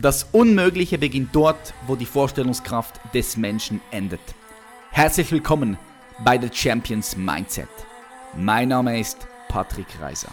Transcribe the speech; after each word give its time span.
Das 0.00 0.28
Unmögliche 0.30 0.96
beginnt 0.96 1.34
dort, 1.34 1.74
wo 1.88 1.96
die 1.96 2.06
Vorstellungskraft 2.06 3.00
des 3.12 3.36
Menschen 3.36 3.80
endet. 3.90 4.20
Herzlich 4.92 5.32
willkommen 5.32 5.76
bei 6.24 6.40
The 6.40 6.48
Champions 6.52 7.16
Mindset. 7.16 7.66
Mein 8.36 8.68
Name 8.68 9.00
ist 9.00 9.26
Patrick 9.48 9.88
Reiser. 10.00 10.28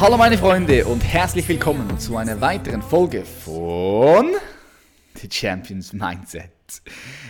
Hallo 0.00 0.16
meine 0.16 0.38
Freunde 0.38 0.86
und 0.86 1.00
herzlich 1.00 1.46
willkommen 1.46 1.98
zu 1.98 2.16
einer 2.16 2.40
weiteren 2.40 2.80
Folge 2.80 3.26
von 3.26 4.30
The 5.20 5.28
Champions 5.30 5.92
Mindset. 5.92 6.50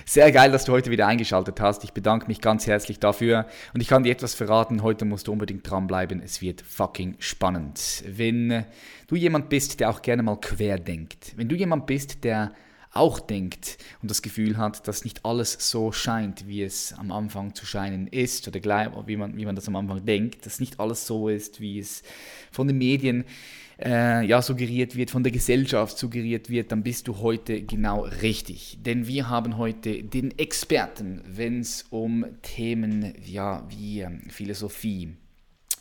Sehr 0.06 0.32
geil, 0.32 0.50
dass 0.52 0.64
du 0.64 0.72
heute 0.72 0.90
wieder 0.90 1.06
eingeschaltet 1.06 1.60
hast. 1.60 1.84
Ich 1.84 1.92
bedanke 1.92 2.28
mich 2.28 2.40
ganz 2.40 2.66
herzlich 2.66 2.98
dafür. 2.98 3.46
Und 3.74 3.80
ich 3.80 3.88
kann 3.88 4.02
dir 4.02 4.12
etwas 4.12 4.34
verraten, 4.34 4.82
heute 4.82 5.04
musst 5.04 5.26
du 5.26 5.32
unbedingt 5.32 5.68
dranbleiben. 5.68 6.22
Es 6.22 6.40
wird 6.40 6.62
fucking 6.62 7.16
spannend. 7.18 8.04
Wenn 8.06 8.64
du 9.06 9.16
jemand 9.16 9.50
bist, 9.50 9.80
der 9.80 9.90
auch 9.90 10.02
gerne 10.02 10.22
mal 10.22 10.40
quer 10.40 10.78
denkt, 10.78 11.32
wenn 11.36 11.48
du 11.48 11.56
jemand 11.56 11.86
bist, 11.86 12.24
der 12.24 12.52
auch 12.92 13.18
denkt 13.18 13.76
und 14.02 14.10
das 14.10 14.22
Gefühl 14.22 14.56
hat, 14.56 14.86
dass 14.86 15.04
nicht 15.04 15.24
alles 15.24 15.56
so 15.58 15.90
scheint, 15.90 16.46
wie 16.46 16.62
es 16.62 16.92
am 16.92 17.10
Anfang 17.10 17.54
zu 17.54 17.66
scheinen 17.66 18.06
ist, 18.06 18.46
oder 18.46 18.60
wie 19.06 19.16
man, 19.16 19.36
wie 19.36 19.44
man 19.44 19.56
das 19.56 19.66
am 19.66 19.74
Anfang 19.74 20.06
denkt, 20.06 20.46
dass 20.46 20.60
nicht 20.60 20.78
alles 20.78 21.04
so 21.06 21.28
ist, 21.28 21.60
wie 21.60 21.80
es 21.80 22.04
von 22.52 22.68
den 22.68 22.78
Medien 22.78 23.22
äh, 23.22 23.63
ja, 23.78 24.40
suggeriert 24.40 24.96
wird, 24.96 25.10
von 25.10 25.22
der 25.22 25.32
Gesellschaft 25.32 25.98
suggeriert 25.98 26.48
wird, 26.48 26.70
dann 26.70 26.82
bist 26.82 27.08
du 27.08 27.18
heute 27.18 27.62
genau 27.62 28.02
richtig. 28.22 28.78
Denn 28.80 29.06
wir 29.06 29.28
haben 29.28 29.58
heute 29.58 30.04
den 30.04 30.38
Experten, 30.38 31.22
wenn 31.26 31.60
es 31.60 31.84
um 31.90 32.24
Themen 32.42 33.14
ja, 33.24 33.66
wie 33.68 34.00
ähm, 34.00 34.22
Philosophie, 34.28 35.16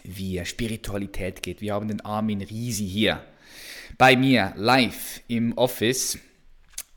wie 0.04 0.44
Spiritualität 0.44 1.44
geht. 1.44 1.62
Wir 1.62 1.76
haben 1.76 1.88
den 1.88 2.02
Armin 2.02 2.42
Risi 2.42 2.88
hier 2.88 3.22
bei 3.98 4.16
mir 4.16 4.54
live 4.56 5.22
im 5.28 5.56
Office. 5.58 6.18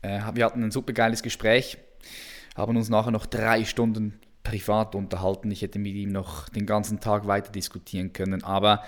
Äh, 0.01 0.21
wir 0.33 0.45
hatten 0.45 0.63
ein 0.63 0.71
super 0.71 0.93
geiles 0.93 1.21
Gespräch, 1.21 1.77
haben 2.55 2.75
uns 2.75 2.89
nachher 2.89 3.11
noch 3.11 3.25
drei 3.25 3.65
Stunden 3.65 4.19
privat 4.43 4.95
unterhalten. 4.95 5.51
Ich 5.51 5.61
hätte 5.61 5.79
mit 5.79 5.93
ihm 5.93 6.11
noch 6.11 6.49
den 6.49 6.65
ganzen 6.65 6.99
Tag 6.99 7.27
weiter 7.27 7.51
diskutieren 7.51 8.13
können, 8.13 8.43
aber 8.43 8.83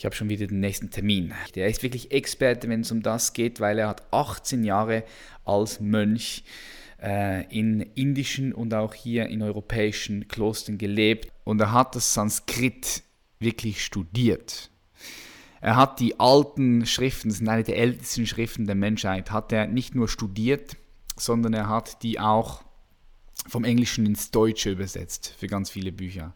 ich 0.00 0.06
habe 0.06 0.16
schon 0.16 0.30
wieder 0.30 0.46
den 0.46 0.60
nächsten 0.60 0.88
Termin. 0.88 1.34
Der 1.54 1.68
ist 1.68 1.82
wirklich 1.82 2.10
Experte, 2.10 2.70
wenn 2.70 2.80
es 2.80 2.90
um 2.90 3.02
das 3.02 3.34
geht, 3.34 3.60
weil 3.60 3.78
er 3.78 3.88
hat 3.88 4.02
18 4.14 4.64
Jahre 4.64 5.04
als 5.44 5.78
Mönch 5.78 6.42
äh, 7.02 7.44
in 7.54 7.82
indischen 7.82 8.54
und 8.54 8.72
auch 8.72 8.94
hier 8.94 9.26
in 9.26 9.42
europäischen 9.42 10.26
Klostern 10.26 10.78
gelebt 10.78 11.30
und 11.44 11.60
er 11.60 11.72
hat 11.72 11.96
das 11.96 12.14
Sanskrit 12.14 13.02
wirklich 13.40 13.84
studiert. 13.84 14.70
Er 15.60 15.76
hat 15.76 16.00
die 16.00 16.18
alten 16.18 16.86
Schriften, 16.86 17.28
das 17.28 17.36
sind 17.36 17.50
eine 17.50 17.64
der 17.64 17.76
ältesten 17.76 18.26
Schriften 18.26 18.64
der 18.64 18.76
Menschheit, 18.76 19.30
hat 19.30 19.52
er 19.52 19.66
nicht 19.66 19.94
nur 19.94 20.08
studiert, 20.08 20.78
sondern 21.18 21.52
er 21.52 21.68
hat 21.68 22.02
die 22.02 22.18
auch 22.18 22.64
vom 23.48 23.64
Englischen 23.64 24.06
ins 24.06 24.30
Deutsche 24.30 24.70
übersetzt 24.70 25.34
für 25.38 25.46
ganz 25.46 25.70
viele 25.70 25.92
Bücher. 25.92 26.34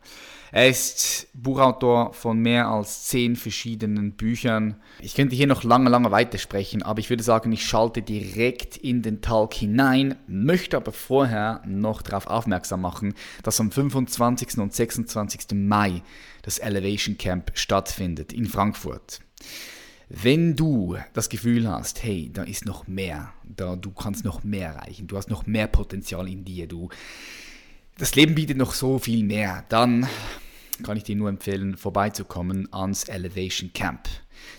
Er 0.52 0.68
ist 0.68 1.26
Buchautor 1.34 2.12
von 2.12 2.38
mehr 2.38 2.68
als 2.68 3.04
zehn 3.04 3.34
verschiedenen 3.34 4.12
Büchern. 4.12 4.76
Ich 5.00 5.14
könnte 5.14 5.34
hier 5.34 5.46
noch 5.46 5.64
lange, 5.64 5.90
lange 5.90 6.10
weitersprechen, 6.10 6.82
aber 6.82 7.00
ich 7.00 7.10
würde 7.10 7.22
sagen, 7.22 7.52
ich 7.52 7.66
schalte 7.66 8.02
direkt 8.02 8.76
in 8.76 9.02
den 9.02 9.20
Talk 9.20 9.54
hinein, 9.54 10.16
möchte 10.26 10.76
aber 10.76 10.92
vorher 10.92 11.62
noch 11.66 12.02
darauf 12.02 12.26
aufmerksam 12.26 12.82
machen, 12.82 13.14
dass 13.42 13.60
am 13.60 13.70
25. 13.72 14.58
und 14.58 14.72
26. 14.72 15.46
Mai 15.54 16.02
das 16.42 16.58
Elevation 16.58 17.18
Camp 17.18 17.50
stattfindet 17.54 18.32
in 18.32 18.46
Frankfurt. 18.46 19.20
Wenn 20.08 20.54
du 20.54 20.96
das 21.12 21.28
Gefühl 21.28 21.68
hast, 21.68 22.02
hey, 22.02 22.30
da 22.32 22.42
ist 22.42 22.66
noch 22.66 22.86
mehr, 22.86 23.32
da 23.44 23.76
du 23.76 23.90
kannst 23.90 24.24
noch 24.24 24.44
mehr 24.44 24.74
erreichen, 24.74 25.06
du 25.06 25.16
hast 25.16 25.30
noch 25.30 25.46
mehr 25.46 25.66
Potenzial 25.66 26.28
in 26.28 26.44
dir, 26.44 26.66
du 26.66 26.90
das 27.96 28.14
Leben 28.14 28.34
bietet 28.34 28.56
noch 28.56 28.74
so 28.74 28.98
viel 28.98 29.24
mehr, 29.24 29.64
dann 29.68 30.06
kann 30.82 30.96
ich 30.96 31.04
dir 31.04 31.16
nur 31.16 31.28
empfehlen, 31.28 31.76
vorbeizukommen 31.76 32.72
ans 32.72 33.04
Elevation 33.04 33.72
Camp. 33.72 34.08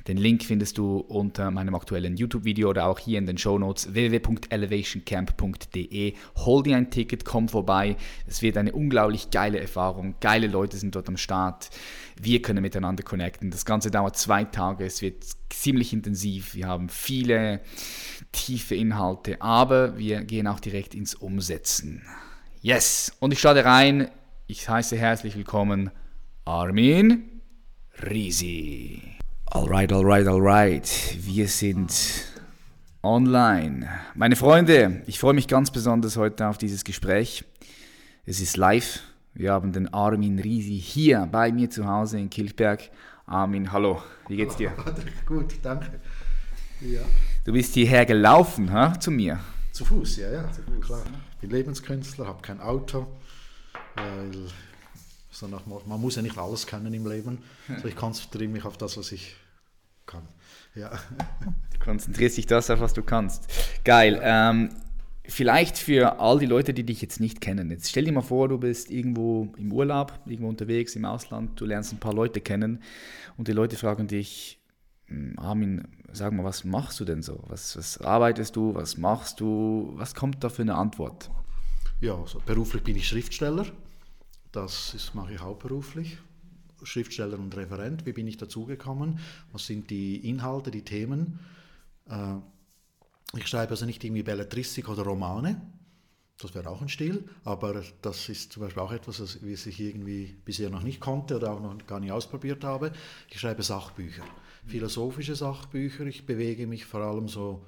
Den 0.07 0.17
Link 0.17 0.43
findest 0.43 0.77
du 0.77 0.97
unter 0.97 1.49
meinem 1.49 1.73
aktuellen 1.73 2.15
YouTube-Video 2.15 2.69
oder 2.69 2.85
auch 2.85 2.99
hier 2.99 3.17
in 3.17 3.25
den 3.25 3.39
Show 3.39 3.57
Notes 3.57 3.91
www.elevationcamp.de. 3.93 6.13
Hol 6.37 6.63
dir 6.63 6.77
ein 6.77 6.91
Ticket, 6.91 7.25
komm 7.25 7.49
vorbei. 7.49 7.97
Es 8.27 8.43
wird 8.43 8.57
eine 8.57 8.73
unglaublich 8.73 9.31
geile 9.31 9.59
Erfahrung. 9.59 10.13
Geile 10.21 10.45
Leute 10.45 10.77
sind 10.77 10.93
dort 10.93 11.07
am 11.07 11.17
Start. 11.17 11.71
Wir 12.21 12.43
können 12.43 12.61
miteinander 12.61 13.01
connecten. 13.01 13.49
Das 13.49 13.65
Ganze 13.65 13.89
dauert 13.89 14.15
zwei 14.15 14.43
Tage. 14.43 14.85
Es 14.85 15.01
wird 15.01 15.25
ziemlich 15.49 15.91
intensiv. 15.91 16.53
Wir 16.53 16.67
haben 16.67 16.89
viele 16.89 17.61
tiefe 18.31 18.75
Inhalte, 18.75 19.41
aber 19.41 19.97
wir 19.97 20.23
gehen 20.23 20.45
auch 20.45 20.59
direkt 20.59 20.93
ins 20.93 21.15
Umsetzen. 21.15 22.03
Yes! 22.61 23.11
Und 23.19 23.31
ich 23.31 23.39
starte 23.39 23.65
rein. 23.65 24.11
Ich 24.45 24.69
heiße 24.69 24.95
herzlich 24.97 25.35
willkommen 25.35 25.89
Armin 26.45 27.41
Risi. 28.03 29.15
Alright, 29.51 29.93
alright, 29.93 30.27
alright. 30.27 31.17
Wir 31.19 31.47
sind 31.47 31.93
online. 33.03 33.87
Meine 34.15 34.35
Freunde, 34.35 35.01
ich 35.05 35.19
freue 35.19 35.33
mich 35.33 35.47
ganz 35.47 35.71
besonders 35.71 36.17
heute 36.17 36.47
auf 36.47 36.57
dieses 36.57 36.83
Gespräch. 36.83 37.45
Es 38.25 38.41
ist 38.41 38.57
live. 38.57 39.01
Wir 39.33 39.53
haben 39.53 39.71
den 39.71 39.93
Armin 39.93 40.39
Risi 40.39 40.79
hier 40.79 41.27
bei 41.31 41.51
mir 41.51 41.69
zu 41.69 41.85
Hause 41.87 42.19
in 42.19 42.29
Kilchberg. 42.29 42.89
Armin, 43.27 43.71
hallo, 43.71 44.01
wie 44.27 44.37
geht's 44.37 44.55
dir? 44.55 44.71
Gut, 45.25 45.53
danke. 45.61 45.99
Ja. 46.81 47.01
Du 47.43 47.53
bist 47.53 47.73
hierher 47.73 48.05
gelaufen, 48.05 48.71
ha, 48.71 48.99
zu 48.99 49.11
mir? 49.11 49.39
Zu 49.71 49.85
Fuß, 49.85 50.17
ja, 50.17 50.31
ja, 50.31 50.47
Fuß. 50.47 50.85
klar. 50.85 51.03
Ich 51.33 51.39
bin 51.41 51.49
Lebenskünstler, 51.51 52.27
habe 52.27 52.41
kein 52.41 52.59
Auto, 52.59 53.07
weil 53.95 54.31
so 55.35 55.47
nach, 55.47 55.65
man 55.65 56.01
muss 56.01 56.15
ja 56.15 56.21
nicht 56.21 56.37
alles 56.37 56.65
können 56.65 56.93
im 56.93 57.07
Leben. 57.07 57.39
Also 57.69 57.87
ich 57.87 57.95
konzentriere 57.95 58.49
mich 58.49 58.65
auf 58.65 58.77
das, 58.77 58.97
was 58.97 59.11
ich 59.11 59.35
kann. 60.05 60.27
Ja. 60.75 60.91
Du 61.73 61.91
konzentrierst 61.91 62.37
dich 62.37 62.47
das 62.47 62.71
auf, 62.71 62.79
was 62.79 62.93
du 62.93 63.03
kannst. 63.03 63.47
Geil. 63.83 64.19
Ähm, 64.23 64.69
vielleicht 65.27 65.77
für 65.77 66.19
all 66.19 66.39
die 66.39 66.45
Leute, 66.45 66.73
die 66.73 66.83
dich 66.83 67.01
jetzt 67.01 67.19
nicht 67.19 67.41
kennen. 67.41 67.69
Jetzt 67.69 67.89
stell 67.89 68.05
dir 68.05 68.11
mal 68.11 68.21
vor, 68.21 68.47
du 68.47 68.57
bist 68.57 68.89
irgendwo 68.89 69.53
im 69.57 69.71
Urlaub, 69.71 70.19
irgendwo 70.25 70.49
unterwegs 70.49 70.95
im 70.95 71.05
Ausland, 71.05 71.59
du 71.59 71.65
lernst 71.65 71.93
ein 71.93 71.99
paar 71.99 72.13
Leute 72.13 72.41
kennen 72.41 72.81
und 73.37 73.47
die 73.47 73.51
Leute 73.51 73.75
fragen 73.75 74.07
dich, 74.07 74.59
hm, 75.07 75.37
Armin, 75.37 75.87
sag 76.11 76.33
mal, 76.33 76.43
was 76.43 76.63
machst 76.63 76.99
du 76.99 77.05
denn 77.05 77.21
so? 77.21 77.43
Was, 77.47 77.77
was 77.77 77.99
arbeitest 77.99 78.55
du? 78.55 78.73
Was 78.73 78.97
machst 78.97 79.39
du? 79.39 79.91
Was 79.95 80.15
kommt 80.15 80.43
da 80.43 80.49
für 80.49 80.63
eine 80.63 80.75
Antwort? 80.75 81.29
Ja, 82.01 82.15
also 82.15 82.41
beruflich 82.45 82.83
bin 82.83 82.95
ich 82.95 83.07
Schriftsteller. 83.07 83.65
Das 84.55 85.13
mache 85.13 85.33
ich 85.33 85.41
hauptberuflich. 85.41 86.17
Schriftsteller 86.81 87.37
und 87.37 87.53
Referent. 87.57 88.05
Wie 88.05 88.13
bin 88.13 88.25
ich 88.25 88.37
dazugekommen? 88.37 89.19
Was 89.51 89.65
sind 89.65 89.89
die 89.89 90.29
Inhalte, 90.29 90.71
die 90.71 90.83
Themen? 90.83 91.39
Äh, 92.09 92.35
ich 93.37 93.47
schreibe 93.47 93.71
also 93.71 93.85
nicht 93.85 94.01
irgendwie 94.01 94.23
Belletristik 94.23 94.87
oder 94.87 95.03
Romane. 95.03 95.61
Das 96.37 96.55
wäre 96.55 96.69
auch 96.69 96.81
ein 96.81 96.87
Stil, 96.87 97.27
aber 97.43 97.83
das 98.01 98.29
ist 98.29 98.53
zum 98.53 98.63
Beispiel 98.63 98.81
auch 98.81 98.93
etwas, 98.93 99.19
was 99.19 99.65
ich 99.65 99.79
irgendwie 99.79 100.37
bisher 100.45 100.69
noch 100.69 100.83
nicht 100.83 101.01
konnte 101.01 101.35
oder 101.35 101.51
auch 101.51 101.59
noch 101.59 101.85
gar 101.85 101.99
nicht 101.99 102.13
ausprobiert 102.13 102.63
habe. 102.63 102.93
Ich 103.29 103.41
schreibe 103.41 103.61
Sachbücher, 103.61 104.23
philosophische 104.65 105.35
Sachbücher. 105.35 106.05
Ich 106.05 106.25
bewege 106.25 106.65
mich 106.65 106.85
vor 106.85 107.01
allem 107.01 107.27
so 107.27 107.65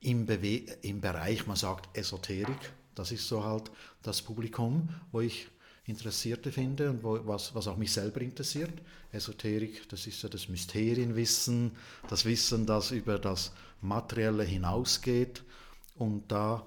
im, 0.00 0.26
Bewe 0.26 0.76
im 0.82 1.00
Bereich, 1.00 1.46
man 1.46 1.56
sagt 1.56 1.96
Esoterik. 1.96 2.72
Das 2.94 3.12
ist 3.12 3.26
so 3.28 3.44
halt 3.44 3.70
das 4.02 4.20
Publikum, 4.20 4.90
wo 5.10 5.20
ich 5.20 5.48
Interessierte 5.88 6.52
finde 6.52 6.90
und 6.90 7.02
wo, 7.02 7.18
was, 7.26 7.54
was 7.54 7.66
auch 7.66 7.76
mich 7.76 7.92
selber 7.92 8.20
interessiert. 8.20 8.72
Esoterik, 9.10 9.88
das 9.88 10.06
ist 10.06 10.22
ja 10.22 10.28
das 10.28 10.48
Mysterienwissen, 10.48 11.72
das 12.08 12.26
Wissen, 12.26 12.66
das 12.66 12.90
über 12.90 13.18
das 13.18 13.52
Materielle 13.80 14.44
hinausgeht. 14.44 15.42
Und 15.96 16.30
da 16.30 16.66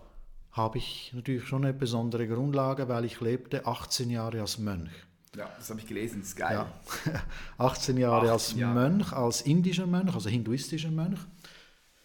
habe 0.51 0.79
ich 0.79 1.11
natürlich 1.13 1.45
schon 1.45 1.63
eine 1.63 1.73
besondere 1.73 2.27
Grundlage, 2.27 2.89
weil 2.89 3.05
ich 3.05 3.21
lebte 3.21 3.65
18 3.65 4.09
Jahre 4.09 4.41
als 4.41 4.57
Mönch. 4.57 4.91
Ja, 5.35 5.49
das 5.57 5.69
habe 5.69 5.79
ich 5.79 5.87
gelesen, 5.87 6.19
das 6.19 6.29
ist 6.29 6.35
geil. 6.35 6.65
Ja. 7.05 7.23
18 7.57 7.97
Jahre 7.97 8.31
18 8.31 8.31
als 8.31 8.53
Jahre. 8.55 8.73
Mönch, 8.73 9.13
als 9.13 9.41
indischer 9.41 9.87
Mönch, 9.87 10.13
also 10.13 10.29
hinduistischer 10.29 10.91
Mönch, 10.91 11.19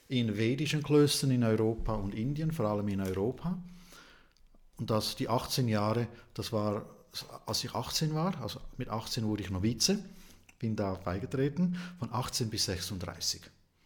in 0.08 0.36
vedischen 0.36 0.82
Klöstern 0.82 1.32
in 1.32 1.42
Europa 1.42 1.94
und 1.94 2.14
Indien, 2.14 2.52
vor 2.52 2.66
allem 2.66 2.86
in 2.88 3.00
Europa. 3.00 3.58
Und 4.76 4.90
das, 4.90 5.16
die 5.16 5.28
18 5.28 5.66
Jahre, 5.66 6.06
das 6.34 6.52
war 6.52 6.84
als 7.46 7.64
ich 7.64 7.74
18 7.74 8.14
war, 8.14 8.40
also 8.42 8.60
mit 8.76 8.88
18 8.88 9.24
wurde 9.26 9.42
ich 9.42 9.50
Novize, 9.50 9.98
bin 10.58 10.76
da 10.76 10.94
beigetreten, 10.94 11.76
von 11.98 12.12
18 12.12 12.50
bis 12.50 12.64
36. 12.66 13.42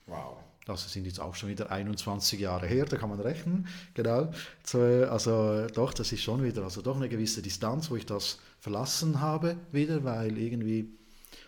Wow. 0.07 0.39
Das 0.67 0.93
sind 0.93 1.07
jetzt 1.07 1.21
auch 1.21 1.35
schon 1.35 1.49
wieder 1.49 1.71
21 1.71 2.39
Jahre 2.39 2.67
her, 2.67 2.85
da 2.85 2.97
kann 2.97 3.09
man 3.09 3.19
rechnen, 3.21 3.67
genau. 3.95 4.31
Also 4.73 5.67
doch, 5.69 5.95
das 5.95 6.13
ist 6.13 6.23
schon 6.23 6.43
wieder, 6.43 6.63
also 6.63 6.83
doch 6.83 6.97
eine 6.97 7.09
gewisse 7.09 7.43
Distanz, 7.43 7.91
wo 7.91 7.97
ich 7.97 8.07
das 8.07 8.39
verlassen 8.61 9.21
habe 9.21 9.57
wieder, 9.73 10.05
weil 10.05 10.37
irgendwie 10.37 10.93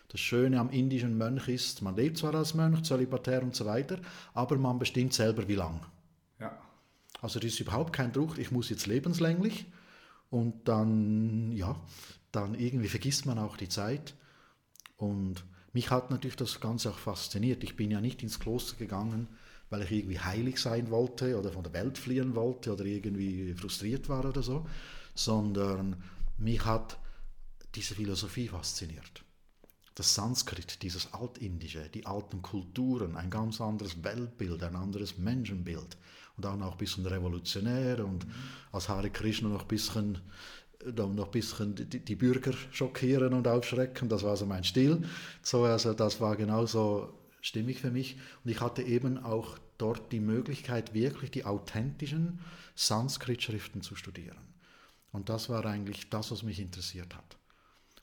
das 0.08 0.20
Schöne 0.20 0.58
am 0.58 0.70
indischen 0.70 1.16
Mönch 1.16 1.48
ist, 1.48 1.82
man 1.82 1.94
lebt 1.94 2.18
zwar 2.18 2.34
als 2.34 2.54
Mönch, 2.54 2.82
zölibatär 2.82 3.42
und 3.42 3.54
so 3.54 3.64
weiter, 3.64 3.98
aber 4.34 4.56
man 4.56 4.78
bestimmt 4.78 5.14
selber 5.14 5.46
wie 5.46 5.54
lang. 5.54 5.80
Ja. 6.40 6.58
Also 7.20 7.38
das 7.38 7.52
ist 7.52 7.60
überhaupt 7.60 7.92
kein 7.92 8.12
Druck, 8.12 8.38
ich 8.38 8.50
muss 8.50 8.70
jetzt 8.70 8.86
lebenslänglich 8.86 9.66
und 10.32 10.66
dann, 10.66 11.52
ja, 11.52 11.76
dann 12.32 12.54
irgendwie 12.54 12.88
vergisst 12.88 13.26
man 13.26 13.38
auch 13.38 13.58
die 13.58 13.68
Zeit 13.68 14.14
und 14.96 15.44
mich 15.74 15.90
hat 15.90 16.10
natürlich 16.10 16.36
das 16.36 16.58
Ganze 16.58 16.90
auch 16.90 16.98
fasziniert. 16.98 17.62
Ich 17.62 17.76
bin 17.76 17.90
ja 17.90 18.00
nicht 18.00 18.22
ins 18.22 18.40
Kloster 18.40 18.76
gegangen, 18.76 19.28
weil 19.68 19.82
ich 19.82 19.92
irgendwie 19.92 20.20
heilig 20.20 20.58
sein 20.58 20.90
wollte 20.90 21.38
oder 21.38 21.52
von 21.52 21.62
der 21.62 21.74
Welt 21.74 21.98
fliehen 21.98 22.34
wollte 22.34 22.72
oder 22.72 22.86
irgendwie 22.86 23.52
frustriert 23.52 24.08
war 24.08 24.24
oder 24.24 24.42
so, 24.42 24.66
sondern 25.14 26.02
mich 26.38 26.64
hat 26.64 26.98
diese 27.74 27.94
Philosophie 27.94 28.48
fasziniert. 28.48 29.22
Das 29.94 30.14
Sanskrit, 30.14 30.82
dieses 30.82 31.12
Altindische, 31.12 31.88
die 31.92 32.06
alten 32.06 32.40
Kulturen, 32.40 33.16
ein 33.16 33.30
ganz 33.30 33.60
anderes 33.60 34.02
Weltbild, 34.02 34.62
ein 34.62 34.76
anderes 34.76 35.18
Menschenbild 35.18 35.98
und 36.36 36.46
auch 36.46 36.56
noch 36.56 36.72
ein 36.72 36.78
bisschen 36.78 37.04
revolutionär 37.04 38.04
und 38.04 38.26
als 38.72 38.88
Hare 38.88 39.10
Krishna 39.10 39.48
noch 39.48 39.62
ein 39.62 39.68
bisschen 39.68 40.18
dann 40.84 41.14
noch 41.14 41.26
ein 41.26 41.30
bisschen 41.30 41.74
die, 41.74 42.00
die, 42.00 42.16
Bürger 42.16 42.52
schockieren 42.72 43.34
und 43.34 43.46
aufschrecken. 43.46 44.08
Das 44.08 44.22
war 44.22 44.36
so 44.36 44.46
mein 44.46 44.64
Stil. 44.64 45.04
So, 45.40 45.64
also 45.64 45.94
das 45.94 46.20
war 46.20 46.36
genauso 46.36 47.14
stimmig 47.40 47.80
für 47.80 47.90
mich. 47.90 48.16
Und 48.44 48.50
ich 48.50 48.60
hatte 48.60 48.82
eben 48.82 49.18
auch 49.18 49.58
dort 49.78 50.12
die 50.12 50.20
Möglichkeit, 50.20 50.94
wirklich 50.94 51.30
die 51.30 51.44
authentischen 51.44 52.40
Sanskrit-Schriften 52.74 53.82
zu 53.82 53.94
studieren. 53.94 54.38
Und 55.12 55.28
das 55.28 55.48
war 55.48 55.64
eigentlich 55.66 56.08
das, 56.08 56.30
was 56.30 56.42
mich 56.42 56.58
interessiert 56.58 57.14
hat. 57.14 57.36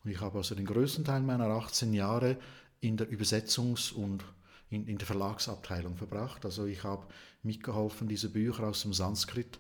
Und 0.04 0.12
ich 0.12 0.22
habe 0.22 0.38
also 0.38 0.56
den 0.56 0.66
größten 0.66 1.06
Teil 1.06 1.22
meiner 1.22 1.48
18 1.48 1.94
Jahre 1.94 2.38
in 2.80 2.98
der 2.98 3.10
Übersetzungs- 3.10 3.94
und 3.94 4.24
in, 4.69 4.88
in 4.88 4.98
der 4.98 5.07
Verlagsabteilung 5.07 5.98
verbracht. 5.98 6.46
Also 6.46 6.66
ich 6.66 6.84
habe 6.84 7.06
mitgeholfen, 7.44 8.07
diese 8.07 8.30
Bücher 8.30 8.68
aus 8.68 8.84
dem 8.84 8.94
Sanskrit 8.94 9.60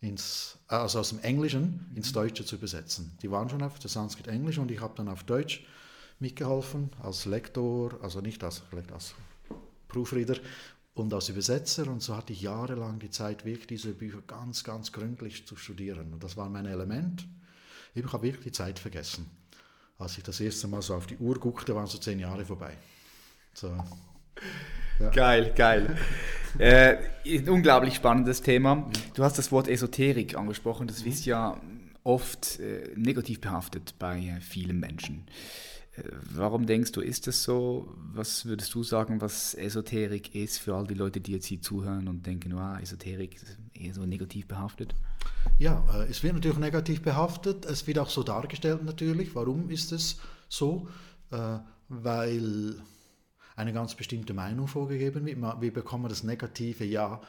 ins, 0.00 0.58
äh, 0.68 0.74
also 0.74 1.00
aus 1.00 1.10
dem 1.10 1.20
Englischen 1.20 1.90
ins 1.94 2.12
Deutsche 2.12 2.44
zu 2.44 2.56
übersetzen. 2.56 3.16
Die 3.22 3.30
waren 3.30 3.48
schon 3.48 3.62
auf 3.62 3.78
der 3.78 3.90
Sanskrit 3.90 4.28
Englisch 4.28 4.58
und 4.58 4.70
ich 4.70 4.80
habe 4.80 4.94
dann 4.96 5.08
auf 5.08 5.24
Deutsch 5.24 5.64
mitgeholfen 6.18 6.90
als 7.02 7.26
Lektor, 7.26 7.98
also 8.02 8.20
nicht 8.20 8.42
als, 8.42 8.62
als 8.92 9.14
Proofreader 9.88 10.36
und 10.94 11.12
als 11.12 11.28
Übersetzer 11.28 11.86
und 11.88 12.02
so 12.02 12.16
hatte 12.16 12.32
ich 12.32 12.40
jahrelang 12.40 12.98
die 12.98 13.10
Zeit, 13.10 13.44
wirklich 13.44 13.66
diese 13.66 13.92
Bücher 13.92 14.22
ganz, 14.26 14.64
ganz 14.64 14.92
gründlich 14.92 15.46
zu 15.46 15.56
studieren 15.56 16.12
und 16.14 16.24
das 16.24 16.36
war 16.36 16.48
mein 16.48 16.66
Element. 16.66 17.26
Ich 17.94 18.12
habe 18.12 18.22
wirklich 18.22 18.44
die 18.44 18.52
Zeit 18.52 18.78
vergessen. 18.78 19.26
Als 19.98 20.18
ich 20.18 20.24
das 20.24 20.40
erste 20.40 20.68
Mal 20.68 20.82
so 20.82 20.94
auf 20.94 21.06
die 21.06 21.16
Uhr 21.16 21.38
guckte, 21.38 21.74
waren 21.74 21.86
so 21.86 21.98
zehn 21.98 22.18
Jahre 22.18 22.44
vorbei. 22.44 22.76
So. 23.54 23.68
Ja. 25.00 25.10
Geil, 25.10 25.52
geil. 25.56 25.96
äh, 26.58 26.96
ein 27.26 27.48
unglaublich 27.48 27.94
spannendes 27.94 28.42
Thema. 28.42 28.90
Du 29.14 29.24
hast 29.24 29.38
das 29.38 29.50
Wort 29.52 29.68
Esoterik 29.68 30.36
angesprochen. 30.36 30.86
Das 30.86 31.02
ist 31.02 31.24
ja 31.24 31.58
oft 32.02 32.60
äh, 32.60 32.90
negativ 32.94 33.40
behaftet 33.40 33.94
bei 33.98 34.18
äh, 34.18 34.40
vielen 34.40 34.78
Menschen. 34.78 35.26
Warum 36.34 36.66
denkst 36.66 36.92
du, 36.92 37.00
ist 37.00 37.26
das 37.26 37.42
so? 37.42 37.94
Was 38.12 38.44
würdest 38.44 38.74
du 38.74 38.82
sagen, 38.82 39.20
was 39.20 39.54
Esoterik 39.54 40.34
ist 40.34 40.58
für 40.58 40.74
all 40.74 40.86
die 40.86 40.94
Leute, 40.94 41.20
die 41.20 41.32
jetzt 41.32 41.46
hier 41.46 41.60
zuhören 41.60 42.08
und 42.08 42.26
denken, 42.26 42.54
wow, 42.54 42.78
Esoterik 42.80 43.34
ist 43.34 43.58
eher 43.72 43.94
so 43.94 44.04
negativ 44.04 44.46
behaftet? 44.46 44.94
Ja, 45.58 45.84
äh, 45.94 46.10
es 46.10 46.22
wird 46.22 46.34
natürlich 46.34 46.58
negativ 46.58 47.02
behaftet. 47.02 47.64
Es 47.64 47.86
wird 47.86 47.98
auch 47.98 48.10
so 48.10 48.22
dargestellt 48.22 48.84
natürlich. 48.84 49.34
Warum 49.34 49.70
ist 49.70 49.92
es 49.92 50.18
so? 50.48 50.88
Äh, 51.30 51.58
weil 51.88 52.76
eine 53.54 53.72
ganz 53.72 53.94
bestimmte 53.94 54.34
Meinung 54.34 54.68
vorgegeben 54.68 55.24
wird. 55.24 55.38
Wir 55.60 55.72
bekommen 55.72 56.08
das 56.08 56.22
Negative 56.22 56.84
ja 56.84 57.20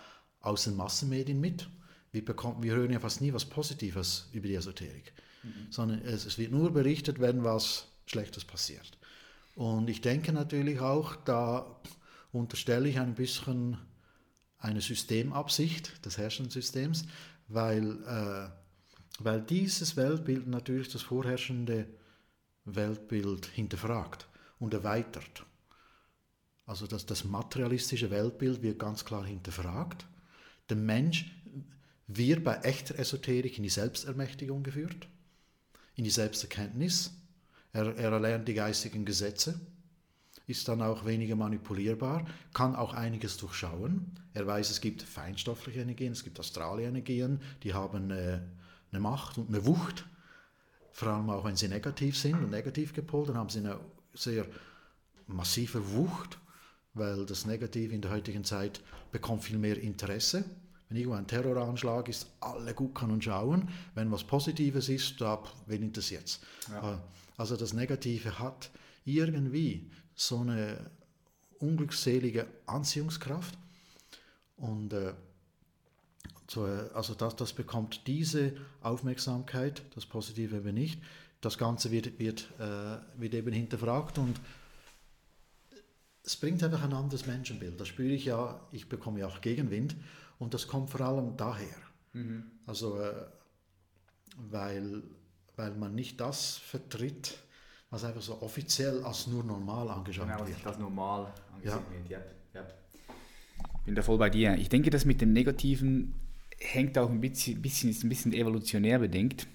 aus 0.41 0.65
den 0.65 0.75
Massenmedien 0.75 1.39
mit. 1.39 1.69
Wir, 2.11 2.23
bekommen, 2.23 2.63
wir 2.63 2.73
hören 2.73 2.91
ja 2.91 2.99
fast 2.99 3.21
nie 3.21 3.33
was 3.33 3.45
Positives 3.45 4.29
über 4.33 4.47
die 4.47 4.55
Esoterik, 4.55 5.13
mhm. 5.43 5.67
sondern 5.69 5.99
es, 5.99 6.25
es 6.25 6.37
wird 6.37 6.51
nur 6.51 6.71
berichtet, 6.71 7.19
wenn 7.19 7.43
was 7.43 7.86
Schlechtes 8.07 8.43
passiert. 8.45 8.97
Und 9.55 9.89
ich 9.89 10.01
denke 10.01 10.33
natürlich 10.33 10.79
auch, 10.79 11.15
da 11.15 11.79
unterstelle 12.31 12.89
ich 12.89 12.99
ein 12.99 13.15
bisschen 13.15 13.77
eine 14.59 14.81
Systemabsicht 14.81 16.05
des 16.05 16.17
herrschenden 16.17 16.51
Systems, 16.51 17.05
weil, 17.47 18.03
äh, 18.03 18.49
weil 19.19 19.41
dieses 19.41 19.95
Weltbild 19.95 20.47
natürlich 20.47 20.89
das 20.89 21.03
vorherrschende 21.03 21.87
Weltbild 22.65 23.45
hinterfragt 23.47 24.27
und 24.59 24.73
erweitert. 24.73 25.45
Also 26.65 26.85
das, 26.85 27.05
das 27.05 27.23
materialistische 27.23 28.11
Weltbild 28.11 28.61
wird 28.61 28.79
ganz 28.79 29.05
klar 29.05 29.25
hinterfragt. 29.25 30.05
Der 30.69 30.75
Mensch 30.75 31.31
wird 32.07 32.43
bei 32.43 32.57
echter 32.57 32.99
Esoterik 32.99 33.57
in 33.57 33.63
die 33.63 33.69
Selbstermächtigung 33.69 34.63
geführt, 34.63 35.07
in 35.95 36.03
die 36.03 36.09
Selbsterkenntnis. 36.09 37.13
Er, 37.73 37.95
er 37.97 38.11
erlernt 38.11 38.47
die 38.47 38.53
geistigen 38.53 39.05
Gesetze, 39.05 39.59
ist 40.47 40.67
dann 40.67 40.81
auch 40.81 41.05
weniger 41.05 41.35
manipulierbar, 41.35 42.25
kann 42.53 42.75
auch 42.75 42.93
einiges 42.93 43.37
durchschauen. 43.37 44.19
Er 44.33 44.47
weiß, 44.47 44.69
es 44.69 44.81
gibt 44.81 45.01
feinstoffliche 45.01 45.81
Energien, 45.81 46.13
es 46.13 46.23
gibt 46.23 46.39
astrale 46.39 46.83
Energien, 46.83 47.41
die 47.63 47.73
haben 47.73 48.11
eine, 48.11 48.47
eine 48.91 48.99
Macht 49.01 49.37
und 49.37 49.49
eine 49.49 49.65
Wucht, 49.65 50.05
vor 50.91 51.09
allem 51.09 51.29
auch 51.29 51.43
wenn 51.43 51.55
sie 51.55 51.67
negativ 51.67 52.17
sind 52.17 52.35
und 52.35 52.49
negativ 52.49 52.93
gepolt, 52.93 53.29
dann 53.29 53.37
haben 53.37 53.49
sie 53.49 53.59
eine 53.59 53.79
sehr 54.13 54.45
massive 55.27 55.93
Wucht 55.93 56.39
weil 56.97 57.25
das 57.25 57.45
Negative 57.45 57.93
in 57.93 58.01
der 58.01 58.11
heutigen 58.11 58.43
Zeit 58.43 58.81
bekommt 59.11 59.43
viel 59.43 59.57
mehr 59.57 59.77
Interesse. 59.77 60.43
Wenn 60.89 60.97
irgendwo 60.97 61.17
ein 61.17 61.27
Terroranschlag 61.27 62.07
ist, 62.07 62.27
alle 62.39 62.73
gucken 62.73 63.11
und 63.11 63.23
schauen. 63.23 63.69
Wenn 63.93 64.11
was 64.11 64.23
Positives 64.23 64.89
ist, 64.89 65.19
da, 65.19 65.41
wen 65.65 65.83
interessiert 65.83 66.25
es? 66.25 66.39
Ja. 66.69 67.01
Also 67.37 67.55
das 67.55 67.73
Negative 67.73 68.39
hat 68.39 68.71
irgendwie 69.05 69.89
so 70.15 70.39
eine 70.39 70.91
unglückselige 71.59 72.47
Anziehungskraft. 72.65 73.57
Und 74.57 74.91
äh, 74.93 75.13
so, 76.47 76.67
äh, 76.67 76.89
also 76.93 77.13
das, 77.13 77.35
das 77.35 77.53
bekommt 77.53 78.07
diese 78.07 78.53
Aufmerksamkeit, 78.81 79.83
das 79.95 80.05
Positive 80.05 80.57
eben 80.57 80.73
nicht. 80.73 81.01
Das 81.41 81.57
Ganze 81.57 81.91
wird, 81.91 82.19
wird, 82.19 82.49
äh, 82.59 82.97
wird 83.19 83.35
eben 83.35 83.53
hinterfragt 83.53 84.17
und 84.17 84.39
es 86.23 86.35
bringt 86.35 86.61
einfach 86.63 86.83
ein 86.83 86.93
anderes 86.93 87.25
Menschenbild. 87.25 87.79
Das 87.79 87.87
spüre 87.87 88.13
ich 88.13 88.25
ja, 88.25 88.59
ich 88.71 88.89
bekomme 88.89 89.19
ja 89.19 89.27
auch 89.27 89.39
Gegenwind 89.39 89.95
und 90.39 90.53
das 90.53 90.67
kommt 90.67 90.89
vor 90.89 91.01
allem 91.01 91.37
daher. 91.37 91.77
Mhm. 92.13 92.43
Also, 92.65 92.99
äh, 92.99 93.25
weil, 94.35 95.03
weil 95.57 95.71
man 95.71 95.93
nicht 95.93 96.21
das 96.21 96.57
vertritt, 96.57 97.37
was 97.89 98.03
einfach 98.03 98.21
so 98.21 98.41
offiziell 98.41 99.03
als 99.03 99.27
nur 99.27 99.43
normal 99.43 99.89
angeschaut 99.89 100.27
genau, 100.27 100.47
wird. 100.47 100.65
als 100.65 100.77
normal 100.77 101.33
angesehen 101.53 101.83
ja. 102.07 102.17
wird. 102.19 102.25
Ja, 102.53 102.61
ja. 102.61 102.67
Bin 103.85 103.95
da 103.95 104.01
voll 104.01 104.17
bei 104.17 104.29
dir. 104.29 104.55
Ich 104.55 104.69
denke, 104.69 104.89
das 104.89 105.05
mit 105.05 105.19
dem 105.19 105.33
Negativen 105.33 106.13
hängt 106.59 106.97
auch 106.97 107.09
ein 107.09 107.19
bisschen, 107.19 107.61
bisschen, 107.61 107.89
ist 107.89 108.03
ein 108.03 108.09
bisschen 108.09 108.33
evolutionär 108.33 108.99
bedingt, 108.99 109.47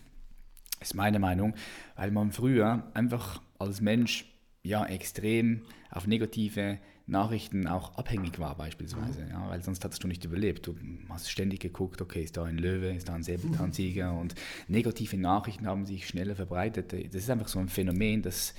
ist 0.81 0.95
meine 0.95 1.19
Meinung, 1.19 1.55
weil 1.97 2.11
man 2.11 2.33
früher 2.33 2.91
einfach 2.95 3.41
als 3.59 3.81
Mensch 3.81 4.25
ja 4.63 4.85
extrem 4.87 5.63
auf 5.91 6.07
negative 6.07 6.79
Nachrichten 7.13 7.69
auch 7.69 7.95
abhängig 7.97 8.39
war 8.39 8.57
beispielsweise, 8.57 9.27
ja, 9.31 9.49
weil 9.49 9.63
sonst 9.63 9.85
hattest 9.85 10.03
du 10.03 10.09
nicht 10.09 10.25
überlebt. 10.25 10.67
Du 10.67 10.77
hast 11.09 11.31
ständig 11.31 11.61
geguckt, 11.61 12.01
okay, 12.03 12.25
ist 12.25 12.37
da 12.37 12.45
ein 12.45 12.59
Löwe, 12.59 12.93
ist 12.93 13.09
da 13.09 13.15
ein 13.15 13.23
Säbelzahntiger 13.23 14.13
und 14.19 14.35
negative 14.67 15.17
Nachrichten 15.17 15.67
haben 15.67 15.87
sich 15.87 16.09
schneller 16.09 16.35
verbreitet. 16.35 16.93
Das 16.93 17.23
ist 17.23 17.31
einfach 17.31 17.49
so 17.49 17.61
ein 17.61 17.69
Phänomen, 17.69 18.23
dass 18.23 18.55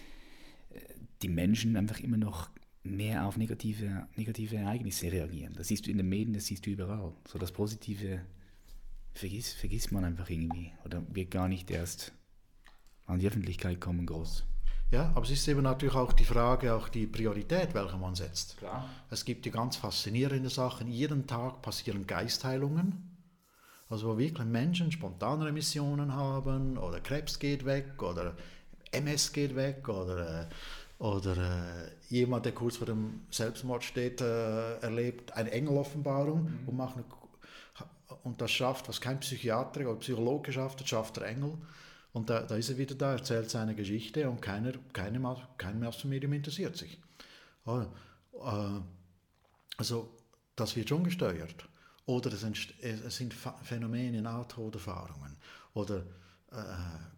äh, 0.70 0.80
die 1.22 1.30
Menschen 1.30 1.76
einfach 1.76 2.00
immer 2.00 2.18
noch 2.18 2.50
mehr 2.84 3.26
auf 3.26 3.38
negative, 3.38 4.08
negative 4.16 4.56
Ereignisse 4.56 5.12
reagieren. 5.12 5.54
Das 5.58 5.68
siehst 5.68 5.88
du 5.88 5.92
in 5.92 5.98
den 5.98 6.08
Medien, 6.08 6.34
das 6.34 6.46
siehst 6.46 6.66
du 6.66 6.70
überall. 6.70 7.14
So 7.28 7.40
das 7.40 7.52
Positive 7.52 8.22
vergisst, 9.14 9.56
vergisst 9.56 9.92
man 9.92 10.06
einfach 10.06 10.30
irgendwie 10.30 10.72
oder 10.86 11.04
wird 11.14 11.32
gar 11.32 11.48
nicht 11.48 11.72
erst 11.72 12.14
an 13.06 13.20
die 13.20 13.28
Öffentlichkeit 13.28 13.82
kommen 13.82 14.06
groß. 14.06 14.46
Ja, 14.94 15.12
aber 15.16 15.24
es 15.24 15.32
ist 15.32 15.48
eben 15.48 15.64
natürlich 15.64 15.96
auch 15.96 16.14
die 16.14 16.24
Frage, 16.24 16.72
auch 16.72 16.88
die 16.88 17.08
Priorität, 17.08 17.74
welche 17.74 17.98
man 17.98 18.14
setzt. 18.14 18.58
Klar. 18.60 18.88
Es 19.10 19.26
gibt 19.26 19.44
die 19.44 19.50
ganz 19.50 19.76
faszinierende 19.76 20.50
Sachen. 20.50 20.88
Jeden 20.88 21.26
Tag 21.26 21.64
passieren 21.64 22.06
Geistheilungen. 22.06 23.10
Also 23.90 24.10
wo 24.10 24.20
wirklich 24.20 24.48
Menschen 24.48 24.92
spontane 24.92 25.50
Emissionen 25.50 26.14
haben 26.14 26.78
oder 26.78 27.00
Krebs 27.00 27.40
geht 27.40 27.66
weg 27.66 28.04
oder 28.04 28.36
MS 28.92 29.34
geht 29.34 29.56
weg 29.56 29.90
oder, 29.90 30.48
Oder 31.00 31.38
äh, 31.38 32.14
jemand, 32.14 32.46
der 32.46 32.52
kurz 32.52 32.78
vor 32.78 32.86
dem 32.86 33.22
Selbstmord 33.32 33.84
steht, 33.84 34.22
äh, 34.22 34.78
erlebt 34.78 35.34
eine 35.34 35.50
Engeloffenbarung 35.50 36.44
mhm. 36.44 36.68
und, 36.68 36.78
macht 36.78 36.98
eine, 36.98 37.06
und 38.22 38.40
das 38.40 38.52
schafft, 38.52 38.88
was 38.90 39.02
kein 39.02 39.20
Psychiater 39.20 39.82
oder 39.82 39.96
Psychologe 39.96 40.54
schafft, 40.54 40.82
das 40.82 40.90
schafft 40.90 41.18
der 41.18 41.26
Engel. 41.26 41.58
Und 42.14 42.30
da, 42.30 42.42
da 42.42 42.56
ist 42.56 42.70
er 42.70 42.78
wieder 42.78 42.96
da, 42.96 43.14
erzählt 43.14 43.50
seine 43.50 43.76
Geschichte 43.76 44.30
und 44.30 44.42
keiner, 44.42 44.74
keine, 44.94 45.36
kein 45.58 45.80
Massenmedium 45.80 46.34
interessiert 46.34 46.78
sich. 46.78 47.00
Oh, 47.66 47.82
äh, 48.36 48.82
also 49.78 50.10
das 50.56 50.76
wird 50.76 50.90
schon 50.90 51.04
gesteuert. 51.04 51.68
Oder 52.06 52.32
es, 52.32 52.44
es 52.44 53.16
sind 53.16 53.34
Phänomene, 53.34 54.22
Nahtoderfahrungen 54.22 55.38
oder 55.74 56.04
äh, 56.52 56.56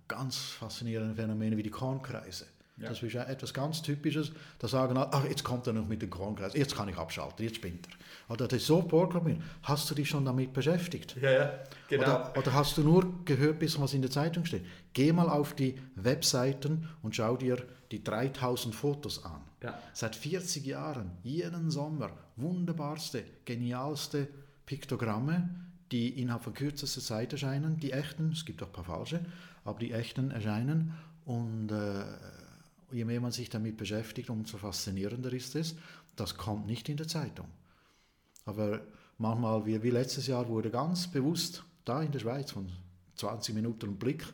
ganz 0.08 0.38
faszinierende 0.38 1.16
Phänomene 1.16 1.58
wie 1.58 1.64
die 1.64 1.72
Kornkreise. 1.72 2.46
Ja. 2.78 2.90
Das 2.90 3.02
ist 3.02 3.16
etwas 3.16 3.54
ganz 3.54 3.82
Typisches. 3.82 4.32
Da 4.60 4.68
sagen 4.68 4.98
alle, 4.98 5.12
ach, 5.12 5.25
jetzt 5.25 5.44
kommt 5.44 5.66
er 5.68 5.74
noch 5.74 5.88
mit 5.88 6.02
dem 6.02 6.10
Kornkreis, 6.10 6.54
jetzt 6.54 6.75
kann 6.75 6.90
ich 6.90 6.98
abschalten, 6.98 7.44
jetzt 7.44 7.58
spinnt 7.58 7.88
er. 7.88 7.94
Oder 8.27 8.48
das 8.48 8.62
ist 8.62 8.67
so 8.67 8.82
vorprogrammiert. 8.82 9.41
Hast 9.63 9.89
du 9.89 9.96
dich 9.96 10.10
schon 10.10 10.25
damit 10.25 10.51
beschäftigt? 10.51 11.15
Ja, 11.22 11.32
ja, 11.32 11.53
genau. 11.88 12.03
Oder, 12.03 12.38
oder 12.38 12.53
hast 12.53 12.77
du 12.77 12.84
nur 12.84 13.24
gehört, 13.24 13.60
bis 13.60 13.79
was 13.79 13.94
in 13.94 14.01
der 14.01 14.12
Zeitung 14.12 14.46
steht? 14.46 14.65
Geh 14.94 15.12
mal 15.13 15.29
auf 15.29 15.53
die 15.53 15.75
Webseiten 15.96 16.89
und 17.03 17.15
schau 17.15 17.38
dir 17.38 17.63
die 17.91 18.03
3000 18.03 18.74
Fotos 18.74 19.24
an. 19.24 19.41
Ja. 19.62 19.79
Seit 19.94 20.15
40 20.15 20.65
Jahren, 20.65 21.12
jeden 21.24 21.70
Sommer, 21.70 22.10
wunderbarste, 22.36 23.24
genialste 23.46 24.27
Piktogramme, 24.65 25.50
die 25.91 26.20
innerhalb 26.20 26.44
von 26.44 26.53
kürzester 26.53 27.01
Zeit 27.01 27.32
erscheinen, 27.32 27.79
die 27.79 27.91
echten, 27.91 28.32
es 28.32 28.46
gibt 28.46 28.63
auch 28.63 28.67
ein 28.67 28.74
paar 28.74 28.84
falsche, 28.84 29.24
aber 29.63 29.79
die 29.79 29.91
echten 29.91 30.32
erscheinen 30.32 30.94
und 31.25 31.72
äh, 31.72 32.03
je 32.91 33.05
mehr 33.05 33.22
man 33.22 33.32
sich 33.32 33.50
damit 33.50 33.77
beschäftigt, 33.77 34.29
umso 34.29 34.58
faszinierender 34.58 35.32
ist 35.34 35.55
es. 35.55 35.75
Das 36.15 36.38
kommt 36.38 36.65
nicht 36.65 36.89
in 36.89 36.98
der 36.98 37.08
Zeitung. 37.08 37.48
Aber 38.46 38.82
manchmal, 39.18 39.66
wie, 39.66 39.82
wie 39.82 39.90
letztes 39.90 40.28
Jahr, 40.28 40.48
wurde 40.48 40.70
ganz 40.70 41.08
bewusst 41.08 41.64
da 41.84 42.02
in 42.02 42.12
der 42.12 42.20
Schweiz 42.20 42.52
von 42.52 42.72
20 43.16 43.56
Minuten 43.56 43.98
Blick 43.98 44.25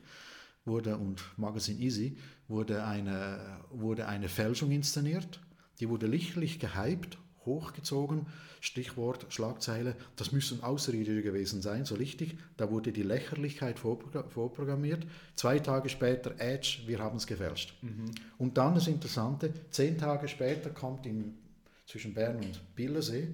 wurde, 0.66 0.98
und 0.98 1.22
Magazin 1.38 1.80
Easy 1.80 2.18
wurde 2.48 2.84
eine, 2.84 3.60
wurde 3.72 4.08
eine 4.08 4.30
Fälschung 4.30 4.72
inszeniert. 4.72 5.40
Die 5.80 5.90
wurde 5.90 6.08
lichtlich 6.08 6.60
gehypt, 6.60 7.18
hochgezogen. 7.46 8.28
Stichwort, 8.60 9.26
Schlagzeile, 9.30 9.96
das 10.18 10.32
müssen 10.32 10.62
Außerirdische 10.62 11.24
gewesen 11.24 11.64
sein, 11.64 11.84
so 11.84 11.96
richtig. 11.96 12.38
Da 12.58 12.70
wurde 12.70 12.92
die 12.92 13.02
Lächerlichkeit 13.02 13.80
vorprogrammiert. 13.80 15.08
Zwei 15.36 15.58
Tage 15.58 15.90
später, 15.90 16.36
Edge, 16.38 16.82
wir 16.86 17.00
haben 17.00 17.18
es 17.18 17.26
gefälscht. 17.26 17.74
Mhm. 17.82 18.12
Und 18.38 18.60
dann 18.60 18.76
das 18.76 18.86
Interessante, 18.86 19.52
zehn 19.72 19.98
Tage 19.98 20.28
später 20.28 20.70
kommt 20.70 21.08
in, 21.08 21.40
zwischen 21.88 22.14
Bern 22.14 22.36
und 22.36 22.76
Billersee 22.76 23.30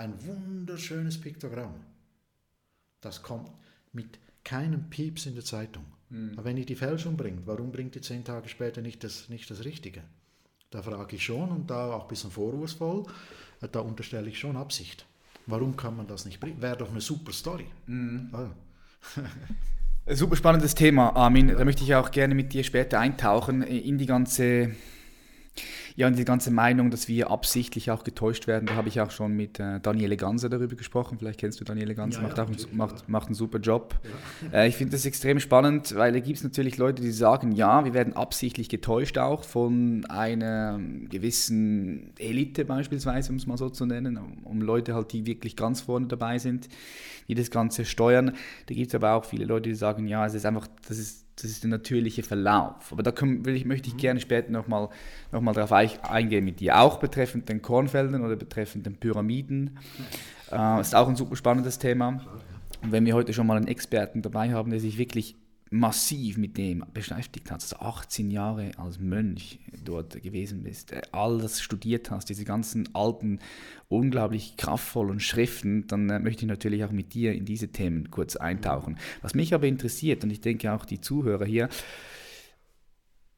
ein 0.00 0.14
wunderschönes 0.24 1.20
Piktogramm. 1.20 1.74
Das 3.02 3.22
kommt 3.22 3.50
mit 3.92 4.18
keinem 4.44 4.88
Pieps 4.88 5.26
in 5.26 5.34
der 5.34 5.44
Zeitung. 5.44 5.84
Mhm. 6.08 6.32
Aber 6.34 6.44
wenn 6.46 6.56
ihr 6.56 6.66
die 6.66 6.74
Fälschung 6.74 7.16
bringt, 7.16 7.46
warum 7.46 7.70
bringt 7.70 7.96
ihr 7.96 8.02
zehn 8.02 8.24
Tage 8.24 8.48
später 8.48 8.80
nicht 8.80 9.04
das, 9.04 9.28
nicht 9.28 9.50
das 9.50 9.64
Richtige? 9.64 10.02
Da 10.70 10.82
frage 10.82 11.16
ich 11.16 11.24
schon 11.24 11.50
und 11.50 11.70
da 11.70 11.92
auch 11.92 12.02
ein 12.02 12.08
bisschen 12.08 12.30
vorwurfsvoll, 12.30 13.04
äh, 13.60 13.68
da 13.70 13.80
unterstelle 13.80 14.28
ich 14.28 14.38
schon 14.38 14.56
Absicht. 14.56 15.04
Warum 15.46 15.76
kann 15.76 15.96
man 15.96 16.06
das 16.06 16.24
nicht 16.24 16.40
bringen? 16.40 16.62
Wäre 16.62 16.78
doch 16.78 16.90
eine 16.90 17.00
super 17.00 17.32
Story. 17.32 17.66
Mhm. 17.86 18.30
Ah. 18.32 18.50
Super 20.12 20.34
spannendes 20.34 20.74
Thema, 20.74 21.14
Armin. 21.14 21.48
Da 21.48 21.64
möchte 21.64 21.84
ich 21.84 21.94
auch 21.94 22.10
gerne 22.10 22.34
mit 22.34 22.52
dir 22.52 22.64
später 22.64 22.98
eintauchen 22.98 23.62
in 23.62 23.96
die 23.96 24.06
ganze 24.06 24.74
ja, 25.96 26.06
und 26.06 26.18
die 26.18 26.24
ganze 26.24 26.50
Meinung, 26.50 26.90
dass 26.90 27.08
wir 27.08 27.30
absichtlich 27.30 27.90
auch 27.90 28.04
getäuscht 28.04 28.46
werden, 28.46 28.66
da 28.66 28.74
habe 28.74 28.88
ich 28.88 29.00
auch 29.00 29.10
schon 29.10 29.36
mit 29.36 29.58
äh, 29.58 29.80
Daniele 29.80 30.16
Ganser 30.16 30.48
darüber 30.48 30.76
gesprochen. 30.76 31.18
Vielleicht 31.18 31.40
kennst 31.40 31.60
du 31.60 31.64
Daniele 31.64 31.94
Ganser, 31.94 32.20
ja, 32.20 32.26
macht, 32.28 32.38
ja, 32.38 32.44
auch 32.44 32.48
einen, 32.48 32.76
macht, 32.76 33.08
macht 33.08 33.26
einen 33.26 33.34
super 33.34 33.58
Job. 33.58 33.98
Ja. 34.52 34.60
Äh, 34.60 34.68
ich 34.68 34.76
finde 34.76 34.92
das 34.92 35.04
extrem 35.04 35.40
spannend, 35.40 35.94
weil 35.94 36.12
da 36.12 36.20
gibt 36.20 36.38
es 36.38 36.44
natürlich 36.44 36.78
Leute, 36.78 37.02
die 37.02 37.10
sagen, 37.10 37.52
ja, 37.52 37.84
wir 37.84 37.94
werden 37.94 38.14
absichtlich 38.14 38.68
getäuscht 38.68 39.18
auch 39.18 39.44
von 39.44 40.04
einer 40.06 40.78
gewissen 41.08 42.12
Elite 42.18 42.64
beispielsweise, 42.64 43.30
um 43.30 43.36
es 43.36 43.46
mal 43.46 43.56
so 43.56 43.68
zu 43.68 43.86
nennen, 43.86 44.18
um 44.44 44.60
Leute 44.62 44.94
halt, 44.94 45.12
die 45.12 45.26
wirklich 45.26 45.56
ganz 45.56 45.80
vorne 45.80 46.06
dabei 46.06 46.38
sind, 46.38 46.68
die 47.28 47.34
das 47.34 47.50
Ganze 47.50 47.84
steuern. 47.84 48.32
Da 48.66 48.74
gibt 48.74 48.88
es 48.88 48.94
aber 48.94 49.14
auch 49.14 49.24
viele 49.24 49.44
Leute, 49.44 49.68
die 49.68 49.74
sagen, 49.74 50.06
ja, 50.06 50.26
es 50.26 50.34
ist 50.34 50.46
einfach, 50.46 50.66
das 50.88 50.98
ist 50.98 51.26
das 51.42 51.50
ist 51.50 51.62
der 51.62 51.70
natürliche 51.70 52.22
Verlauf. 52.22 52.92
Aber 52.92 53.02
da 53.02 53.12
können, 53.12 53.46
ich, 53.48 53.64
möchte 53.64 53.88
ich 53.88 53.94
mhm. 53.94 53.98
gerne 53.98 54.20
später 54.20 54.50
nochmal 54.50 54.88
noch 55.32 55.40
mal 55.40 55.52
darauf 55.52 55.72
eingehen 55.72 55.79
mit 56.40 56.60
dir, 56.60 56.80
auch 56.80 56.98
betreffend 56.98 57.48
den 57.48 57.62
Kornfeldern 57.62 58.24
oder 58.24 58.36
betreffend 58.36 58.86
den 58.86 58.96
Pyramiden. 58.96 59.78
Äh, 60.50 60.80
ist 60.80 60.94
auch 60.94 61.08
ein 61.08 61.16
super 61.16 61.36
spannendes 61.36 61.78
Thema. 61.78 62.20
Und 62.82 62.92
wenn 62.92 63.04
wir 63.06 63.14
heute 63.14 63.32
schon 63.32 63.46
mal 63.46 63.56
einen 63.56 63.68
Experten 63.68 64.22
dabei 64.22 64.52
haben, 64.52 64.70
der 64.70 64.80
sich 64.80 64.98
wirklich 64.98 65.36
massiv 65.70 66.36
mit 66.36 66.56
dem 66.58 66.84
beschäftigt 66.92 67.50
hast, 67.52 67.72
also 67.72 67.84
18 67.86 68.30
Jahre 68.30 68.72
als 68.76 68.98
Mönch 68.98 69.60
dort 69.84 70.20
gewesen 70.20 70.64
bist, 70.64 70.92
äh, 70.92 71.02
alles 71.12 71.60
studiert 71.60 72.10
hast, 72.10 72.28
diese 72.28 72.44
ganzen 72.44 72.92
alten, 72.92 73.38
unglaublich 73.88 74.56
kraftvollen 74.56 75.20
Schriften, 75.20 75.86
dann 75.86 76.10
äh, 76.10 76.18
möchte 76.18 76.42
ich 76.42 76.48
natürlich 76.48 76.84
auch 76.84 76.90
mit 76.90 77.14
dir 77.14 77.32
in 77.32 77.44
diese 77.44 77.68
Themen 77.68 78.10
kurz 78.10 78.34
eintauchen. 78.34 78.98
Was 79.22 79.34
mich 79.34 79.54
aber 79.54 79.68
interessiert, 79.68 80.24
und 80.24 80.30
ich 80.30 80.40
denke 80.40 80.72
auch 80.72 80.84
die 80.84 81.00
Zuhörer 81.00 81.44
hier, 81.44 81.68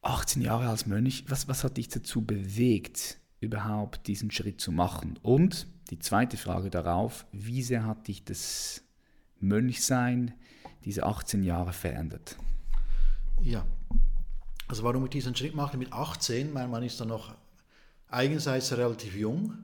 18 0.03 0.43
Jahre 0.43 0.69
als 0.69 0.87
Mönch, 0.87 1.25
was, 1.29 1.49
was 1.49 1.65
hat 1.65 1.77
dich 1.77 1.89
dazu 1.89 2.23
bewegt, 2.23 3.19
überhaupt 3.41 4.07
diesen 4.09 4.31
Schritt 4.31 4.61
zu 4.61 4.73
machen? 4.73 5.19
Und 5.23 5.67
die 5.91 5.99
zweite 5.99 6.37
Frage 6.37 6.71
darauf, 6.71 7.25
wie 7.33 7.63
sehr 7.63 7.87
hat 7.87 8.09
dich 8.09 8.25
das 8.25 8.83
Mönchsein 9.41 10.35
diese 10.85 11.05
18 11.05 11.45
Jahre 11.45 11.73
verändert? 11.73 12.37
Ja, 13.43 13.65
also 14.69 14.83
warum 14.85 15.05
ich 15.05 15.11
diesen 15.11 15.37
Schritt 15.37 15.55
mache 15.55 15.77
mit 15.77 15.93
18, 15.93 16.53
mein 16.53 16.71
man 16.71 16.83
ist 16.83 17.01
dann 17.01 17.09
noch 17.09 17.35
einerseits 18.09 18.77
relativ 18.77 19.15
jung, 19.15 19.55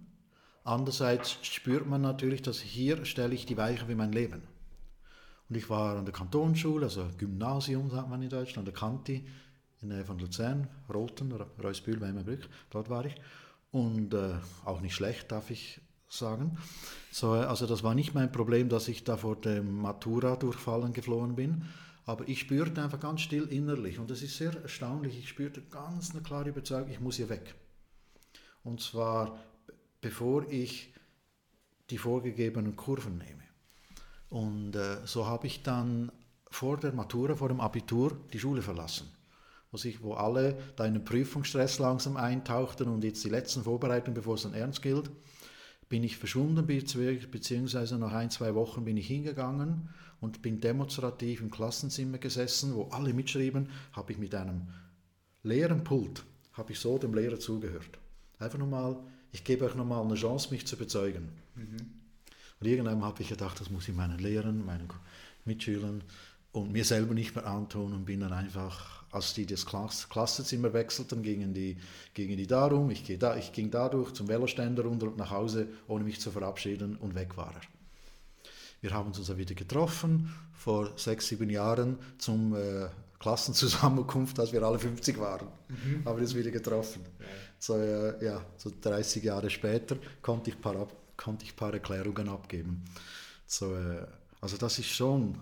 andererseits 0.65 1.39
spürt 1.43 1.87
man 1.87 2.03
natürlich, 2.03 2.43
dass 2.43 2.61
hier 2.61 3.05
stelle 3.05 3.35
ich 3.35 3.47
die 3.47 3.57
Weiche 3.57 3.87
für 3.87 3.97
mein 3.97 4.13
Leben. 4.13 4.43
Und 5.49 5.57
ich 5.57 5.71
war 5.71 5.97
an 5.97 6.05
der 6.05 6.13
Kantonsschule, 6.13 6.87
also 6.87 7.09
Gymnasium 7.17 7.91
sagt 7.91 8.09
man 8.09 8.23
in 8.23 8.29
Deutschland, 8.29 8.59
an 8.59 8.65
der 8.67 8.75
Kanti, 8.75 9.27
in 9.83 9.89
der 9.89 9.99
Nähe 9.99 10.07
von 10.07 10.19
Luzern, 10.19 10.69
Roten, 10.93 11.33
Reusbühl, 11.63 12.01
Weimerbrück, 12.01 12.49
dort 12.71 12.91
war 12.91 13.05
ich. 13.05 13.15
Und 13.71 14.15
äh, 14.15 14.35
auch 14.65 14.81
nicht 14.81 14.95
schlecht, 14.95 15.31
darf 15.31 15.51
ich 15.51 15.81
sagen. 16.09 16.57
So, 17.11 17.33
also 17.33 17.67
das 17.67 17.83
war 17.83 17.95
nicht 17.95 18.15
mein 18.15 18.33
Problem, 18.33 18.69
dass 18.69 18.89
ich 18.89 19.05
da 19.05 19.17
vor 19.17 19.37
dem 19.37 19.81
Matura-Durchfallen 19.81 20.93
geflohen 20.93 21.37
bin, 21.37 21.67
aber 22.07 22.27
ich 22.27 22.41
spürte 22.41 22.83
einfach 22.83 23.01
ganz 23.01 23.21
still 23.21 23.45
innerlich 23.45 23.99
und 23.99 24.11
das 24.11 24.23
ist 24.23 24.39
sehr 24.39 24.55
erstaunlich, 24.63 25.19
ich 25.19 25.29
spürte 25.29 25.61
ganz 25.61 26.13
eine 26.13 26.23
klare 26.23 26.49
Überzeugung, 26.49 26.91
ich 26.91 27.01
muss 27.01 27.17
hier 27.17 27.29
weg. 27.29 27.55
Und 28.65 28.81
zwar 28.81 29.39
bevor 30.01 30.49
ich 30.49 30.95
die 31.91 31.99
vorgegebenen 31.99 32.77
Kurven 32.77 33.19
nehme. 33.19 33.43
Und 34.31 34.77
äh, 34.77 35.07
so 35.07 35.27
habe 35.27 35.47
ich 35.47 35.63
dann 35.63 36.11
vor 36.51 36.79
der 36.79 36.93
Matura, 36.93 37.35
vor 37.35 37.49
dem 37.49 37.61
Abitur 37.61 38.17
die 38.33 38.39
Schule 38.39 38.63
verlassen 38.63 39.11
wo, 39.71 39.77
sich, 39.77 40.03
wo 40.03 40.15
alle 40.15 40.59
da 40.77 40.87
in 40.87 40.95
den 40.95 41.05
Prüfungsstress 41.05 41.79
langsam 41.79 42.17
eintauchten 42.17 42.89
und 42.89 43.05
jetzt 43.05 43.25
die 43.25 43.29
letzten 43.29 43.63
Vorbereitungen, 43.63 44.15
bevor 44.15 44.35
es 44.35 44.43
dann 44.43 44.55
ernst 44.55 44.83
gilt 44.83 45.11
bin 45.89 46.05
ich 46.05 46.17
verschwunden, 46.17 46.67
beziehungsweise 46.67 47.99
nach 47.99 48.13
ein, 48.13 48.31
zwei 48.31 48.55
Wochen 48.55 48.85
bin 48.85 48.97
ich 48.97 49.07
hingegangen 49.07 49.89
und 50.21 50.43
bin 50.43 50.61
demonstrativ 50.61 51.41
im 51.41 51.51
Klassenzimmer 51.51 52.19
gesessen, 52.19 52.75
wo 52.75 52.85
alle 52.89 53.15
mitschrieben, 53.15 53.71
habe 53.93 54.13
ich 54.13 54.19
mit 54.19 54.35
einem 54.35 54.69
leeren 55.43 55.85
Pult, 55.85 56.25
habe 56.53 56.73
ich 56.73 56.81
so 56.81 56.99
dem 56.99 57.15
Lehrer 57.15 57.39
zugehört. 57.39 57.99
Einfach 58.39 58.59
nochmal, 58.59 58.99
ich 59.33 59.45
gebe 59.45 59.65
euch 59.65 59.75
nochmal 59.75 60.05
eine 60.05 60.15
Chance, 60.15 60.51
mich 60.51 60.67
zu 60.67 60.77
bezeugen. 60.77 61.31
Mhm. 61.55 61.77
Und 62.61 62.67
irgendwann 62.67 63.03
habe 63.03 63.23
ich 63.23 63.29
gedacht, 63.29 63.61
das 63.61 63.71
muss 63.71 63.89
ich 63.89 63.95
meinen 63.95 64.19
Lehrern, 64.19 64.65
meinen 64.65 64.89
Mitschülern 65.45 66.03
und 66.61 66.73
mir 66.73 66.85
selber 66.85 67.15
nicht 67.15 67.35
mehr 67.35 67.47
antun 67.47 67.93
und 67.93 68.05
bin 68.05 68.21
dann 68.21 68.33
einfach 68.33 68.99
als 69.11 69.35
die 69.35 69.47
das 69.47 69.65
Klassenzimmer 69.65 70.73
wechselten, 70.73 71.23
gingen 71.23 71.55
die, 71.55 71.79
gingen 72.15 72.37
die 72.37 72.47
darum, 72.47 72.91
ich, 72.91 73.19
da, 73.19 73.37
ich 73.37 73.53
ging 73.53 73.71
dadurch 73.71 74.13
zum 74.13 74.29
Veloständer 74.29 74.85
runter 74.85 75.07
und 75.07 75.17
nach 75.17 75.31
Hause, 75.31 75.69
ohne 75.87 76.05
mich 76.05 76.21
zu 76.21 76.31
verabschieden 76.31 76.97
und 76.97 77.15
weg 77.15 77.37
war 77.37 77.55
er. 77.55 77.61
Wir 78.81 78.93
haben 78.93 79.09
uns 79.09 79.19
also 79.19 79.37
wieder 79.39 79.55
getroffen, 79.55 80.33
vor 80.53 80.93
sechs, 80.97 81.29
sieben 81.29 81.51
Jahren 81.51 81.99
zum 82.19 82.55
äh, 82.55 82.89
Klassenzusammenkunft, 83.19 84.39
als 84.39 84.53
wir 84.53 84.63
alle 84.63 84.79
50 84.79 85.19
waren, 85.19 85.49
mhm. 85.69 86.05
haben 86.05 86.17
wir 86.17 86.23
uns 86.23 86.35
wieder 86.35 86.51
getroffen. 86.51 87.03
Ja. 87.19 87.27
So, 87.59 87.75
äh, 87.77 88.25
ja, 88.25 88.45
so 88.57 88.71
30 88.81 89.25
Jahre 89.25 89.51
später 89.51 89.97
konnte 90.23 90.51
ich 90.51 90.57
ein 90.57 90.63
paar, 90.63 90.87
konnte 91.17 91.45
ich 91.45 91.57
paar 91.57 91.73
Erklärungen 91.73 92.29
abgeben. 92.29 92.85
So, 93.47 93.75
äh, 93.75 94.07
also 94.41 94.57
das 94.57 94.79
ist 94.79 94.91
schon 94.91 95.37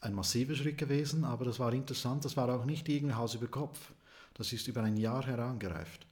ein 0.00 0.14
massiver 0.14 0.54
Schritt 0.54 0.78
gewesen, 0.78 1.24
aber 1.24 1.44
das 1.44 1.58
war 1.58 1.72
interessant. 1.72 2.24
Das 2.24 2.36
war 2.36 2.48
auch 2.48 2.64
nicht 2.64 2.88
irgendein 2.88 3.18
Haus 3.18 3.34
über 3.34 3.48
Kopf. 3.48 3.92
Das 4.34 4.52
ist 4.52 4.66
über 4.68 4.82
ein 4.82 4.96
Jahr 4.96 5.26
herangereift. 5.26 6.06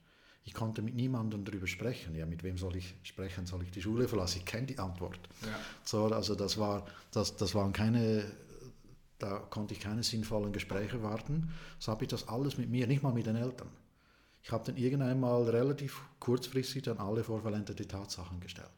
Ich 0.45 0.53
konnte 0.53 0.81
mit 0.81 0.95
niemandem 0.95 1.43
darüber 1.45 1.67
sprechen. 1.67 2.15
Ja, 2.15 2.25
mit 2.25 2.43
wem 2.43 2.57
soll 2.57 2.75
ich 2.75 2.95
sprechen? 3.03 3.45
Soll 3.45 3.63
ich 3.63 3.71
die 3.71 3.81
Schule 3.81 4.07
verlassen? 4.07 4.39
Ich 4.39 4.45
kenne 4.45 4.67
die 4.67 4.79
Antwort. 4.79 5.19
Ja. 5.41 5.59
So, 5.83 6.05
also 6.05 6.35
das, 6.35 6.57
war, 6.57 6.85
das, 7.11 7.35
das 7.35 7.53
waren 7.55 7.73
keine, 7.73 8.25
da 9.17 9.39
konnte 9.39 9.73
ich 9.73 9.79
keine 9.79 10.03
sinnvollen 10.03 10.53
Gespräche 10.53 11.01
warten. 11.03 11.51
So 11.79 11.91
habe 11.91 12.03
ich 12.03 12.09
das 12.09 12.27
alles 12.27 12.57
mit 12.57 12.69
mir, 12.69 12.87
nicht 12.87 13.03
mal 13.03 13.13
mit 13.13 13.25
den 13.25 13.35
Eltern. 13.35 13.69
Ich 14.41 14.51
habe 14.51 14.65
dann 14.65 14.77
irgendwann 14.77 15.19
mal 15.19 15.43
relativ 15.43 16.01
kurzfristig 16.19 16.83
dann 16.83 16.97
alle 16.97 17.23
vorverlendete 17.23 17.87
Tatsachen 17.87 18.39
gestellt. 18.39 18.69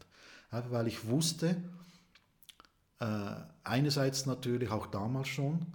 Einfach 0.49 0.71
weil 0.71 0.87
ich 0.87 1.07
wusste, 1.07 1.55
einerseits 3.63 4.25
natürlich 4.25 4.69
auch 4.69 4.87
damals 4.87 5.27
schon, 5.27 5.65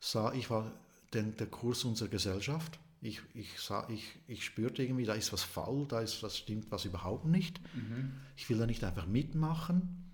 sah 0.00 0.32
ich 0.32 0.50
war 0.50 0.70
den, 1.14 1.36
der 1.36 1.46
Kurs 1.46 1.84
unserer 1.84 2.08
Gesellschaft. 2.08 2.78
Ich, 3.00 3.20
ich, 3.34 3.60
sah, 3.60 3.88
ich, 3.88 4.18
ich 4.26 4.44
spürte 4.44 4.82
irgendwie, 4.82 5.04
da 5.04 5.14
ist 5.14 5.32
was 5.32 5.42
faul, 5.42 5.86
da 5.86 6.00
ist 6.00 6.22
was 6.22 6.36
stimmt 6.36 6.70
was 6.70 6.84
überhaupt 6.84 7.26
nicht. 7.26 7.60
Mhm. 7.74 8.12
Ich 8.36 8.50
will 8.50 8.58
da 8.58 8.66
nicht 8.66 8.82
einfach 8.82 9.06
mitmachen. 9.06 10.04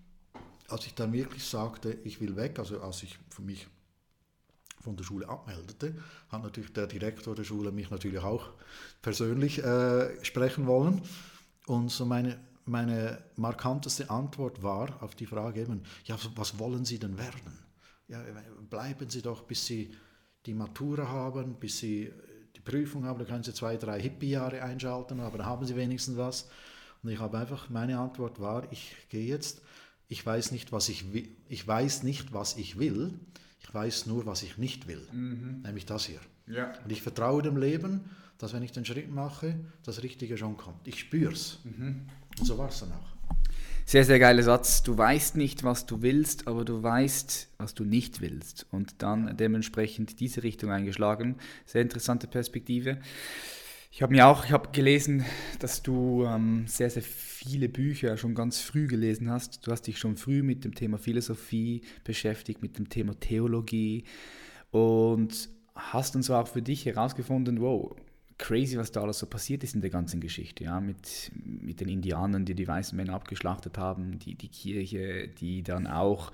Als 0.68 0.86
ich 0.86 0.94
dann 0.94 1.12
wirklich 1.12 1.44
sagte, 1.44 1.98
ich 2.04 2.20
will 2.20 2.36
weg, 2.36 2.58
also 2.58 2.80
als 2.80 3.02
ich 3.02 3.18
für 3.30 3.42
mich 3.42 3.66
von 4.80 4.96
der 4.96 5.04
Schule 5.04 5.28
abmeldete, 5.28 5.96
hat 6.28 6.42
natürlich 6.42 6.72
der 6.72 6.86
Direktor 6.86 7.34
der 7.34 7.44
Schule 7.44 7.72
mich 7.72 7.90
natürlich 7.90 8.20
auch 8.20 8.50
persönlich 9.00 9.64
äh, 9.64 10.22
sprechen 10.24 10.66
wollen. 10.66 11.00
Und 11.66 11.90
so 11.90 12.04
meine, 12.04 12.38
meine 12.66 13.22
markanteste 13.36 14.10
Antwort 14.10 14.62
war 14.62 15.02
auf 15.02 15.14
die 15.14 15.26
Frage 15.26 15.62
eben, 15.62 15.82
ja, 16.04 16.16
was 16.34 16.58
wollen 16.58 16.84
Sie 16.84 16.98
denn 16.98 17.18
werden? 17.18 17.58
Ja, 18.08 18.22
bleiben 18.70 19.08
Sie 19.08 19.22
doch, 19.22 19.42
bis 19.42 19.66
Sie 19.66 19.94
die 20.46 20.54
Matura 20.54 21.08
haben, 21.08 21.54
bis 21.54 21.78
Sie 21.78 22.12
die 22.56 22.60
Prüfung 22.60 23.04
haben, 23.04 23.18
da 23.18 23.24
können 23.24 23.42
Sie 23.42 23.54
zwei, 23.54 23.76
drei 23.76 24.00
Hippie-Jahre 24.00 24.62
einschalten, 24.62 25.20
aber 25.20 25.38
dann 25.38 25.46
haben 25.46 25.66
Sie 25.66 25.76
wenigstens 25.76 26.16
was. 26.16 26.48
Und 27.02 27.10
ich 27.10 27.18
habe 27.18 27.38
einfach, 27.38 27.68
meine 27.68 27.98
Antwort 27.98 28.40
war, 28.40 28.70
ich 28.72 28.96
gehe 29.10 29.26
jetzt, 29.26 29.62
ich 30.08 30.24
weiß 30.24 30.52
nicht, 30.52 30.72
was 30.72 30.88
ich 30.88 31.12
will, 31.12 31.28
ich 31.48 31.66
weiß 31.66 32.02
nicht, 32.02 32.32
was 32.32 32.56
ich 32.56 32.78
will, 32.78 33.18
ich 33.60 33.72
weiß 33.72 34.06
nur, 34.06 34.26
was 34.26 34.42
ich 34.42 34.58
nicht 34.58 34.86
will, 34.86 35.06
mhm. 35.12 35.62
nämlich 35.62 35.86
das 35.86 36.06
hier. 36.06 36.20
Ja. 36.46 36.72
Und 36.82 36.92
ich 36.92 37.02
vertraue 37.02 37.42
dem 37.42 37.56
Leben, 37.56 38.10
dass 38.38 38.52
wenn 38.52 38.62
ich 38.62 38.72
den 38.72 38.84
Schritt 38.84 39.10
mache, 39.10 39.58
das 39.84 40.02
Richtige 40.02 40.36
schon 40.36 40.56
kommt. 40.56 40.86
Ich 40.86 41.00
spüre 41.00 41.32
es. 41.32 41.60
Mhm. 41.64 42.02
Und 42.38 42.46
so 42.46 42.58
war 42.58 42.68
es 42.68 42.80
dann 42.80 42.92
auch. 42.92 43.14
Sehr, 43.86 44.04
sehr 44.04 44.18
geiler 44.18 44.42
Satz. 44.42 44.82
Du 44.82 44.96
weißt 44.96 45.36
nicht, 45.36 45.62
was 45.62 45.84
du 45.84 46.00
willst, 46.00 46.48
aber 46.48 46.64
du 46.64 46.82
weißt, 46.82 47.48
was 47.58 47.74
du 47.74 47.84
nicht 47.84 48.22
willst. 48.22 48.66
Und 48.70 49.02
dann 49.02 49.36
dementsprechend 49.36 50.20
diese 50.20 50.42
Richtung 50.42 50.70
eingeschlagen. 50.70 51.36
Sehr 51.66 51.82
interessante 51.82 52.26
Perspektive. 52.26 52.98
Ich 53.92 54.02
habe 54.02 54.12
mir 54.12 54.26
auch, 54.26 54.46
ich 54.46 54.52
habe 54.52 54.70
gelesen, 54.72 55.24
dass 55.60 55.82
du 55.82 56.24
ähm, 56.24 56.66
sehr, 56.66 56.90
sehr 56.90 57.02
viele 57.02 57.68
Bücher 57.68 58.16
schon 58.16 58.34
ganz 58.34 58.58
früh 58.58 58.88
gelesen 58.88 59.30
hast. 59.30 59.64
Du 59.66 59.70
hast 59.70 59.82
dich 59.82 59.98
schon 59.98 60.16
früh 60.16 60.42
mit 60.42 60.64
dem 60.64 60.74
Thema 60.74 60.98
Philosophie 60.98 61.82
beschäftigt, 62.02 62.62
mit 62.62 62.76
dem 62.78 62.88
Thema 62.88 63.14
Theologie 63.20 64.04
und 64.72 65.48
hast 65.76 66.14
dann 66.14 66.22
so 66.22 66.34
auch 66.34 66.48
für 66.48 66.62
dich 66.62 66.86
herausgefunden, 66.86 67.60
wow, 67.60 67.94
crazy, 68.38 68.76
was 68.76 68.92
da 68.92 69.02
alles 69.02 69.18
so 69.18 69.26
passiert 69.26 69.64
ist 69.64 69.74
in 69.74 69.80
der 69.80 69.90
ganzen 69.90 70.20
Geschichte, 70.20 70.64
ja, 70.64 70.80
mit, 70.80 71.30
mit 71.34 71.80
den 71.80 71.88
Indianern, 71.88 72.44
die 72.44 72.54
die 72.54 72.66
weißen 72.66 72.96
Männer 72.96 73.14
abgeschlachtet 73.14 73.78
haben, 73.78 74.18
die, 74.18 74.34
die 74.34 74.48
Kirche, 74.48 75.28
die 75.28 75.62
dann 75.62 75.86
auch 75.86 76.32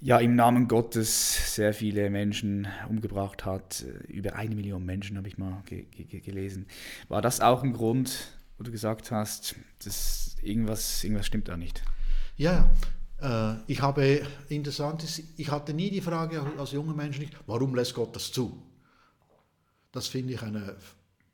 ja, 0.00 0.18
im 0.18 0.36
Namen 0.36 0.68
Gottes 0.68 1.54
sehr 1.54 1.74
viele 1.74 2.08
Menschen 2.10 2.68
umgebracht 2.88 3.44
hat. 3.44 3.84
Über 4.06 4.36
eine 4.36 4.54
Million 4.54 4.84
Menschen 4.84 5.16
habe 5.16 5.26
ich 5.28 5.38
mal 5.38 5.62
ge 5.66 5.86
ge 5.90 6.20
gelesen. 6.20 6.66
War 7.08 7.20
das 7.20 7.40
auch 7.40 7.64
ein 7.64 7.72
Grund, 7.72 8.28
wo 8.56 8.64
du 8.64 8.70
gesagt 8.70 9.10
hast, 9.10 9.56
dass 9.84 10.36
irgendwas, 10.42 11.02
irgendwas 11.02 11.26
stimmt 11.26 11.48
da 11.48 11.56
nicht? 11.56 11.82
Ja, 12.36 12.70
äh, 13.20 13.54
ich 13.66 13.82
habe 13.82 14.22
interessant, 14.48 15.04
ich 15.36 15.50
hatte 15.50 15.74
nie 15.74 15.90
die 15.90 16.00
Frage 16.00 16.42
als 16.56 16.72
junger 16.72 16.94
Mensch 16.94 17.18
nicht, 17.18 17.34
warum 17.46 17.74
lässt 17.74 17.94
Gott 17.94 18.14
das 18.14 18.30
zu? 18.30 18.62
Das 19.90 20.06
finde 20.06 20.34
ich 20.34 20.42
ein 20.42 20.54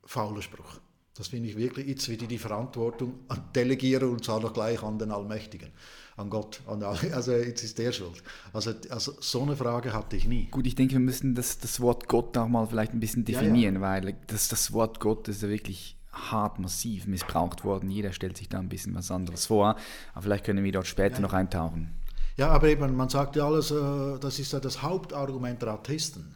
fauler 0.05 0.41
Spruch. 0.41 0.79
Das 1.17 1.29
finde 1.29 1.49
ich 1.49 1.57
wirklich, 1.57 1.87
jetzt 1.87 2.09
wieder 2.09 2.27
die 2.27 2.37
Verantwortung 2.37 3.19
delegieren 3.55 4.09
und 4.09 4.25
zwar 4.25 4.41
noch 4.41 4.51
gleich 4.51 4.83
an 4.83 4.99
den 4.99 5.11
Allmächtigen 5.11 5.71
an 6.17 6.29
Gott. 6.29 6.61
An 6.67 6.83
also 7.13 7.31
jetzt 7.31 7.63
ist 7.63 7.77
der 7.77 7.91
schuld. 7.91 8.21
Also, 8.53 8.73
also 8.89 9.13
so 9.19 9.41
eine 9.41 9.55
Frage 9.55 9.93
hatte 9.93 10.17
ich 10.17 10.27
nie. 10.27 10.47
Gut, 10.51 10.67
ich 10.67 10.75
denke, 10.75 10.93
wir 10.93 10.99
müssen 10.99 11.35
das, 11.35 11.57
das 11.59 11.79
Wort 11.79 12.07
Gott 12.07 12.37
auch 12.37 12.47
mal 12.47 12.67
vielleicht 12.67 12.93
ein 12.93 12.99
bisschen 12.99 13.25
definieren, 13.25 13.75
ja, 13.75 13.81
ja. 13.81 14.03
weil 14.03 14.15
das, 14.27 14.49
das 14.49 14.73
Wort 14.73 14.99
Gott 14.99 15.27
ist 15.27 15.41
ja 15.41 15.49
wirklich 15.49 15.97
hart 16.11 16.59
massiv 16.59 17.07
missbraucht 17.07 17.63
worden. 17.63 17.89
Jeder 17.89 18.13
stellt 18.13 18.37
sich 18.37 18.49
da 18.49 18.59
ein 18.59 18.69
bisschen 18.69 18.95
was 18.95 19.11
anderes 19.11 19.45
vor. 19.45 19.75
Aber 20.13 20.21
vielleicht 20.21 20.45
können 20.45 20.63
wir 20.63 20.71
dort 20.71 20.87
später 20.87 21.15
ja. 21.15 21.21
noch 21.21 21.33
eintauchen. 21.33 21.91
Ja, 22.37 22.49
aber 22.49 22.67
eben, 22.67 22.95
man 22.95 23.09
sagt 23.09 23.35
ja 23.37 23.45
alles, 23.45 23.71
äh, 23.71 24.19
das 24.19 24.39
ist 24.39 24.51
ja 24.51 24.59
das 24.59 24.81
Hauptargument 24.81 25.61
der 25.61 25.69
Atheisten. 25.69 26.35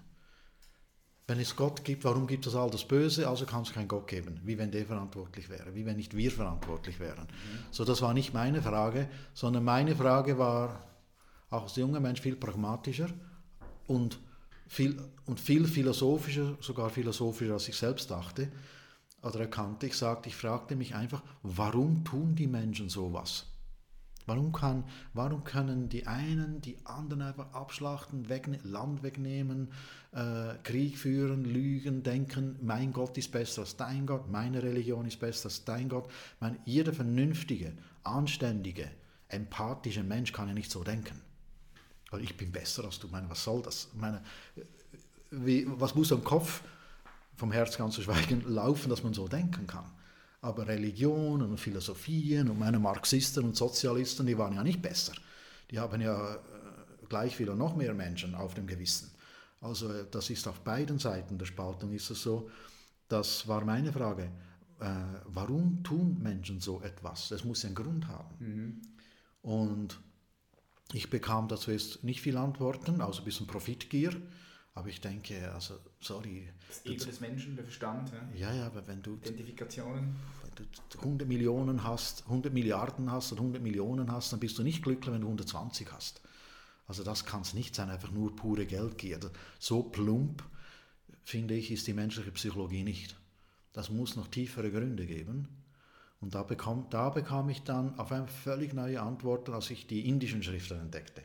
Wenn 1.29 1.39
es 1.39 1.55
Gott 1.55 1.83
gibt, 1.83 2.05
warum 2.05 2.25
gibt 2.25 2.47
es 2.47 2.55
all 2.55 2.71
das 2.71 2.85
Böse? 2.85 3.29
Also 3.29 3.45
kann 3.45 3.61
es 3.61 3.71
keinen 3.71 3.87
Gott 3.87 4.07
geben, 4.07 4.41
wie 4.45 4.57
wenn 4.57 4.71
der 4.71 4.83
verantwortlich 4.83 5.47
wäre, 5.47 5.75
wie 5.75 5.85
wenn 5.85 5.97
nicht 5.97 6.17
wir 6.17 6.31
verantwortlich 6.31 6.99
wären. 6.99 7.25
Mhm. 7.25 7.59
So, 7.69 7.85
das 7.85 8.01
war 8.01 8.15
nicht 8.15 8.33
meine 8.33 8.63
Frage, 8.63 9.07
sondern 9.35 9.63
meine 9.63 9.95
Frage 9.95 10.39
war 10.39 10.83
auch 11.51 11.63
als 11.63 11.75
junger 11.75 11.99
Mensch 11.99 12.19
viel 12.19 12.35
pragmatischer 12.35 13.09
und 13.85 14.19
viel, 14.65 14.99
und 15.27 15.39
viel 15.39 15.67
philosophischer, 15.67 16.57
sogar 16.61 16.89
philosophischer, 16.89 17.53
als 17.53 17.67
ich 17.67 17.77
selbst 17.77 18.09
dachte 18.09 18.51
oder 19.21 19.41
erkannte. 19.41 19.85
Ich 19.85 19.97
sagte, 19.97 20.29
ich 20.29 20.35
fragte 20.35 20.75
mich 20.75 20.95
einfach, 20.95 21.21
warum 21.43 22.03
tun 22.05 22.33
die 22.33 22.47
Menschen 22.47 22.89
sowas? 22.89 23.45
Warum, 24.25 24.51
kann, 24.51 24.83
warum 25.13 25.43
können 25.43 25.89
die 25.89 26.05
einen 26.05 26.61
die 26.61 26.77
anderen 26.85 27.23
einfach 27.23 27.51
abschlachten, 27.51 28.29
wegne 28.29 28.59
Land 28.63 29.01
wegnehmen, 29.01 29.71
äh, 30.11 30.55
Krieg 30.63 30.97
führen, 30.97 31.45
lügen, 31.45 32.03
denken, 32.03 32.57
mein 32.61 32.93
Gott 32.93 33.17
ist 33.17 33.31
besser 33.31 33.61
als 33.61 33.77
dein 33.77 34.07
Gott, 34.07 34.29
meine 34.29 34.63
Religion 34.63 35.05
ist 35.05 35.19
besser 35.19 35.45
als 35.45 35.63
dein 35.65 35.89
Gott. 35.89 36.09
Meine, 36.39 36.57
jeder 36.65 36.93
vernünftige, 36.93 37.73
anständige, 38.03 38.89
empathische 39.27 40.03
Mensch 40.03 40.33
kann 40.33 40.47
ja 40.47 40.53
nicht 40.53 40.71
so 40.71 40.83
denken. 40.83 41.21
Weil 42.09 42.23
ich 42.23 42.35
bin 42.35 42.51
besser 42.51 42.85
als 42.85 42.99
du. 42.99 43.07
Meine, 43.07 43.29
was 43.29 43.43
soll 43.43 43.61
das? 43.61 43.89
Meine, 43.93 44.23
wie, 45.29 45.67
was 45.67 45.93
muss 45.93 46.11
am 46.11 46.23
Kopf, 46.23 46.63
vom 47.35 47.51
Herz 47.51 47.77
ganz 47.77 47.95
zu 47.95 48.01
schweigen, 48.01 48.41
laufen, 48.47 48.89
dass 48.89 49.03
man 49.03 49.13
so 49.13 49.27
denken 49.27 49.67
kann? 49.67 49.85
Aber 50.41 50.67
Religion 50.67 51.41
und 51.41 51.59
Philosophien 51.59 52.49
und 52.49 52.57
meine 52.57 52.79
Marxisten 52.79 53.43
und 53.43 53.55
Sozialisten, 53.55 54.25
die 54.25 54.37
waren 54.37 54.55
ja 54.55 54.63
nicht 54.63 54.81
besser. 54.81 55.13
Die 55.69 55.77
haben 55.77 56.01
ja 56.01 56.33
äh, 56.33 56.39
gleich 57.09 57.35
viel 57.35 57.49
und 57.49 57.59
noch 57.59 57.75
mehr 57.75 57.93
Menschen 57.93 58.33
auf 58.33 58.55
dem 58.55 58.65
Gewissen. 58.65 59.11
Also 59.61 59.91
äh, 59.91 60.05
das 60.09 60.29
ist 60.29 60.47
auf 60.47 60.61
beiden 60.61 60.99
Seiten 60.99 61.37
der 61.37 61.45
Spaltung 61.45 61.91
ist 61.93 62.09
es 62.09 62.21
so. 62.21 62.49
Das 63.07 63.47
war 63.47 63.65
meine 63.65 63.91
Frage. 63.91 64.31
Äh, 64.79 64.85
warum 65.25 65.83
tun 65.83 66.19
Menschen 66.21 66.61
so 66.61 66.81
etwas? 66.81 67.31
Es 67.31 67.43
muss 67.43 67.63
ja 67.63 67.67
einen 67.67 67.75
Grund 67.75 68.07
haben. 68.07 68.35
Mhm. 68.39 68.81
Und 69.41 69.99
ich 70.93 71.09
bekam 71.09 71.47
dazu 71.47 71.71
jetzt 71.71 72.03
nicht 72.03 72.21
viele 72.21 72.39
Antworten, 72.39 73.01
außer 73.01 73.21
ein 73.21 73.25
bisschen 73.25 73.47
Profitgier. 73.47 74.15
Aber 74.73 74.87
ich 74.87 75.01
denke, 75.01 75.51
also, 75.51 75.75
sorry. 75.99 76.47
Das 76.67 76.85
Ego 76.85 77.03
des 77.05 77.19
Menschen, 77.19 77.55
der 77.55 77.65
Verstand. 77.65 78.11
Ja, 78.35 78.53
ja, 78.53 78.67
aber 78.67 78.87
wenn 78.87 79.01
du. 79.01 79.15
Identifikationen. 79.15 80.15
Wenn 80.43 80.67
du 80.91 80.99
100 80.99 81.27
Millionen 81.27 81.83
hast, 81.83 82.23
100 82.25 82.53
Milliarden 82.53 83.11
hast 83.11 83.31
und 83.31 83.39
100 83.39 83.61
Millionen 83.61 84.11
hast, 84.11 84.31
dann 84.31 84.39
bist 84.39 84.57
du 84.57 84.63
nicht 84.63 84.81
glücklich, 84.83 85.13
wenn 85.13 85.21
du 85.21 85.27
120 85.27 85.91
hast. 85.91 86.21
Also, 86.89 87.03
das 87.03 87.23
kann 87.25 87.41
es 87.41 87.53
nicht 87.53 87.75
sein, 87.75 87.89
einfach 87.89 88.11
nur 88.11 88.35
pure 88.35 88.65
Geldgier. 88.65 89.19
So 89.59 89.83
plump, 89.83 90.43
finde 91.23 91.53
ich, 91.53 91.71
ist 91.71 91.87
die 91.87 91.93
menschliche 91.93 92.31
Psychologie 92.31 92.83
nicht. 92.83 93.15
Das 93.71 93.89
muss 93.89 94.15
noch 94.15 94.27
tiefere 94.27 94.71
Gründe 94.71 95.05
geben. 95.05 95.47
Und 96.19 96.35
da 96.35 96.43
bekam, 96.43 96.87
da 96.89 97.09
bekam 97.09 97.47
ich 97.49 97.63
dann 97.63 97.97
auf 97.97 98.11
einmal 98.11 98.27
völlig 98.27 98.73
neue 98.73 99.01
Antworten, 99.01 99.53
als 99.53 99.69
ich 99.69 99.87
die 99.87 100.09
indischen 100.09 100.43
Schriften 100.43 100.79
entdeckte. 100.79 101.21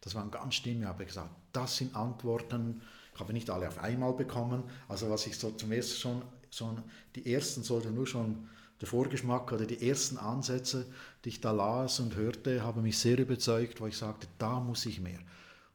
Das 0.00 0.14
waren 0.14 0.30
ganz 0.30 0.56
Stimmen, 0.56 0.82
ich 0.82 0.88
habe 0.88 1.06
gesagt, 1.06 1.30
das 1.52 1.76
sind 1.78 1.96
Antworten, 1.96 2.82
ich 3.14 3.20
habe 3.20 3.32
nicht 3.32 3.48
alle 3.48 3.68
auf 3.68 3.78
einmal 3.78 4.12
bekommen, 4.12 4.64
also 4.88 5.08
was 5.08 5.26
ich 5.26 5.38
so 5.38 5.52
zum 5.52 5.72
ersten 5.72 5.98
schon, 5.98 6.22
schon 6.50 6.82
die 7.14 7.32
ersten 7.32 7.62
sollte 7.62 7.90
nur 7.90 8.06
schon 8.06 8.48
der 8.80 8.88
Vorgeschmack 8.88 9.52
oder 9.52 9.66
die 9.66 9.88
ersten 9.88 10.18
Ansätze, 10.18 10.86
die 11.24 11.30
ich 11.30 11.40
da 11.40 11.52
las 11.52 12.00
und 12.00 12.16
hörte, 12.16 12.62
haben 12.62 12.82
mich 12.82 12.98
sehr 12.98 13.18
überzeugt, 13.18 13.80
wo 13.80 13.86
ich 13.86 13.96
sagte, 13.96 14.26
da 14.38 14.60
muss 14.60 14.86
ich 14.86 15.00
mehr. 15.00 15.20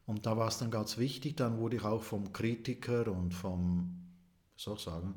Und 0.06 0.26
da 0.26 0.38
war 0.38 0.48
es 0.48 0.58
dann 0.58 0.72
ganz 0.72 0.98
wichtig, 0.98 1.38
dann 1.38 1.60
wurde 1.60 1.78
ich 1.78 1.84
auch 1.84 2.04
vom 2.04 2.34
Kritiker 2.34 3.08
und 3.12 3.34
vom, 3.34 3.96
soll 4.56 4.76
ich 4.76 4.84
sagen, 4.84 5.14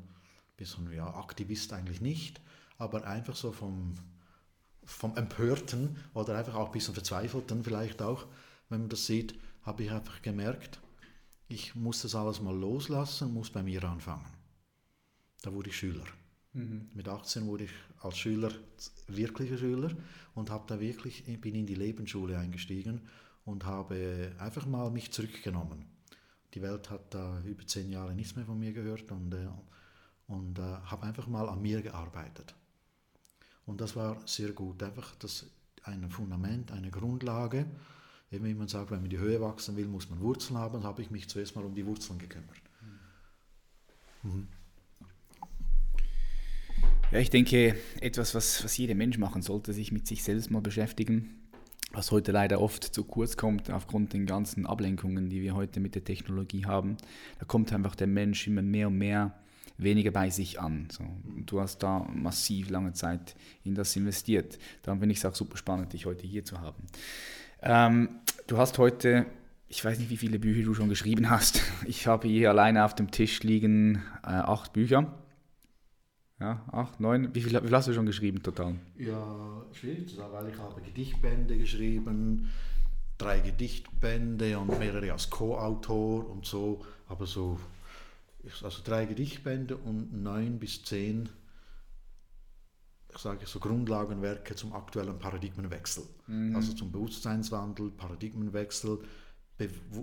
bisschen 0.55 0.91
ja, 0.93 1.13
Aktivist 1.15 1.73
eigentlich 1.73 1.99
nicht, 1.99 2.41
aber 2.77 3.05
einfach 3.05 3.35
so 3.35 3.51
vom, 3.51 3.93
vom 4.83 5.15
Empörten 5.17 5.97
oder 6.13 6.37
einfach 6.37 6.55
auch 6.55 6.67
ein 6.67 6.71
bisschen 6.71 6.93
Verzweifelten 6.93 7.63
vielleicht 7.63 8.01
auch, 8.01 8.25
wenn 8.69 8.81
man 8.81 8.89
das 8.89 9.05
sieht, 9.05 9.35
habe 9.63 9.83
ich 9.83 9.91
einfach 9.91 10.21
gemerkt, 10.21 10.79
ich 11.47 11.75
muss 11.75 12.01
das 12.01 12.15
alles 12.15 12.41
mal 12.41 12.55
loslassen, 12.55 13.33
muss 13.33 13.49
bei 13.49 13.63
mir 13.63 13.83
anfangen. 13.83 14.25
Da 15.41 15.53
wurde 15.53 15.69
ich 15.69 15.77
Schüler. 15.77 16.05
Mhm. 16.53 16.89
Mit 16.93 17.07
18 17.07 17.47
wurde 17.47 17.65
ich 17.65 17.71
als 18.01 18.17
Schüler 18.17 18.51
wirklicher 19.07 19.57
Schüler 19.57 19.91
und 20.35 20.49
habe 20.49 20.65
da 20.67 20.79
wirklich 20.79 21.23
bin 21.41 21.55
in 21.55 21.65
die 21.65 21.75
Lebensschule 21.75 22.37
eingestiegen 22.37 23.01
und 23.45 23.65
habe 23.65 24.31
einfach 24.39 24.65
mal 24.65 24.89
mich 24.91 25.11
zurückgenommen. 25.11 25.85
Die 26.53 26.61
Welt 26.61 26.89
hat 26.89 27.13
da 27.13 27.41
über 27.41 27.65
zehn 27.65 27.89
Jahre 27.89 28.13
nichts 28.13 28.35
mehr 28.35 28.45
von 28.45 28.59
mir 28.59 28.73
gehört 28.73 29.11
und, 29.11 29.33
äh, 29.33 29.47
und 30.27 30.59
äh, 30.59 30.61
habe 30.61 31.03
einfach 31.03 31.27
mal 31.27 31.49
an 31.49 31.61
mir 31.61 31.81
gearbeitet. 31.81 32.53
Und 33.65 33.81
das 33.81 33.95
war 33.95 34.21
sehr 34.27 34.51
gut, 34.51 34.83
einfach 34.83 35.15
das, 35.15 35.47
ein 35.83 36.09
Fundament, 36.09 36.71
eine 36.71 36.91
Grundlage. 36.91 37.65
Eben 38.31 38.45
wie 38.45 38.53
man 38.53 38.67
sagt, 38.67 38.91
wenn 38.91 39.01
man 39.01 39.09
die 39.09 39.19
Höhe 39.19 39.41
wachsen 39.41 39.75
will, 39.75 39.87
muss 39.87 40.09
man 40.09 40.19
Wurzeln 40.19 40.57
haben. 40.57 40.73
Dann 40.73 40.83
habe 40.83 41.01
ich 41.01 41.11
mich 41.11 41.29
zuerst 41.29 41.55
mal 41.55 41.65
um 41.65 41.73
die 41.73 41.85
Wurzeln 41.85 42.19
gekümmert. 42.19 42.61
Mhm. 44.23 44.47
Ja, 47.13 47.19
ich 47.19 47.29
denke, 47.29 47.75
etwas, 48.01 48.33
was, 48.33 48.63
was 48.63 48.75
jeder 48.75 48.95
Mensch 48.95 49.19
machen 49.19 49.43
sollte, 49.43 49.71
sich 49.71 49.91
mit 49.91 50.07
sich 50.07 50.23
selbst 50.23 50.49
mal 50.49 50.63
beschäftigen, 50.63 51.29
was 51.91 52.09
heute 52.09 52.31
leider 52.31 52.59
oft 52.59 52.83
zu 52.83 53.03
kurz 53.03 53.37
kommt 53.37 53.69
aufgrund 53.69 54.13
den 54.13 54.25
ganzen 54.25 54.65
Ablenkungen, 54.65 55.29
die 55.29 55.43
wir 55.43 55.53
heute 55.53 55.79
mit 55.79 55.93
der 55.93 56.03
Technologie 56.03 56.65
haben. 56.65 56.97
Da 57.37 57.45
kommt 57.45 57.71
einfach 57.71 57.93
der 57.93 58.07
Mensch 58.07 58.47
immer 58.47 58.63
mehr 58.63 58.87
und 58.87 58.97
mehr 58.97 59.31
weniger 59.77 60.09
bei 60.09 60.31
sich 60.31 60.59
an. 60.59 60.87
So. 60.91 61.03
Du 61.45 61.61
hast 61.61 61.83
da 61.83 61.99
massiv 62.11 62.71
lange 62.71 62.93
Zeit 62.93 63.35
in 63.63 63.75
das 63.75 63.95
investiert. 63.95 64.57
Darum 64.81 64.99
finde 64.99 65.13
ich 65.13 65.19
es 65.19 65.25
auch 65.25 65.35
super 65.35 65.57
spannend, 65.57 65.93
dich 65.93 66.07
heute 66.07 66.25
hier 66.25 66.43
zu 66.43 66.61
haben. 66.61 66.83
Ähm, 67.61 68.09
du 68.47 68.57
hast 68.57 68.79
heute, 68.79 69.27
ich 69.67 69.85
weiß 69.85 69.99
nicht, 69.99 70.09
wie 70.09 70.17
viele 70.17 70.39
Bücher 70.39 70.63
du 70.63 70.73
schon 70.73 70.89
geschrieben 70.89 71.29
hast. 71.29 71.61
Ich 71.85 72.07
habe 72.07 72.27
hier 72.27 72.49
alleine 72.49 72.83
auf 72.83 72.95
dem 72.95 73.11
Tisch 73.11 73.43
liegen 73.43 74.01
äh, 74.23 74.29
acht 74.29 74.73
Bücher. 74.73 75.13
Ja, 76.43 76.61
acht, 76.73 76.99
neun. 76.99 77.33
Wie 77.33 77.41
viel, 77.41 77.53
wie 77.53 77.67
viel 77.67 77.75
hast 77.75 77.87
du 77.87 77.93
schon 77.93 78.05
geschrieben 78.05 78.43
total? 78.43 78.75
Ja, 78.97 79.63
schwierig 79.71 80.09
zu 80.09 80.17
sagen, 80.17 80.33
weil 80.33 80.49
ich 80.49 80.57
habe 80.57 80.81
Gedichtbände 80.81 81.57
geschrieben, 81.57 82.49
drei 83.17 83.39
Gedichtbände 83.39 84.59
und 84.59 84.77
mehrere 84.77 85.13
als 85.13 85.29
Co-Autor 85.29 86.29
und 86.29 86.45
so, 86.45 86.83
aber 87.07 87.27
so, 87.27 87.61
also 88.61 88.81
drei 88.83 89.05
Gedichtbände 89.05 89.77
und 89.77 90.21
neun 90.21 90.59
bis 90.59 90.83
zehn, 90.83 91.29
ich 93.09 93.19
sage 93.19 93.45
so 93.45 93.59
Grundlagenwerke 93.59 94.53
zum 94.55 94.73
aktuellen 94.73 95.17
Paradigmenwechsel. 95.19 96.03
Mhm. 96.27 96.57
Also 96.57 96.73
zum 96.73 96.91
Bewusstseinswandel, 96.91 97.91
Paradigmenwechsel, 97.91 98.99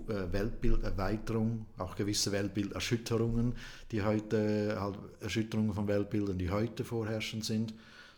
Weltbilderweiterung, 0.07 1.65
auch 1.77 1.95
gewisse 1.95 2.31
Weltbilderschütterungen, 2.31 3.53
die 3.91 4.01
heute, 4.01 4.77
halt 4.79 4.97
Erschütterungen 5.19 5.73
von 5.73 5.87
Weltbildern, 5.87 6.37
die 6.37 6.49
heute 6.49 6.83
vorherrschend 6.83 7.45
sind. 7.45 7.73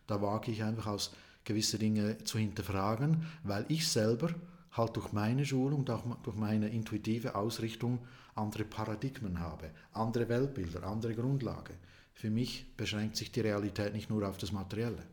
Da 0.08 0.21
wage 0.21 0.51
ich 0.51 0.63
einfach 0.63 0.88
aus 0.88 1.13
gewisse 1.43 1.77
Dinge 1.77 2.17
zu 2.23 2.38
hinterfragen, 2.38 3.25
weil 3.43 3.65
ich 3.67 3.88
selber 3.88 4.29
halt 4.71 4.95
durch 4.95 5.12
meine 5.12 5.45
Schulung, 5.45 5.86
durch 5.86 6.36
meine 6.36 6.69
intuitive 6.69 7.36
Ausrichtung 7.36 7.99
andere 8.36 8.63
Paradigmen 8.63 9.39
habe, 9.39 9.69
andere 9.93 10.27
Weltbilder, 10.29 10.84
andere 10.84 11.13
Grundlage. 11.13 11.73
Für 12.13 12.29
mich 12.29 12.65
beschränkt 12.77 13.17
sich 13.17 13.32
die 13.32 13.41
Realität 13.41 13.93
nicht 13.93 14.10
nur 14.10 14.27
auf 14.27 14.38
das 14.38 14.51
Materielle. 14.51 15.03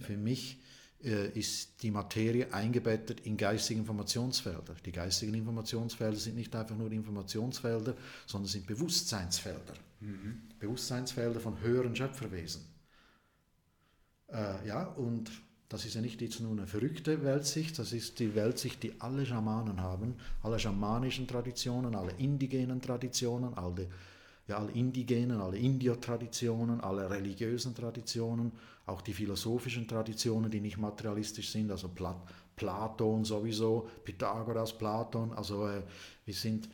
Für 0.00 0.16
mich 0.16 0.54
äh, 0.54 0.67
ist 1.00 1.82
die 1.82 1.90
Materie 1.90 2.52
eingebettet 2.52 3.20
in 3.20 3.36
geistige 3.36 3.80
Informationsfelder. 3.80 4.74
Die 4.84 4.92
geistigen 4.92 5.34
Informationsfelder 5.34 6.16
sind 6.16 6.34
nicht 6.36 6.54
einfach 6.56 6.76
nur 6.76 6.90
Informationsfelder, 6.90 7.94
sondern 8.26 8.48
sind 8.48 8.66
Bewusstseinsfelder. 8.66 9.74
Mhm. 10.00 10.42
Bewusstseinsfelder 10.58 11.38
von 11.38 11.60
höheren 11.60 11.94
Schöpferwesen. 11.94 12.62
Äh, 14.28 14.66
ja, 14.66 14.84
und 14.84 15.30
das 15.68 15.84
ist 15.84 15.94
ja 15.94 16.00
nicht 16.00 16.20
jetzt 16.22 16.40
nur 16.40 16.52
eine 16.52 16.66
verrückte 16.66 17.22
Weltsicht, 17.22 17.78
das 17.78 17.92
ist 17.92 18.18
die 18.18 18.34
Weltsicht, 18.34 18.82
die 18.82 19.00
alle 19.00 19.26
Schamanen 19.26 19.80
haben, 19.80 20.16
alle 20.42 20.58
schamanischen 20.58 21.26
Traditionen, 21.26 21.94
alle 21.94 22.12
indigenen 22.12 22.80
Traditionen, 22.80 23.54
alle, 23.54 23.86
ja, 24.48 24.56
alle 24.56 24.72
indigenen, 24.72 25.40
alle 25.40 25.58
Indio-Traditionen, 25.58 26.80
alle 26.80 27.08
religiösen 27.08 27.74
Traditionen 27.74 28.52
auch 28.86 29.02
die 29.02 29.12
philosophischen 29.12 29.86
Traditionen, 29.86 30.50
die 30.50 30.60
nicht 30.60 30.78
materialistisch 30.78 31.50
sind, 31.50 31.70
also 31.70 31.88
Plat 31.88 32.16
Platon 32.56 33.24
sowieso, 33.24 33.88
Pythagoras, 34.02 34.76
Platon, 34.76 35.32
also 35.32 35.68
äh, 35.68 35.82
wir 36.24 36.34
sind 36.34 36.68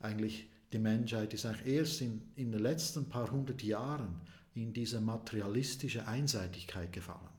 eigentlich, 0.00 0.50
die 0.72 0.78
Menschheit 0.78 1.32
ist 1.32 1.46
eigentlich 1.46 1.74
erst 1.74 2.02
in, 2.02 2.20
in 2.36 2.52
den 2.52 2.60
letzten 2.60 3.08
paar 3.08 3.30
hundert 3.30 3.62
Jahren 3.62 4.20
in 4.54 4.74
diese 4.74 5.00
materialistische 5.00 6.06
Einseitigkeit 6.06 6.92
gefallen. 6.92 7.32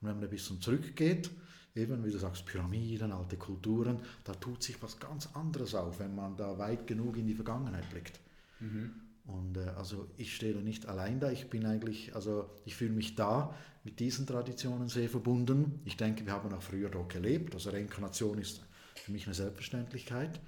Und 0.00 0.08
wenn 0.08 0.16
man 0.16 0.24
ein 0.24 0.30
bisschen 0.30 0.60
zurückgeht, 0.60 1.30
eben 1.74 2.04
wie 2.04 2.10
du 2.10 2.18
sagst, 2.18 2.44
Pyramiden, 2.44 3.12
alte 3.12 3.38
Kulturen, 3.38 4.00
da 4.24 4.34
tut 4.34 4.62
sich 4.62 4.82
was 4.82 4.98
ganz 4.98 5.28
anderes 5.32 5.74
auf, 5.74 6.00
wenn 6.00 6.14
man 6.14 6.36
da 6.36 6.58
weit 6.58 6.86
genug 6.86 7.16
in 7.16 7.26
die 7.26 7.34
Vergangenheit 7.34 7.88
blickt. 7.88 8.20
Mhm. 8.60 8.92
Und 9.24 9.56
äh, 9.56 9.70
also 9.76 10.08
ich 10.16 10.34
stehe 10.34 10.54
da 10.54 10.60
nicht 10.60 10.86
allein 10.86 11.20
da, 11.20 11.30
ich 11.30 11.48
bin 11.48 11.64
eigentlich, 11.64 12.14
also 12.14 12.50
ich 12.64 12.74
fühle 12.74 12.92
mich 12.92 13.14
da 13.14 13.54
mit 13.84 14.00
diesen 14.00 14.26
Traditionen 14.26 14.88
sehr 14.88 15.08
verbunden. 15.08 15.80
Ich 15.84 15.96
denke, 15.96 16.26
wir 16.26 16.32
haben 16.32 16.52
auch 16.52 16.62
früher 16.62 16.88
dort 16.88 17.12
gelebt, 17.12 17.54
also 17.54 17.70
Reinkarnation 17.70 18.38
ist 18.38 18.62
für 18.96 19.12
mich 19.12 19.26
eine 19.26 19.34
Selbstverständlichkeit, 19.34 20.40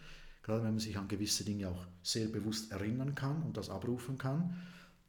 gerade 0.43 0.65
wenn 0.65 0.73
man 0.73 0.81
sich 0.81 0.97
an 0.97 1.09
gewisse 1.09 1.45
Dinge 1.45 1.69
auch 1.69 1.87
sehr 2.03 2.29
bewusst 2.29 2.73
erinnern 2.73 3.15
kann 3.15 3.43
und 3.43 3.57
das 3.57 3.71
abrufen 3.71 4.19
kann, 4.19 4.57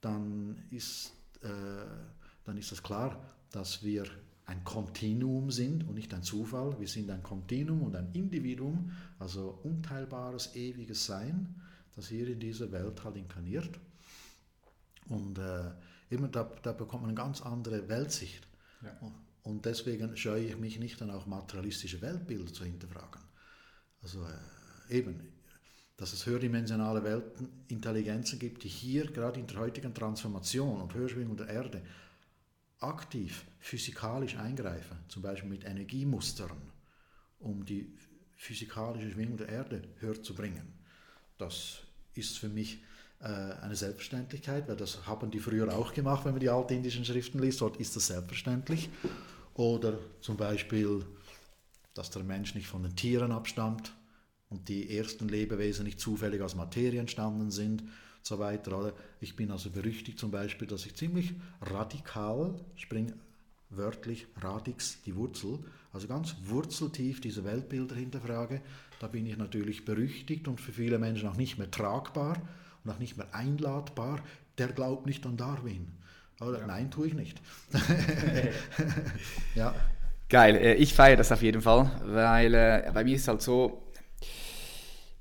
dann 0.02 0.64
ist, 0.70 1.14
äh, 1.42 1.48
dann 2.44 2.58
ist 2.58 2.72
das 2.72 2.84
klar, 2.84 3.20
dass 3.52 3.84
wir 3.84 4.06
ein 4.46 4.64
Kontinuum 4.64 5.50
sind 5.50 5.88
und 5.88 5.96
nicht 5.96 6.14
ein 6.14 6.22
Zufall. 6.22 6.80
Wir 6.80 6.88
sind 6.88 7.10
ein 7.10 7.24
Kontinuum 7.24 7.82
und 7.82 7.96
ein 7.96 8.12
Individuum, 8.14 8.92
also 9.18 9.60
unteilbares, 9.64 10.56
ewiges 10.56 11.08
Sein 11.08 11.56
das 11.96 12.08
hier 12.08 12.28
in 12.28 12.40
dieser 12.40 12.72
Welt 12.72 13.04
halt 13.04 13.16
inkarniert. 13.16 13.80
Und 15.08 15.38
äh, 15.38 15.72
immer 16.10 16.28
da, 16.28 16.52
da, 16.62 16.74
bekommt 16.74 17.04
man 17.04 17.12
eine 17.12 17.18
ganz 17.18 17.42
andere 17.42 17.88
Weltsicht. 17.88 18.48
Ja. 18.82 19.12
Und 19.44 19.66
deswegen 19.66 20.18
scheue 20.18 20.46
ich 20.46 20.58
mich 20.58 20.80
nicht 20.80 21.00
dann 21.00 21.12
auch 21.12 21.28
materialistische 21.28 22.02
Weltbilder 22.02 22.52
zu 22.52 22.66
hinterfragen. 22.66 23.22
Also 24.02 24.24
äh, 24.24 24.98
eben, 24.98 25.32
dass 25.98 26.14
es 26.14 26.26
höherdimensionale 26.26 27.04
Welten, 27.04 27.50
Intelligenzen 27.68 28.40
gibt, 28.40 28.64
die 28.64 28.70
hier 28.70 29.06
gerade 29.12 29.40
in 29.40 29.48
der 29.48 29.58
heutigen 29.58 29.94
Transformation 29.94 30.82
und 30.82 30.94
Höherschwingung 30.94 31.38
der 31.38 31.48
Erde 31.48 31.82
aktiv 32.80 33.46
physikalisch 33.60 34.36
eingreifen, 34.36 34.98
zum 35.08 35.22
Beispiel 35.22 35.50
mit 35.50 35.64
Energiemustern, 35.64 36.58
um 37.40 37.66
die 37.66 37.96
physikalische 38.36 39.12
Schwingung 39.12 39.38
der 39.38 39.50
Erde 39.50 39.82
höher 40.00 40.22
zu 40.22 40.36
bringen. 40.36 40.74
Das 41.38 41.85
ist 42.16 42.38
für 42.38 42.50
mich 42.50 42.80
äh, 43.20 43.26
eine 43.26 43.76
Selbstverständlichkeit, 43.76 44.68
weil 44.68 44.76
das 44.76 45.06
haben 45.06 45.32
die 45.32 45.40
früher 45.40 45.74
auch 45.74 45.94
gemacht, 45.94 46.26
wenn 46.26 46.34
man 46.34 46.42
die 46.42 46.50
altindischen 46.50 47.06
Schriften 47.06 47.40
liest, 47.40 47.62
dort 47.62 47.78
ist 47.78 47.96
das 47.96 48.08
selbstverständlich. 48.08 48.90
Oder 49.54 49.98
zum 50.22 50.36
Beispiel, 50.36 51.06
dass 51.94 52.10
der 52.10 52.24
Mensch 52.24 52.56
nicht 52.56 52.68
von 52.68 52.84
den 52.84 52.96
Tieren 52.96 53.32
abstammt 53.32 53.94
und 54.50 54.68
die 54.68 54.98
ersten 54.98 55.30
Lebewesen 55.30 55.86
nicht 55.86 56.00
zufällig 56.00 56.42
aus 56.42 56.56
Materie 56.56 57.00
entstanden 57.00 57.52
sind 57.52 57.84
so 58.28 58.40
weiter. 58.40 58.94
Ich 59.22 59.36
bin 59.36 59.52
also 59.52 59.70
berüchtigt 59.70 60.18
zum 60.18 60.32
Beispiel, 60.32 60.68
dass 60.68 60.86
ich 60.86 60.96
ziemlich 60.96 61.34
radikal, 61.62 62.56
spring 62.76 63.14
wörtlich 63.70 64.28
radix, 64.38 65.02
die 65.04 65.16
Wurzel, 65.16 65.60
also 65.92 66.08
ganz 66.08 66.36
wurzeltief 66.44 67.22
diese 67.22 67.44
Weltbilder 67.44 67.96
hinterfrage 67.96 68.62
da 69.00 69.08
bin 69.08 69.26
ich 69.26 69.38
natürlich 69.38 69.86
berüchtigt 69.86 70.48
und 70.48 70.62
für 70.62 70.72
viele 70.72 71.00
Menschen 71.00 71.28
auch 71.28 71.38
nicht 71.38 71.58
mehr 71.58 71.70
tragbar 71.70 72.38
und 72.84 72.92
auch 72.92 73.00
nicht 73.00 73.18
mehr 73.18 73.34
einladbar. 73.34 74.20
Der 74.58 74.68
glaubt 74.68 75.06
nicht 75.06 75.26
an 75.26 75.38
Darwin. 75.38 75.88
Oder? 76.42 76.60
Ja. 76.60 76.68
Nein, 76.68 76.92
tue 76.92 77.08
ich 77.08 77.14
nicht. 77.14 77.42
ja. 79.56 79.74
Geil, 80.30 80.56
äh, 80.56 80.74
ich 80.76 80.94
feiere 80.94 81.18
das 81.18 81.32
auf 81.32 81.42
jeden 81.42 81.62
Fall, 81.62 81.92
weil 82.04 82.54
äh, 82.54 82.92
bei 82.94 83.04
mir 83.04 83.16
ist 83.16 83.28
halt 83.28 83.42
so, 83.42 83.84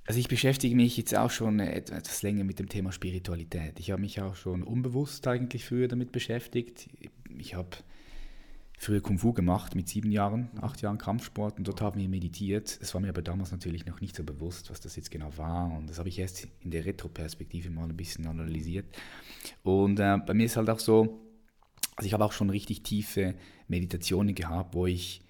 also 0.07 0.19
ich 0.19 0.29
beschäftige 0.29 0.75
mich 0.75 0.97
jetzt 0.97 1.15
auch 1.17 1.31
schon 1.31 1.61
etwas 1.61 2.23
länger 2.23 2.45
mit 2.45 2.59
dem 2.59 2.69
Thema 2.69 2.91
Spiritualität. 2.91 3.79
Ich 3.79 3.91
habe 3.91 4.01
mich 4.01 4.21
auch 4.21 4.35
schon 4.35 4.63
unbewusst 4.63 5.27
eigentlich 5.27 5.65
früher 5.65 5.89
damit 5.89 6.11
beschäftigt. 6.13 6.89
Ich 7.39 7.55
habe 7.55 7.77
früher 8.85 9.01
Kung 9.01 9.19
Fu 9.19 9.33
gemacht 9.33 9.75
mit 9.75 9.89
sieben 9.89 10.11
Jahren, 10.11 10.51
acht 10.61 10.83
Jahren 10.83 10.99
Kampfsport 10.99 11.59
und 11.59 11.67
dort 11.67 11.81
haben 11.81 11.99
wir 11.99 12.09
meditiert. 12.09 12.79
Es 12.83 12.93
war 12.93 13.01
mir 13.01 13.09
aber 13.09 13.23
damals 13.23 13.51
natürlich 13.51 13.87
noch 13.87 14.01
nicht 14.01 14.15
so 14.15 14.25
bewusst, 14.25 14.71
was 14.71 14.81
das 14.81 14.97
jetzt 14.97 15.11
genau 15.11 15.37
war 15.39 15.73
und 15.73 15.89
das 15.89 15.99
habe 15.99 16.09
ich 16.09 16.19
erst 16.19 16.49
in 16.61 16.71
der 16.71 16.85
Retroperspektive 16.85 17.71
mal 17.71 17.89
ein 17.89 17.97
bisschen 17.97 18.27
analysiert. 18.27 18.87
Und 19.63 20.01
äh, 20.01 20.19
bei 20.19 20.35
mir 20.35 20.45
ist 20.45 20.57
halt 20.57 20.69
auch 20.69 20.81
so, 20.81 21.19
also 21.97 22.07
ich 22.07 22.13
habe 22.13 22.25
auch 22.25 22.33
schon 22.33 22.51
richtig 22.51 22.83
tiefe 22.83 23.35
Meditationen 23.69 24.35
gehabt, 24.35 24.75
wo 24.75 24.87
ich 24.87 25.23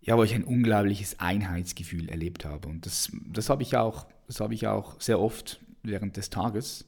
ja, 0.00 0.16
wo 0.16 0.22
ich 0.22 0.34
ein 0.34 0.44
unglaubliches 0.44 1.18
Einheitsgefühl 1.18 2.08
erlebt 2.08 2.44
habe 2.44 2.68
und 2.68 2.86
das, 2.86 3.10
das 3.26 3.50
habe 3.50 3.64
ich 3.64 3.76
auch, 3.76 4.06
das 4.28 4.38
habe 4.38 4.54
ich 4.54 4.68
auch 4.68 5.00
sehr 5.00 5.18
oft 5.18 5.60
während 5.82 6.16
des 6.16 6.30
Tages 6.30 6.84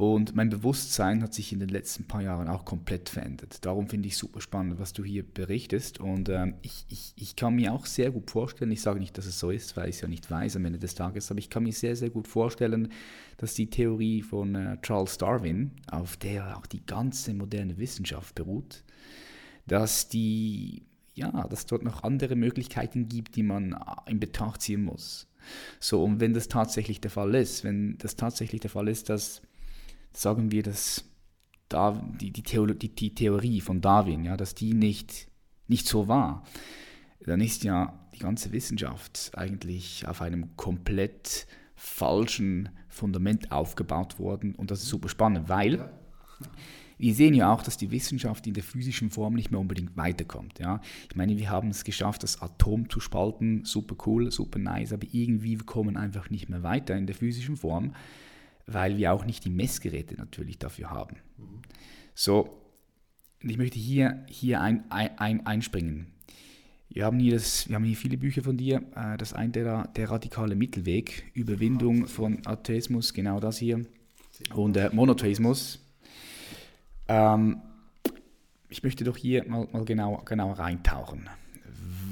Und 0.00 0.34
mein 0.34 0.48
Bewusstsein 0.48 1.22
hat 1.22 1.34
sich 1.34 1.52
in 1.52 1.60
den 1.60 1.68
letzten 1.68 2.04
paar 2.04 2.22
Jahren 2.22 2.48
auch 2.48 2.64
komplett 2.64 3.10
verändert. 3.10 3.66
Darum 3.66 3.86
finde 3.86 4.08
ich 4.08 4.16
super 4.16 4.40
spannend, 4.40 4.78
was 4.78 4.94
du 4.94 5.04
hier 5.04 5.22
berichtest. 5.22 6.00
Und 6.00 6.30
ähm, 6.30 6.54
ich, 6.62 6.86
ich, 6.88 7.12
ich 7.16 7.36
kann 7.36 7.56
mir 7.56 7.74
auch 7.74 7.84
sehr 7.84 8.10
gut 8.10 8.30
vorstellen, 8.30 8.70
ich 8.70 8.80
sage 8.80 8.98
nicht, 8.98 9.18
dass 9.18 9.26
es 9.26 9.38
so 9.38 9.50
ist, 9.50 9.76
weil 9.76 9.90
ich 9.90 9.96
es 9.96 10.00
ja 10.00 10.08
nicht 10.08 10.30
weiß 10.30 10.56
am 10.56 10.64
Ende 10.64 10.78
des 10.78 10.94
Tages, 10.94 11.30
aber 11.30 11.38
ich 11.38 11.50
kann 11.50 11.64
mir 11.64 11.74
sehr, 11.74 11.96
sehr 11.96 12.08
gut 12.08 12.28
vorstellen, 12.28 12.88
dass 13.36 13.52
die 13.52 13.68
Theorie 13.68 14.22
von 14.22 14.54
äh, 14.54 14.80
Charles 14.80 15.18
Darwin, 15.18 15.72
auf 15.90 16.16
der 16.16 16.56
auch 16.56 16.64
die 16.64 16.86
ganze 16.86 17.34
moderne 17.34 17.76
Wissenschaft 17.76 18.34
beruht, 18.34 18.84
dass 19.66 20.08
die 20.08 20.82
ja, 21.12 21.46
dass 21.48 21.66
dort 21.66 21.82
noch 21.82 22.04
andere 22.04 22.36
Möglichkeiten 22.36 23.10
gibt, 23.10 23.36
die 23.36 23.42
man 23.42 23.74
äh, 23.74 24.10
in 24.10 24.18
Betracht 24.18 24.62
ziehen 24.62 24.82
muss. 24.82 25.26
So, 25.78 26.02
und 26.02 26.20
wenn 26.20 26.32
das 26.32 26.48
tatsächlich 26.48 27.02
der 27.02 27.10
Fall 27.10 27.34
ist, 27.34 27.64
wenn 27.64 27.98
das 27.98 28.16
tatsächlich 28.16 28.62
der 28.62 28.70
Fall 28.70 28.88
ist, 28.88 29.10
dass 29.10 29.42
sagen 30.12 30.50
wir, 30.50 30.62
dass 30.62 31.04
da, 31.68 31.92
die, 32.20 32.32
die, 32.32 32.42
Theolo 32.42 32.74
die, 32.74 32.94
die 32.94 33.14
Theorie 33.14 33.60
von 33.60 33.80
Darwin, 33.80 34.24
ja, 34.24 34.36
dass 34.36 34.54
die 34.54 34.74
nicht, 34.74 35.28
nicht 35.68 35.86
so 35.86 36.08
war, 36.08 36.44
dann 37.24 37.40
ist 37.40 37.64
ja 37.64 37.98
die 38.14 38.18
ganze 38.18 38.52
Wissenschaft 38.52 39.32
eigentlich 39.34 40.06
auf 40.08 40.20
einem 40.20 40.56
komplett 40.56 41.46
falschen 41.74 42.68
Fundament 42.88 43.52
aufgebaut 43.52 44.18
worden. 44.18 44.54
Und 44.54 44.70
das 44.70 44.82
ist 44.82 44.88
super 44.88 45.08
spannend, 45.08 45.48
weil 45.48 45.90
wir 46.98 47.14
sehen 47.14 47.32
ja 47.32 47.52
auch, 47.52 47.62
dass 47.62 47.78
die 47.78 47.90
Wissenschaft 47.90 48.46
in 48.46 48.52
der 48.52 48.62
physischen 48.62 49.10
Form 49.10 49.34
nicht 49.34 49.50
mehr 49.50 49.60
unbedingt 49.60 49.96
weiterkommt. 49.96 50.58
Ja? 50.58 50.80
Ich 51.08 51.16
meine, 51.16 51.38
wir 51.38 51.48
haben 51.48 51.68
es 51.68 51.84
geschafft, 51.84 52.22
das 52.22 52.42
Atom 52.42 52.90
zu 52.90 53.00
spalten, 53.00 53.64
super 53.64 53.96
cool, 54.06 54.30
super 54.30 54.58
nice, 54.58 54.92
aber 54.92 55.06
irgendwie 55.10 55.56
kommen 55.56 55.96
einfach 55.96 56.28
nicht 56.28 56.50
mehr 56.50 56.62
weiter 56.62 56.96
in 56.96 57.06
der 57.06 57.16
physischen 57.16 57.56
Form 57.56 57.94
weil 58.72 58.96
wir 58.96 59.12
auch 59.12 59.24
nicht 59.24 59.44
die 59.44 59.50
Messgeräte 59.50 60.14
natürlich 60.16 60.58
dafür 60.58 60.90
haben. 60.90 61.16
Mhm. 61.36 61.62
So, 62.14 62.60
ich 63.42 63.56
möchte 63.56 63.78
hier, 63.78 64.24
hier 64.28 64.60
ein, 64.60 64.84
ein, 64.90 65.46
einspringen. 65.46 66.08
Wir 66.88 67.04
haben, 67.04 67.18
hier 67.20 67.34
das, 67.34 67.68
wir 67.68 67.76
haben 67.76 67.84
hier 67.84 67.96
viele 67.96 68.18
Bücher 68.18 68.42
von 68.42 68.56
dir. 68.56 68.82
Äh, 68.94 69.16
das 69.16 69.32
eine 69.32 69.52
der, 69.52 69.88
der 69.88 70.10
radikale 70.10 70.56
Mittelweg, 70.56 71.30
Überwindung 71.34 72.06
von 72.06 72.44
Atheismus, 72.44 73.14
genau 73.14 73.38
das 73.40 73.58
hier, 73.58 73.86
und 74.54 74.76
äh, 74.76 74.90
Monotheismus. 74.92 75.78
Ähm, 77.08 77.60
ich 78.68 78.82
möchte 78.82 79.04
doch 79.04 79.16
hier 79.16 79.48
mal, 79.48 79.68
mal 79.72 79.84
genau, 79.84 80.22
genau 80.24 80.52
reintauchen. 80.52 81.28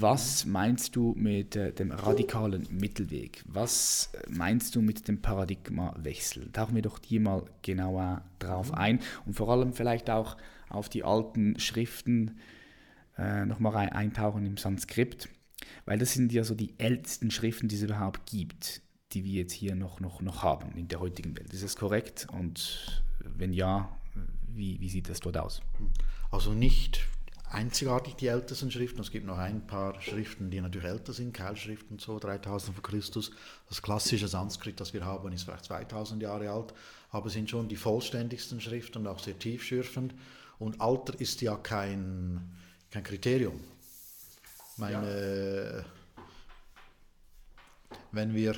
Was 0.00 0.46
meinst 0.46 0.94
du 0.94 1.12
mit 1.16 1.56
äh, 1.56 1.72
dem 1.72 1.90
radikalen 1.90 2.68
Mittelweg? 2.70 3.42
Was 3.48 4.12
meinst 4.28 4.76
du 4.76 4.80
mit 4.80 5.08
dem 5.08 5.20
Paradigmawechsel? 5.20 6.52
Tauchen 6.52 6.76
wir 6.76 6.82
doch 6.82 7.00
hier 7.04 7.18
mal 7.20 7.42
genauer 7.62 8.22
drauf 8.38 8.68
mhm. 8.68 8.78
ein 8.78 9.00
und 9.26 9.34
vor 9.34 9.48
allem 9.48 9.72
vielleicht 9.72 10.08
auch 10.08 10.36
auf 10.68 10.88
die 10.88 11.02
alten 11.02 11.58
Schriften 11.58 12.38
äh, 13.16 13.44
nochmal 13.44 13.90
eintauchen 13.90 14.46
im 14.46 14.56
Sanskrit, 14.56 15.28
weil 15.84 15.98
das 15.98 16.12
sind 16.12 16.32
ja 16.32 16.44
so 16.44 16.54
die 16.54 16.78
ältesten 16.78 17.32
Schriften, 17.32 17.66
die 17.66 17.74
es 17.74 17.82
überhaupt 17.82 18.30
gibt, 18.30 18.82
die 19.14 19.24
wir 19.24 19.32
jetzt 19.32 19.52
hier 19.52 19.74
noch, 19.74 19.98
noch, 19.98 20.20
noch 20.20 20.44
haben 20.44 20.76
in 20.76 20.86
der 20.86 21.00
heutigen 21.00 21.36
Welt. 21.36 21.52
Ist 21.52 21.64
das 21.64 21.74
korrekt? 21.74 22.28
Und 22.30 23.02
wenn 23.24 23.52
ja, 23.52 23.88
wie, 24.46 24.78
wie 24.80 24.88
sieht 24.88 25.08
das 25.08 25.18
dort 25.18 25.38
aus? 25.38 25.60
Also 26.30 26.52
nicht 26.52 27.08
einzigartig 27.50 28.14
die 28.14 28.26
ältesten 28.26 28.70
Schriften. 28.70 29.00
Es 29.00 29.10
gibt 29.10 29.26
noch 29.26 29.38
ein 29.38 29.66
paar 29.66 30.00
Schriften, 30.00 30.50
die 30.50 30.60
natürlich 30.60 30.88
älter 30.88 31.12
sind, 31.12 31.32
Keilschriften 31.32 31.98
so, 31.98 32.18
3000 32.18 32.74
vor 32.74 32.82
Christus. 32.82 33.30
Das 33.68 33.82
klassische 33.82 34.28
Sanskrit, 34.28 34.78
das 34.80 34.92
wir 34.92 35.04
haben, 35.04 35.32
ist 35.32 35.44
vielleicht 35.44 35.64
2000 35.64 36.22
Jahre 36.22 36.50
alt, 36.50 36.74
aber 37.10 37.30
sind 37.30 37.48
schon 37.50 37.68
die 37.68 37.76
vollständigsten 37.76 38.60
Schriften 38.60 38.98
und 38.98 39.06
auch 39.06 39.18
sehr 39.18 39.38
tiefschürfend. 39.38 40.14
Und 40.58 40.80
Alter 40.80 41.18
ist 41.20 41.40
ja 41.40 41.56
kein, 41.56 42.56
kein 42.90 43.02
Kriterium. 43.02 43.60
Meine, 44.76 45.78
ja. 45.78 45.84
Wenn 48.12 48.34
wir 48.34 48.54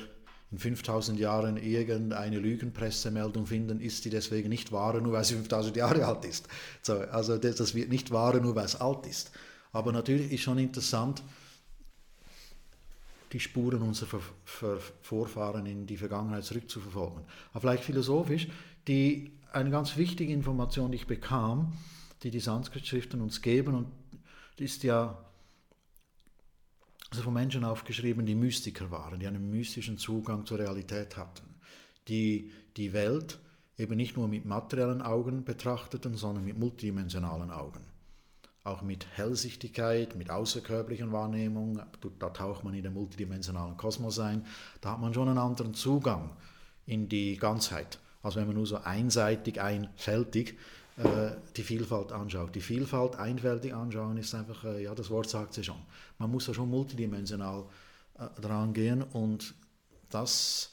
in 0.51 0.57
5000 0.57 1.17
Jahren 1.17 1.55
irgendeine 1.57 2.39
Lügenpressemeldung 2.39 3.45
finden, 3.45 3.79
ist 3.79 4.03
die 4.03 4.09
deswegen 4.09 4.49
nicht 4.49 4.71
wahr, 4.71 4.99
nur 4.99 5.13
weil 5.13 5.23
sie 5.23 5.35
5000 5.35 5.77
Jahre 5.77 6.05
alt 6.05 6.25
ist. 6.25 6.47
So, 6.81 6.99
also 6.99 7.37
das, 7.37 7.55
das 7.55 7.73
wird 7.73 7.89
nicht 7.89 8.11
wahr, 8.11 8.37
nur 8.39 8.55
weil 8.55 8.65
es 8.65 8.75
alt 8.75 9.05
ist. 9.07 9.31
Aber 9.71 9.93
natürlich 9.93 10.31
ist 10.31 10.41
schon 10.41 10.57
interessant, 10.57 11.23
die 13.31 13.39
Spuren 13.39 13.81
unserer 13.81 14.19
Vorfahren 15.01 15.65
in 15.65 15.87
die 15.87 15.95
Vergangenheit 15.95 16.43
zurückzuverfolgen. 16.43 17.23
Aber 17.51 17.61
vielleicht 17.61 17.85
philosophisch, 17.85 18.49
die, 18.89 19.31
eine 19.53 19.69
ganz 19.69 19.95
wichtige 19.95 20.33
Information, 20.33 20.91
die 20.91 20.97
ich 20.97 21.07
bekam, 21.07 21.71
die 22.23 22.31
die 22.31 22.41
Sanskrit-Schriften 22.41 23.21
uns 23.21 23.41
geben, 23.41 23.75
und 23.75 23.87
ist 24.57 24.83
ja 24.83 25.17
also 27.11 27.23
von 27.23 27.33
Menschen 27.33 27.65
aufgeschrieben, 27.65 28.25
die 28.25 28.35
Mystiker 28.35 28.89
waren, 28.89 29.19
die 29.19 29.27
einen 29.27 29.49
mystischen 29.49 29.97
Zugang 29.97 30.45
zur 30.45 30.59
Realität 30.59 31.17
hatten, 31.17 31.43
die 32.07 32.51
die 32.77 32.93
Welt 32.93 33.37
eben 33.77 33.97
nicht 33.97 34.15
nur 34.15 34.29
mit 34.29 34.45
materiellen 34.45 35.01
Augen 35.01 35.43
betrachteten, 35.43 36.15
sondern 36.15 36.45
mit 36.45 36.57
multidimensionalen 36.57 37.51
Augen. 37.51 37.81
Auch 38.63 38.81
mit 38.81 39.07
Hellsichtigkeit, 39.15 40.15
mit 40.15 40.29
außerkörperlichen 40.29 41.11
Wahrnehmung, 41.11 41.81
da 42.19 42.29
taucht 42.29 42.63
man 42.63 42.75
in 42.75 42.83
den 42.83 42.93
multidimensionalen 42.93 43.75
Kosmos 43.75 44.19
ein, 44.19 44.45
da 44.79 44.91
hat 44.93 45.01
man 45.01 45.13
schon 45.13 45.27
einen 45.27 45.37
anderen 45.37 45.73
Zugang 45.73 46.37
in 46.85 47.09
die 47.09 47.35
Ganzheit, 47.35 47.99
als 48.21 48.35
wenn 48.35 48.47
man 48.47 48.55
nur 48.55 48.67
so 48.67 48.77
einseitig, 48.77 49.59
einfältig 49.59 50.57
äh, 50.97 51.31
die 51.55 51.63
Vielfalt 51.63 52.11
anschaut. 52.11 52.53
Die 52.55 52.61
Vielfalt 52.61 53.15
einfältig 53.15 53.73
anschauen 53.73 54.17
ist 54.17 54.35
einfach, 54.35 54.63
äh, 54.65 54.83
ja, 54.83 54.93
das 54.93 55.09
Wort 55.09 55.29
sagt 55.29 55.57
es 55.57 55.65
schon. 55.65 55.81
Man 56.17 56.31
muss 56.31 56.47
ja 56.47 56.53
schon 56.53 56.69
multidimensional 56.69 57.65
äh, 58.19 58.41
dran 58.41 58.73
gehen 58.73 59.01
und 59.01 59.53
das, 60.09 60.71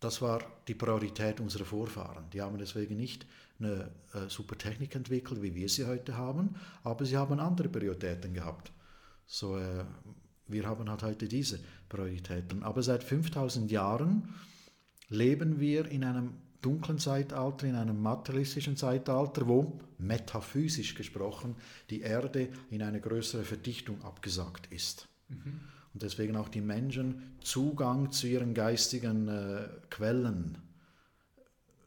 das 0.00 0.20
war 0.20 0.42
die 0.68 0.74
Priorität 0.74 1.40
unserer 1.40 1.64
Vorfahren. 1.64 2.24
Die 2.32 2.42
haben 2.42 2.58
deswegen 2.58 2.96
nicht 2.96 3.26
eine 3.58 3.90
äh, 4.12 4.28
super 4.28 4.58
Technik 4.58 4.94
entwickelt, 4.94 5.42
wie 5.42 5.54
wir 5.54 5.68
sie 5.68 5.86
heute 5.86 6.16
haben, 6.16 6.56
aber 6.82 7.04
sie 7.04 7.16
haben 7.16 7.40
andere 7.40 7.68
Prioritäten 7.68 8.34
gehabt. 8.34 8.72
So, 9.26 9.56
äh, 9.56 9.84
wir 10.46 10.66
haben 10.66 10.90
halt 10.90 11.02
heute 11.02 11.26
diese 11.26 11.60
Prioritäten. 11.88 12.62
Aber 12.62 12.82
seit 12.82 13.02
5000 13.02 13.70
Jahren 13.70 14.34
leben 15.08 15.60
wir 15.60 15.86
in 15.86 16.04
einem 16.04 16.34
dunklen 16.64 16.98
Zeitalter, 16.98 17.66
in 17.66 17.74
einem 17.74 18.00
materialistischen 18.00 18.76
Zeitalter, 18.76 19.46
wo 19.46 19.78
metaphysisch 19.98 20.94
gesprochen 20.94 21.56
die 21.90 22.00
Erde 22.00 22.48
in 22.70 22.82
eine 22.82 23.00
größere 23.00 23.44
Verdichtung 23.44 24.02
abgesagt 24.02 24.72
ist. 24.72 25.08
Mhm. 25.28 25.60
Und 25.92 26.02
deswegen 26.02 26.36
auch 26.36 26.48
die 26.48 26.60
Menschen 26.60 27.36
Zugang 27.40 28.10
zu 28.10 28.26
ihren 28.26 28.54
geistigen 28.54 29.28
äh, 29.28 29.68
Quellen 29.90 30.58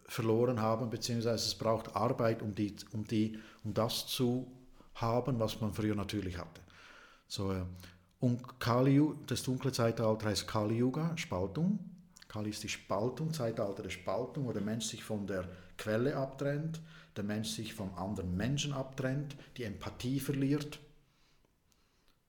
verloren 0.05 0.61
haben, 0.61 0.89
beziehungsweise 0.89 1.45
es 1.45 1.55
braucht 1.55 1.95
Arbeit, 1.95 2.41
um, 2.41 2.55
die, 2.55 2.75
um, 2.93 3.03
die, 3.05 3.37
um 3.63 3.73
das 3.73 4.07
zu 4.07 4.49
haben, 4.95 5.39
was 5.39 5.59
man 5.59 5.73
früher 5.73 5.95
natürlich 5.95 6.37
hatte. 6.37 6.61
So, 7.27 7.51
äh, 7.51 7.63
und 8.19 8.59
Kali, 8.59 9.01
das 9.27 9.43
dunkle 9.43 9.71
Zeitalter 9.71 10.27
heißt 10.27 10.47
Kali 10.47 10.77
Yuga, 10.77 11.15
Spaltung. 11.17 11.96
Kali 12.27 12.49
ist 12.49 12.63
die 12.63 12.69
Spaltung, 12.69 13.33
Zeitalter 13.33 13.83
der 13.83 13.89
Spaltung, 13.89 14.45
wo 14.45 14.51
der 14.51 14.61
Mensch 14.61 14.85
sich 14.85 15.03
von 15.03 15.27
der 15.27 15.47
Quelle 15.77 16.15
abtrennt, 16.15 16.81
der 17.15 17.23
Mensch 17.23 17.49
sich 17.49 17.73
vom 17.73 17.93
anderen 17.95 18.35
Menschen 18.35 18.73
abtrennt, 18.73 19.35
die 19.57 19.63
Empathie 19.63 20.19
verliert. 20.19 20.79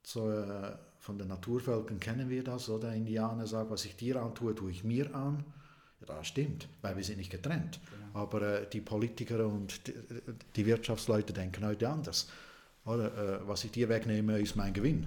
So, 0.03 0.31
äh, 0.31 0.77
von 0.99 1.19
den 1.19 1.29
Naturvölkern 1.29 2.01
kennen 2.01 2.29
wir 2.29 2.45
das, 2.45 2.69
oder? 2.69 2.95
Indianer 2.95 3.47
sagen, 3.47 3.71
was 3.71 3.85
ich 3.85 3.97
dir 3.97 4.21
antue, 4.21 4.55
tue 4.55 4.71
ich 4.71 4.85
mir 4.85 5.15
an. 5.15 5.45
Ja, 6.01 6.15
das 6.15 6.29
stimmt, 6.29 6.69
weil 6.83 6.97
wir 6.97 7.05
sind 7.05 7.19
nicht 7.19 7.31
getrennt. 7.31 7.81
Genau. 7.91 8.21
Aber 8.21 8.43
äh, 8.43 8.71
die 8.71 8.81
Politiker 8.81 9.47
und 9.47 9.87
die, 9.87 9.95
die, 10.57 10.67
Wirtschaftsleute 10.67 11.33
denken 11.33 11.65
heute 11.65 11.89
anders. 11.89 12.29
Oder, 12.85 13.41
äh, 13.41 13.49
was 13.49 13.65
ich 13.65 13.73
dir 13.73 13.89
wegnehme, 13.89 14.39
ist 14.39 14.57
mein 14.57 14.73
Gewinn. 14.73 15.07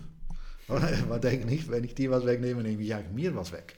Man 0.68 1.22
denkt 1.22 1.46
nicht, 1.46 1.70
wenn 1.70 1.84
ich 1.84 1.96
dir 1.96 2.12
was 2.12 2.26
wegnehme, 2.26 2.64
nehme 2.64 2.82
ich 2.84 2.94
eigentlich 2.94 3.14
mir 3.14 3.36
was 3.36 3.52
weg. 3.52 3.76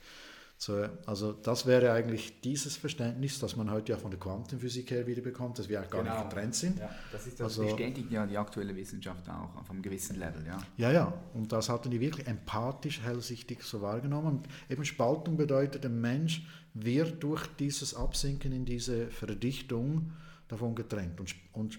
So, 0.56 0.86
also 1.04 1.32
das 1.32 1.66
wäre 1.66 1.92
eigentlich 1.92 2.40
dieses 2.40 2.76
Verständnis, 2.76 3.38
das 3.38 3.56
man 3.56 3.70
heute 3.70 3.92
ja 3.92 3.98
von 3.98 4.10
der 4.10 4.20
Quantenphysik 4.20 4.90
her 4.92 5.06
wieder 5.06 5.20
bekommt, 5.20 5.58
dass 5.58 5.68
wir 5.68 5.82
auch 5.82 5.90
gar 5.90 6.02
genau. 6.02 6.16
nicht 6.16 6.30
getrennt 6.30 6.54
sind. 6.54 6.78
Ja, 6.78 6.90
das, 7.12 7.26
ist, 7.26 7.40
das 7.40 7.58
also, 7.58 7.64
bestätigt 7.64 8.10
ja 8.10 8.24
die 8.24 8.38
aktuelle 8.38 8.74
Wissenschaft 8.74 9.28
auch 9.28 9.56
auf 9.56 9.70
einem 9.70 9.82
gewissen 9.82 10.18
Level. 10.18 10.46
Ja, 10.46 10.58
ja, 10.76 10.92
ja. 10.92 11.12
und 11.34 11.52
das 11.52 11.68
hatten 11.68 11.90
die 11.90 12.00
wirklich 12.00 12.26
empathisch, 12.26 13.02
hellsichtig 13.02 13.62
so 13.62 13.82
wahrgenommen. 13.82 14.38
Und 14.38 14.48
eben 14.70 14.84
Spaltung 14.84 15.36
bedeutet, 15.36 15.82
der 15.82 15.90
Mensch 15.90 16.46
wird 16.72 17.22
durch 17.22 17.46
dieses 17.58 17.94
Absinken 17.94 18.52
in 18.52 18.64
diese 18.64 19.08
Verdichtung 19.08 20.12
davon 20.48 20.74
getrennt. 20.74 21.20
Und, 21.20 21.34
und, 21.52 21.78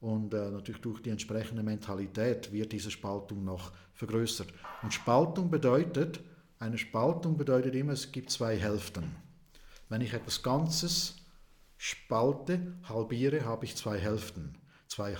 und 0.00 0.34
äh, 0.34 0.50
natürlich 0.50 0.80
durch 0.80 1.02
die 1.02 1.10
entsprechende 1.10 1.62
Mentalität 1.62 2.52
wird 2.52 2.72
diese 2.72 2.90
Spaltung 2.90 3.44
noch 3.44 3.72
vergrößert. 3.92 4.48
Und 4.82 4.92
Spaltung 4.92 5.50
bedeutet, 5.50 6.20
eine 6.64 6.78
Spaltung 6.78 7.36
bedeutet 7.36 7.74
immer, 7.74 7.92
es 7.92 8.10
gibt 8.10 8.30
zwei 8.30 8.56
Hälften. 8.56 9.14
Wenn 9.90 10.00
ich 10.00 10.14
etwas 10.14 10.42
Ganzes 10.42 11.16
spalte, 11.76 12.74
halbiere, 12.84 13.44
habe 13.44 13.66
ich 13.66 13.76
zwei 13.76 13.98
Hälften, 13.98 14.56
zwei, 14.88 15.16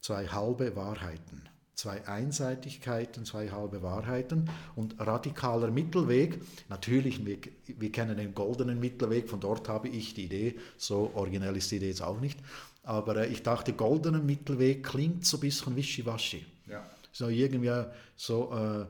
zwei 0.00 0.26
halbe 0.26 0.74
Wahrheiten 0.74 1.48
zwei 1.76 2.08
Einseitigkeiten, 2.08 3.26
zwei 3.26 3.50
halbe 3.50 3.82
Wahrheiten 3.82 4.48
und 4.76 4.98
radikaler 4.98 5.70
Mittelweg. 5.70 6.40
Natürlich, 6.70 7.26
wir, 7.26 7.36
wir 7.66 7.92
kennen 7.92 8.16
den 8.16 8.34
goldenen 8.34 8.80
Mittelweg, 8.80 9.28
von 9.28 9.40
dort 9.40 9.68
habe 9.68 9.88
ich 9.88 10.14
die 10.14 10.24
Idee, 10.24 10.56
so 10.78 11.10
originell 11.14 11.54
ist 11.54 11.70
die 11.70 11.76
Idee 11.76 11.88
jetzt 11.88 12.00
auch 12.00 12.18
nicht, 12.18 12.40
aber 12.82 13.16
äh, 13.18 13.26
ich 13.26 13.42
dachte, 13.42 13.74
goldener 13.74 14.22
Mittelweg 14.22 14.84
klingt 14.84 15.26
so 15.26 15.36
ein 15.36 15.40
bisschen 15.40 15.76
wischiwaschi. 15.76 16.46
Ja. 16.66 16.82
So 17.12 17.28
irgendwie 17.28 17.84
so, 18.16 18.52
äh, 18.54 18.86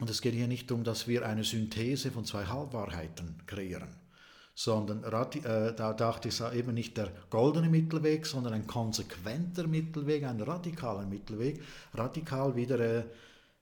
und 0.00 0.10
es 0.10 0.20
geht 0.20 0.34
hier 0.34 0.48
nicht 0.48 0.70
darum, 0.70 0.84
dass 0.84 1.08
wir 1.08 1.26
eine 1.26 1.44
Synthese 1.44 2.10
von 2.10 2.24
zwei 2.24 2.44
Halbwahrheiten 2.46 3.42
kreieren 3.46 3.88
sondern 4.58 5.04
äh, 5.04 5.72
da 5.72 5.92
dachte 5.92 6.26
ich 6.30 6.40
eben 6.40 6.74
nicht 6.74 6.96
der 6.96 7.12
goldene 7.30 7.68
Mittelweg, 7.68 8.26
sondern 8.26 8.54
ein 8.54 8.66
konsequenter 8.66 9.68
Mittelweg, 9.68 10.24
ein 10.24 10.40
radikaler 10.40 11.06
Mittelweg. 11.06 11.62
Radikal 11.94 12.56
wieder 12.56 12.80
äh, 12.80 13.04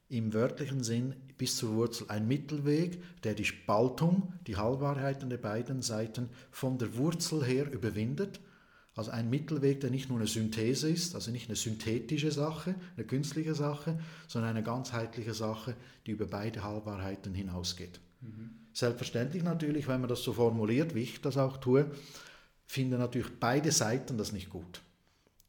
im 0.08 0.32
wörtlichen 0.32 0.82
Sinn 0.82 1.14
bis 1.36 1.58
zur 1.58 1.74
Wurzel 1.74 2.06
ein 2.08 2.26
Mittelweg, 2.26 3.02
der 3.24 3.34
die 3.34 3.44
Spaltung, 3.44 4.32
die 4.46 4.56
Halbwahrheiten 4.56 5.28
der 5.28 5.36
beiden 5.36 5.82
Seiten 5.82 6.30
von 6.50 6.78
der 6.78 6.96
Wurzel 6.96 7.44
her 7.44 7.70
überwindet. 7.70 8.40
Also 8.96 9.10
ein 9.10 9.28
Mittelweg, 9.28 9.80
der 9.80 9.90
nicht 9.90 10.08
nur 10.08 10.18
eine 10.18 10.26
Synthese 10.26 10.88
ist, 10.88 11.14
also 11.14 11.30
nicht 11.30 11.48
eine 11.48 11.56
synthetische 11.56 12.32
Sache, 12.32 12.74
eine 12.96 13.06
künstliche 13.06 13.54
Sache, 13.54 14.00
sondern 14.26 14.52
eine 14.52 14.62
ganzheitliche 14.62 15.34
Sache, 15.34 15.76
die 16.06 16.12
über 16.12 16.24
beide 16.24 16.64
Halbwahrheiten 16.64 17.34
hinausgeht. 17.34 18.00
Mhm. 18.22 18.50
Selbstverständlich 18.72 19.42
natürlich, 19.42 19.86
wenn 19.86 20.00
man 20.00 20.08
das 20.08 20.22
so 20.22 20.32
formuliert, 20.32 20.94
wie 20.94 21.02
ich 21.02 21.20
das 21.20 21.36
auch 21.36 21.58
tue, 21.58 21.90
finden 22.66 22.98
natürlich 22.98 23.38
beide 23.38 23.70
Seiten 23.70 24.16
das 24.16 24.32
nicht 24.32 24.48
gut. 24.48 24.80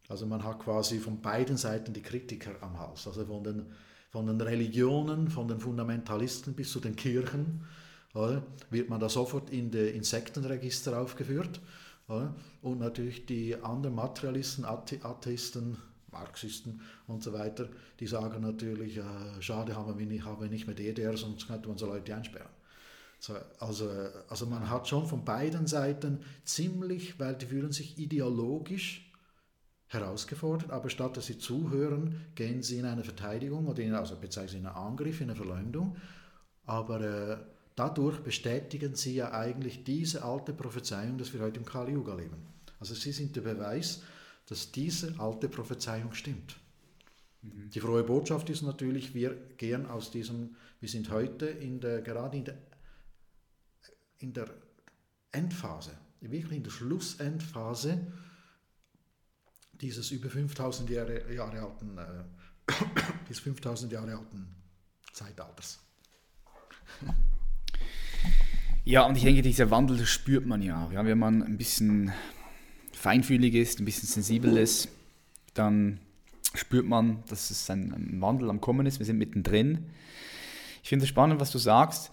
Also 0.10 0.26
man 0.26 0.44
hat 0.44 0.60
quasi 0.60 1.00
von 1.00 1.22
beiden 1.22 1.56
Seiten 1.56 1.94
die 1.94 2.02
Kritiker 2.02 2.52
am 2.62 2.78
Hals, 2.78 3.08
also 3.08 3.26
von 3.26 3.44
den, 3.46 3.66
von 4.10 4.28
den 4.28 4.42
Religionen, 4.42 5.30
von 5.30 5.48
den 5.48 5.60
Fundamentalisten 5.60 6.54
bis 6.54 6.72
zu 6.72 6.82
den 6.82 6.98
Kirchen, 6.98 7.66
oder, 8.14 8.44
wird 8.72 8.90
man 8.90 9.00
da 9.00 9.10
sofort 9.10 9.50
in 9.52 9.70
das 9.72 9.90
Insektenregister 9.92 11.00
aufgeführt. 11.00 11.62
Und 12.08 12.80
natürlich 12.80 13.26
die 13.26 13.56
anderen 13.56 13.96
Materialisten, 13.96 14.64
Atheisten, 14.66 15.78
Marxisten 16.10 16.82
und 17.06 17.22
so 17.22 17.34
weiter, 17.34 17.68
die 18.00 18.08
sagen 18.08 18.42
natürlich, 18.42 18.98
äh, 18.98 19.42
schade 19.42 19.76
haben 19.76 20.00
wir 20.00 20.06
nicht, 20.06 20.24
haben 20.24 20.42
wir 20.42 20.50
nicht 20.50 20.68
mehr 20.68 20.76
DDR, 20.76 21.18
sonst 21.18 21.48
könnte 21.48 21.68
man 21.68 21.78
so 21.78 21.86
Leute 21.86 22.16
einsperren. 22.16 22.50
So, 23.20 23.36
also, 23.60 23.90
also 24.30 24.46
man 24.46 24.70
hat 24.70 24.88
schon 24.88 25.06
von 25.06 25.26
beiden 25.26 25.68
Seiten 25.68 26.22
ziemlich, 26.44 27.20
weil 27.20 27.36
die 27.36 27.48
fühlen 27.48 27.72
sich 27.72 27.98
ideologisch 27.98 29.12
herausgefordert, 29.88 30.72
aber 30.72 30.90
statt 30.90 31.18
dass 31.18 31.26
sie 31.26 31.40
zuhören, 31.40 32.26
gehen 32.36 32.62
sie 32.62 32.78
in 32.78 32.86
eine 32.86 33.04
Verteidigung 33.04 33.68
oder 33.68 33.82
in, 33.82 33.94
also 33.94 34.16
bezeichnen 34.18 34.66
einen 34.66 34.76
Angriff, 34.76 35.20
in 35.20 35.30
eine 35.30 35.36
Verleumdung. 35.36 35.98
Aber 36.66 37.02
äh, 37.02 37.38
dadurch 37.78 38.20
bestätigen 38.20 38.96
sie 38.96 39.16
ja 39.16 39.32
eigentlich 39.32 39.86
diese 39.86 40.26
alte 40.26 40.52
Prophezeiung, 40.52 41.18
dass 41.18 41.32
wir 41.32 41.40
heute 41.40 41.60
im 41.60 41.66
Kali 41.66 41.94
Yuga 41.94 42.16
leben. 42.16 42.46
Also 42.80 42.94
sie 42.94 43.14
sind 43.14 43.36
der 43.36 43.42
Beweis, 43.42 44.02
dass 44.48 44.72
diese 44.72 45.18
alte 45.20 45.48
Prophezeiung 45.48 46.14
stimmt. 46.14 46.58
Mhm. 47.44 47.70
Die 47.70 47.80
frohe 47.80 48.04
Botschaft 48.04 48.50
ist 48.50 48.64
natürlich, 48.64 49.14
wir 49.14 49.36
gehen 49.58 49.86
aus 49.86 50.12
diesem, 50.12 50.56
wir 50.80 50.90
sind 50.90 51.10
heute 51.12 51.46
in 51.46 51.80
der, 51.80 52.02
gerade 52.02 52.38
in 52.38 52.46
der 52.46 52.58
in 54.20 54.34
der 54.34 54.50
Endphase, 55.32 55.96
wirklich 56.22 56.58
in 56.58 56.64
der 56.64 56.72
Schlussendphase 56.72 58.12
dieses 59.74 60.12
über 60.12 60.30
5000 60.30 60.90
Jahre, 60.90 61.32
Jahre 61.34 61.62
alten, 61.62 61.98
äh, 61.98 62.24
bis 63.28 63.40
5000 63.40 63.92
Jahre 63.92 64.18
alten 64.18 64.48
Zeitalters. 65.14 65.80
Ja, 68.88 69.06
und 69.06 69.18
ich 69.18 69.24
denke, 69.24 69.42
dieser 69.42 69.70
Wandel 69.70 69.98
das 69.98 70.08
spürt 70.08 70.46
man 70.46 70.62
ja 70.62 70.86
auch. 70.86 70.94
Ja, 70.94 71.04
wenn 71.04 71.18
man 71.18 71.44
ein 71.44 71.58
bisschen 71.58 72.14
feinfühlig 72.94 73.54
ist, 73.54 73.82
ein 73.82 73.86
bisschen 73.86 74.08
sensibel 74.08 74.56
ist, 74.56 74.88
dann 75.54 76.00
spürt 76.54 76.86
man, 76.86 77.22
dass 77.28 77.52
es 77.52 77.70
ein, 77.70 78.22
Wandel 78.22 78.50
am 78.50 78.62
Kommen 78.62 78.86
ist. 78.86 79.00
Wir 79.00 79.06
sind 79.06 79.18
mittendrin. 79.18 79.88
Ich 80.84 80.88
finde 80.88 81.04
es 81.04 81.10
spannend, 81.10 81.42
was 81.42 81.52
du 81.52 81.58
sagst. 81.58 82.12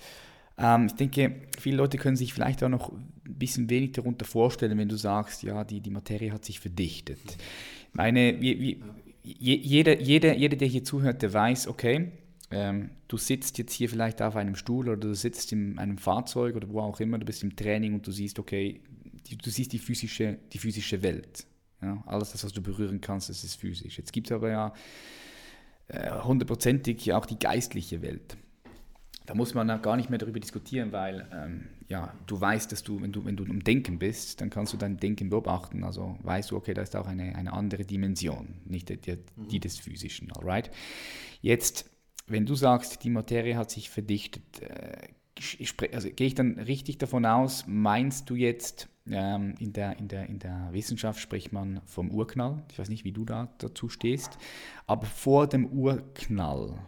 Ähm, 0.58 0.86
ich 0.86 0.94
denke, 0.94 1.42
viele 1.60 1.76
Leute 1.76 1.96
können 1.96 2.16
sich 2.16 2.34
vielleicht 2.34 2.64
auch 2.64 2.68
noch 2.68 2.90
ein 2.90 3.04
bisschen 3.24 3.70
wenig 3.70 3.92
darunter 3.92 4.24
vorstellen, 4.24 4.76
wenn 4.76 4.88
du 4.88 4.96
sagst, 4.96 5.44
ja, 5.44 5.62
die, 5.62 5.80
die 5.80 5.90
Materie 5.90 6.32
hat 6.32 6.44
sich 6.44 6.58
verdichtet. 6.58 7.20
Ich 7.24 7.94
meine, 7.94 8.40
wie, 8.40 8.60
wie, 8.60 8.82
jeder, 9.22 10.00
jeder, 10.00 10.34
jeder, 10.34 10.56
der 10.56 10.66
hier 10.66 10.82
zuhört, 10.82 11.22
der 11.22 11.32
weiß, 11.32 11.68
okay, 11.68 12.10
ähm, 12.50 12.90
du 13.08 13.16
sitzt 13.16 13.58
jetzt 13.58 13.72
hier 13.72 13.88
vielleicht 13.88 14.22
auf 14.22 14.36
einem 14.36 14.56
Stuhl 14.56 14.88
oder 14.88 14.96
du 14.96 15.14
sitzt 15.14 15.52
in 15.52 15.78
einem 15.78 15.98
Fahrzeug 15.98 16.56
oder 16.56 16.68
wo 16.68 16.80
auch 16.80 17.00
immer, 17.00 17.18
du 17.18 17.26
bist 17.26 17.42
im 17.42 17.56
Training 17.56 17.94
und 17.94 18.06
du 18.06 18.12
siehst, 18.12 18.38
okay, 18.38 18.80
die, 19.26 19.36
du 19.36 19.50
siehst 19.50 19.72
die 19.72 19.78
physische, 19.78 20.38
die 20.52 20.58
physische 20.58 21.02
Welt. 21.02 21.46
Ja? 21.82 22.02
Alles 22.06 22.32
das, 22.32 22.44
was 22.44 22.52
du 22.52 22.62
berühren 22.62 23.00
kannst, 23.00 23.28
das 23.28 23.44
ist 23.44 23.56
physisch. 23.56 23.98
Jetzt 23.98 24.12
gibt 24.12 24.28
es 24.28 24.32
aber 24.32 24.50
ja 24.50 24.72
äh, 25.88 26.10
hundertprozentig 26.22 27.08
äh, 27.08 27.12
auch 27.12 27.26
die 27.26 27.38
geistliche 27.38 28.02
Welt 28.02 28.36
da 29.26 29.34
muss 29.34 29.54
man 29.54 29.68
gar 29.80 29.96
nicht 29.96 30.10
mehr 30.10 30.18
darüber 30.18 30.38
diskutieren, 30.38 30.92
weil 30.92 31.26
ähm, 31.32 31.68
ja, 31.88 32.12
du 32.26 32.40
weißt, 32.40 32.70
dass 32.72 32.82
du 32.82 33.00
wenn, 33.00 33.12
du, 33.12 33.24
wenn 33.24 33.36
du 33.36 33.44
im 33.44 33.64
Denken 33.64 33.98
bist, 33.98 34.40
dann 34.40 34.50
kannst 34.50 34.72
du 34.72 34.76
dein 34.76 34.98
Denken 34.98 35.30
beobachten. 35.30 35.82
Also 35.82 36.18
weißt 36.22 36.50
du, 36.50 36.56
okay, 36.56 36.74
da 36.74 36.82
ist 36.82 36.94
auch 36.94 37.06
eine, 37.06 37.34
eine 37.34 37.52
andere 37.52 37.84
Dimension, 37.84 38.54
nicht 38.66 38.90
die, 38.90 38.98
die, 38.98 39.16
die 39.36 39.60
des 39.60 39.78
Physischen. 39.78 40.30
Alright? 40.32 40.70
Jetzt, 41.40 41.90
wenn 42.26 42.46
du 42.46 42.54
sagst, 42.54 43.04
die 43.04 43.10
Materie 43.10 43.56
hat 43.56 43.70
sich 43.70 43.90
verdichtet, 43.90 44.62
äh, 44.62 45.08
also 45.92 46.08
gehe 46.10 46.26
ich 46.28 46.34
dann 46.34 46.58
richtig 46.58 46.98
davon 46.98 47.26
aus, 47.26 47.64
meinst 47.66 48.30
du 48.30 48.34
jetzt, 48.34 48.88
ähm, 49.06 49.54
in, 49.58 49.72
der, 49.72 49.98
in, 49.98 50.08
der, 50.08 50.26
in 50.28 50.38
der 50.38 50.68
Wissenschaft 50.72 51.20
spricht 51.20 51.52
man 51.52 51.80
vom 51.86 52.10
Urknall, 52.10 52.64
ich 52.70 52.78
weiß 52.78 52.88
nicht, 52.88 53.04
wie 53.04 53.12
du 53.12 53.24
da 53.24 53.52
dazu 53.58 53.88
stehst, 53.88 54.38
aber 54.86 55.06
vor 55.06 55.46
dem 55.46 55.66
Urknall, 55.66 56.78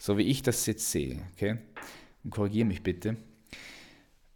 so 0.00 0.18
wie 0.18 0.22
ich 0.22 0.42
das 0.42 0.66
jetzt 0.66 0.90
sehe, 0.90 1.22
okay, 1.32 1.58
und 2.24 2.30
korrigiere 2.30 2.66
mich 2.66 2.82
bitte, 2.82 3.16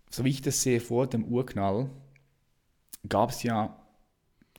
so 0.08 0.24
wie 0.24 0.30
ich 0.30 0.42
das 0.42 0.62
sehe 0.62 0.80
vor 0.80 1.06
dem 1.06 1.24
Urknall, 1.24 1.90
gab 3.08 3.30
es 3.30 3.42
ja 3.42 3.76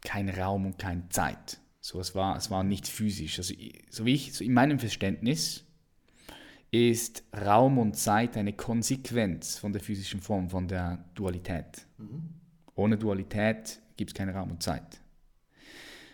keinen 0.02 0.30
Raum 0.30 0.66
und 0.66 0.78
keine 0.78 1.08
Zeit. 1.10 1.60
So, 1.86 2.00
es 2.00 2.16
war, 2.16 2.38
es 2.38 2.50
war 2.50 2.64
nicht 2.64 2.88
physisch. 2.88 3.40
Also, 3.40 3.54
so 3.90 4.06
wie 4.06 4.14
ich, 4.14 4.32
so 4.32 4.46
in 4.46 4.54
meinem 4.54 4.80
Verständnis, 4.80 5.66
ist 6.72 7.26
Raum 7.36 7.78
und 7.78 7.98
Zeit 7.98 8.38
eine 8.38 8.54
Konsequenz 8.54 9.58
von 9.58 9.74
der 9.74 9.82
physischen 9.82 10.22
Form, 10.22 10.50
von 10.50 10.66
der 10.70 11.04
Dualität. 11.14 11.86
Mhm. 11.98 12.30
Ohne 12.76 12.98
Dualität 12.98 13.82
gibt 13.98 14.12
es 14.12 14.14
keinen 14.16 14.34
Raum 14.34 14.52
und 14.52 14.64
Zeit. 14.64 15.02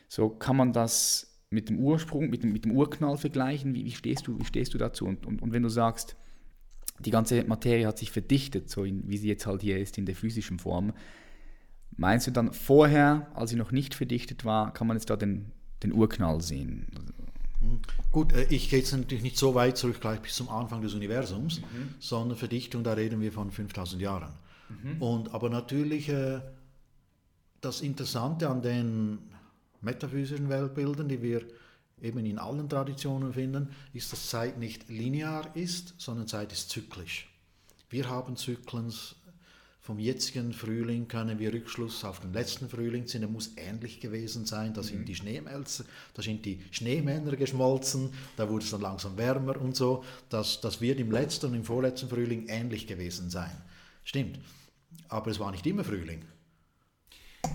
So 0.07 0.29
kann 0.29 0.57
man 0.57 0.73
das 0.73 1.39
mit 1.51 1.69
dem 1.69 1.77
Ursprung, 1.77 2.31
mit 2.31 2.41
dem, 2.41 2.51
mit 2.51 2.65
dem 2.65 2.71
Urknall 2.71 3.17
vergleichen? 3.17 3.75
Wie, 3.75 3.85
wie, 3.85 3.91
stehst 3.91 4.25
du, 4.25 4.39
wie 4.39 4.45
stehst 4.45 4.73
du 4.73 4.79
dazu? 4.79 5.05
Und, 5.05 5.27
und, 5.27 5.39
und 5.39 5.53
wenn 5.53 5.61
du 5.61 5.69
sagst, 5.69 6.15
die 6.97 7.11
ganze 7.11 7.43
Materie 7.43 7.85
hat 7.85 7.99
sich 7.99 8.09
verdichtet, 8.09 8.71
so 8.71 8.85
in, 8.85 9.07
wie 9.07 9.17
sie 9.17 9.27
jetzt 9.27 9.45
halt 9.45 9.61
hier 9.61 9.77
ist, 9.77 9.99
in 9.99 10.07
der 10.07 10.15
physischen 10.15 10.57
Form, 10.57 10.93
meinst 11.95 12.25
du 12.25 12.31
dann 12.31 12.53
vorher, 12.53 13.27
als 13.35 13.51
sie 13.51 13.55
noch 13.55 13.71
nicht 13.71 13.93
verdichtet 13.93 14.45
war, 14.45 14.73
kann 14.73 14.87
man 14.87 14.97
jetzt 14.97 15.11
da 15.11 15.15
den, 15.15 15.51
den 15.83 15.93
Urknall 15.93 16.41
sehen? 16.41 16.87
Hm. 17.59 17.79
Gut, 18.11 18.33
äh, 18.33 18.47
ich 18.49 18.69
gehe 18.69 18.79
jetzt 18.79 18.91
natürlich 18.91 19.23
nicht 19.23 19.37
so 19.37 19.55
weit 19.55 19.77
zurück, 19.77 19.99
gleich 20.01 20.21
bis 20.21 20.35
zum 20.35 20.49
Anfang 20.49 20.81
des 20.81 20.93
Universums, 20.93 21.61
mhm. 21.61 21.95
sondern 21.99 22.37
Verdichtung, 22.37 22.83
da 22.83 22.93
reden 22.93 23.21
wir 23.21 23.31
von 23.31 23.51
5000 23.51 24.01
Jahren. 24.01 24.31
Mhm. 24.69 25.01
Und, 25.01 25.33
aber 25.33 25.49
natürlich, 25.49 26.09
äh, 26.09 26.39
das 27.61 27.81
Interessante 27.81 28.49
an 28.49 28.61
den 28.61 29.19
metaphysischen 29.81 30.49
Weltbildern, 30.49 31.09
die 31.09 31.21
wir 31.21 31.43
eben 32.01 32.25
in 32.25 32.39
allen 32.39 32.69
Traditionen 32.69 33.33
finden, 33.33 33.69
ist, 33.93 34.11
dass 34.13 34.29
Zeit 34.29 34.57
nicht 34.57 34.89
linear 34.89 35.55
ist, 35.55 35.95
sondern 35.97 36.27
Zeit 36.27 36.51
ist 36.53 36.69
zyklisch. 36.69 37.27
Wir 37.89 38.07
haben 38.07 38.35
Zyklen, 38.35 38.93
vom 39.89 39.97
jetzigen 39.97 40.53
Frühling 40.53 41.07
können 41.07 41.39
wir 41.39 41.51
Rückschluss 41.51 42.05
auf 42.05 42.19
den 42.19 42.31
letzten 42.31 42.69
Frühling 42.69 43.07
ziehen, 43.07 43.21
der 43.21 43.29
muss 43.29 43.53
ähnlich 43.57 43.99
gewesen 43.99 44.45
sein, 44.45 44.71
da 44.71 44.83
sind 44.83 44.99
mhm. 44.99 45.05
die 45.05 45.41
da 46.13 46.21
sind 46.21 46.45
die 46.45 46.61
Schneemänner 46.69 47.35
geschmolzen, 47.35 48.11
da 48.37 48.47
wurde 48.47 48.65
es 48.65 48.69
dann 48.69 48.81
langsam 48.81 49.17
wärmer 49.17 49.59
und 49.59 49.75
so, 49.75 50.03
das, 50.29 50.61
das 50.61 50.79
wird 50.79 50.99
im 50.99 51.09
letzten 51.09 51.47
und 51.47 51.55
im 51.55 51.63
vorletzten 51.63 52.07
Frühling 52.07 52.45
ähnlich 52.49 52.85
gewesen 52.85 53.31
sein. 53.31 53.49
Stimmt, 54.03 54.37
aber 55.07 55.31
es 55.31 55.39
war 55.39 55.49
nicht 55.49 55.65
immer 55.65 55.83
Frühling. 55.83 56.23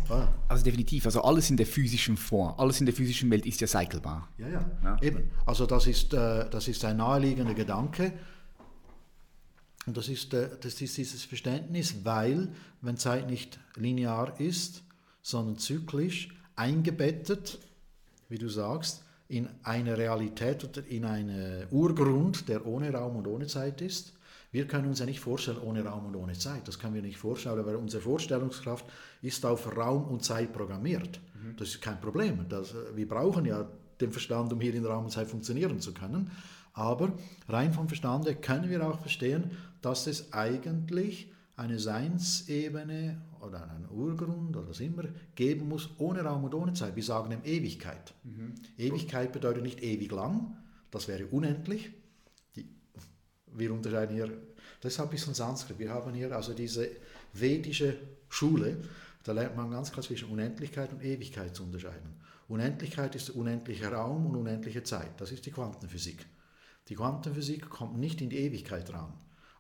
Ah. 0.09 0.27
Also 0.49 0.65
definitiv, 0.65 1.07
also 1.07 1.23
alles 1.23 1.51
in 1.51 1.57
der 1.57 1.67
physischen 1.67 2.17
Form, 2.17 2.55
alles 2.59 2.81
in 2.81 2.87
der 2.87 2.97
physischen 2.97 3.31
Welt 3.31 3.47
ist 3.47 3.61
ja 3.61 3.69
cyclebar. 3.69 4.29
Ja, 4.39 4.49
ja, 4.49 4.71
ja. 4.83 5.03
eben. 5.03 5.31
Also 5.47 5.67
das 5.67 5.87
ist, 5.87 6.13
äh, 6.13 6.51
das 6.51 6.67
ist 6.67 6.85
ein 6.85 6.97
naheliegender 6.97 7.55
Gedanke. 7.55 8.13
Und 9.87 9.97
das 9.97 10.09
ist, 10.09 10.33
äh, 10.35 10.49
das 10.61 10.81
ist 10.81 10.97
dieses 10.97 11.25
Verständnis, 11.25 11.97
weil, 12.05 12.49
wenn 12.81 12.97
Zeit 12.97 13.29
nicht 13.29 13.59
linear 13.77 14.39
ist, 14.41 14.83
sondern 15.23 15.59
zyklisch, 15.59 16.29
eingebettet, 16.57 17.59
wie 18.29 18.39
du 18.39 18.49
sagst, 18.49 19.03
in 19.29 19.49
eine 19.63 19.97
Realität 19.97 20.65
oder 20.65 20.87
in 20.87 21.05
einen 21.05 21.67
Urgrund, 21.71 22.49
der 22.49 22.67
ohne 22.67 22.93
Raum 22.93 23.17
und 23.17 23.27
ohne 23.27 23.47
Zeit 23.47 23.81
ist. 23.81 24.13
Wir 24.53 24.67
können 24.69 24.87
uns 24.87 25.01
ja 25.01 25.07
nicht 25.07 25.19
vorstellen 25.19 25.59
ohne 25.59 25.85
Raum 25.85 26.07
und 26.07 26.15
ohne 26.15 26.35
Zeit. 26.35 26.69
Das 26.69 26.79
können 26.79 26.95
wir 26.95 27.03
nicht 27.03 27.17
vorstellen, 27.17 27.67
weil 27.67 27.75
unsere 27.75 28.03
Vorstellungskraft 28.03 28.85
ist 29.21 29.45
auf 29.45 29.77
Raum 29.77 30.05
und 30.05 30.23
Zeit 30.23 30.53
programmiert. 30.53 31.19
Mhm. 31.35 31.57
Das 31.57 31.69
ist 31.69 31.81
kein 31.81 32.01
Problem. 32.01 32.47
Das, 32.49 32.73
äh, 32.73 32.95
wir 32.95 33.09
brauchen 33.09 33.47
ja 33.47 33.67
den 34.01 34.13
Verstand, 34.13 34.53
um 34.53 34.61
hier 34.61 34.75
in 34.75 34.85
Raum 34.87 35.05
und 35.05 35.11
Zeit 35.11 35.27
funktionieren 35.27 35.81
zu 35.81 35.93
können. 35.93 36.31
Aber 36.73 37.13
rein 37.49 37.73
vom 37.73 37.89
Verstande 37.89 38.35
können 38.35 38.69
wir 38.69 38.87
auch 38.87 39.01
verstehen, 39.01 39.53
dass 39.85 40.07
es 40.07 40.33
eigentlich 40.33 41.31
eine 41.57 41.79
Seinsebene 41.79 43.21
oder 43.41 43.71
einen 43.71 43.87
Urgrund 43.91 44.57
oder 44.57 44.69
was 44.69 44.81
immer 44.81 45.05
geben 45.35 45.69
muss, 45.69 45.91
ohne 45.99 46.23
Raum 46.23 46.45
und 46.45 46.55
ohne 46.55 46.73
Zeit. 46.73 46.97
Wir 46.97 47.03
sagen 47.03 47.31
ihm 47.33 47.45
Ewigkeit. 47.45 48.15
Mhm. 48.25 48.55
Ewigkeit 48.79 49.31
bedeutet 49.31 49.63
nicht 49.63 49.83
ewig 49.83 50.11
lang, 50.11 50.57
das 50.91 51.07
wäre 51.07 51.27
unendlich. 51.27 51.91
Die, 52.57 52.67
wir 53.53 53.73
unterscheiden 53.73 54.17
hier, 54.17 54.33
deshalb 54.83 55.13
ist 55.13 55.29
ein 55.29 55.35
Sanskrit. 55.35 55.79
Wir 55.79 55.91
haben 55.91 56.15
hier 56.15 56.35
also 56.35 56.55
diese 56.55 56.89
vedische 57.35 57.97
Schule, 58.31 58.79
da 59.23 59.33
lernt 59.33 59.57
man 59.57 59.71
ganz 59.71 59.93
klar 59.93 60.03
zwischen 60.03 60.31
Unendlichkeit 60.31 60.93
und 60.93 61.05
Ewigkeit 61.05 61.55
zu 61.55 61.63
unterscheiden. 61.63 62.15
Unendlichkeit 62.49 63.15
ist 63.15 63.31
unendlicher 63.31 63.93
Raum 63.93 64.27
und 64.27 64.37
unendliche 64.37 64.83
Zeit. 64.83 65.21
Das 65.21 65.31
ist 65.31 65.45
die 65.45 65.51
Quantenphysik. 65.51 66.27
Die 66.89 66.95
Quantenphysik 66.95 67.69
kommt 67.69 67.99
nicht 67.99 68.21
in 68.21 68.31
die 68.31 68.39
Ewigkeit 68.39 68.93
ran. 68.93 69.13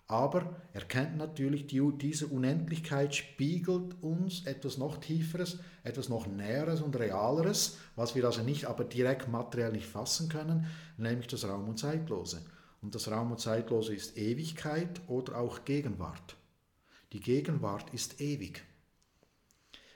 Aber 0.06 0.56
erkennt 0.74 1.16
natürlich, 1.16 1.66
die, 1.66 1.80
diese 1.96 2.26
Unendlichkeit 2.26 3.14
spiegelt 3.14 4.02
uns 4.02 4.44
etwas 4.44 4.76
noch 4.76 4.98
Tieferes, 4.98 5.60
etwas 5.82 6.10
noch 6.10 6.26
Näheres 6.26 6.82
und 6.82 6.96
Realeres, 6.96 7.78
was 7.96 8.14
wir 8.14 8.24
also 8.24 8.42
nicht 8.42 8.66
aber 8.66 8.84
direkt 8.84 9.28
materiell 9.28 9.72
nicht 9.72 9.86
fassen 9.86 10.28
können, 10.28 10.66
nämlich 10.98 11.28
das 11.28 11.48
Raum 11.48 11.68
und 11.68 11.78
Zeitlose. 11.78 12.42
Und 12.82 12.94
das 12.94 13.10
Raum 13.10 13.32
und 13.32 13.40
Zeitlose 13.40 13.94
ist 13.94 14.18
Ewigkeit 14.18 15.00
oder 15.08 15.38
auch 15.38 15.64
Gegenwart. 15.64 16.36
Die 17.14 17.20
Gegenwart 17.20 17.94
ist 17.94 18.20
ewig. 18.20 18.62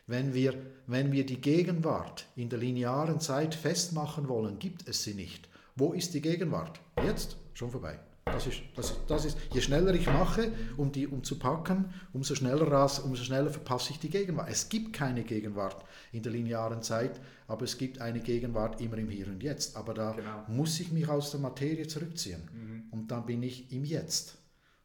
Wenn 0.07 0.33
wir, 0.33 0.55
wenn 0.87 1.13
wir 1.13 1.27
die 1.27 1.41
Gegenwart 1.41 2.25
in 2.35 2.49
der 2.49 2.59
linearen 2.59 3.21
Zeit 3.21 3.55
festmachen 3.55 4.27
wollen, 4.27 4.59
gibt 4.59 4.89
es 4.89 5.05
sie 5.05 5.13
nicht. 5.13 5.51
Wo 5.77 5.93
ist 5.93 6.15
die 6.15 6.23
Gegenwart? 6.23 6.81
Jetzt? 7.05 7.37
Schon 7.53 7.71
vorbei. 7.71 8.01
Das 8.33 8.47
ist, 8.47 8.61
das, 8.77 8.95
das 9.07 9.25
ist, 9.25 9.39
je 9.53 9.61
schneller 9.61 9.95
ich 9.95 10.07
mache, 10.07 10.53
um 10.77 10.93
die 10.93 11.07
um 11.07 11.25
zu 11.25 11.39
packen, 11.39 11.93
umso 12.13 12.35
schneller, 12.35 12.91
umso 13.05 13.23
schneller 13.23 13.51
verpasse 13.51 13.93
ich 13.93 13.99
die 13.99 14.11
Gegenwart. 14.11 14.49
Es 14.51 14.69
gibt 14.69 14.93
keine 14.93 15.23
Gegenwart 15.25 15.85
in 16.13 16.23
der 16.23 16.33
linearen 16.33 16.83
Zeit, 16.83 17.21
aber 17.47 17.65
es 17.65 17.79
gibt 17.79 18.01
eine 18.01 18.21
Gegenwart 18.21 18.81
immer 18.81 18.99
im 18.99 19.09
Hier 19.09 19.27
und 19.29 19.43
Jetzt. 19.43 19.77
Aber 19.77 19.95
da 19.95 20.13
genau. 20.13 20.45
muss 20.49 20.79
ich 20.81 20.93
mich 20.93 21.09
aus 21.09 21.31
der 21.31 21.41
Materie 21.41 21.87
zurückziehen 21.87 22.43
mhm. 22.53 22.83
und 22.91 23.11
dann 23.11 23.27
bin 23.27 23.43
ich 23.43 23.73
im 23.73 23.85
Jetzt. 23.85 24.37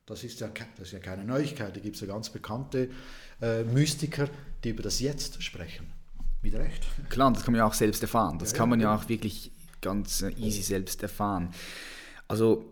Das 0.05 0.23
ist 0.23 0.39
ja, 0.39 0.49
das 0.77 0.87
ist 0.87 0.93
ja 0.93 0.99
keine 0.99 1.23
Neuigkeit. 1.23 1.75
Da 1.75 1.79
gibt 1.79 1.95
es 1.95 2.01
ja 2.01 2.07
ganz 2.07 2.29
bekannte 2.29 2.89
äh, 3.41 3.63
Mystiker, 3.63 4.29
die 4.63 4.69
über 4.69 4.83
das 4.83 4.99
Jetzt 4.99 5.41
sprechen. 5.41 5.87
Mit 6.41 6.55
Recht. 6.55 6.85
Klar, 7.09 7.31
das 7.31 7.45
kann 7.45 7.53
man 7.53 7.59
ja 7.59 7.65
auch 7.65 7.73
selbst 7.73 8.01
erfahren. 8.01 8.37
Das 8.37 8.51
ja, 8.51 8.57
kann 8.57 8.69
man 8.69 8.81
ja, 8.81 8.89
ja 8.89 8.95
auch 8.99 9.07
wirklich 9.07 9.51
ganz 9.79 10.21
äh, 10.21 10.31
easy 10.31 10.61
selbst 10.61 11.01
erfahren. 11.03 11.53
Also 12.27 12.65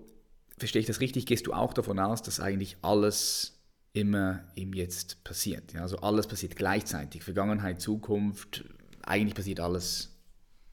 verstehe 0.62 0.80
ich 0.80 0.86
das 0.86 1.02
richtig, 1.02 1.26
gehst 1.26 1.48
du 1.48 1.54
auch 1.54 1.74
davon 1.74 2.00
aus, 2.00 2.22
dass 2.22 2.40
eigentlich 2.40 2.78
alles 2.82 3.60
immer 3.94 4.46
im 4.56 4.74
Jetzt 4.74 5.24
passiert. 5.24 5.74
Ja? 5.74 5.82
Also 5.82 5.98
alles 5.98 6.28
passiert 6.28 6.56
gleichzeitig, 6.56 7.24
Vergangenheit, 7.24 7.82
Zukunft, 7.82 8.64
eigentlich 9.02 9.36
passiert 9.36 9.60
alles 9.60 10.16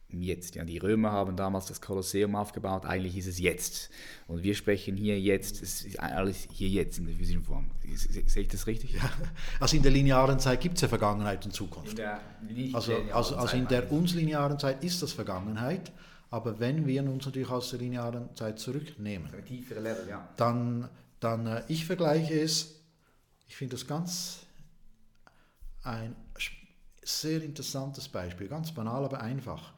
im 0.08 0.22
Jetzt. 0.22 0.54
Ja? 0.54 0.64
Die 0.64 0.78
Römer 0.78 1.10
haben 1.10 1.36
damals 1.36 1.66
das 1.66 1.80
Kolosseum 1.80 2.36
aufgebaut, 2.36 2.84
eigentlich 2.84 3.16
ist 3.16 3.26
es 3.26 3.38
jetzt. 3.38 3.90
Und 4.26 4.42
wir 4.42 4.54
sprechen 4.54 4.96
hier 4.96 5.18
jetzt, 5.18 5.62
es 5.62 5.82
ist 5.82 5.98
alles 5.98 6.46
hier 6.52 6.68
jetzt 6.68 6.98
in 6.98 7.06
der 7.06 7.16
physischen 7.16 7.42
Form. 7.42 7.70
Sehe 7.94 8.42
ich 8.42 8.48
das 8.48 8.66
richtig? 8.66 8.92
Ja. 8.92 9.10
Also 9.58 9.76
in 9.76 9.82
der 9.82 9.90
linearen 9.90 10.38
Zeit 10.38 10.60
gibt 10.60 10.76
es 10.76 10.82
ja 10.82 10.88
Vergangenheit 10.88 11.44
und 11.46 11.52
Zukunft. 11.52 11.98
also, 12.74 12.92
also, 13.12 13.36
also 13.36 13.56
in 13.56 13.66
der 13.66 13.90
uns 13.90 14.14
linearen 14.14 14.58
Zeit 14.58 14.84
ist 14.84 15.02
das 15.02 15.12
Vergangenheit 15.12 15.90
aber 16.30 16.60
wenn 16.60 16.86
wir 16.86 17.02
uns 17.04 17.24
natürlich 17.24 17.48
aus 17.48 17.70
der 17.70 17.78
linearen 17.78 18.34
Zeit 18.36 18.58
zurücknehmen, 18.58 19.30
Level, 19.80 20.08
ja. 20.08 20.28
dann, 20.36 20.88
dann 21.20 21.46
äh, 21.46 21.62
ich 21.68 21.86
vergleiche 21.86 22.38
es, 22.38 22.80
ich 23.46 23.56
finde 23.56 23.76
das 23.76 23.86
ganz 23.86 24.40
ein 25.82 26.14
sehr 27.02 27.42
interessantes 27.42 28.08
Beispiel, 28.08 28.48
ganz 28.48 28.72
banal, 28.72 29.04
aber 29.04 29.20
einfach. 29.20 29.72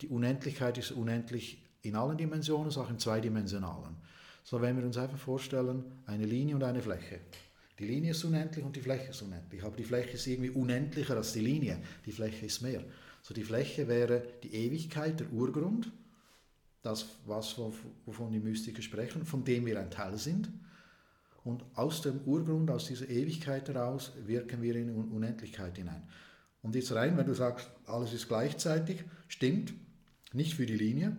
Die 0.00 0.08
Unendlichkeit 0.08 0.78
ist 0.78 0.92
unendlich 0.92 1.62
in 1.82 1.94
allen 1.94 2.16
Dimensionen, 2.16 2.74
auch 2.76 2.88
im 2.88 2.98
zweidimensionalen. 2.98 3.96
So, 4.44 4.60
wenn 4.60 4.76
wir 4.76 4.84
uns 4.84 4.96
einfach 4.96 5.18
vorstellen, 5.18 5.84
eine 6.06 6.24
Linie 6.24 6.56
und 6.56 6.64
eine 6.64 6.80
Fläche. 6.80 7.20
Die 7.78 7.86
Linie 7.86 8.12
ist 8.12 8.24
unendlich 8.24 8.64
und 8.64 8.74
die 8.76 8.80
Fläche 8.80 9.10
ist 9.10 9.22
unendlich, 9.22 9.62
aber 9.62 9.76
die 9.76 9.84
Fläche 9.84 10.12
ist 10.12 10.26
irgendwie 10.26 10.50
unendlicher 10.50 11.16
als 11.16 11.32
die 11.32 11.40
Linie. 11.40 11.78
Die 12.06 12.12
Fläche 12.12 12.46
ist 12.46 12.62
mehr. 12.62 12.82
So 13.22 13.32
die 13.32 13.44
Fläche 13.44 13.88
wäre 13.88 14.26
die 14.42 14.52
Ewigkeit, 14.54 15.20
der 15.20 15.32
Urgrund, 15.32 15.90
das, 16.82 17.06
was, 17.24 17.56
wovon 18.04 18.32
die 18.32 18.40
Mystiker 18.40 18.82
sprechen, 18.82 19.24
von 19.24 19.44
dem 19.44 19.64
wir 19.64 19.78
ein 19.80 19.90
Teil 19.90 20.18
sind. 20.18 20.50
Und 21.44 21.64
aus 21.74 22.02
dem 22.02 22.20
Urgrund, 22.26 22.70
aus 22.70 22.86
dieser 22.88 23.08
Ewigkeit 23.08 23.68
heraus, 23.68 24.12
wirken 24.26 24.60
wir 24.60 24.74
in 24.74 24.90
Unendlichkeit 24.90 25.76
hinein. 25.76 26.02
Und 26.62 26.74
jetzt 26.74 26.92
rein, 26.92 27.16
wenn 27.16 27.26
du 27.26 27.34
sagst, 27.34 27.70
alles 27.86 28.12
ist 28.12 28.28
gleichzeitig, 28.28 29.04
stimmt, 29.28 29.72
nicht 30.32 30.54
für 30.54 30.66
die 30.66 30.76
Linie, 30.76 31.16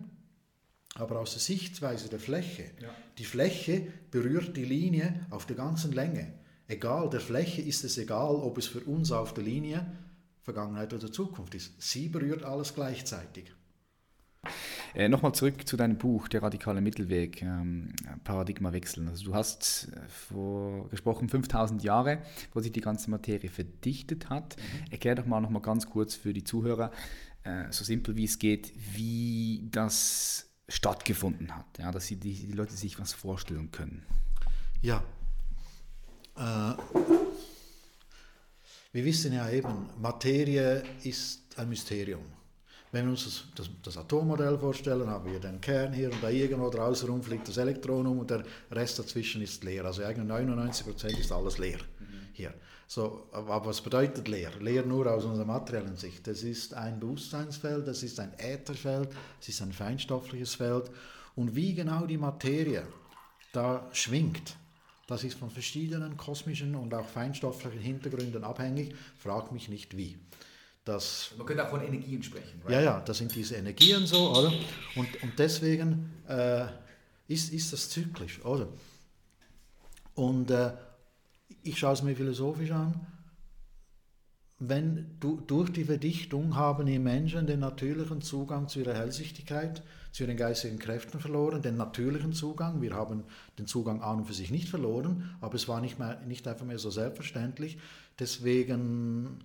aber 0.94 1.20
aus 1.20 1.32
der 1.32 1.40
Sichtweise 1.40 2.08
der 2.08 2.20
Fläche. 2.20 2.70
Ja. 2.80 2.88
Die 3.18 3.24
Fläche 3.24 3.86
berührt 4.10 4.56
die 4.56 4.64
Linie 4.64 5.26
auf 5.30 5.46
der 5.46 5.56
ganzen 5.56 5.92
Länge. 5.92 6.32
Egal, 6.68 7.10
der 7.10 7.20
Fläche 7.20 7.62
ist 7.62 7.84
es 7.84 7.98
egal, 7.98 8.36
ob 8.36 8.58
es 8.58 8.66
für 8.66 8.80
uns 8.80 9.12
auf 9.12 9.34
der 9.34 9.44
Linie 9.44 9.86
Vergangenheit 10.44 10.92
oder 10.92 11.10
Zukunft 11.10 11.54
ist. 11.54 11.80
Sie 11.80 12.08
berührt 12.08 12.44
alles 12.44 12.74
gleichzeitig. 12.74 13.52
Äh, 14.94 15.08
Nochmal 15.08 15.34
zurück 15.34 15.66
zu 15.66 15.76
deinem 15.76 15.96
Buch, 15.96 16.28
Der 16.28 16.42
radikale 16.42 16.82
Mittelweg, 16.82 17.42
ähm, 17.42 17.94
Paradigma 18.22 18.72
wechseln. 18.72 19.08
Also 19.08 19.24
du 19.24 19.34
hast 19.34 19.88
äh, 19.92 20.08
vor, 20.08 20.88
gesprochen 20.90 21.30
5000 21.30 21.82
Jahre, 21.82 22.18
wo 22.52 22.60
sich 22.60 22.72
die 22.72 22.82
ganze 22.82 23.10
Materie 23.10 23.48
verdichtet 23.48 24.28
hat. 24.28 24.56
Mhm. 24.56 24.92
Erklär 24.92 25.14
doch 25.14 25.26
mal 25.26 25.40
noch 25.40 25.50
mal 25.50 25.60
ganz 25.60 25.88
kurz 25.88 26.14
für 26.14 26.34
die 26.34 26.44
Zuhörer, 26.44 26.92
äh, 27.42 27.64
so 27.70 27.82
simpel 27.82 28.16
wie 28.16 28.24
es 28.24 28.38
geht, 28.38 28.72
wie 28.94 29.66
das 29.70 30.50
stattgefunden 30.68 31.56
hat, 31.56 31.78
ja, 31.78 31.90
dass 31.90 32.06
die, 32.06 32.16
die 32.16 32.52
Leute 32.52 32.74
sich 32.74 32.98
was 33.00 33.12
vorstellen 33.14 33.70
können. 33.70 34.04
Ja, 34.82 35.02
äh, 36.36 36.74
wir 38.94 39.04
wissen 39.04 39.32
ja 39.32 39.50
eben, 39.50 39.88
Materie 40.00 40.84
ist 41.02 41.40
ein 41.56 41.68
Mysterium. 41.68 42.22
Wenn 42.92 43.06
wir 43.06 43.10
uns 43.10 43.24
das, 43.24 43.44
das, 43.56 43.70
das, 43.82 43.96
Atommodell 43.96 44.56
vorstellen, 44.56 45.10
haben 45.10 45.32
wir 45.32 45.40
den 45.40 45.60
Kern 45.60 45.92
hier 45.92 46.12
und 46.12 46.22
da 46.22 46.30
irgendwo 46.30 46.70
draußen 46.70 47.08
rum 47.08 47.20
fliegt 47.20 47.48
das 47.48 47.56
Elektron 47.56 48.06
um 48.06 48.20
und 48.20 48.30
der 48.30 48.44
Rest 48.70 49.00
dazwischen 49.00 49.42
ist 49.42 49.64
leer. 49.64 49.84
Also 49.84 50.04
eigentlich 50.04 50.30
99% 50.30 51.18
ist 51.18 51.32
alles 51.32 51.58
leer 51.58 51.80
hier. 52.34 52.54
So, 52.86 53.26
aber 53.32 53.66
was 53.66 53.80
bedeutet 53.80 54.28
leer? 54.28 54.52
Leer 54.60 54.86
nur 54.86 55.12
aus 55.12 55.24
unserer 55.24 55.44
materiellen 55.44 55.96
Sicht. 55.96 56.24
Das 56.28 56.44
ist 56.44 56.72
ein 56.72 57.00
Bewusstseinsfeld, 57.00 57.88
das 57.88 58.04
ist 58.04 58.20
ein 58.20 58.32
Ätherfeld, 58.38 59.08
es 59.40 59.48
ist 59.48 59.60
ein 59.60 59.72
feinstoffliches 59.72 60.54
Feld. 60.54 60.88
Und 61.34 61.56
wie 61.56 61.74
genau 61.74 62.06
die 62.06 62.18
Materie 62.18 62.86
da 63.52 63.88
schwingt, 63.90 64.54
das 65.06 65.24
ist 65.24 65.38
von 65.38 65.50
verschiedenen 65.50 66.16
kosmischen 66.16 66.74
und 66.74 66.94
auch 66.94 67.06
feinstofflichen 67.06 67.80
Hintergründen 67.80 68.44
abhängig. 68.44 68.94
Frag 69.18 69.52
mich 69.52 69.68
nicht 69.68 69.96
wie. 69.96 70.18
Das, 70.84 71.32
Man 71.38 71.46
könnte 71.46 71.64
auch 71.64 71.70
von 71.70 71.82
Energien 71.82 72.22
sprechen. 72.22 72.60
Right? 72.64 72.72
Ja, 72.72 72.80
ja, 72.80 73.00
das 73.00 73.18
sind 73.18 73.34
diese 73.34 73.56
Energien 73.56 74.06
so, 74.06 74.30
oder? 74.30 74.52
Und, 74.96 75.22
und 75.22 75.38
deswegen 75.38 76.12
äh, 76.28 76.66
ist, 77.26 77.52
ist 77.52 77.72
das 77.72 77.88
zyklisch, 77.88 78.44
oder? 78.44 78.68
Und 80.14 80.50
äh, 80.50 80.72
ich 81.62 81.78
schaue 81.78 81.94
es 81.94 82.02
mir 82.02 82.14
philosophisch 82.14 82.70
an. 82.70 83.06
Wenn 84.68 85.16
du, 85.20 85.40
durch 85.40 85.70
die 85.70 85.84
Verdichtung 85.84 86.56
haben 86.56 86.86
die 86.86 86.98
Menschen 86.98 87.46
den 87.46 87.60
natürlichen 87.60 88.22
Zugang 88.22 88.68
zu 88.68 88.80
ihrer 88.80 88.94
Hellsichtigkeit, 88.94 89.82
zu 90.12 90.24
ihren 90.24 90.36
geistigen 90.36 90.78
Kräften 90.78 91.20
verloren, 91.20 91.60
den 91.60 91.76
natürlichen 91.76 92.32
Zugang. 92.32 92.80
Wir 92.80 92.94
haben 92.94 93.24
den 93.58 93.66
Zugang 93.66 94.00
an 94.00 94.18
und 94.18 94.26
für 94.26 94.32
sich 94.32 94.50
nicht 94.50 94.68
verloren, 94.68 95.36
aber 95.40 95.54
es 95.54 95.66
war 95.66 95.80
nicht, 95.80 95.98
mehr, 95.98 96.20
nicht 96.20 96.46
einfach 96.46 96.66
mehr 96.66 96.78
so 96.78 96.90
selbstverständlich. 96.90 97.78
Deswegen, 98.18 99.40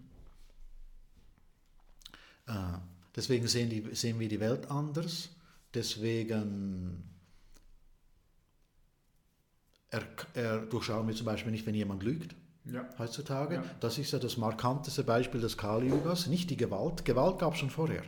äh, 2.48 2.78
deswegen 3.16 3.48
sehen, 3.48 3.70
die, 3.70 3.96
sehen 3.96 4.20
wir 4.20 4.30
die 4.30 4.40
Welt 4.40 4.70
anders. 4.70 5.30
Deswegen 5.74 7.04
er, 9.92 10.04
er 10.34 10.60
durchschauen 10.60 11.08
wir 11.08 11.16
zum 11.16 11.26
Beispiel 11.26 11.52
nicht, 11.52 11.66
wenn 11.66 11.76
jemand 11.76 12.04
lügt. 12.04 12.36
Ja. 12.72 12.88
Heutzutage. 12.98 13.56
Ja. 13.56 13.64
Das 13.80 13.98
ist 13.98 14.12
ja 14.12 14.20
das 14.20 14.38
markanteste 14.38 15.04
Beispiel 15.04 15.42
des 15.42 15.58
Kali-Yugas. 15.58 16.28
Nicht 16.28 16.50
die 16.50 16.58
Gewalt. 16.58 17.06
Gewalt 17.06 17.40
gab 17.40 17.54
es 17.54 17.60
schon 17.60 17.70
vorher. 17.70 18.04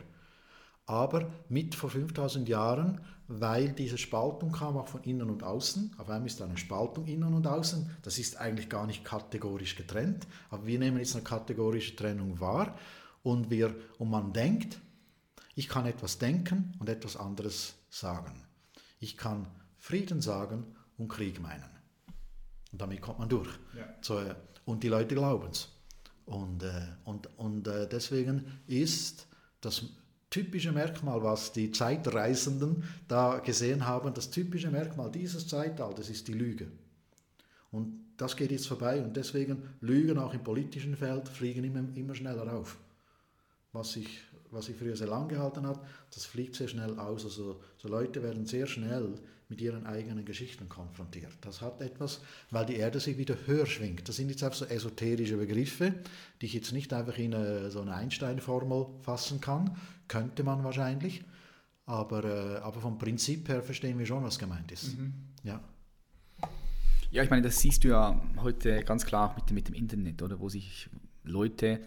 Aber 0.86 1.30
mit 1.48 1.74
vor 1.74 1.90
5000 1.90 2.48
Jahren, 2.48 3.00
weil 3.28 3.72
diese 3.72 3.98
Spaltung 3.98 4.52
kam 4.52 4.76
auch 4.76 4.88
von 4.88 5.02
innen 5.04 5.30
und 5.30 5.42
außen. 5.42 5.94
Auf 5.98 6.10
einmal 6.10 6.26
ist 6.26 6.40
da 6.40 6.44
eine 6.44 6.58
Spaltung 6.58 7.06
innen 7.06 7.34
und 7.34 7.46
außen. 7.46 7.90
Das 8.02 8.18
ist 8.18 8.36
eigentlich 8.36 8.68
gar 8.68 8.86
nicht 8.86 9.04
kategorisch 9.04 9.76
getrennt. 9.76 10.26
Aber 10.50 10.66
wir 10.66 10.78
nehmen 10.78 10.98
jetzt 10.98 11.14
eine 11.14 11.24
kategorische 11.24 11.96
Trennung 11.96 12.40
wahr. 12.40 12.76
Und, 13.22 13.50
wir, 13.50 13.74
und 13.98 14.10
man 14.10 14.32
denkt, 14.32 14.78
ich 15.54 15.68
kann 15.68 15.86
etwas 15.86 16.18
denken 16.18 16.74
und 16.80 16.88
etwas 16.88 17.16
anderes 17.16 17.74
sagen. 17.88 18.42
Ich 18.98 19.16
kann 19.16 19.46
Frieden 19.78 20.20
sagen 20.20 20.76
und 20.96 21.08
Krieg 21.08 21.40
meinen. 21.40 21.70
Und 22.72 22.80
damit 22.80 23.00
kommt 23.00 23.18
man 23.18 23.28
durch. 23.28 23.50
Ja. 23.76 23.84
So, 24.00 24.20
und 24.64 24.82
die 24.82 24.88
Leute 24.88 25.14
glauben 25.14 25.48
es. 25.50 25.68
Und, 26.24 26.62
äh, 26.62 26.70
und, 27.04 27.28
und 27.38 27.66
äh, 27.66 27.88
deswegen 27.88 28.44
ist 28.66 29.26
das 29.60 29.84
typische 30.30 30.72
Merkmal, 30.72 31.22
was 31.22 31.52
die 31.52 31.70
Zeitreisenden 31.72 32.84
da 33.08 33.38
gesehen 33.38 33.86
haben, 33.86 34.14
das 34.14 34.30
typische 34.30 34.70
Merkmal 34.70 35.10
dieses 35.10 35.46
Zeitalters 35.46 36.08
ist 36.08 36.28
die 36.28 36.32
Lüge. 36.32 36.68
Und 37.70 38.00
das 38.16 38.36
geht 38.36 38.50
jetzt 38.50 38.68
vorbei 38.68 39.02
und 39.02 39.16
deswegen 39.16 39.62
Lügen 39.80 40.18
auch 40.18 40.32
im 40.32 40.44
politischen 40.44 40.96
Feld 40.96 41.28
fliegen 41.28 41.64
immer, 41.64 41.84
immer 41.96 42.14
schneller 42.14 42.52
auf. 42.52 42.78
Was 43.72 43.92
sich 43.92 44.22
was 44.52 44.66
sich 44.66 44.76
früher 44.76 44.94
sehr 44.94 45.08
lang 45.08 45.28
gehalten 45.28 45.66
hat, 45.66 45.80
das 46.14 46.26
fliegt 46.26 46.54
sehr 46.54 46.68
schnell 46.68 46.98
aus. 46.98 47.24
Also 47.24 47.60
so 47.78 47.88
Leute 47.88 48.22
werden 48.22 48.46
sehr 48.46 48.66
schnell 48.66 49.14
mit 49.52 49.60
ihren 49.60 49.84
eigenen 49.84 50.24
Geschichten 50.24 50.66
konfrontiert. 50.70 51.30
Das 51.42 51.60
hat 51.60 51.82
etwas, 51.82 52.22
weil 52.50 52.64
die 52.64 52.76
Erde 52.76 53.00
sich 53.00 53.18
wieder 53.18 53.36
höher 53.44 53.66
schwingt. 53.66 54.08
Das 54.08 54.16
sind 54.16 54.30
jetzt 54.30 54.42
einfach 54.42 54.56
so 54.56 54.64
esoterische 54.64 55.36
Begriffe, 55.36 55.92
die 56.40 56.46
ich 56.46 56.54
jetzt 56.54 56.72
nicht 56.72 56.90
einfach 56.94 57.18
in 57.18 57.34
eine, 57.34 57.70
so 57.70 57.82
eine 57.82 57.94
Einstein-Formel 57.94 58.86
fassen 59.02 59.42
kann. 59.42 59.76
Könnte 60.08 60.42
man 60.42 60.64
wahrscheinlich. 60.64 61.22
Aber, 61.84 62.24
äh, 62.24 62.60
aber 62.60 62.80
vom 62.80 62.96
Prinzip 62.96 63.46
her 63.50 63.62
verstehen 63.62 63.98
wir 63.98 64.06
schon, 64.06 64.24
was 64.24 64.38
gemeint 64.38 64.72
ist. 64.72 64.96
Mhm. 64.98 65.12
Ja. 65.44 65.60
Ja, 67.10 67.22
ich 67.22 67.28
meine, 67.28 67.42
das 67.42 67.60
siehst 67.60 67.84
du 67.84 67.88
ja 67.88 68.18
heute 68.38 68.82
ganz 68.84 69.04
klar 69.04 69.36
mit, 69.36 69.50
mit 69.50 69.68
dem 69.68 69.74
Internet, 69.74 70.22
oder? 70.22 70.40
Wo 70.40 70.48
sich 70.48 70.88
Leute 71.24 71.80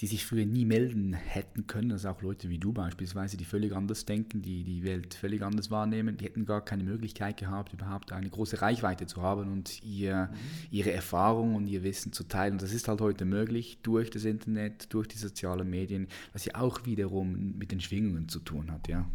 die 0.00 0.06
sich 0.06 0.24
früher 0.24 0.46
nie 0.46 0.64
melden 0.64 1.14
hätten 1.14 1.66
können, 1.66 1.92
also 1.92 2.08
auch 2.08 2.22
Leute 2.22 2.48
wie 2.48 2.58
du 2.58 2.72
beispielsweise, 2.72 3.36
die 3.36 3.44
völlig 3.44 3.74
anders 3.74 4.04
denken, 4.04 4.42
die 4.42 4.64
die 4.64 4.84
Welt 4.84 5.14
völlig 5.14 5.42
anders 5.42 5.70
wahrnehmen, 5.70 6.16
die 6.16 6.24
hätten 6.24 6.46
gar 6.46 6.64
keine 6.64 6.84
Möglichkeit 6.84 7.36
gehabt, 7.36 7.72
überhaupt 7.72 8.12
eine 8.12 8.28
große 8.28 8.60
Reichweite 8.60 9.06
zu 9.06 9.22
haben 9.22 9.52
und 9.52 9.82
ihr, 9.82 10.30
ihre 10.70 10.92
Erfahrung 10.92 11.54
und 11.54 11.66
ihr 11.68 11.82
Wissen 11.82 12.12
zu 12.12 12.24
teilen. 12.24 12.54
Und 12.54 12.62
das 12.62 12.72
ist 12.72 12.88
halt 12.88 13.00
heute 13.00 13.24
möglich 13.24 13.78
durch 13.82 14.10
das 14.10 14.24
Internet, 14.24 14.92
durch 14.92 15.08
die 15.08 15.18
sozialen 15.18 15.70
Medien, 15.70 16.08
was 16.32 16.44
ja 16.44 16.56
auch 16.56 16.84
wiederum 16.84 17.56
mit 17.56 17.70
den 17.70 17.80
Schwingungen 17.80 18.28
zu 18.28 18.40
tun 18.40 18.70
hat, 18.70 18.88
ja. 18.88 19.08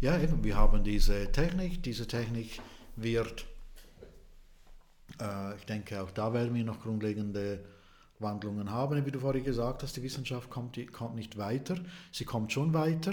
Ja, 0.00 0.18
eben, 0.20 0.44
wir 0.44 0.56
haben 0.56 0.84
diese 0.84 1.30
Technik, 1.32 1.82
diese 1.82 2.06
Technik 2.06 2.60
wird, 2.94 3.46
äh, 5.20 5.56
ich 5.56 5.64
denke, 5.64 6.00
auch 6.00 6.12
da 6.12 6.32
werden 6.32 6.54
wir 6.54 6.64
noch 6.64 6.80
grundlegende 6.80 7.64
Wandlungen 8.20 8.70
haben. 8.70 9.04
Wie 9.04 9.10
du 9.10 9.20
vorhin 9.20 9.44
gesagt 9.44 9.82
hast, 9.82 9.96
die 9.96 10.02
Wissenschaft 10.02 10.50
kommt, 10.50 10.76
die, 10.76 10.86
kommt 10.86 11.14
nicht 11.14 11.36
weiter. 11.38 11.76
Sie 12.12 12.24
kommt 12.24 12.52
schon 12.52 12.74
weiter, 12.74 13.12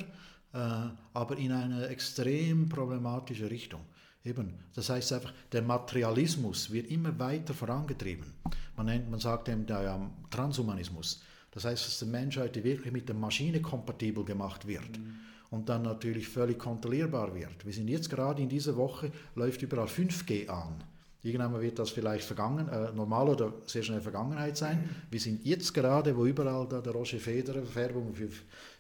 äh, 0.53 0.89
aber 1.13 1.37
in 1.37 1.51
eine 1.51 1.87
extrem 1.87 2.69
problematische 2.69 3.49
Richtung. 3.49 3.81
Eben, 4.23 4.55
das 4.73 4.89
heißt 4.89 5.13
einfach, 5.13 5.33
der 5.51 5.61
Materialismus 5.61 6.71
wird 6.71 6.89
immer 6.89 7.17
weiter 7.19 7.53
vorangetrieben. 7.53 8.33
Man, 8.75 8.87
nennt, 8.87 9.09
man 9.09 9.19
sagt 9.19 9.49
eben 9.49 9.67
der 9.67 9.83
ja, 9.83 10.11
Transhumanismus. 10.31 11.21
Das 11.51 11.63
heißt, 11.63 11.85
dass 11.85 11.99
der 11.99 12.07
Mensch 12.07 12.37
heute 12.37 12.63
wirklich 12.63 12.91
mit 12.91 13.07
der 13.07 13.15
Maschine 13.15 13.61
kompatibel 13.61 14.25
gemacht 14.25 14.67
wird. 14.67 14.97
Mhm. 14.97 15.15
Und 15.51 15.69
dann 15.69 15.83
natürlich 15.83 16.27
völlig 16.27 16.57
kontrollierbar 16.57 17.33
wird. 17.35 17.65
Wir 17.65 17.71
sind 17.71 17.87
jetzt 17.87 18.09
gerade 18.09 18.41
in 18.41 18.49
dieser 18.49 18.75
Woche, 18.75 19.11
läuft 19.35 19.61
überall 19.61 19.87
5G 19.87 20.49
an. 20.49 20.83
Irgendwann 21.25 21.59
wird 21.59 21.79
das 21.79 21.89
vielleicht 21.89 22.23
vergangen, 22.23 22.69
äh, 22.69 22.91
normal 22.91 23.29
oder 23.29 23.51
sehr 23.65 23.81
schnell 23.81 23.99
Vergangenheit 23.99 24.57
sein. 24.57 24.87
Wir 25.09 25.19
sind 25.19 25.43
jetzt 25.43 25.73
gerade, 25.73 26.15
wo 26.15 26.27
überall 26.27 26.67
da 26.67 26.81
der 26.81 26.93
Roger 26.93 27.17
Federer 27.17 27.63
Werbung 27.73 28.13
für, 28.13 28.29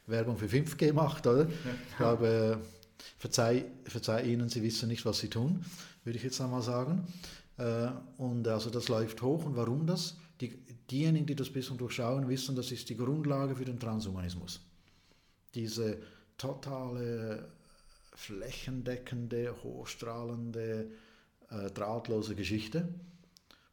Werbung 0.05 0.37
für 0.37 0.45
5G 0.45 0.93
macht, 0.93 1.25
oder? 1.25 1.45
Ja. 1.45 1.49
Ich 1.89 1.97
glaube, 1.97 2.59
äh, 2.61 2.65
verzeih, 3.17 3.65
verzeih 3.85 4.25
Ihnen, 4.25 4.47
Sie 4.47 4.61
wissen 4.61 4.89
nicht, 4.89 5.03
was 5.05 5.17
Sie 5.17 5.27
tun, 5.27 5.65
würde 6.03 6.17
ich 6.17 6.23
jetzt 6.23 6.39
einmal 6.39 6.61
sagen. 6.61 7.07
Äh, 7.57 7.87
und 8.17 8.47
also 8.47 8.69
das 8.69 8.89
läuft 8.89 9.23
hoch. 9.23 9.43
Und 9.43 9.55
warum 9.55 9.87
das? 9.87 10.15
Die, 10.39 10.49
diejenigen, 10.91 11.25
die 11.25 11.35
das 11.35 11.49
bisschen 11.49 11.79
durchschauen, 11.79 12.29
wissen, 12.29 12.55
das 12.55 12.71
ist 12.71 12.87
die 12.89 12.97
Grundlage 12.97 13.55
für 13.55 13.65
den 13.65 13.79
Transhumanismus. 13.79 14.61
Diese 15.55 15.97
totale, 16.37 17.47
flächendeckende, 18.13 19.55
hochstrahlende, 19.63 20.91
äh, 21.49 21.71
drahtlose 21.71 22.35
Geschichte, 22.35 22.87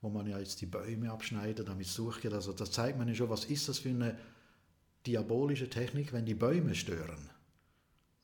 wo 0.01 0.11
man 0.11 0.27
ja 0.27 0.39
jetzt 0.39 0.61
die 0.61 0.67
Bäume 0.67 1.11
abschneidet, 1.11 1.69
damit 1.69 1.87
es 1.87 1.95
durchgeht. 1.95 2.33
Also 2.33 2.53
das 2.53 2.71
zeigt 2.71 2.99
man 2.99 3.09
ja 3.09 3.15
schon, 3.15 3.31
was 3.31 3.45
ist 3.45 3.69
das 3.69 3.79
für 3.79 3.91
eine 3.91 4.19
diabolische 5.07 5.69
Technik, 5.69 6.13
wenn 6.13 6.25
die 6.25 6.35
Bäume 6.35 6.75
stören. 6.75 7.31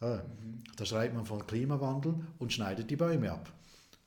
Äh, 0.01 0.17
mhm. 0.17 0.63
Da 0.77 0.85
schreibt 0.85 1.15
man 1.15 1.27
von 1.27 1.47
Klimawandel 1.47 2.15
und 2.39 2.53
schneidet 2.53 2.91
die 2.91 2.97
Bäume 2.97 3.33
ab. 3.33 3.53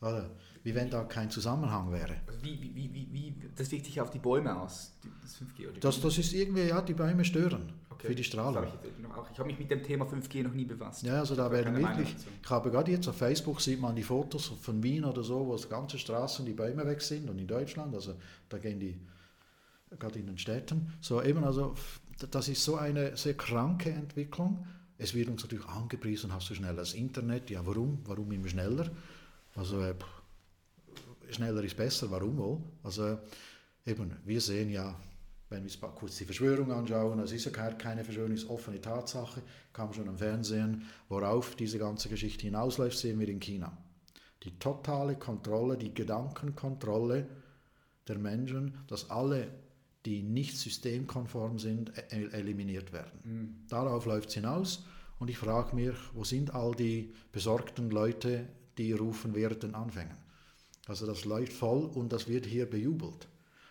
Äh, 0.02 0.24
wie 0.64 0.76
wenn 0.76 0.90
da 0.90 1.04
kein 1.04 1.30
Zusammenhang 1.30 1.92
wäre. 1.92 2.16
Wie, 2.42 2.62
wie, 2.62 2.76
wie, 2.76 3.08
wie, 3.12 3.36
das 3.56 3.72
wirkt 3.72 3.86
sich 3.86 4.00
auf 4.00 4.12
die 4.12 4.20
Bäume 4.20 4.60
aus, 4.60 4.94
das 5.22 5.42
5G? 5.42 5.70
Oder 5.70 5.80
das, 5.80 6.02
das 6.02 6.18
ist 6.18 6.34
irgendwie, 6.34 6.68
ja, 6.68 6.82
die 6.82 6.94
Bäume 6.94 7.26
stören 7.26 7.74
okay. 7.90 8.08
für 8.08 8.16
die 8.16 8.24
Strahlung. 8.24 8.64
Ich, 8.66 8.90
ich 9.32 9.40
habe 9.40 9.48
mich 9.48 9.60
mit 9.60 9.72
dem 9.72 9.84
Thema 9.84 10.06
5G 10.06 10.44
noch 10.44 10.54
nie 10.54 10.66
befasst. 10.66 11.04
Ja, 11.04 11.20
also 11.20 11.36
da 11.36 11.52
werden 11.52 11.76
wirklich, 11.76 12.16
ich 12.44 12.50
habe 12.50 12.70
gerade 12.70 12.92
jetzt 12.92 13.08
auf 13.08 13.18
Facebook, 13.18 13.62
sieht 13.62 13.80
man 13.80 13.96
die 13.96 14.04
Fotos 14.04 14.48
von 14.62 14.82
Wien 14.84 15.06
oder 15.06 15.24
so, 15.24 15.48
wo 15.48 15.56
ganze 15.68 15.98
Straßen 15.98 16.46
die 16.46 16.54
Bäume 16.54 16.86
weg 16.86 17.02
sind 17.02 17.30
und 17.30 17.40
in 17.40 17.48
Deutschland, 17.48 17.94
also 17.94 18.16
da 18.50 18.58
gehen 18.58 18.80
die, 18.80 19.00
gerade 19.98 20.20
in 20.20 20.28
den 20.28 20.38
Städten, 20.38 20.94
so 21.02 21.22
eben, 21.22 21.44
also 21.44 21.76
das 22.30 22.48
ist 22.48 22.64
so 22.64 22.76
eine 22.76 23.18
sehr 23.18 23.34
kranke 23.34 23.90
Entwicklung. 23.90 24.66
Es 24.98 25.16
wird 25.16 25.30
uns 25.30 25.42
natürlich 25.42 25.66
angepriesen, 25.66 26.32
hast 26.34 26.50
du 26.50 26.56
schneller 26.56 26.76
das 26.76 26.94
Internet, 26.94 27.50
ja 27.50 27.66
warum, 27.66 28.00
warum 28.06 28.32
immer 28.32 28.48
schneller? 28.48 28.92
Also 29.56 29.82
äh, 29.82 29.96
schneller 31.36 31.64
ist 31.64 31.78
besser, 31.78 32.10
warum 32.12 32.38
wohl? 32.38 32.62
Also 32.84 33.20
eben, 33.86 34.16
wir 34.26 34.42
sehen 34.42 34.70
ja, 34.70 34.96
wenn 35.50 35.64
wir 35.64 35.70
uns 35.70 35.80
kurz 35.96 36.18
die 36.18 36.26
Verschwörung 36.26 36.72
anschauen, 36.72 37.20
es 37.20 37.34
ist 37.34 37.46
ja 37.46 37.52
keine 37.52 38.04
Verschwörung, 38.04 38.32
es 38.32 38.44
ist 38.44 38.50
offene 38.50 38.80
Tatsache, 38.80 39.42
kam 39.74 39.92
schon 39.94 40.08
am 40.08 40.18
Fernsehen, 40.18 40.84
worauf 41.10 41.56
diese 41.56 41.78
ganze 41.78 42.08
Geschichte 42.08 42.44
hinausläuft, 42.44 42.98
sehen 42.98 43.20
wir 43.20 43.28
in 43.28 43.40
China. 43.40 43.78
Die 44.44 44.58
totale 44.58 45.16
Kontrolle, 45.16 45.78
die 45.78 45.94
Gedankenkontrolle 45.94 47.28
der 48.08 48.18
Menschen, 48.18 48.78
dass 48.88 49.10
alle, 49.10 49.50
die 50.06 50.24
nicht 50.24 50.58
systemkonform 50.58 51.60
sind, 51.60 51.92
e-, 52.12 52.30
eliminiert 52.32 52.92
werden. 52.94 53.20
Mhm. 53.24 53.68
Darauf 53.68 54.06
läuft 54.06 54.30
es 54.30 54.36
hinaus 54.36 54.86
und 55.20 55.30
ich 55.30 55.38
frage 55.38 55.76
mich, 55.76 55.96
wo 56.14 56.24
sind 56.24 56.56
all 56.56 56.74
die 56.74 57.14
besorgten 57.32 57.92
Leute, 57.92 58.48
die 58.78 58.94
rufen 58.94 59.36
während 59.36 59.64
den 59.64 59.76
Anfängen? 59.76 60.18
Also 60.92 61.06
das 61.06 61.24
läuft 61.24 61.54
voll 61.54 61.86
und 61.86 62.12
das 62.12 62.28
wird 62.28 62.46
hier 62.46 62.70
bejubelt. 62.70 63.26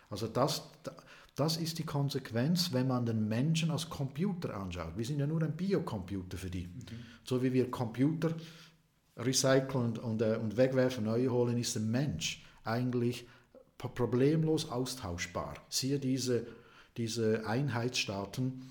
Also 0.09 0.25
das, 0.25 0.63
das 1.35 1.57
ist 1.57 1.77
die 1.77 1.83
Konsequenz, 1.83 2.73
wenn 2.73 2.87
man 2.87 3.05
den 3.05 3.27
Menschen 3.27 3.69
als 3.69 3.87
Computer 3.91 4.55
anschaut. 4.55 4.97
Wir 4.97 5.05
sind 5.05 5.19
ja 5.19 5.27
nur 5.27 5.43
ein 5.43 5.55
Biocomputer 5.55 6.35
für 6.35 6.49
die. 6.49 6.65
Mhm. 6.65 6.83
So 7.23 7.43
wie 7.43 7.53
wir 7.53 7.69
Computer 7.69 8.33
recyceln 9.17 9.69
und, 9.85 9.99
und, 9.99 10.21
äh, 10.23 10.39
und 10.41 10.57
wegwerfen, 10.57 11.03
neu 11.03 11.27
holen, 11.27 11.59
ist 11.59 11.75
der 11.75 11.83
Mensch 11.83 12.43
eigentlich 12.63 13.27
problemlos 13.77 14.71
austauschbar. 14.71 15.53
Siehe 15.69 15.99
diese, 15.99 16.47
diese 16.97 17.45
Einheitsstaaten, 17.45 18.63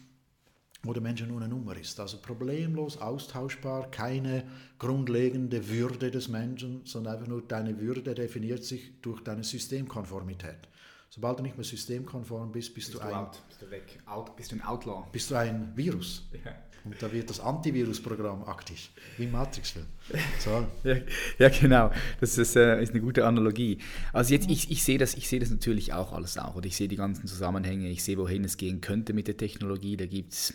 wo 0.82 0.92
der 0.92 1.02
Mensch 1.02 1.22
nur 1.22 1.40
eine 1.40 1.48
Nummer 1.48 1.76
ist. 1.76 2.00
Also 2.00 2.18
problemlos 2.18 2.96
austauschbar, 2.98 3.90
keine 3.90 4.44
grundlegende 4.78 5.68
Würde 5.68 6.10
des 6.10 6.28
Menschen, 6.28 6.82
sondern 6.84 7.14
einfach 7.14 7.28
nur 7.28 7.42
deine 7.42 7.78
Würde 7.80 8.14
definiert 8.14 8.64
sich 8.64 8.92
durch 9.02 9.20
deine 9.22 9.44
Systemkonformität. 9.44 10.68
Sobald 11.10 11.40
du 11.40 11.42
nicht 11.42 11.56
mehr 11.56 11.64
systemkonform 11.64 12.52
bist, 12.52 12.72
bist, 12.72 12.92
bist 12.92 13.02
du, 13.02 13.06
ein... 13.06 13.12
Out, 13.12 13.42
bist 13.48 13.62
du 13.62 13.70
weg, 13.70 13.98
out, 14.06 14.36
bist 14.36 14.52
du 14.52 14.56
ein 14.56 14.62
Outlaw. 14.62 15.06
Bist 15.10 15.30
du 15.30 15.34
ein 15.34 15.72
Virus. 15.74 16.28
Ja. 16.44 16.54
Und 16.84 17.02
da 17.02 17.12
wird 17.12 17.28
das 17.28 17.40
Antivirus-Programm 17.40 18.44
aktiv, 18.44 18.90
wie 19.18 19.24
im 19.24 19.32
Matrix-Film. 19.32 19.86
So. 20.38 20.66
ja, 20.84 20.96
ja, 21.38 21.48
genau. 21.50 21.90
Das 22.20 22.38
ist, 22.38 22.56
äh, 22.56 22.82
ist, 22.82 22.90
eine 22.92 23.00
gute 23.00 23.26
Analogie. 23.26 23.78
Also 24.12 24.32
jetzt, 24.32 24.48
ich, 24.48 24.70
ich 24.70 24.82
sehe 24.82 24.96
das, 24.96 25.12
seh 25.12 25.38
das 25.38 25.50
natürlich 25.50 25.92
auch 25.92 26.12
alles 26.12 26.38
auch. 26.38 26.54
Und 26.54 26.64
ich 26.64 26.76
sehe 26.76 26.88
die 26.88 26.96
ganzen 26.96 27.26
Zusammenhänge, 27.26 27.88
ich 27.90 28.02
sehe, 28.02 28.16
wohin 28.16 28.44
es 28.44 28.56
gehen 28.56 28.80
könnte 28.80 29.12
mit 29.12 29.28
der 29.28 29.36
Technologie. 29.36 29.96
Da 29.96 30.06
gibt 30.06 30.32
es 30.32 30.54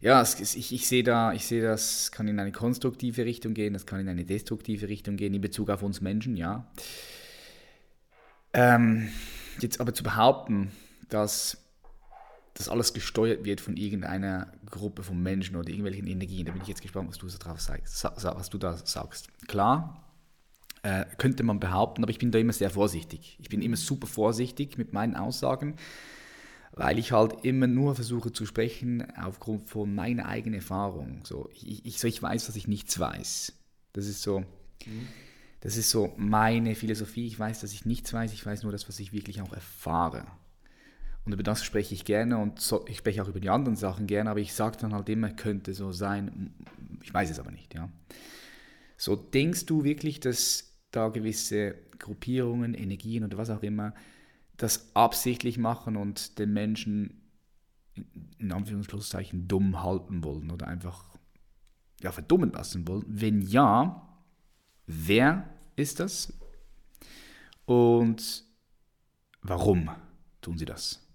ja, 0.00 0.20
es, 0.22 0.54
ich, 0.56 0.72
ich 0.72 0.88
sehe 0.88 1.02
da, 1.02 1.32
ich 1.32 1.46
sehe 1.46 1.62
das 1.62 2.10
kann 2.10 2.26
in 2.26 2.40
eine 2.40 2.52
konstruktive 2.52 3.24
Richtung 3.24 3.54
gehen, 3.54 3.74
das 3.74 3.86
kann 3.86 4.00
in 4.00 4.08
eine 4.08 4.24
destruktive 4.24 4.88
Richtung 4.88 5.16
gehen 5.16 5.34
in 5.34 5.40
Bezug 5.40 5.70
auf 5.70 5.82
uns 5.82 6.00
Menschen, 6.00 6.36
ja. 6.36 6.66
Ähm, 8.52 9.10
jetzt 9.60 9.80
aber 9.80 9.94
zu 9.94 10.02
behaupten, 10.02 10.72
dass 11.08 11.58
das 12.54 12.68
alles 12.68 12.92
gesteuert 12.92 13.44
wird 13.44 13.60
von 13.60 13.76
irgendeiner 13.76 14.52
Gruppe 14.66 15.02
von 15.02 15.22
Menschen 15.22 15.56
oder 15.56 15.68
irgendwelchen 15.68 16.06
Energien, 16.06 16.46
da 16.46 16.52
bin 16.52 16.62
ich 16.62 16.68
jetzt 16.68 16.82
gespannt, 16.82 17.08
was 17.08 17.18
du, 17.18 17.26
drauf 17.26 17.60
sagst, 17.60 18.04
was 18.22 18.50
du 18.50 18.58
da 18.58 18.76
sagst. 18.76 19.28
Klar, 19.46 20.04
äh, 20.82 21.04
könnte 21.18 21.42
man 21.42 21.60
behaupten, 21.60 22.02
aber 22.02 22.10
ich 22.10 22.18
bin 22.18 22.30
da 22.30 22.38
immer 22.38 22.52
sehr 22.52 22.70
vorsichtig. 22.70 23.38
Ich 23.40 23.48
bin 23.48 23.62
immer 23.62 23.76
super 23.76 24.06
vorsichtig 24.06 24.78
mit 24.78 24.92
meinen 24.92 25.14
Aussagen, 25.14 25.76
weil 26.72 26.98
ich 26.98 27.12
halt 27.12 27.44
immer 27.44 27.66
nur 27.66 27.94
versuche 27.94 28.32
zu 28.32 28.46
sprechen 28.46 29.06
aufgrund 29.16 29.66
von 29.66 29.94
meiner 29.94 30.26
eigenen 30.26 30.60
Erfahrung. 30.60 31.20
So, 31.24 31.48
ich, 31.52 31.84
ich, 31.84 31.98
so, 31.98 32.06
ich 32.06 32.22
weiß, 32.22 32.46
dass 32.46 32.56
ich 32.56 32.68
nichts 32.68 32.98
weiß. 32.98 33.52
Das 33.92 34.06
ist 34.06 34.22
so. 34.22 34.40
Mhm. 34.40 35.08
Das 35.62 35.76
ist 35.76 35.90
so 35.90 36.14
meine 36.16 36.74
Philosophie. 36.74 37.26
Ich 37.26 37.38
weiß, 37.38 37.60
dass 37.60 37.72
ich 37.72 37.84
nichts 37.84 38.12
weiß. 38.12 38.32
Ich 38.32 38.46
weiß 38.46 38.62
nur 38.62 38.72
das, 38.72 38.88
was 38.88 38.98
ich 38.98 39.12
wirklich 39.12 39.42
auch 39.42 39.52
erfahre. 39.52 40.26
Und 41.26 41.34
über 41.34 41.42
das 41.42 41.62
spreche 41.62 41.94
ich 41.94 42.06
gerne 42.06 42.38
und 42.38 42.60
so, 42.60 42.86
ich 42.88 42.98
spreche 42.98 43.22
auch 43.22 43.28
über 43.28 43.40
die 43.40 43.50
anderen 43.50 43.76
Sachen 43.76 44.06
gerne, 44.06 44.30
aber 44.30 44.40
ich 44.40 44.54
sage 44.54 44.78
dann 44.80 44.94
halt 44.94 45.08
immer, 45.10 45.28
könnte 45.30 45.74
so 45.74 45.92
sein. 45.92 46.54
Ich 47.02 47.12
weiß 47.12 47.30
es 47.30 47.38
aber 47.38 47.50
nicht. 47.50 47.74
Ja. 47.74 47.90
So 48.96 49.16
denkst 49.16 49.66
du 49.66 49.84
wirklich, 49.84 50.20
dass 50.20 50.72
da 50.90 51.08
gewisse 51.08 51.74
Gruppierungen, 51.98 52.72
Energien 52.72 53.24
oder 53.24 53.36
was 53.36 53.50
auch 53.50 53.62
immer 53.62 53.94
das 54.62 54.94
absichtlich 54.94 55.58
machen 55.58 55.96
und 55.96 56.38
den 56.38 56.52
Menschen 56.52 57.22
in 58.38 58.52
Anführungszeichen 58.52 59.48
dumm 59.48 59.82
halten 59.82 60.22
wollen 60.22 60.50
oder 60.50 60.68
einfach 60.68 61.04
ja, 62.00 62.12
verdummen 62.12 62.52
lassen 62.52 62.86
wollen? 62.86 63.04
Wenn 63.06 63.40
ja, 63.42 64.08
wer 64.86 65.48
ist 65.76 66.00
das? 66.00 66.32
Und 67.64 68.44
warum 69.42 69.90
tun 70.40 70.58
sie 70.58 70.64
das? 70.64 71.06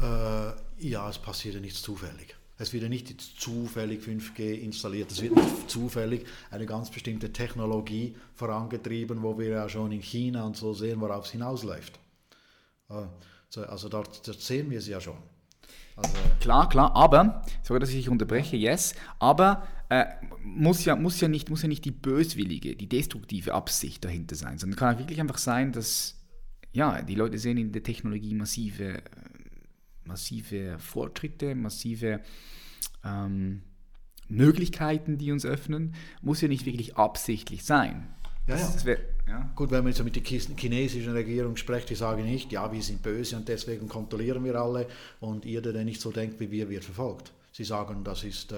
Äh, 0.00 0.52
ja, 0.78 1.08
es 1.08 1.18
passiert 1.18 1.54
ja 1.54 1.60
nichts 1.60 1.82
zufällig. 1.82 2.35
Es 2.58 2.72
wird 2.72 2.84
ja 2.84 2.88
nicht 2.88 3.20
zufällig 3.20 4.02
5G 4.02 4.60
installiert, 4.60 5.10
es 5.10 5.20
wird 5.20 5.36
nicht 5.36 5.70
zufällig 5.70 6.26
eine 6.50 6.64
ganz 6.64 6.90
bestimmte 6.90 7.32
Technologie 7.32 8.16
vorangetrieben, 8.34 9.22
wo 9.22 9.38
wir 9.38 9.48
ja 9.48 9.68
schon 9.68 9.92
in 9.92 10.00
China 10.00 10.44
und 10.44 10.56
so 10.56 10.72
sehen, 10.72 11.00
worauf 11.00 11.26
es 11.26 11.32
hinausläuft. 11.32 11.98
Äh, 12.88 13.60
also 13.60 13.88
dort, 13.88 14.26
dort 14.26 14.40
sehen 14.40 14.70
wir 14.70 14.78
es 14.78 14.88
ja 14.88 15.00
schon. 15.00 15.16
Also 15.96 16.12
klar, 16.40 16.68
klar, 16.68 16.94
aber, 16.94 17.42
sorry, 17.62 17.80
dass 17.80 17.90
ich 17.90 17.96
dich 17.96 18.08
unterbreche, 18.08 18.56
yes, 18.56 18.94
aber 19.18 19.66
äh, 19.88 20.04
muss, 20.42 20.84
ja, 20.84 20.96
muss, 20.96 21.20
ja 21.20 21.28
nicht, 21.28 21.48
muss 21.48 21.62
ja 21.62 21.68
nicht 21.68 21.84
die 21.84 21.90
böswillige, 21.90 22.76
die 22.76 22.88
destruktive 22.88 23.54
Absicht 23.54 24.04
dahinter 24.04 24.34
sein, 24.34 24.58
sondern 24.58 24.78
kann 24.78 24.94
auch 24.94 24.98
wirklich 24.98 25.20
einfach 25.20 25.38
sein, 25.38 25.72
dass 25.72 26.16
ja, 26.72 27.00
die 27.00 27.14
Leute 27.14 27.38
sehen 27.38 27.56
in 27.56 27.72
der 27.72 27.82
Technologie 27.82 28.34
massive 28.34 29.02
massive 30.06 30.78
Fortschritte, 30.78 31.54
massive 31.54 32.20
ähm, 33.04 33.62
Möglichkeiten, 34.28 35.18
die 35.18 35.32
uns 35.32 35.44
öffnen, 35.44 35.94
muss 36.22 36.40
ja 36.40 36.48
nicht 36.48 36.66
wirklich 36.66 36.96
absichtlich 36.96 37.64
sein. 37.64 38.08
Ja, 38.46 38.56
ja. 38.56 38.84
Wär, 38.84 38.98
ja. 39.28 39.50
Gut, 39.56 39.70
wenn 39.70 39.82
man 39.82 39.92
jetzt 39.92 40.02
mit 40.04 40.14
der 40.14 40.22
chinesischen 40.22 41.12
Regierung 41.12 41.56
spricht, 41.56 41.90
die 41.90 41.96
sagen 41.96 42.24
nicht, 42.24 42.52
ja, 42.52 42.70
wir 42.70 42.82
sind 42.82 43.02
böse 43.02 43.36
und 43.36 43.48
deswegen 43.48 43.88
kontrollieren 43.88 44.44
wir 44.44 44.54
alle 44.56 44.86
und 45.20 45.44
jeder, 45.44 45.72
der 45.72 45.84
nicht 45.84 46.00
so 46.00 46.12
denkt 46.12 46.38
wie 46.38 46.50
wir, 46.50 46.68
wird 46.68 46.84
verfolgt. 46.84 47.32
Sie 47.52 47.64
sagen, 47.64 48.04
das 48.04 48.22
ist, 48.22 48.52
äh, 48.52 48.56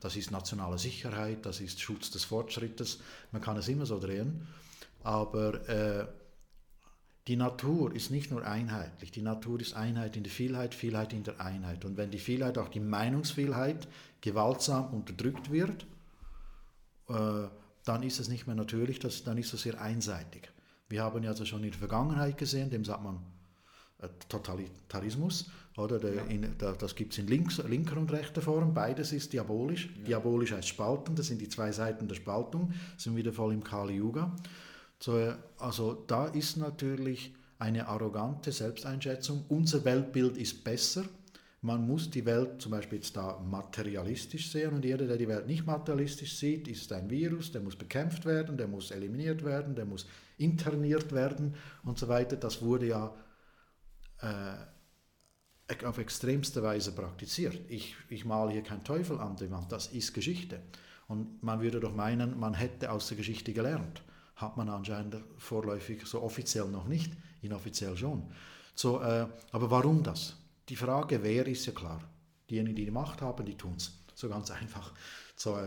das 0.00 0.16
ist 0.16 0.30
nationale 0.30 0.78
Sicherheit, 0.78 1.44
das 1.46 1.60
ist 1.60 1.80
Schutz 1.80 2.10
des 2.10 2.24
Fortschrittes. 2.24 3.00
Man 3.30 3.42
kann 3.42 3.56
es 3.56 3.68
immer 3.68 3.86
so 3.86 4.00
drehen, 4.00 4.46
aber 5.04 5.68
äh, 5.68 6.06
die 7.28 7.36
Natur 7.36 7.94
ist 7.94 8.10
nicht 8.10 8.30
nur 8.30 8.46
einheitlich, 8.46 9.10
die 9.10 9.20
Natur 9.20 9.60
ist 9.60 9.76
Einheit 9.76 10.16
in 10.16 10.22
der 10.22 10.32
Vielheit, 10.32 10.74
Vielheit 10.74 11.12
in 11.12 11.24
der 11.24 11.38
Einheit. 11.40 11.84
Und 11.84 11.98
wenn 11.98 12.10
die 12.10 12.18
Vielheit, 12.18 12.56
auch 12.56 12.68
die 12.68 12.80
Meinungsvielheit, 12.80 13.86
gewaltsam 14.22 14.94
unterdrückt 14.94 15.52
wird, 15.52 15.86
äh, 17.08 17.48
dann 17.84 18.02
ist 18.02 18.18
es 18.18 18.30
nicht 18.30 18.46
mehr 18.46 18.56
natürlich, 18.56 18.98
dann 18.98 19.36
ist 19.36 19.52
es 19.52 19.62
sehr 19.62 19.78
einseitig. 19.78 20.50
Wir 20.88 21.02
haben 21.02 21.22
ja 21.22 21.30
also 21.30 21.44
schon 21.44 21.62
in 21.64 21.70
der 21.70 21.78
Vergangenheit 21.78 22.38
gesehen, 22.38 22.70
dem 22.70 22.86
sagt 22.86 23.02
man 23.02 23.18
äh, 24.00 24.08
Totalitarismus, 24.30 25.50
oder? 25.76 25.98
Der, 25.98 26.14
ja. 26.14 26.22
in, 26.24 26.56
der, 26.56 26.72
das 26.72 26.94
gibt 26.94 27.12
es 27.12 27.18
in 27.18 27.26
links, 27.26 27.58
linker 27.58 27.98
und 27.98 28.10
rechter 28.10 28.40
Form, 28.40 28.72
beides 28.72 29.12
ist 29.12 29.34
diabolisch. 29.34 29.90
Ja. 29.98 30.04
Diabolisch 30.04 30.52
heißt 30.52 30.68
Spalten, 30.68 31.14
das 31.14 31.26
sind 31.26 31.42
die 31.42 31.48
zwei 31.50 31.72
Seiten 31.72 32.08
der 32.08 32.14
Spaltung, 32.14 32.72
sind 32.96 33.16
wieder 33.16 33.34
voll 33.34 33.52
im 33.52 33.62
Kali 33.62 33.96
Yuga. 33.96 34.34
So, 35.00 35.32
also 35.58 35.94
da 36.06 36.26
ist 36.26 36.56
natürlich 36.56 37.34
eine 37.58 37.86
arrogante 37.88 38.52
Selbsteinschätzung. 38.52 39.44
Unser 39.48 39.84
Weltbild 39.84 40.36
ist 40.36 40.64
besser. 40.64 41.04
Man 41.60 41.86
muss 41.86 42.08
die 42.10 42.24
Welt 42.24 42.62
zum 42.62 42.70
Beispiel 42.70 42.98
jetzt 42.98 43.16
da 43.16 43.40
materialistisch 43.40 44.50
sehen 44.52 44.74
und 44.74 44.84
jeder, 44.84 45.08
der 45.08 45.16
die 45.16 45.26
Welt 45.26 45.48
nicht 45.48 45.66
materialistisch 45.66 46.36
sieht, 46.36 46.68
ist 46.68 46.92
ein 46.92 47.10
Virus, 47.10 47.50
der 47.50 47.60
muss 47.60 47.74
bekämpft 47.74 48.24
werden, 48.26 48.56
der 48.56 48.68
muss 48.68 48.92
eliminiert 48.92 49.44
werden, 49.44 49.74
der 49.74 49.84
muss 49.84 50.06
interniert 50.36 51.12
werden 51.12 51.56
und 51.82 51.98
so 51.98 52.06
weiter. 52.06 52.36
Das 52.36 52.62
wurde 52.62 52.86
ja 52.86 53.12
äh, 54.20 55.84
auf 55.84 55.98
extremste 55.98 56.62
Weise 56.62 56.92
praktiziert. 56.92 57.58
Ich, 57.68 57.96
ich 58.08 58.24
male 58.24 58.52
hier 58.52 58.62
keinen 58.62 58.84
Teufel 58.84 59.18
an 59.18 59.34
die 59.34 59.50
Wand, 59.50 59.72
das 59.72 59.88
ist 59.88 60.14
Geschichte. 60.14 60.60
Und 61.08 61.42
man 61.42 61.60
würde 61.60 61.80
doch 61.80 61.94
meinen, 61.94 62.38
man 62.38 62.54
hätte 62.54 62.92
aus 62.92 63.08
der 63.08 63.16
Geschichte 63.16 63.52
gelernt 63.52 64.02
hat 64.38 64.56
man 64.56 64.68
anscheinend 64.68 65.16
vorläufig 65.36 66.06
so 66.06 66.22
offiziell 66.22 66.68
noch 66.68 66.86
nicht, 66.86 67.12
inoffiziell 67.42 67.96
schon. 67.96 68.30
So, 68.74 69.00
äh, 69.02 69.26
aber 69.50 69.70
warum 69.70 70.02
das? 70.02 70.36
Die 70.68 70.76
Frage, 70.76 71.22
wer 71.22 71.46
ist 71.46 71.66
ja 71.66 71.72
klar. 71.72 72.00
Diejenigen, 72.48 72.76
die 72.76 72.84
die 72.84 72.90
Macht 72.90 73.20
haben, 73.20 73.44
die 73.44 73.56
tun 73.56 73.74
es. 73.76 73.92
So 74.14 74.28
ganz 74.28 74.50
einfach. 74.50 74.92
So, 75.34 75.56
äh, 75.56 75.66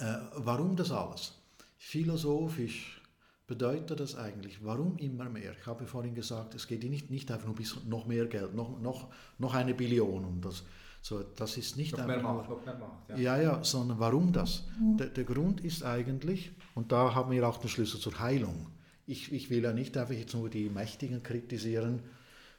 äh, 0.00 0.20
warum 0.36 0.76
das 0.76 0.90
alles? 0.90 1.32
Philosophisch 1.78 3.00
bedeutet 3.46 4.00
das 4.00 4.16
eigentlich, 4.16 4.62
warum 4.62 4.98
immer 4.98 5.28
mehr? 5.30 5.54
Ich 5.58 5.66
habe 5.66 5.86
vorhin 5.86 6.14
gesagt, 6.14 6.54
es 6.54 6.66
geht 6.66 6.84
nicht, 6.84 7.10
nicht 7.10 7.30
einfach 7.30 7.46
nur 7.46 7.56
bis 7.56 7.84
noch 7.84 8.06
mehr 8.06 8.26
Geld, 8.26 8.54
noch, 8.54 8.78
noch, 8.80 9.10
noch 9.38 9.54
eine 9.54 9.74
Billion. 9.74 10.24
Und 10.24 10.44
das, 10.44 10.64
so, 11.04 11.22
das 11.22 11.58
ist 11.58 11.76
nicht 11.76 11.92
noch 11.92 11.98
einfach 11.98 12.16
mehr 12.16 12.22
Macht, 12.22 12.64
mehr 12.64 12.74
Macht, 12.76 13.10
ja. 13.10 13.16
ja, 13.16 13.42
ja, 13.42 13.62
sondern 13.62 13.98
warum 13.98 14.32
das? 14.32 14.64
Der, 14.80 15.08
der, 15.08 15.24
Grund 15.24 15.60
ist 15.62 15.84
eigentlich, 15.84 16.52
und 16.74 16.92
da 16.92 17.14
haben 17.14 17.30
wir 17.30 17.46
auch 17.46 17.58
den 17.58 17.68
Schlüssel 17.68 18.00
zur 18.00 18.18
Heilung. 18.20 18.68
Ich, 19.06 19.30
ich 19.30 19.50
will 19.50 19.62
ja 19.62 19.74
nicht 19.74 19.98
einfach 19.98 20.14
jetzt 20.14 20.32
nur 20.32 20.48
die 20.48 20.70
Mächtigen 20.70 21.22
kritisieren. 21.22 22.00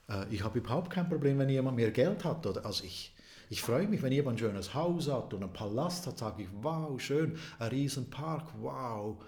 Äh, 0.08 0.28
ich 0.30 0.43
habe 0.43 0.60
überhaupt 0.60 0.91
kein 0.91 1.10
Problem, 1.10 1.39
wenn 1.39 1.50
jemand 1.50 1.76
mehr 1.76 1.89
Geld 1.89 2.24
hat 2.24 2.46
oder, 2.46 2.68
als 2.68 2.82
ich. 2.82 3.16
Ich 3.50 3.64
freue 3.64 3.88
mich, 3.88 4.04
wenn 4.04 4.12
jemand 4.12 4.36
ein 4.36 4.38
schönes 4.38 4.76
Haus 4.76 5.10
hat 5.10 5.34
und 5.34 5.41
einen 5.41 5.52
Palast 5.52 6.06
hat, 6.06 6.20
sage 6.20 6.43
ich, 6.43 6.50
wow, 6.62 7.02
schön, 7.02 7.39
ein 7.58 7.70
Riesenpark, 7.70 8.52
wow. 8.62 9.24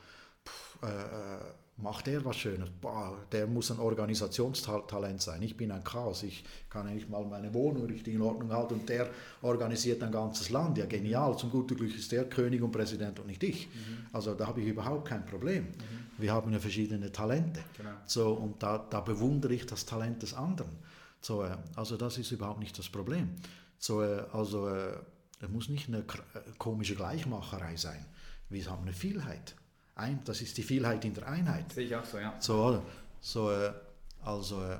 Puh, 0.45 0.85
äh, 0.85 0.89
äh 0.89 1.39
macht 1.77 2.07
er 2.07 2.25
was 2.25 2.35
Schönes. 2.35 2.69
Boah, 2.81 3.17
der 3.31 3.45
muss 3.47 3.71
ein 3.71 3.79
Organisationstalent 3.79 5.21
sein. 5.21 5.41
Ich 5.43 5.55
bin 5.55 5.71
ein 5.71 5.83
Chaos. 5.83 6.23
Ich 6.23 6.43
kann 6.69 6.91
nicht 6.93 7.09
mal 7.09 7.23
meine 7.25 7.53
Wohnung 7.53 7.85
richtig 7.85 8.15
in 8.15 8.21
Ordnung 8.21 8.51
halten 8.51 8.75
und 8.75 8.89
der 8.89 9.09
organisiert 9.41 10.01
ein 10.01 10.11
ganzes 10.11 10.49
Land. 10.49 10.77
Ja, 10.77 10.85
genial. 10.85 11.37
Zum 11.37 11.51
guten 11.51 11.75
Glück 11.75 11.95
ist 11.95 12.11
der 12.11 12.25
König 12.25 12.61
und 12.61 12.71
Präsident 12.71 13.19
und 13.19 13.27
nicht 13.27 13.43
ich. 13.43 13.67
Mhm. 13.67 14.07
Also 14.11 14.33
da 14.33 14.47
habe 14.47 14.61
ich 14.61 14.67
überhaupt 14.67 15.07
kein 15.07 15.25
Problem. 15.25 15.63
Mhm. 15.63 16.07
Wir 16.17 16.33
haben 16.33 16.51
ja 16.51 16.59
verschiedene 16.59 17.11
Talente. 17.11 17.61
Genau. 17.77 17.91
So, 18.05 18.33
und 18.33 18.61
da, 18.61 18.79
da 18.89 19.01
bewundere 19.01 19.53
ich 19.53 19.65
das 19.67 19.85
Talent 19.85 20.23
des 20.23 20.33
anderen. 20.33 20.71
So, 21.21 21.43
äh, 21.43 21.55
also 21.75 21.95
das 21.95 22.17
ist 22.17 22.31
überhaupt 22.31 22.59
nicht 22.59 22.77
das 22.77 22.89
Problem. 22.89 23.35
So, 23.77 24.01
äh, 24.01 24.23
also 24.31 24.67
äh, 24.67 24.97
es 25.39 25.49
muss 25.49 25.69
nicht 25.69 25.87
eine 25.87 26.03
komische 26.57 26.95
Gleichmacherei 26.95 27.75
sein. 27.75 28.03
Wir 28.49 28.67
haben 28.67 28.81
eine 28.81 28.93
Vielheit 28.93 29.55
ein, 29.97 30.19
das 30.25 30.41
ist 30.41 30.57
die 30.57 30.63
Vielheit 30.63 31.03
in 31.05 31.13
der 31.13 31.27
Einheit. 31.27 31.71
Sehe 31.73 31.85
ich 31.85 31.95
auch 31.95 32.05
so, 32.05 32.17
ja. 32.17 32.35
So, 32.39 32.83
so 33.21 33.51
äh, 33.51 33.71
also, 34.23 34.61
äh, 34.63 34.77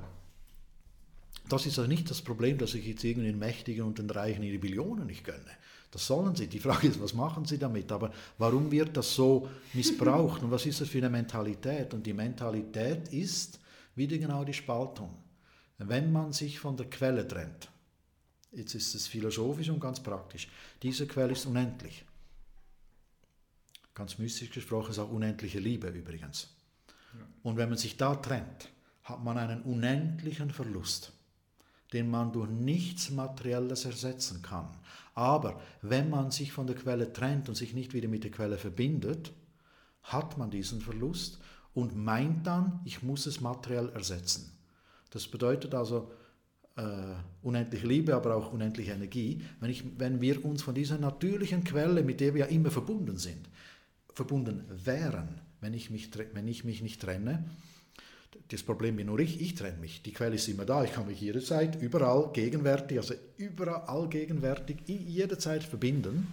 das 1.48 1.66
ist 1.66 1.78
also 1.78 1.88
nicht 1.88 2.10
das 2.10 2.20
Problem, 2.20 2.58
dass 2.58 2.74
ich 2.74 2.86
jetzt 2.86 3.04
irgendwie 3.04 3.28
den 3.28 3.38
Mächtigen 3.38 3.84
und 3.84 3.98
den 3.98 4.10
Reichen 4.10 4.42
ihre 4.42 4.58
Billionen 4.58 5.06
nicht 5.06 5.24
gönne. 5.24 5.50
Das 5.90 6.06
sollen 6.06 6.36
sie. 6.36 6.46
Die 6.46 6.58
Frage 6.58 6.88
ist, 6.88 7.00
was 7.00 7.14
machen 7.14 7.46
sie 7.46 7.58
damit? 7.58 7.90
Aber 7.90 8.12
warum 8.36 8.70
wird 8.70 8.96
das 8.96 9.14
so 9.14 9.48
missbraucht 9.72 10.42
und 10.42 10.50
was 10.50 10.66
ist 10.66 10.82
das 10.82 10.88
für 10.88 10.98
eine 10.98 11.08
Mentalität? 11.08 11.94
Und 11.94 12.06
die 12.06 12.12
Mentalität 12.12 13.08
ist 13.08 13.58
wieder 13.94 14.18
genau 14.18 14.44
die 14.44 14.52
Spaltung. 14.52 15.14
Wenn 15.78 16.12
man 16.12 16.32
sich 16.32 16.58
von 16.58 16.76
der 16.76 16.90
Quelle 16.90 17.26
trennt, 17.26 17.70
jetzt 18.52 18.74
ist 18.74 18.94
es 18.94 19.06
philosophisch 19.06 19.70
und 19.70 19.80
ganz 19.80 20.00
praktisch, 20.00 20.48
diese 20.82 21.06
Quelle 21.06 21.32
ist 21.32 21.46
unendlich 21.46 22.04
ganz 23.98 24.18
mystisch 24.18 24.50
gesprochen, 24.50 24.92
ist 24.92 24.98
auch 24.98 25.10
unendliche 25.10 25.58
Liebe 25.58 25.88
übrigens. 25.88 26.54
Ja. 27.12 27.26
Und 27.42 27.56
wenn 27.56 27.68
man 27.68 27.76
sich 27.76 27.96
da 27.96 28.14
trennt, 28.14 28.70
hat 29.02 29.22
man 29.24 29.36
einen 29.36 29.62
unendlichen 29.62 30.50
Verlust, 30.50 31.12
den 31.92 32.08
man 32.08 32.32
durch 32.32 32.48
nichts 32.48 33.10
Materielles 33.10 33.84
ersetzen 33.84 34.40
kann. 34.40 34.68
Aber 35.14 35.60
wenn 35.82 36.10
man 36.10 36.30
sich 36.30 36.52
von 36.52 36.66
der 36.66 36.76
Quelle 36.76 37.12
trennt 37.12 37.48
und 37.48 37.56
sich 37.56 37.74
nicht 37.74 37.92
wieder 37.92 38.08
mit 38.08 38.22
der 38.22 38.30
Quelle 38.30 38.56
verbindet, 38.56 39.32
hat 40.02 40.38
man 40.38 40.50
diesen 40.50 40.80
Verlust 40.80 41.40
und 41.74 41.96
meint 41.96 42.46
dann, 42.46 42.80
ich 42.84 43.02
muss 43.02 43.26
es 43.26 43.40
materiell 43.40 43.88
ersetzen. 43.90 44.52
Das 45.10 45.26
bedeutet 45.26 45.74
also 45.74 46.12
äh, 46.76 46.82
unendliche 47.42 47.86
Liebe, 47.86 48.14
aber 48.14 48.36
auch 48.36 48.52
unendliche 48.52 48.92
Energie. 48.92 49.42
Wenn, 49.58 49.70
ich, 49.70 49.84
wenn 49.98 50.20
wir 50.20 50.44
uns 50.44 50.62
von 50.62 50.74
dieser 50.74 50.98
natürlichen 50.98 51.64
Quelle, 51.64 52.02
mit 52.04 52.20
der 52.20 52.34
wir 52.34 52.40
ja 52.40 52.46
immer 52.46 52.70
verbunden 52.70 53.16
sind, 53.16 53.48
verbunden 54.18 54.64
wären, 54.68 55.40
wenn 55.60 55.74
ich 55.74 55.90
mich, 55.90 56.10
wenn 56.34 56.48
ich 56.48 56.64
mich 56.64 56.82
nicht 56.82 57.00
trenne, 57.00 57.44
das 58.48 58.64
Problem 58.64 58.96
bin 58.96 59.06
nur 59.06 59.20
ich, 59.20 59.40
ich 59.40 59.54
trenne 59.54 59.78
mich. 59.78 60.02
Die 60.02 60.12
Quelle 60.12 60.34
ist 60.34 60.48
immer 60.48 60.64
da, 60.64 60.82
ich 60.82 60.92
kann 60.92 61.06
mich 61.06 61.20
jederzeit, 61.20 61.80
überall 61.80 62.32
gegenwärtig, 62.32 62.98
also 62.98 63.14
überall 63.36 64.08
gegenwärtig, 64.08 64.78
jederzeit 64.86 65.62
verbinden. 65.62 66.32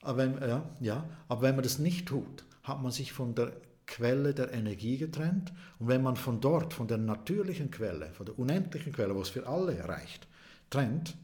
Aber 0.00 0.18
wenn, 0.18 0.40
ja, 0.40 0.70
ja, 0.80 1.04
aber 1.28 1.42
wenn 1.42 1.54
man 1.54 1.64
das 1.64 1.78
nicht 1.78 2.08
tut, 2.08 2.44
hat 2.62 2.82
man 2.82 2.92
sich 2.92 3.12
von 3.12 3.34
der 3.34 3.52
Quelle 3.86 4.32
der 4.32 4.52
Energie 4.52 4.96
getrennt. 4.96 5.52
Und 5.78 5.88
wenn 5.88 6.02
man 6.02 6.16
von 6.16 6.40
dort, 6.40 6.72
von 6.72 6.88
der 6.88 6.96
natürlichen 6.96 7.70
Quelle, 7.70 8.06
von 8.14 8.24
der 8.24 8.38
unendlichen 8.38 8.94
Quelle, 8.94 9.14
was 9.14 9.28
für 9.28 9.46
alle 9.46 9.86
reicht, 9.86 10.26
trennt, 10.70 11.14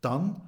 dann 0.00 0.40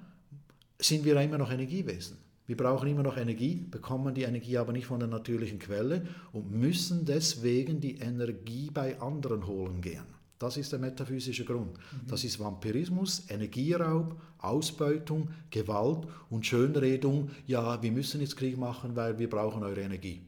sind 0.79 1.05
wir 1.05 1.21
immer 1.21 1.39
noch 1.39 1.51
Energiewesen. 1.51 2.26
Wir 2.47 2.57
brauchen 2.57 2.89
immer 2.89 3.03
noch 3.03 3.17
Energie, 3.17 3.67
bekommen 3.71 4.15
die 4.15 4.23
Energie 4.23 4.57
aber 4.57 4.73
nicht 4.73 4.87
von 4.87 5.01
der 5.01 5.09
natürlichen 5.09 5.59
Quelle 5.59 6.07
und 6.33 6.51
müssen 6.51 7.05
deswegen 7.05 7.81
die 7.81 7.99
Energie 7.99 8.71
bei 8.73 9.01
anderen 9.01 9.47
holen 9.47 9.81
gehen. 9.81 10.05
Das 10.39 10.57
ist 10.57 10.71
der 10.71 10.79
metaphysische 10.79 11.45
Grund. 11.45 11.73
Mhm. 11.73 12.09
Das 12.09 12.23
ist 12.23 12.39
Vampirismus, 12.39 13.25
Energieraub, 13.31 14.21
Ausbeutung, 14.39 15.31
Gewalt 15.51 16.07
und 16.29 16.45
Schönredung. 16.45 17.31
Ja, 17.47 17.83
wir 17.83 17.91
müssen 17.91 18.21
jetzt 18.21 18.37
Krieg 18.37 18.59
machen, 18.59 18.95
weil 18.95 19.19
wir 19.19 19.31
brauchen 19.31 19.63
eure 19.63 19.81
Energie. 19.81 20.21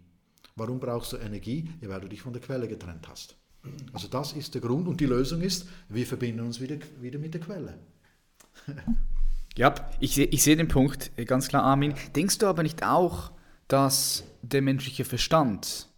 Warum 0.56 0.80
brauchst 0.80 1.12
du 1.12 1.18
Energie? 1.18 1.70
Ja, 1.80 1.90
weil 1.90 2.00
du 2.00 2.08
dich 2.08 2.22
von 2.22 2.32
der 2.32 2.42
Quelle 2.42 2.66
getrennt 2.66 3.06
hast. 3.08 3.36
Also 3.92 4.08
das 4.08 4.32
ist 4.32 4.54
der 4.54 4.62
Grund 4.62 4.88
und 4.88 5.00
die 5.00 5.06
Lösung 5.06 5.42
ist, 5.42 5.68
wir 5.88 6.06
verbinden 6.06 6.40
uns 6.40 6.60
wieder, 6.60 6.78
wieder 7.00 7.18
mit 7.18 7.34
der 7.34 7.40
Quelle. 7.40 7.78
Ja, 9.58 9.74
ich, 9.98 10.16
ich 10.16 10.44
sehe 10.44 10.54
den 10.54 10.68
Punkt, 10.68 11.10
äh, 11.16 11.24
ganz 11.24 11.48
klar, 11.48 11.64
Armin. 11.64 11.92
Denkst 12.14 12.38
du 12.38 12.46
aber 12.46 12.62
nicht 12.62 12.84
auch, 12.84 13.32
dass 13.66 14.22
der 14.40 14.62
menschliche 14.62 15.04
Verstand 15.04 15.88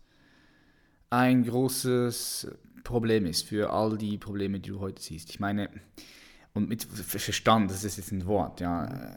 ein 1.11 1.45
großes 1.45 2.53
Problem 2.85 3.27
ist 3.27 3.47
für 3.47 3.71
all 3.71 3.99
die 3.99 4.17
Probleme, 4.17 4.61
die 4.61 4.71
du 4.71 4.81
heute 4.81 5.03
siehst? 5.03 5.29
Ich 5.29 5.41
meine, 5.41 5.69
und 6.53 6.69
mit 6.69 6.83
Verstand, 6.83 7.71
das 7.71 7.85
ist 7.85 7.97
jetzt 7.97 8.11
ein 8.11 8.27
Wort, 8.27 8.61
ja. 8.61 9.15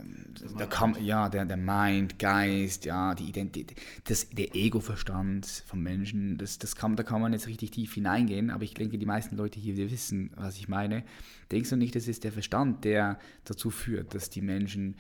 Der, 0.57 0.67
kann, 0.67 0.95
ja, 1.03 1.29
der, 1.29 1.45
der 1.45 1.57
Mind, 1.57 2.19
Geist, 2.19 2.85
ja, 2.85 3.15
die 3.15 3.25
Identität, 3.25 3.79
das, 4.03 4.29
der 4.29 4.55
Ego-Verstand 4.55 5.63
vom 5.65 5.81
Menschen, 5.81 6.37
das, 6.37 6.59
das 6.59 6.75
kann, 6.75 6.95
da 6.95 7.01
kann 7.01 7.21
man 7.21 7.33
jetzt 7.33 7.47
richtig 7.47 7.71
tief 7.71 7.95
hineingehen, 7.95 8.51
aber 8.51 8.63
ich 8.63 8.75
denke, 8.75 8.99
die 8.99 9.05
meisten 9.07 9.35
Leute 9.35 9.59
hier 9.59 9.75
wissen, 9.77 10.29
was 10.35 10.57
ich 10.57 10.67
meine. 10.67 11.03
Denkst 11.51 11.71
du 11.71 11.75
nicht, 11.75 11.95
das 11.95 12.07
ist 12.07 12.23
der 12.23 12.31
Verstand, 12.31 12.83
der 12.83 13.17
dazu 13.45 13.71
führt, 13.71 14.13
dass 14.13 14.29
die 14.29 14.41
Menschen 14.41 14.95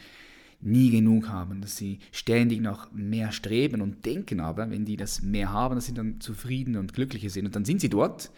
nie 0.65 0.91
genug 0.91 1.27
haben, 1.27 1.61
dass 1.61 1.77
sie 1.77 1.99
ständig 2.11 2.61
nach 2.61 2.91
mehr 2.91 3.31
streben 3.31 3.81
und 3.81 4.05
denken 4.05 4.39
aber, 4.39 4.69
wenn 4.69 4.85
die 4.85 4.97
das 4.97 5.21
mehr 5.21 5.51
haben, 5.51 5.75
dass 5.75 5.85
sie 5.85 5.93
dann 5.93 6.19
zufrieden 6.21 6.77
und 6.77 6.93
glücklicher 6.93 7.29
sind. 7.29 7.45
Und 7.45 7.55
dann 7.55 7.65
sind 7.65 7.81
sie 7.81 7.89
dort, 7.89 8.31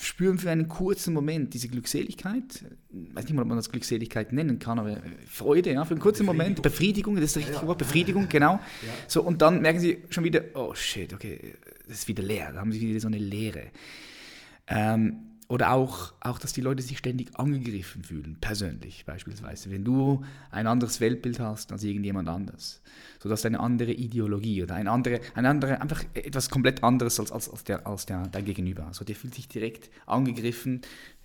spüren 0.00 0.38
für 0.38 0.50
einen 0.50 0.68
kurzen 0.68 1.14
Moment 1.14 1.54
diese 1.54 1.68
Glückseligkeit, 1.68 2.64
ich 2.90 3.14
weiß 3.14 3.24
nicht 3.24 3.34
mal, 3.34 3.42
ob 3.42 3.48
man 3.48 3.56
das 3.56 3.70
Glückseligkeit 3.70 4.32
nennen 4.32 4.58
kann, 4.58 4.78
aber 4.78 4.98
Freude, 5.26 5.72
ja, 5.72 5.84
für 5.84 5.94
einen 5.94 6.00
kurzen 6.00 6.26
Moment, 6.26 6.62
Befriedigung, 6.62 7.16
das 7.16 7.24
ist 7.24 7.36
das 7.36 7.46
richtige 7.46 7.66
Wort, 7.66 7.78
Befriedigung, 7.78 8.28
genau. 8.28 8.60
So, 9.08 9.22
und 9.22 9.42
dann 9.42 9.62
merken 9.62 9.80
sie 9.80 9.98
schon 10.10 10.24
wieder, 10.24 10.42
oh 10.54 10.74
shit, 10.74 11.12
okay, 11.12 11.54
das 11.88 11.98
ist 11.98 12.08
wieder 12.08 12.22
leer, 12.22 12.52
da 12.52 12.60
haben 12.60 12.72
sie 12.72 12.80
wieder 12.80 13.00
so 13.00 13.08
eine 13.08 13.18
Leere. 13.18 13.64
Ähm, 14.66 15.33
oder 15.48 15.72
auch, 15.72 16.14
auch, 16.20 16.38
dass 16.38 16.52
die 16.52 16.60
Leute 16.60 16.82
sich 16.82 16.98
ständig 16.98 17.38
angegriffen 17.38 18.02
fühlen, 18.02 18.38
persönlich 18.40 19.04
beispielsweise. 19.04 19.70
Wenn 19.70 19.84
du 19.84 20.24
ein 20.50 20.66
anderes 20.66 21.00
Weltbild 21.00 21.38
hast 21.38 21.70
als 21.70 21.84
irgendjemand 21.84 22.28
anders, 22.28 22.80
sodass 23.22 23.42
du 23.42 23.48
eine 23.48 23.60
andere 23.60 23.92
Ideologie 23.92 24.62
oder 24.62 24.74
ein 24.74 24.88
andere, 24.88 25.20
ein 25.34 25.46
andere, 25.46 25.80
einfach 25.80 26.02
etwas 26.14 26.48
komplett 26.48 26.82
anderes 26.82 27.20
als, 27.20 27.30
als, 27.30 27.48
als, 27.50 27.64
der, 27.64 27.86
als 27.86 28.06
der, 28.06 28.26
dein 28.28 28.44
Gegenüber. 28.44 28.86
Also 28.86 29.04
der 29.04 29.16
fühlt 29.16 29.34
sich 29.34 29.48
direkt 29.48 29.90
angegriffen 30.06 30.80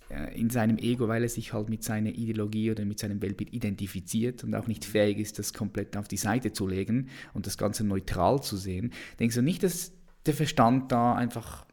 äh, 0.09 0.37
in 0.37 0.49
seinem 0.49 0.77
Ego, 0.77 1.07
weil 1.07 1.23
er 1.23 1.29
sich 1.29 1.53
halt 1.53 1.69
mit 1.69 1.83
seiner 1.83 2.09
Ideologie 2.09 2.71
oder 2.71 2.83
mit 2.83 2.99
seinem 2.99 3.21
Weltbild 3.21 3.53
identifiziert 3.53 4.43
und 4.43 4.53
auch 4.53 4.67
nicht 4.67 4.83
fähig 4.83 5.19
ist, 5.19 5.39
das 5.39 5.53
komplett 5.53 5.95
auf 5.95 6.07
die 6.07 6.17
Seite 6.17 6.51
zu 6.51 6.67
legen 6.67 7.09
und 7.33 7.47
das 7.47 7.57
Ganze 7.57 7.85
neutral 7.85 8.41
zu 8.41 8.57
sehen. 8.57 8.91
Denkst 9.19 9.35
du 9.35 9.41
nicht, 9.41 9.63
dass 9.63 9.93
der 10.25 10.33
Verstand 10.33 10.91
da 10.91 11.15
einfach 11.15 11.65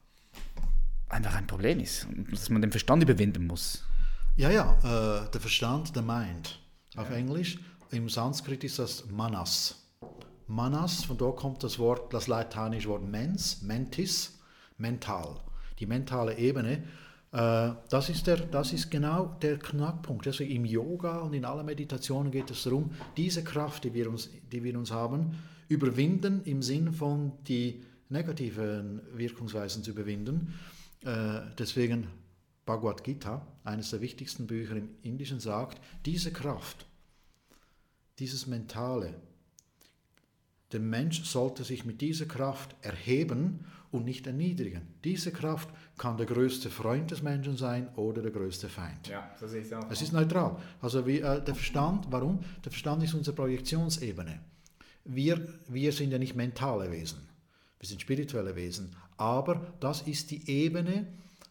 einfach 1.09 1.35
ein 1.35 1.47
Problem 1.47 1.81
ist 1.81 2.07
und 2.07 2.33
dass 2.33 2.51
man 2.51 2.63
den 2.63 2.71
Verstand 2.71 3.03
überwinden 3.03 3.47
muss. 3.47 3.85
Ja, 4.37 4.51
ja, 4.51 4.73
äh, 5.25 5.31
der 5.31 5.41
Verstand, 5.41 5.95
der 5.97 6.03
Mind. 6.03 6.61
Auf 6.97 7.11
ja. 7.11 7.17
Englisch, 7.17 7.59
im 7.91 8.09
Sanskrit 8.09 8.65
ist 8.65 8.79
das 8.79 9.05
Manas. 9.11 9.83
Manas, 10.47 11.05
von 11.05 11.17
dort 11.17 11.39
kommt 11.39 11.63
das 11.63 11.79
Wort, 11.79 12.13
das 12.13 12.27
lateinische 12.27 12.89
Wort 12.89 13.03
mens, 13.09 13.63
mentis, 13.63 14.39
mental. 14.79 15.41
Die 15.79 15.87
mentale 15.87 16.37
Ebene, 16.39 16.85
äh, 17.33 17.71
das, 17.91 18.09
ist 18.09 18.27
der, 18.27 18.37
das 18.37 18.73
ist 18.73 18.91
genau 18.91 19.37
der 19.43 19.59
Knackpunkt. 19.59 20.27
Also 20.27 20.45
im 20.45 20.65
Yoga 20.65 21.19
und 21.21 21.35
in 21.35 21.45
aller 21.45 21.65
Meditationen 21.65 22.31
geht 22.31 22.51
es 22.51 22.63
darum, 22.63 22.91
diese 23.17 23.43
Kraft, 23.43 23.85
die 23.85 23.95
wir 23.95 24.09
uns, 24.09 24.31
die 24.53 24.63
wir 24.63 24.79
uns 24.79 24.91
haben, 24.91 25.37
überwinden 25.69 26.43
im 26.45 26.63
Sinn 26.63 26.93
von 26.93 27.33
die 27.49 27.83
negativen 28.09 29.01
Wirkungsweisen 29.15 29.83
zu 29.83 29.91
überwinden 29.91 30.55
deswegen 31.59 32.09
Bhagavad 32.65 33.05
Gita, 33.05 33.47
eines 33.65 33.91
der 33.91 34.01
wichtigsten 34.01 34.47
Bücher 34.47 34.77
im 34.77 34.89
Indischen, 35.03 35.39
sagt, 35.39 35.81
diese 36.05 36.33
Kraft, 36.33 36.87
dieses 38.19 38.47
Mentale, 38.47 39.15
der 40.73 40.81
Mensch 40.81 41.23
sollte 41.25 41.63
sich 41.63 41.85
mit 41.85 42.01
dieser 42.01 42.27
Kraft 42.27 42.75
erheben 42.83 43.65
und 43.93 44.05
nicht 44.05 44.27
erniedrigen. 44.27 44.83
Diese 45.05 45.31
Kraft 45.31 45.69
kann 45.97 46.17
der 46.17 46.27
größte 46.27 46.71
Freund 46.71 47.11
des 47.11 47.23
Menschen 47.23 47.57
sein 47.57 47.89
oder 47.95 48.21
der 48.21 48.33
größte 48.33 48.69
Feind. 48.69 49.09
Ja, 49.09 49.31
ich 49.41 49.53
es 49.53 49.73
auch. 49.73 49.91
Es 49.91 50.03
ist 50.03 50.13
neutral. 50.13 50.57
Also 50.81 51.07
wie, 51.07 51.21
äh, 51.21 51.43
der 51.43 51.55
Verstand, 51.55 52.07
warum? 52.11 52.41
Der 52.65 52.73
Verstand 52.73 53.03
ist 53.05 53.15
unsere 53.15 53.37
Projektionsebene. 53.37 54.41
Wir, 55.05 55.47
wir 55.69 55.93
sind 55.93 56.11
ja 56.11 56.19
nicht 56.19 56.35
mentale 56.35 56.91
Wesen, 56.91 57.21
wir 57.79 57.89
sind 57.89 58.01
spirituelle 58.01 58.57
Wesen. 58.57 58.95
Aber 59.17 59.75
das 59.81 60.03
ist 60.03 60.31
die 60.31 60.49
Ebene, 60.51 61.07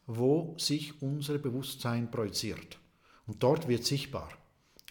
wo 0.07 0.55
sich 0.57 1.01
unser 1.01 1.37
Bewusstsein 1.37 2.09
projiziert. 2.11 2.77
Und 3.27 3.41
dort 3.41 3.67
wird 3.67 3.85
sichtbar, 3.85 4.29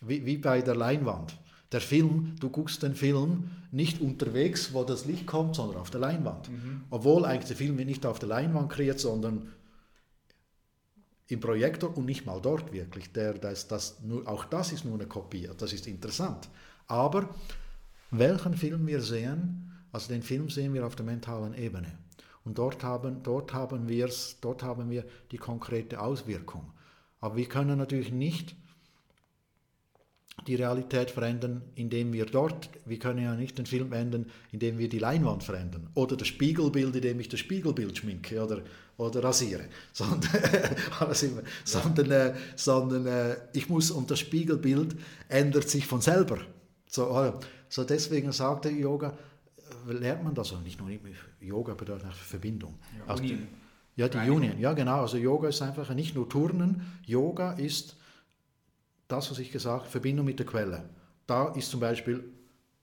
wie, 0.03 0.24
wie 0.26 0.39
bei 0.39 0.61
der 0.61 0.74
Leinwand. 0.74 1.37
Der 1.72 1.80
Film, 1.80 2.37
du 2.41 2.51
guckst 2.51 2.82
den 2.82 2.95
Film 2.95 3.51
nicht 3.72 4.01
unterwegs, 4.01 4.72
wo 4.72 4.85
das 4.85 5.07
Licht 5.07 5.26
kommt, 5.26 5.57
sondern 5.57 5.80
auf 5.80 5.91
der 5.91 6.01
Leinwand. 6.01 6.49
Mhm. 6.49 6.85
Obwohl 6.91 7.24
eigentlich 7.24 7.49
der 7.49 7.57
Film 7.57 7.76
nicht 7.76 8.07
auf 8.07 8.18
der 8.18 8.28
Leinwand 8.28 8.70
kreiert, 8.70 9.01
sondern 9.01 9.53
im 11.26 11.41
Projektor 11.41 11.97
und 11.97 12.05
nicht 12.05 12.26
mal 12.26 12.41
dort 12.41 12.72
wirklich. 12.72 13.12
Der, 13.12 13.35
das, 13.35 13.66
das, 13.66 14.01
nur, 14.03 14.28
auch 14.28 14.45
das 14.45 14.72
ist 14.72 14.85
nur 14.85 14.95
eine 14.95 15.07
Kopie, 15.07 15.49
das 15.57 15.72
ist 15.72 15.87
interessant. 15.87 16.49
Aber 16.87 17.35
welchen 18.11 18.55
Film 18.55 18.87
wir 18.87 19.01
sehen, 19.01 19.72
also 19.95 20.09
den 20.09 20.22
Film 20.22 20.51
sehen 20.51 20.74
wir 20.74 20.84
auf 20.84 20.97
der 20.97 21.07
mentalen 21.07 21.55
Ebene. 21.55 21.97
Und 22.45 22.59
dort 22.59 22.82
haben, 22.82 23.22
dort, 23.22 23.55
haben 23.55 23.88
wir's, 23.88 24.38
dort 24.40 24.64
haben 24.64 24.90
wir 24.90 25.05
die 25.30 25.38
konkrete 25.38 26.01
Auswirkung. 26.01 26.72
Aber 27.20 27.36
wir 27.36 27.47
können 27.47 27.78
natürlich 27.78 28.11
nicht 28.12 28.57
die 30.49 30.57
Realität 30.57 31.12
verändern, 31.12 31.62
indem 31.76 32.12
wir 32.12 32.26
dort, 32.26 32.68
wir 32.84 32.99
können 32.99 33.22
ja 33.22 33.36
nicht 33.36 33.57
den 33.57 33.66
Film 33.66 33.92
ändern, 33.92 34.26
indem 34.51 34.78
wir 34.78 34.88
die 34.88 34.99
Leinwand 34.99 35.45
verändern 35.45 35.88
oder 35.95 36.16
das 36.16 36.26
Spiegelbild, 36.26 36.97
indem 36.97 37.20
ich 37.20 37.28
das 37.28 37.38
Spiegelbild 37.38 37.97
schminke 37.97 38.42
oder, 38.42 38.62
oder 38.97 39.22
rasiere, 39.22 39.66
sondern, 39.92 40.32
sondern, 41.64 42.11
äh, 42.11 42.34
sondern 42.57 43.07
äh, 43.07 43.36
ich 43.53 43.68
muss, 43.68 43.92
und 43.92 44.11
das 44.11 44.18
Spiegelbild 44.18 44.97
ändert 45.28 45.70
sich 45.70 45.86
von 45.86 46.01
selber. 46.01 46.38
So, 46.88 47.16
äh, 47.16 47.32
so 47.68 47.84
deswegen 47.84 48.32
sagt 48.32 48.64
der 48.64 48.72
Yoga, 48.72 49.16
lernt 49.87 50.24
man 50.24 50.35
das 50.35 50.53
auch 50.53 50.61
nicht 50.61 50.80
nur 50.80 50.91
Yoga 51.41 51.74
bedeutet 51.74 52.07
nach 52.07 52.14
Verbindung. 52.14 52.78
Ja, 52.99 53.12
also 53.12 53.22
die, 53.22 53.39
ja 53.97 54.09
die 54.09 54.30
Union. 54.30 54.59
Ja, 54.59 54.72
genau. 54.72 55.03
Also 55.03 55.16
Yoga 55.16 55.49
ist 55.49 55.62
einfach 55.62 55.93
nicht 55.95 56.14
nur 56.14 56.28
Turnen. 56.28 56.82
Yoga 57.07 57.53
ist 57.53 57.97
das, 59.09 59.30
was 59.30 59.39
ich 59.39 59.51
gesagt 59.53 59.82
habe, 59.82 59.91
Verbindung 59.91 60.26
mit 60.26 60.39
der 60.39 60.47
Quelle. 60.47 60.89
Da 61.26 61.49
ist 61.55 61.70
zum 61.70 61.80
Beispiel 61.80 62.24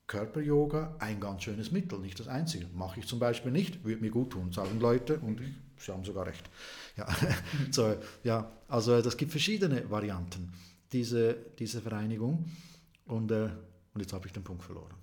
Körper-Yoga 0.07 0.95
ein 0.99 1.19
ganz 1.19 1.43
schönes 1.43 1.71
Mittel, 1.71 1.99
nicht 1.99 2.19
das 2.19 2.27
einzige. 2.27 2.67
Mache 2.73 2.99
ich 2.99 3.07
zum 3.07 3.19
Beispiel 3.19 3.51
nicht, 3.51 3.83
würde 3.85 4.01
mir 4.01 4.11
gut 4.11 4.31
tun, 4.31 4.51
sagen 4.51 4.79
Leute 4.79 5.19
und 5.19 5.39
ich, 5.39 5.53
sie 5.77 5.91
haben 5.91 6.03
sogar 6.03 6.25
recht. 6.25 6.49
Ja, 6.97 7.07
so, 7.71 7.95
ja 8.23 8.51
also 8.67 9.01
das 9.01 9.15
gibt 9.15 9.31
verschiedene 9.31 9.89
Varianten, 9.89 10.51
diese, 10.91 11.37
diese 11.57 11.81
Vereinigung. 11.81 12.45
Und, 13.05 13.31
äh, 13.31 13.49
und 13.93 14.01
jetzt 14.01 14.13
habe 14.13 14.27
ich 14.27 14.33
den 14.33 14.43
Punkt 14.43 14.63
verloren. 14.63 14.93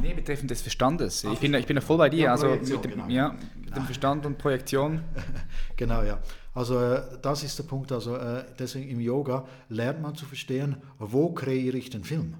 Nee, 0.00 0.14
betreffend 0.14 0.50
des 0.50 0.62
Verstandes. 0.62 1.24
Ich 1.24 1.38
bin, 1.38 1.54
ich 1.54 1.66
bin 1.66 1.76
da 1.76 1.80
voll 1.80 1.98
bei 1.98 2.08
dir. 2.08 2.24
Ja, 2.24 2.32
also 2.32 2.48
mit 2.48 2.84
dem, 2.84 2.90
genau. 2.90 3.08
ja, 3.08 3.36
mit 3.56 3.76
dem 3.76 3.84
Verstand 3.84 4.26
und 4.26 4.38
Projektion. 4.38 5.02
Genau, 5.76 6.02
ja. 6.02 6.20
Also 6.54 6.78
äh, 6.78 7.02
das 7.20 7.42
ist 7.42 7.58
der 7.58 7.64
Punkt. 7.64 7.90
Also 7.90 8.16
äh, 8.16 8.44
deswegen 8.58 8.88
im 8.88 9.00
Yoga 9.00 9.46
lernt 9.68 10.00
man 10.00 10.14
zu 10.14 10.24
verstehen, 10.24 10.76
wo 10.98 11.32
kreiere 11.32 11.76
ich 11.76 11.90
den 11.90 12.04
Film. 12.04 12.34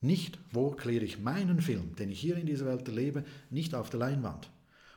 Nicht, 0.00 0.38
wo 0.52 0.70
kreiere 0.70 1.04
ich 1.04 1.20
meinen 1.20 1.60
Film, 1.60 1.94
den 1.96 2.10
ich 2.10 2.20
hier 2.20 2.36
in 2.36 2.46
dieser 2.46 2.66
Welt 2.66 2.86
erlebe, 2.86 3.24
nicht 3.50 3.74
auf 3.74 3.90
der 3.90 4.00
Leinwand. 4.00 4.50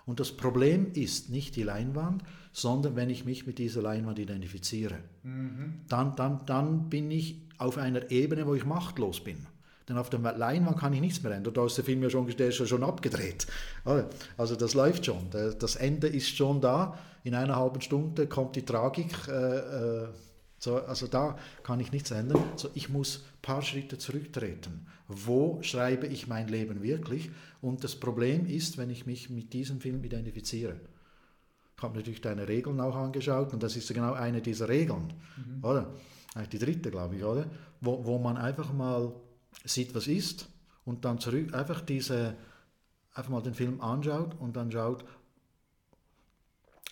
Und 0.06 0.20
das 0.20 0.32
Problem 0.32 0.92
ist 0.94 1.30
nicht 1.30 1.56
die 1.56 1.64
Leinwand, 1.64 2.24
sondern 2.52 2.96
wenn 2.96 3.10
ich 3.10 3.26
mich 3.26 3.48
mit 3.48 3.58
dieser 3.58 3.82
Leinwand 3.82 4.20
identifiziere. 4.20 4.98
Dann, 5.88 6.16
dann, 6.16 6.46
dann 6.46 6.90
bin 6.90 7.10
ich 7.10 7.42
auf 7.58 7.78
einer 7.78 8.12
Ebene, 8.12 8.46
wo 8.46 8.54
ich 8.54 8.66
machtlos 8.66 9.24
bin. 9.24 9.48
Denn 9.90 9.98
auf 9.98 10.10
der 10.10 10.20
Leinwand 10.20 10.80
kann 10.80 10.94
ich 10.94 11.02
nichts 11.02 11.22
mehr 11.24 11.34
ändern. 11.34 11.54
Da 11.54 11.66
ist 11.66 11.78
der 11.78 11.84
Film 11.84 12.02
ja 12.04 12.10
schon, 12.10 12.28
der 12.28 12.50
ist 12.50 12.60
ja 12.60 12.66
schon 12.66 12.84
abgedreht. 12.84 13.48
Also 14.38 14.56
das 14.56 14.74
läuft 14.74 15.06
schon. 15.06 15.30
Das 15.32 15.76
Ende 15.76 16.08
ist 16.08 16.36
schon 16.36 16.62
da. 16.62 16.98
In 17.24 17.36
einer 17.36 17.56
halben 17.56 17.82
Stunde 17.82 18.28
kommt 18.28 18.56
die 18.56 18.64
Tragik. 18.64 19.28
Äh, 19.28 19.58
äh, 19.58 20.08
so, 20.58 20.78
also 20.78 21.08
da 21.08 21.38
kann 21.64 21.82
ich 21.82 21.92
nichts 21.92 22.12
ändern. 22.12 22.42
So, 22.56 22.70
ich 22.74 22.88
muss 22.88 23.18
ein 23.18 23.42
paar 23.42 23.62
Schritte 23.62 23.98
zurücktreten. 23.98 24.88
Wo 25.08 25.62
schreibe 25.62 26.08
ich 26.08 26.28
mein 26.28 26.48
Leben 26.48 26.82
wirklich? 26.82 27.32
Und 27.62 27.84
das 27.84 27.96
Problem 27.98 28.46
ist, 28.46 28.78
wenn 28.78 28.90
ich 28.90 29.06
mich 29.06 29.30
mit 29.30 29.52
diesem 29.52 29.82
Film 29.82 30.04
identifiziere. 30.04 30.80
Ich 31.76 31.84
habe 31.84 31.98
natürlich 31.98 32.22
deine 32.22 32.48
Regeln 32.48 32.80
auch 32.80 32.96
angeschaut 32.96 33.52
und 33.52 33.62
das 33.62 33.76
ist 33.76 33.94
genau 33.94 34.14
eine 34.14 34.42
dieser 34.42 34.70
Regeln, 34.70 35.14
oder? 35.62 35.94
Eigentlich 36.34 36.50
die 36.50 36.60
dritte, 36.60 36.92
glaube 36.92 37.18
ich, 37.18 37.24
oder? 37.26 37.46
Wo, 37.82 38.06
wo 38.06 38.18
man 38.20 38.38
einfach 38.38 38.72
mal 38.72 39.14
sieht, 39.64 39.94
was 39.96 40.08
ist 40.08 40.50
und 40.86 41.06
dann 41.06 41.20
zurück 41.20 41.54
einfach 41.54 41.82
diese 41.82 42.36
einfach 43.14 43.32
mal 43.32 43.42
den 43.42 43.54
Film 43.54 43.82
anschaut 43.82 44.36
und 44.40 44.56
dann 44.56 44.72
schaut, 44.72 45.06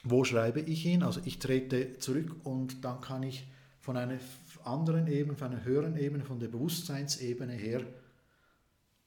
wo 0.03 0.24
schreibe 0.24 0.62
ich 0.62 0.86
ihn? 0.86 1.03
Also 1.03 1.22
ich 1.26 1.39
trete 1.39 1.97
zurück 1.97 2.36
und 2.43 2.84
dann 2.84 3.01
kann 3.01 3.24
ich 3.24 3.47
von 3.80 3.97
einer 3.97 4.20
anderen 4.64 5.07
Ebene, 5.07 5.36
von 5.36 5.51
einer 5.51 5.64
höheren 5.64 5.97
Ebene, 5.97 6.24
von 6.24 6.39
der 6.39 6.47
Bewusstseinsebene 6.47 7.53
her 7.53 7.84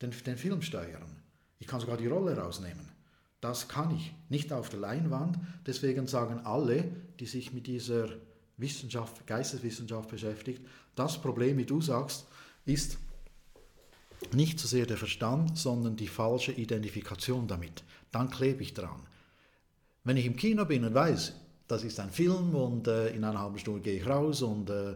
den, 0.03 0.11
den 0.11 0.37
Film 0.37 0.63
steuern. 0.63 1.23
Ich 1.59 1.67
kann 1.67 1.81
sogar 1.81 1.97
die 1.97 2.07
Rolle 2.07 2.37
rausnehmen. 2.37 2.89
Das 3.41 3.69
kann 3.69 3.95
ich, 3.95 4.15
nicht 4.29 4.53
auf 4.53 4.71
der 4.71 4.81
Leinwand. 4.81 5.39
Deswegen 5.67 6.07
sagen 6.07 6.41
alle, 6.41 6.91
die 7.21 7.27
sich 7.27 7.53
mit 7.53 7.67
dieser 7.67 8.09
Wissenschaft, 8.57 9.27
Geisteswissenschaft 9.27 10.11
beschäftigt, 10.11 10.65
das 10.95 11.21
Problem, 11.21 11.59
wie 11.59 11.65
du 11.65 11.81
sagst, 11.81 12.27
ist 12.65 12.99
nicht 14.33 14.59
so 14.59 14.69
sehr 14.69 14.87
der 14.87 14.97
Verstand, 14.97 15.59
sondern 15.59 15.97
die 15.97 16.09
falsche 16.09 16.53
Identifikation 16.53 17.47
damit. 17.47 17.85
Dann 18.11 18.31
klebe 18.31 18.63
ich 18.63 18.73
dran. 18.73 19.03
Wenn 20.05 20.17
ich 20.17 20.27
im 20.27 20.37
Kino 20.37 20.65
bin 20.65 20.85
und 20.85 20.95
weiß, 20.95 21.35
das 21.67 21.85
ist 21.85 21.99
ein 22.01 22.11
Film 22.11 22.55
und 22.55 22.87
äh, 22.87 23.09
in 23.09 23.25
einer 23.25 23.41
halben 23.41 23.59
Stunde 23.59 23.81
gehe 23.81 23.99
ich 23.99 24.07
raus 24.07 24.43
und, 24.43 24.71
äh, 24.71 24.95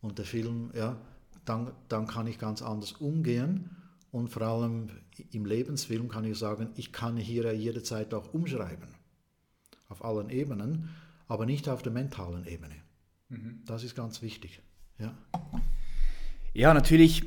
und 0.00 0.18
der 0.18 0.24
Film, 0.24 0.70
ja, 0.74 0.96
dann, 1.44 1.72
dann 1.88 2.06
kann 2.06 2.26
ich 2.26 2.38
ganz 2.38 2.62
anders 2.62 2.92
umgehen 2.92 3.70
und 4.10 4.28
vor 4.28 4.42
allem 4.42 4.90
im 5.32 5.44
Lebensfilm 5.44 6.08
kann 6.08 6.24
ich 6.24 6.38
sagen, 6.38 6.70
ich 6.76 6.92
kann 6.92 7.16
hier 7.16 7.52
jederzeit 7.54 8.12
auch 8.14 8.32
umschreiben. 8.32 8.88
Auf 9.88 10.04
allen 10.04 10.30
Ebenen, 10.30 10.90
aber 11.26 11.46
nicht 11.46 11.68
auf 11.68 11.82
der 11.82 11.92
mentalen 11.92 12.46
Ebene. 12.46 12.74
Mhm. 13.28 13.62
Das 13.64 13.84
ist 13.84 13.94
ganz 13.94 14.22
wichtig. 14.22 14.62
Ja, 14.98 15.16
ja 16.54 16.74
natürlich 16.74 17.24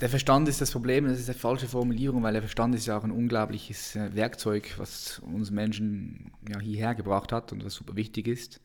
der 0.00 0.08
Verstand 0.08 0.48
ist 0.48 0.60
das 0.60 0.70
Problem, 0.70 1.06
das 1.06 1.18
ist 1.18 1.28
eine 1.28 1.38
falsche 1.38 1.68
Formulierung, 1.68 2.22
weil 2.22 2.32
der 2.32 2.42
Verstand 2.42 2.74
ist 2.74 2.86
ja 2.86 2.98
auch 2.98 3.04
ein 3.04 3.10
unglaubliches 3.10 3.96
äh, 3.96 4.14
Werkzeug, 4.14 4.74
was 4.76 5.20
uns 5.20 5.50
Menschen 5.50 6.32
ja, 6.48 6.60
hierher 6.60 6.94
gebracht 6.94 7.32
hat 7.32 7.52
und 7.52 7.64
was 7.64 7.74
super 7.74 7.96
wichtig 7.96 8.26
ist, 8.26 8.60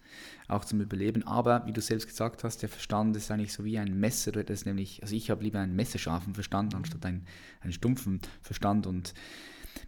auch 0.47 0.65
zum 0.65 0.81
Überleben. 0.81 1.25
Aber 1.25 1.65
wie 1.65 1.73
du 1.73 1.81
selbst 1.81 2.07
gesagt 2.07 2.43
hast, 2.43 2.61
der 2.61 2.69
Verstand 2.69 3.15
ist 3.15 3.29
eigentlich 3.31 3.53
so 3.53 3.63
wie 3.63 3.77
ein 3.77 3.99
Messer, 3.99 4.31
das 4.31 4.65
nämlich, 4.65 5.01
also 5.03 5.15
ich 5.15 5.29
habe 5.29 5.43
lieber 5.43 5.59
einen 5.59 5.75
messerscharfen 5.75 6.33
Verstand 6.33 6.75
anstatt 6.75 7.05
einen, 7.05 7.25
einen 7.61 7.73
stumpfen 7.73 8.19
Verstand 8.41 8.87
und 8.87 9.13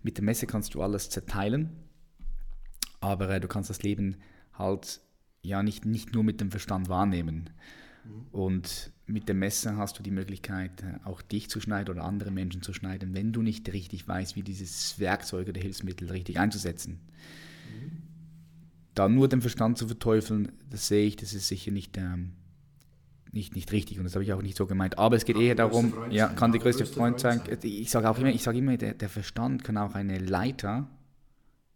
mit 0.03 0.17
dem 0.17 0.25
Messer 0.25 0.47
kannst 0.47 0.73
du 0.73 0.81
alles 0.81 1.09
zerteilen, 1.09 1.69
aber 2.99 3.29
äh, 3.29 3.39
du 3.39 3.47
kannst 3.47 3.69
das 3.69 3.81
Leben 3.83 4.17
halt 4.53 5.01
ja 5.41 5.63
nicht, 5.63 5.85
nicht 5.85 6.13
nur 6.13 6.23
mit 6.23 6.39
dem 6.39 6.51
Verstand 6.51 6.87
wahrnehmen. 6.89 7.49
Und 8.31 8.91
mit 9.11 9.29
dem 9.29 9.39
Messer 9.39 9.77
hast 9.77 9.99
du 9.99 10.03
die 10.03 10.11
Möglichkeit, 10.11 10.71
äh, 10.81 11.07
auch 11.07 11.21
dich 11.21 11.49
zu 11.49 11.59
schneiden 11.59 11.95
oder 11.95 12.05
andere 12.05 12.31
Menschen 12.31 12.61
zu 12.61 12.73
schneiden, 12.73 13.13
wenn 13.13 13.33
du 13.33 13.41
nicht 13.41 13.71
richtig 13.71 14.07
weißt, 14.07 14.35
wie 14.35 14.43
dieses 14.43 14.99
Werkzeug 14.99 15.47
oder 15.49 15.61
Hilfsmittel 15.61 16.09
richtig 16.09 16.39
einzusetzen. 16.39 16.99
Mhm. 17.69 17.97
Da 18.93 19.07
nur 19.07 19.27
den 19.27 19.41
Verstand 19.41 19.77
zu 19.77 19.87
verteufeln, 19.87 20.51
das 20.69 20.87
sehe 20.87 21.05
ich, 21.05 21.15
das 21.15 21.33
ist 21.33 21.47
sicher 21.47 21.71
nicht, 21.71 21.97
ähm, 21.97 22.33
nicht, 23.31 23.55
nicht 23.55 23.71
richtig 23.71 23.97
und 23.97 24.03
das 24.03 24.15
habe 24.15 24.23
ich 24.23 24.33
auch 24.33 24.41
nicht 24.41 24.57
so 24.57 24.65
gemeint. 24.65 24.97
Aber 24.97 25.15
es 25.15 25.25
geht 25.25 25.35
kann 25.35 25.45
eher 25.45 25.55
darum, 25.55 25.93
ja, 26.09 26.27
kann 26.27 26.51
der 26.51 26.61
größte 26.61 26.85
Freund 26.85 27.19
sein. 27.19 27.41
sein. 27.45 27.59
Ich 27.63 27.89
sage 27.89 28.09
auch 28.09 28.17
immer, 28.17 28.29
ich 28.29 28.43
sage 28.43 28.57
immer 28.57 28.77
der, 28.77 28.93
der 28.93 29.09
Verstand 29.09 29.63
kann 29.63 29.77
auch 29.77 29.95
eine 29.95 30.19
Leiter 30.19 30.89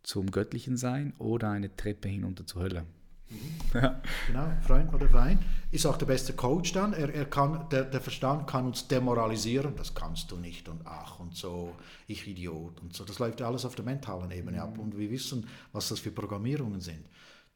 zum 0.03 0.31
Göttlichen 0.31 0.77
sein 0.77 1.13
oder 1.17 1.49
eine 1.51 1.75
Treppe 1.75 2.09
hinunter 2.09 2.45
zur 2.45 2.63
Hölle. 2.63 2.85
Mhm. 3.29 3.55
Ja. 3.73 4.01
Genau, 4.27 4.51
Freund 4.61 4.93
oder 4.93 5.09
Feind. 5.09 5.41
Ist 5.71 5.85
auch 5.85 5.97
der 5.97 6.05
beste 6.05 6.33
Coach 6.33 6.71
dann. 6.73 6.93
Er, 6.93 7.13
er 7.13 7.25
kann, 7.25 7.67
der, 7.69 7.83
der 7.85 7.99
Verstand 7.99 8.47
kann 8.47 8.65
uns 8.67 8.87
demoralisieren, 8.87 9.75
das 9.75 9.93
kannst 9.93 10.31
du 10.31 10.37
nicht 10.37 10.69
und 10.69 10.81
ach 10.85 11.19
und 11.19 11.35
so, 11.35 11.75
ich 12.07 12.27
Idiot 12.27 12.81
und 12.81 12.93
so. 12.95 13.03
Das 13.03 13.19
läuft 13.19 13.41
alles 13.41 13.65
auf 13.65 13.75
der 13.75 13.85
mentalen 13.85 14.31
Ebene 14.31 14.57
mhm. 14.57 14.63
ab 14.63 14.77
und 14.77 14.97
wir 14.97 15.09
wissen, 15.09 15.47
was 15.73 15.89
das 15.89 15.99
für 15.99 16.11
Programmierungen 16.11 16.81
sind. 16.81 17.05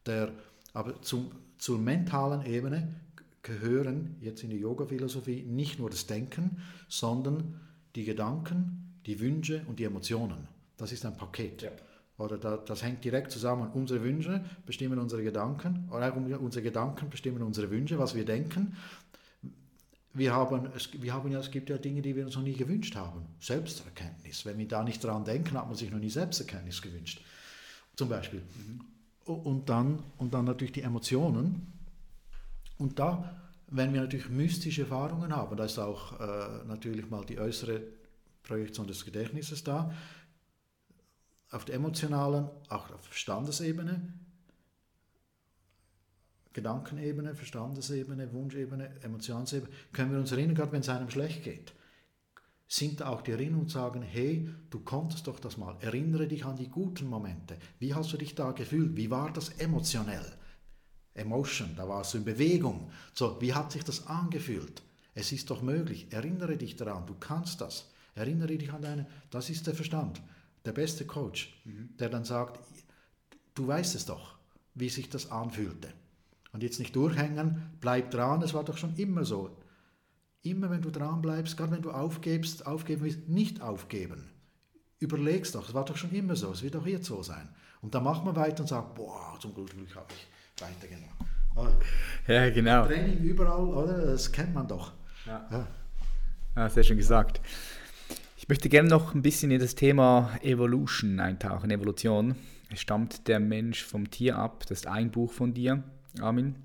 Der, 0.06 0.32
aber 0.74 1.02
zum, 1.02 1.32
zur 1.58 1.78
mentalen 1.78 2.46
Ebene 2.46 2.96
gehören 3.42 4.18
jetzt 4.22 4.44
in 4.44 4.50
der 4.50 4.60
Yoga-Philosophie 4.60 5.44
nicht 5.44 5.80
nur 5.80 5.90
das 5.90 6.08
Denken, 6.08 6.62
sondern 6.88 7.60
die 7.96 8.04
Gedanken, 8.04 9.00
die 9.06 9.20
Wünsche 9.20 9.64
und 9.68 9.80
die 9.80 9.86
Emotionen. 9.86 10.48
Das 10.78 10.92
ist 10.92 11.06
ein 11.06 11.16
Paket. 11.18 11.62
Ja. 11.62 11.72
Oder 12.20 12.38
das 12.38 12.84
hängt 12.84 13.04
direkt 13.04 13.32
zusammen. 13.32 13.70
Unsere 13.74 14.04
Wünsche 14.04 14.44
bestimmen 14.66 15.00
unsere 15.00 15.24
Gedanken, 15.24 15.88
oder 15.90 16.14
unsere 16.16 16.62
Gedanken 16.62 17.10
bestimmen 17.10 17.42
unsere 17.42 17.72
Wünsche, 17.72 17.98
was 17.98 18.14
wir 18.14 18.26
denken. 18.26 18.76
Wir 20.14 20.34
haben, 20.34 20.70
es, 20.76 20.90
wir 21.02 21.14
haben 21.14 21.32
ja, 21.32 21.40
es 21.40 21.50
gibt 21.50 21.70
ja 21.70 21.78
Dinge, 21.78 22.02
die 22.02 22.16
wir 22.16 22.26
uns 22.26 22.36
noch 22.36 22.44
nie 22.44 22.54
gewünscht 22.54 22.96
haben. 22.96 23.26
Selbsterkenntnis. 23.40 24.46
Wenn 24.46 24.58
wir 24.58 24.68
da 24.68 24.84
nicht 24.84 25.02
dran 25.02 25.24
denken, 25.24 25.58
hat 25.58 25.68
man 25.68 25.76
sich 25.76 25.92
noch 25.92 26.00
nie 26.00 26.10
Selbsterkenntnis 26.10 26.82
gewünscht. 26.82 27.24
Zum 27.96 28.10
Beispiel. 28.10 28.42
Mhm. 28.42 29.34
Und, 29.34 29.70
dann, 29.70 30.00
und 30.18 30.34
dann 30.34 30.46
natürlich 30.46 30.74
die 30.74 30.82
Emotionen. 30.82 31.72
Und 32.78 33.00
da, 33.00 33.34
wenn 33.68 33.94
wir 33.94 34.02
natürlich 34.02 34.30
mystische 34.30 34.82
Erfahrungen 34.82 35.34
haben, 35.34 35.56
da 35.56 35.64
ist 35.64 35.80
auch 35.80 36.20
äh, 36.20 36.66
natürlich 36.68 37.10
mal 37.10 37.24
die 37.24 37.40
äußere 37.40 37.82
Projektion 38.44 38.88
des 38.88 39.06
Gedächtnisses 39.06 39.64
da, 39.64 39.94
auf 41.52 41.66
der 41.66 41.76
emotionalen, 41.76 42.50
auch 42.70 42.91
auf 42.91 43.02
Verstandesebene, 43.06 44.14
Gedankenebene, 46.54 47.36
Verstandesebene, 47.36 48.34
Wunschebene, 48.34 49.02
Emotionsebene, 49.02 49.72
können 49.93 50.12
wir 50.12 50.20
uns 50.20 50.32
erinnern, 50.32 50.56
gerade 50.56 50.72
wenn 50.72 50.82
es 50.82 50.89
einem 50.89 51.10
schlecht 51.10 51.43
geht, 51.43 51.74
sind 52.68 53.02
auch 53.02 53.22
die 53.22 53.32
Erinnerungen 53.32 53.62
und 53.64 53.72
sagen, 53.72 54.02
hey, 54.02 54.47
du 54.70 54.80
konntest 54.82 55.26
doch 55.28 55.39
das 55.39 55.58
mal, 55.58 55.76
erinnere 55.80 56.28
dich 56.28 56.45
an 56.45 56.56
die 56.56 56.70
guten 56.70 57.08
Momente. 57.08 57.58
Wie 57.80 57.93
hast 57.93 58.14
du 58.14 58.18
dich 58.18 58.36
da 58.36 58.52
gefühlt? 58.52 58.95
Wie 58.95 59.10
war 59.10 59.32
das 59.34 59.50
emotionell? 59.50 60.26
Emotion, 61.16 61.76
da 61.76 61.88
warst 61.88 62.14
du 62.14 62.20
in 62.20 62.26
Bewegung. 62.26 62.91
So, 63.14 63.41
wie 63.41 63.54
hat 63.54 63.72
sich 63.72 63.84
das 63.84 64.06
angefühlt? 64.08 64.84
Es 65.16 65.32
ist 65.32 65.50
doch 65.50 65.62
möglich, 65.62 66.08
erinnere 66.12 66.58
dich 66.58 66.76
daran, 66.76 67.08
du 67.08 67.16
kannst 67.16 67.62
das. 67.62 67.89
Erinnere 68.14 68.58
dich 68.58 68.72
an 68.72 68.82
deine, 68.82 69.08
das 69.32 69.50
ist 69.50 69.66
der 69.66 69.74
Verstand 69.74 70.22
der 70.66 70.72
beste 70.72 71.05
Coach, 71.05 71.62
mhm. 71.66 71.95
der 71.97 72.10
dann 72.10 72.26
sagt, 72.26 72.60
du 73.55 73.68
weißt 73.68 73.95
es 73.95 74.05
doch, 74.05 74.38
wie 74.76 74.89
sich 74.89 75.10
das 75.10 75.32
anfühlte. 75.32 75.89
Und 76.51 76.64
jetzt 76.64 76.80
nicht 76.80 76.95
durchhängen, 76.95 77.74
bleib 77.80 78.12
dran, 78.12 78.41
es 78.41 78.53
war 78.53 78.64
doch 78.64 78.78
schon 78.78 78.95
immer 78.95 79.24
so. 79.24 79.55
Immer 80.41 80.70
wenn 80.70 80.82
du 80.82 80.89
dran 80.89 81.22
bleibst, 81.22 81.57
gerade 81.57 81.74
wenn 81.74 81.82
du 81.82 81.91
aufgibst, 81.91 82.66
aufgeben 82.66 83.03
willst, 83.03 83.28
nicht 83.28 83.62
aufgeben. 83.62 84.30
Überlegst 84.99 85.55
doch, 85.55 85.68
es 85.68 85.74
war 85.74 85.86
doch 85.86 85.97
schon 85.97 86.12
immer 86.12 86.36
so, 86.36 86.51
es 86.51 86.64
wird 86.64 86.76
auch 86.76 86.86
jetzt 86.86 87.05
so 87.05 87.22
sein. 87.24 87.49
Und 87.82 87.95
dann 87.95 88.03
macht 88.03 88.26
man 88.26 88.36
weiter 88.36 88.62
und 88.64 88.68
sagt, 88.68 88.95
boah, 88.95 89.38
zum 89.39 89.53
Glück 89.53 89.70
habe 89.95 90.07
ich 90.14 90.62
weitergemacht. 90.62 91.30
Ja, 92.28 92.49
genau. 92.49 92.86
Training 92.86 93.20
überall, 93.20 93.66
oder? 93.66 94.05
Das 94.05 94.32
kennt 94.32 94.53
man 94.53 94.68
doch. 94.68 94.93
Ja, 95.26 95.47
ja. 95.51 95.68
ja 96.55 96.70
sehr 96.70 96.84
schön 96.84 96.97
gesagt. 96.97 97.41
Ich 97.43 97.79
möchte 98.50 98.68
gerne 98.68 98.89
noch 98.89 99.14
ein 99.14 99.22
bisschen 99.22 99.52
in 99.52 99.60
das 99.60 99.76
Thema 99.76 100.32
Evolution 100.41 101.20
eintauchen, 101.20 101.70
Evolution. 101.70 102.36
Stammt 102.74 103.28
der 103.28 103.39
Mensch 103.39 103.84
vom 103.84 104.10
Tier 104.10 104.38
ab. 104.38 104.66
Das 104.68 104.80
ist 104.80 104.88
ein 104.88 105.12
Buch 105.12 105.32
von 105.32 105.54
dir, 105.54 105.84
Armin, 106.20 106.56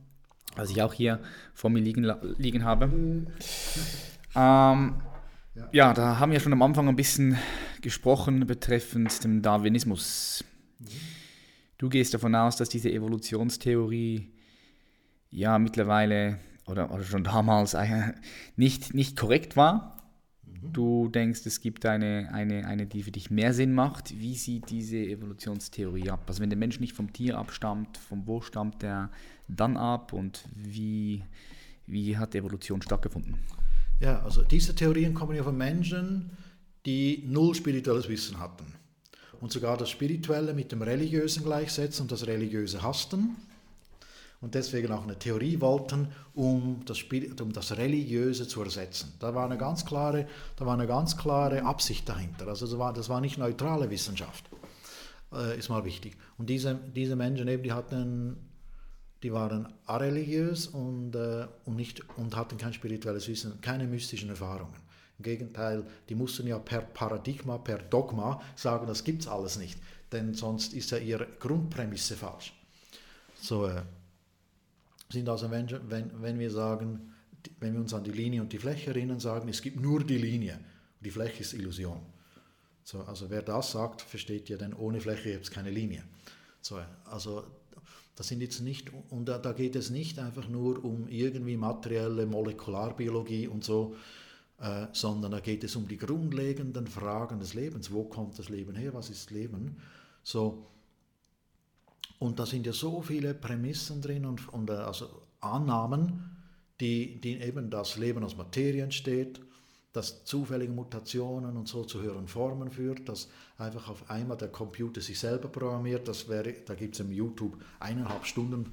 was 0.56 0.70
ich 0.70 0.82
auch 0.82 0.94
hier 0.94 1.20
vor 1.52 1.68
mir 1.70 1.80
liegen, 1.80 2.10
liegen 2.38 2.64
habe. 2.64 2.86
Ähm, 4.34 4.94
Ja. 5.54 5.68
ja. 5.72 5.92
da 5.92 6.18
haben 6.18 6.32
wir 6.32 6.40
schon 6.40 6.52
am 6.54 6.62
Anfang 6.62 6.88
ein 6.88 6.96
bisschen 6.96 7.36
gesprochen 7.82 8.46
betreffend 8.46 9.22
dem 9.22 9.42
Darwinismus. 9.42 10.42
Du 11.76 11.90
gehst 11.90 12.14
davon 12.14 12.34
aus, 12.34 12.56
dass 12.56 12.70
diese 12.70 12.90
Evolutionstheorie 12.90 14.32
ja 15.30 15.58
mittlerweile 15.58 16.38
oder, 16.66 16.90
oder 16.90 17.04
schon 17.04 17.24
damals 17.24 17.76
nicht, 18.56 18.94
nicht 18.94 19.16
korrekt 19.18 19.56
war. 19.56 19.93
Mhm. 20.64 20.72
Du 20.72 21.08
denkst, 21.08 21.46
es 21.46 21.60
gibt 21.60 21.86
eine, 21.86 22.30
eine, 22.32 22.66
eine, 22.66 22.86
die 22.86 23.02
für 23.02 23.10
dich 23.10 23.30
mehr 23.30 23.52
Sinn 23.54 23.74
macht. 23.74 24.18
Wie 24.18 24.34
sieht 24.34 24.70
diese 24.70 24.96
Evolutionstheorie 24.96 26.10
ab? 26.10 26.24
Also 26.26 26.42
wenn 26.42 26.50
der 26.50 26.58
Mensch 26.58 26.80
nicht 26.80 26.94
vom 26.94 27.12
Tier 27.12 27.38
abstammt, 27.38 27.96
von 27.96 28.26
wo 28.26 28.40
stammt 28.40 28.82
er 28.82 29.10
dann 29.48 29.76
ab 29.76 30.12
und 30.12 30.44
wie, 30.54 31.22
wie 31.86 32.16
hat 32.16 32.34
Evolution 32.34 32.82
stattgefunden? 32.82 33.36
Ja, 34.00 34.22
also 34.22 34.42
diese 34.42 34.74
Theorien 34.74 35.14
kommen 35.14 35.36
ja 35.36 35.42
von 35.42 35.56
Menschen, 35.56 36.30
die 36.86 37.24
null 37.26 37.54
spirituelles 37.54 38.08
Wissen 38.08 38.38
hatten 38.38 38.66
und 39.40 39.52
sogar 39.52 39.76
das 39.76 39.90
Spirituelle 39.90 40.54
mit 40.54 40.72
dem 40.72 40.82
Religiösen 40.82 41.44
gleichsetzen 41.44 42.02
und 42.02 42.12
das 42.12 42.26
Religiöse 42.26 42.82
hassten 42.82 43.36
und 44.44 44.54
deswegen 44.54 44.92
auch 44.92 45.04
eine 45.04 45.18
Theorie 45.18 45.58
wollten, 45.62 46.08
um 46.34 46.82
das, 46.84 47.02
um 47.40 47.52
das 47.52 47.76
Religiöse 47.78 48.46
zu 48.46 48.62
ersetzen. 48.62 49.14
Da 49.18 49.34
war 49.34 49.46
eine 49.46 49.56
ganz 49.56 49.86
klare, 49.86 50.26
da 50.56 50.66
war 50.66 50.74
eine 50.74 50.86
ganz 50.86 51.16
klare 51.16 51.64
Absicht 51.64 52.06
dahinter. 52.06 52.46
Also 52.48 52.66
das 52.66 52.78
war, 52.78 52.92
das 52.92 53.08
war 53.08 53.22
nicht 53.22 53.38
neutrale 53.38 53.88
Wissenschaft, 53.88 54.44
äh, 55.32 55.58
ist 55.58 55.70
mal 55.70 55.86
wichtig. 55.86 56.18
Und 56.36 56.50
diese, 56.50 56.78
diese 56.94 57.16
Menschen 57.16 57.48
eben, 57.48 57.62
die 57.62 57.72
hatten 57.72 58.36
die 59.22 59.32
waren 59.32 59.66
areligiös 59.86 60.66
und, 60.66 61.16
äh, 61.16 61.46
und, 61.64 61.76
nicht, 61.76 62.02
und 62.18 62.36
hatten 62.36 62.58
kein 62.58 62.74
spirituelles 62.74 63.26
Wissen, 63.26 63.58
keine 63.62 63.86
mystischen 63.86 64.28
Erfahrungen. 64.28 64.76
Im 65.18 65.22
Gegenteil, 65.22 65.86
die 66.10 66.14
mussten 66.14 66.46
ja 66.46 66.58
per 66.58 66.82
Paradigma, 66.82 67.56
per 67.56 67.78
Dogma 67.78 68.42
sagen, 68.54 68.86
das 68.86 69.02
gibt 69.02 69.22
es 69.22 69.28
alles 69.28 69.56
nicht, 69.56 69.78
denn 70.12 70.34
sonst 70.34 70.74
ist 70.74 70.90
ja 70.90 70.98
ihre 70.98 71.26
Grundprämisse 71.40 72.16
falsch. 72.16 72.52
So 73.40 73.66
äh, 73.66 73.80
sind 75.10 75.28
also 75.28 75.48
Menschen, 75.48 75.80
wenn, 75.88 76.10
wenn 76.22 76.38
wir 76.38 76.50
sagen, 76.50 77.12
wenn 77.60 77.74
wir 77.74 77.80
uns 77.80 77.94
an 77.94 78.04
die 78.04 78.12
Linie 78.12 78.40
und 78.42 78.52
die 78.52 78.58
Fläche 78.58 78.90
erinnern, 78.90 79.20
sagen, 79.20 79.48
es 79.48 79.62
gibt 79.62 79.80
nur 79.80 80.02
die 80.02 80.18
Linie 80.18 80.54
und 80.54 81.04
die 81.04 81.10
Fläche 81.10 81.42
ist 81.42 81.52
Illusion. 81.52 82.00
So, 82.84 83.00
also 83.02 83.30
wer 83.30 83.42
das 83.42 83.72
sagt, 83.72 84.02
versteht 84.02 84.48
ja, 84.48 84.56
denn 84.56 84.74
ohne 84.74 85.00
Fläche 85.00 85.32
gibt 85.32 85.44
es 85.44 85.50
keine 85.50 85.70
Linie. 85.70 86.04
So, 86.60 86.80
also 87.04 87.44
das 88.16 88.28
sind 88.28 88.40
jetzt 88.40 88.60
nicht, 88.60 88.90
und 89.10 89.26
da, 89.26 89.38
da, 89.38 89.52
geht 89.52 89.74
es 89.74 89.90
nicht 89.90 90.18
einfach 90.18 90.48
nur 90.48 90.84
um 90.84 91.08
irgendwie 91.08 91.56
materielle 91.56 92.26
Molekularbiologie 92.26 93.48
und 93.48 93.64
so, 93.64 93.96
äh, 94.60 94.86
sondern 94.92 95.32
da 95.32 95.40
geht 95.40 95.64
es 95.64 95.74
um 95.76 95.88
die 95.88 95.96
grundlegenden 95.96 96.86
Fragen 96.86 97.40
des 97.40 97.54
Lebens. 97.54 97.90
Wo 97.90 98.04
kommt 98.04 98.38
das 98.38 98.50
Leben 98.50 98.76
her? 98.76 98.94
Was 98.94 99.10
ist 99.10 99.30
Leben? 99.30 99.78
So, 100.22 100.66
und 102.24 102.38
da 102.38 102.46
sind 102.46 102.66
ja 102.66 102.72
so 102.72 103.02
viele 103.02 103.34
Prämissen 103.34 104.00
drin 104.00 104.24
und, 104.26 104.48
und 104.52 104.70
äh, 104.70 104.74
also 104.74 105.08
Annahmen, 105.40 106.36
die, 106.80 107.20
die 107.20 107.40
eben 107.40 107.70
das 107.70 107.96
Leben 107.96 108.24
aus 108.24 108.36
Materie 108.36 108.82
entsteht 108.82 109.40
das 109.94 110.24
zufällige 110.24 110.72
Mutationen 110.72 111.56
und 111.56 111.68
so 111.68 111.84
zu 111.84 112.02
höheren 112.02 112.26
Formen 112.26 112.70
führt, 112.72 113.08
dass 113.08 113.28
einfach 113.58 113.88
auf 113.88 114.10
einmal 114.10 114.36
der 114.36 114.48
Computer 114.48 115.00
sich 115.00 115.20
selber 115.20 115.48
programmiert. 115.48 116.08
Das 116.08 116.28
wäre, 116.28 116.52
da 116.52 116.74
gibt 116.74 116.94
es 116.94 117.00
im 117.00 117.12
YouTube 117.12 117.56
eineinhalb 117.78 118.26
Stunden, 118.26 118.72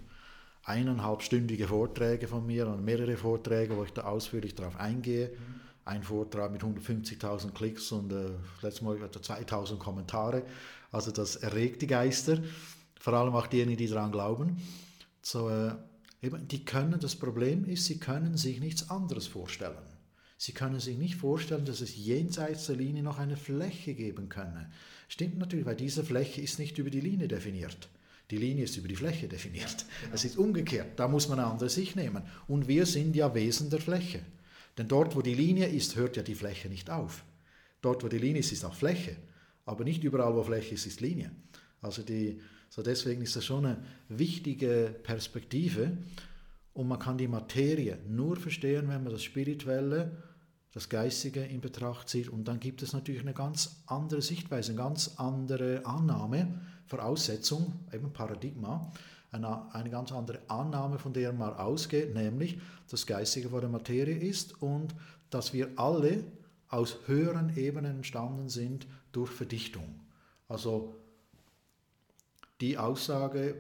eineinhalbstündige 0.64 1.68
Vorträge 1.68 2.28
von 2.28 2.45
mir 2.47 2.68
und 2.68 2.84
mehrere 2.84 3.18
Vorträge, 3.18 3.78
wo 3.78 3.84
ich 3.84 3.93
da 3.93 4.02
ausführlich 4.06 4.56
darauf 4.56 4.76
eingehe. 4.78 5.28
Mhm. 5.28 5.62
Ein 5.86 6.04
Vortrag 6.04 6.52
mit 6.52 6.64
150.000 6.64 7.52
Klicks 7.52 7.91
und 7.91 8.12
äh, 8.12 8.32
letztes 8.64 8.82
Mal 8.82 8.95
etwa 9.04 9.20
2.000 9.20 9.78
Kommentare. 9.78 10.41
Also 10.91 11.12
das 11.12 11.36
erregt 11.36 11.84
die 11.84 11.88
Geister, 11.88 12.39
vor 13.02 13.14
allem 13.14 13.34
auch 13.34 13.47
diejenigen, 13.47 13.78
die 13.80 13.88
daran 13.88 14.12
glauben. 14.12 14.62
So, 15.24 15.49
äh, 15.49 15.74
eben, 16.22 16.47
die 16.47 16.64
können, 16.64 16.99
das 16.99 17.16
Problem 17.16 17.66
ist, 17.66 17.86
sie 17.86 17.97
können 17.97 18.38
sich 18.38 18.60
nichts 18.60 18.91
anderes 18.91 19.26
vorstellen. 19.26 19.82
Sie 20.38 20.52
können 20.52 20.80
sich 20.80 20.97
nicht 20.97 21.16
vorstellen, 21.16 21.66
dass 21.66 21.82
es 21.82 21.95
jenseits 21.95 22.68
der 22.68 22.76
Linie 22.76 23.02
noch 23.02 23.18
eine 23.18 23.38
Fläche 23.38 23.95
geben 23.95 24.30
könne. 24.30 24.70
Stimmt 25.08 25.39
natürlich, 25.39 25.66
weil 25.66 25.76
diese 25.76 26.04
Fläche 26.04 26.41
ist 26.41 26.60
nicht 26.60 26.78
über 26.78 26.91
die 26.91 27.02
Linie 27.02 27.28
definiert. 27.28 27.89
Die 28.30 28.38
Linie 28.38 28.66
ist 28.66 28.78
über 28.78 28.88
die 28.88 28.95
Fläche 28.95 29.28
definiert. 29.28 29.86
Genau. 30.02 30.16
Es 30.16 30.24
ist 30.24 30.38
umgekehrt. 30.38 30.99
Da 30.99 31.08
muss 31.08 31.28
man 31.28 31.39
eine 31.39 31.47
andere 31.47 31.70
Sicht 31.70 31.95
nehmen. 31.95 32.22
Und 32.47 32.68
wir 32.68 32.86
sind 32.86 33.16
ja 33.16 33.34
Wesen 33.34 33.72
der 33.72 33.82
Fläche. 33.82 34.22
Denn 34.78 34.88
dort, 34.88 35.16
wo 35.16 35.24
die 35.24 35.34
Linie 35.34 35.68
ist, 35.68 35.95
hört 35.95 36.18
ja 36.18 36.24
die 36.24 36.36
Fläche 36.36 36.70
nicht 36.70 36.91
auf. 36.91 37.24
Dort, 37.82 38.04
wo 38.04 38.08
die 38.08 38.20
Linie 38.20 38.41
ist, 38.41 38.52
ist 38.52 38.64
auch 38.64 38.76
Fläche. 38.76 39.16
Aber 39.66 39.84
nicht 39.84 40.04
überall, 40.04 40.36
wo 40.36 40.43
Fläche 40.43 40.76
ist, 40.76 40.86
ist 40.86 41.02
Linie. 41.02 41.32
Also 41.82 42.04
die, 42.04 42.39
so 42.72 42.82
deswegen 42.82 43.22
ist 43.22 43.36
das 43.36 43.43
schon 43.43 43.65
eine 43.65 43.84
wichtige 44.07 44.95
Perspektive. 45.03 45.97
Und 46.74 46.88
man 46.88 46.99
kann 46.99 47.17
die 47.17 47.28
Materie 47.28 47.97
nur 48.07 48.38
verstehen, 48.38 48.88
wenn 48.88 49.03
man 49.03 49.11
das 49.11 49.24
Spirituelle 49.24 50.24
das 50.72 50.88
Geistige 50.88 51.43
in 51.43 51.59
Betracht 51.59 52.07
zieht. 52.07 52.30
Und 52.30 52.47
dann 52.47 52.61
gibt 52.61 52.82
es 52.82 52.93
natürlich 52.93 53.24
eine 53.24 53.34
ganz 53.34 53.84
andere 53.88 54.22
Sichtweise, 54.22 54.72
eine 54.72 54.82
ganz 54.82 55.15
andere 55.17 55.86
Annahme, 55.86 56.61
Voraussetzung, 56.86 57.74
eben 57.91 58.13
Paradigma, 58.13 58.89
eine, 59.32 59.76
eine 59.76 59.89
ganz 59.89 60.13
andere 60.13 60.39
Annahme, 60.47 60.97
von 60.97 61.11
der 61.11 61.34
man 61.34 61.53
ausgeht, 61.53 62.15
nämlich 62.15 62.57
das 62.89 63.05
Geistige 63.05 63.49
vor 63.49 63.59
der 63.59 63.69
Materie 63.69 64.15
ist 64.15 64.61
und 64.61 64.95
dass 65.30 65.51
wir 65.51 65.72
alle 65.76 66.24
aus 66.69 66.99
höheren 67.05 67.57
Ebenen 67.57 67.97
entstanden 67.97 68.47
sind 68.47 68.88
durch 69.11 69.30
Verdichtung. 69.30 69.99
Also 70.47 71.01
die 72.62 72.78
Aussage, 72.78 73.55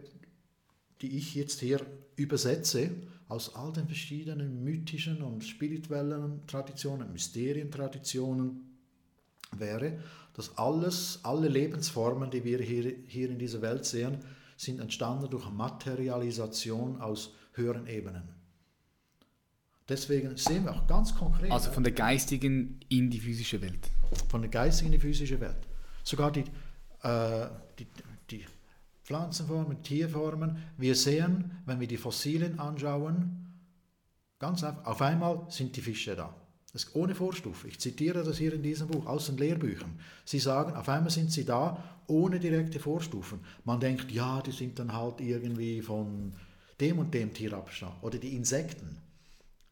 die 1.01 1.17
ich 1.17 1.35
jetzt 1.35 1.59
hier 1.59 1.85
übersetze, 2.15 2.91
aus 3.27 3.55
all 3.55 3.71
den 3.71 3.87
verschiedenen 3.87 4.63
mythischen 4.63 5.21
und 5.21 5.43
spirituellen 5.43 6.45
Traditionen, 6.47 7.11
Mysterientraditionen 7.11 8.77
wäre, 9.53 9.99
dass 10.33 10.57
alles, 10.57 11.19
alle 11.23 11.47
Lebensformen, 11.47 12.29
die 12.29 12.43
wir 12.43 12.59
hier, 12.59 12.93
hier 13.07 13.29
in 13.29 13.39
dieser 13.39 13.61
Welt 13.61 13.85
sehen, 13.85 14.19
sind 14.57 14.79
entstanden 14.79 15.29
durch 15.29 15.49
Materialisation 15.49 17.01
aus 17.01 17.33
höheren 17.53 17.87
Ebenen. 17.87 18.23
Deswegen 19.89 20.37
sehen 20.37 20.65
wir 20.65 20.73
auch 20.73 20.87
ganz 20.87 21.15
konkret. 21.15 21.51
Also 21.51 21.71
von 21.71 21.83
der 21.83 21.93
geistigen 21.93 22.79
in 22.87 23.09
die 23.09 23.19
physische 23.19 23.61
Welt. 23.61 23.89
Von 24.29 24.41
der 24.41 24.51
geistigen 24.51 24.93
in 24.93 24.99
die 24.99 25.05
physische 25.05 25.39
Welt. 25.39 25.67
Sogar 26.03 26.31
die, 26.31 26.43
äh, 27.01 27.47
die, 27.79 27.87
Pflanzenformen, 29.11 29.83
Tierformen. 29.83 30.55
Wir 30.77 30.95
sehen, 30.95 31.51
wenn 31.65 31.81
wir 31.81 31.87
die 31.87 31.97
Fossilien 31.97 32.59
anschauen, 32.59 33.45
ganz 34.39 34.63
einfach, 34.63 34.85
auf 34.85 35.01
einmal 35.01 35.47
sind 35.49 35.75
die 35.75 35.81
Fische 35.81 36.15
da. 36.15 36.33
Das 36.71 36.95
ohne 36.95 37.13
Vorstufe. 37.13 37.67
Ich 37.67 37.77
zitiere 37.77 38.23
das 38.23 38.37
hier 38.37 38.53
in 38.53 38.63
diesem 38.63 38.87
Buch 38.87 39.05
aus 39.05 39.25
den 39.25 39.35
Lehrbüchern. 39.35 39.99
Sie 40.23 40.39
sagen, 40.39 40.77
auf 40.77 40.87
einmal 40.87 41.09
sind 41.09 41.29
sie 41.29 41.43
da, 41.43 41.83
ohne 42.07 42.39
direkte 42.39 42.79
Vorstufen. 42.79 43.41
Man 43.65 43.81
denkt, 43.81 44.09
ja, 44.11 44.41
die 44.41 44.53
sind 44.53 44.79
dann 44.79 44.93
halt 44.93 45.19
irgendwie 45.19 45.81
von 45.81 46.31
dem 46.79 46.99
und 46.99 47.13
dem 47.13 47.33
Tierabstand. 47.33 48.01
Oder 48.03 48.17
die 48.17 48.33
Insekten. 48.33 48.95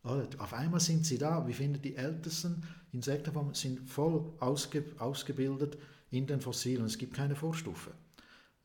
Auf 0.03 0.53
einmal 0.53 0.81
sind 0.81 1.05
sie 1.05 1.17
da. 1.17 1.47
Wir 1.47 1.55
finden 1.55 1.81
die 1.81 1.95
ältesten 1.95 2.61
Insektenformen 2.91 3.53
sind 3.53 3.89
voll 3.89 4.33
ausge, 4.41 4.83
ausgebildet 4.97 5.77
in 6.11 6.27
den 6.27 6.41
Fossilien. 6.41 6.85
Es 6.85 6.97
gibt 6.97 7.13
keine 7.13 7.37
Vorstufe. 7.37 7.91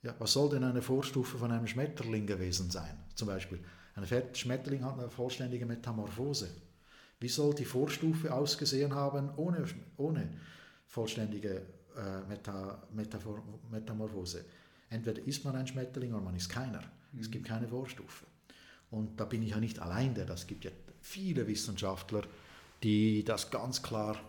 Ja, 0.04 0.14
was 0.18 0.34
soll 0.34 0.50
denn 0.50 0.64
eine 0.64 0.82
Vorstufe 0.82 1.38
von 1.38 1.50
einem 1.50 1.66
Schmetterling 1.66 2.26
gewesen 2.26 2.70
sein? 2.70 2.94
Zum 3.14 3.26
Beispiel, 3.26 3.58
ein 3.96 4.06
Schmetterling 4.34 4.84
hat 4.84 4.98
eine 4.98 5.08
vollständige 5.08 5.64
Metamorphose. 5.64 6.50
Wie 7.20 7.28
soll 7.28 7.54
die 7.54 7.64
Vorstufe 7.64 8.32
ausgesehen 8.32 8.94
haben 8.94 9.30
ohne, 9.36 9.64
ohne 9.96 10.28
vollständige 10.86 11.62
äh, 11.96 12.20
Meta, 12.28 12.82
Metafor, 12.92 13.42
Metamorphose? 13.70 14.44
Entweder 14.90 15.22
ist 15.26 15.42
man 15.42 15.56
ein 15.56 15.66
Schmetterling 15.66 16.12
oder 16.12 16.22
man 16.22 16.36
ist 16.36 16.50
keiner. 16.50 16.82
Mhm. 17.12 17.20
Es 17.20 17.30
gibt 17.30 17.46
keine 17.46 17.66
Vorstufe. 17.66 18.26
Und 18.90 19.18
da 19.18 19.24
bin 19.24 19.42
ich 19.42 19.50
ja 19.50 19.58
nicht 19.58 19.78
allein 19.78 20.14
der. 20.14 20.28
Es 20.28 20.46
gibt 20.46 20.66
ja 20.66 20.70
viele 21.00 21.46
Wissenschaftler, 21.46 22.24
die 22.82 23.24
das 23.24 23.50
ganz 23.50 23.82
klar 23.82 24.20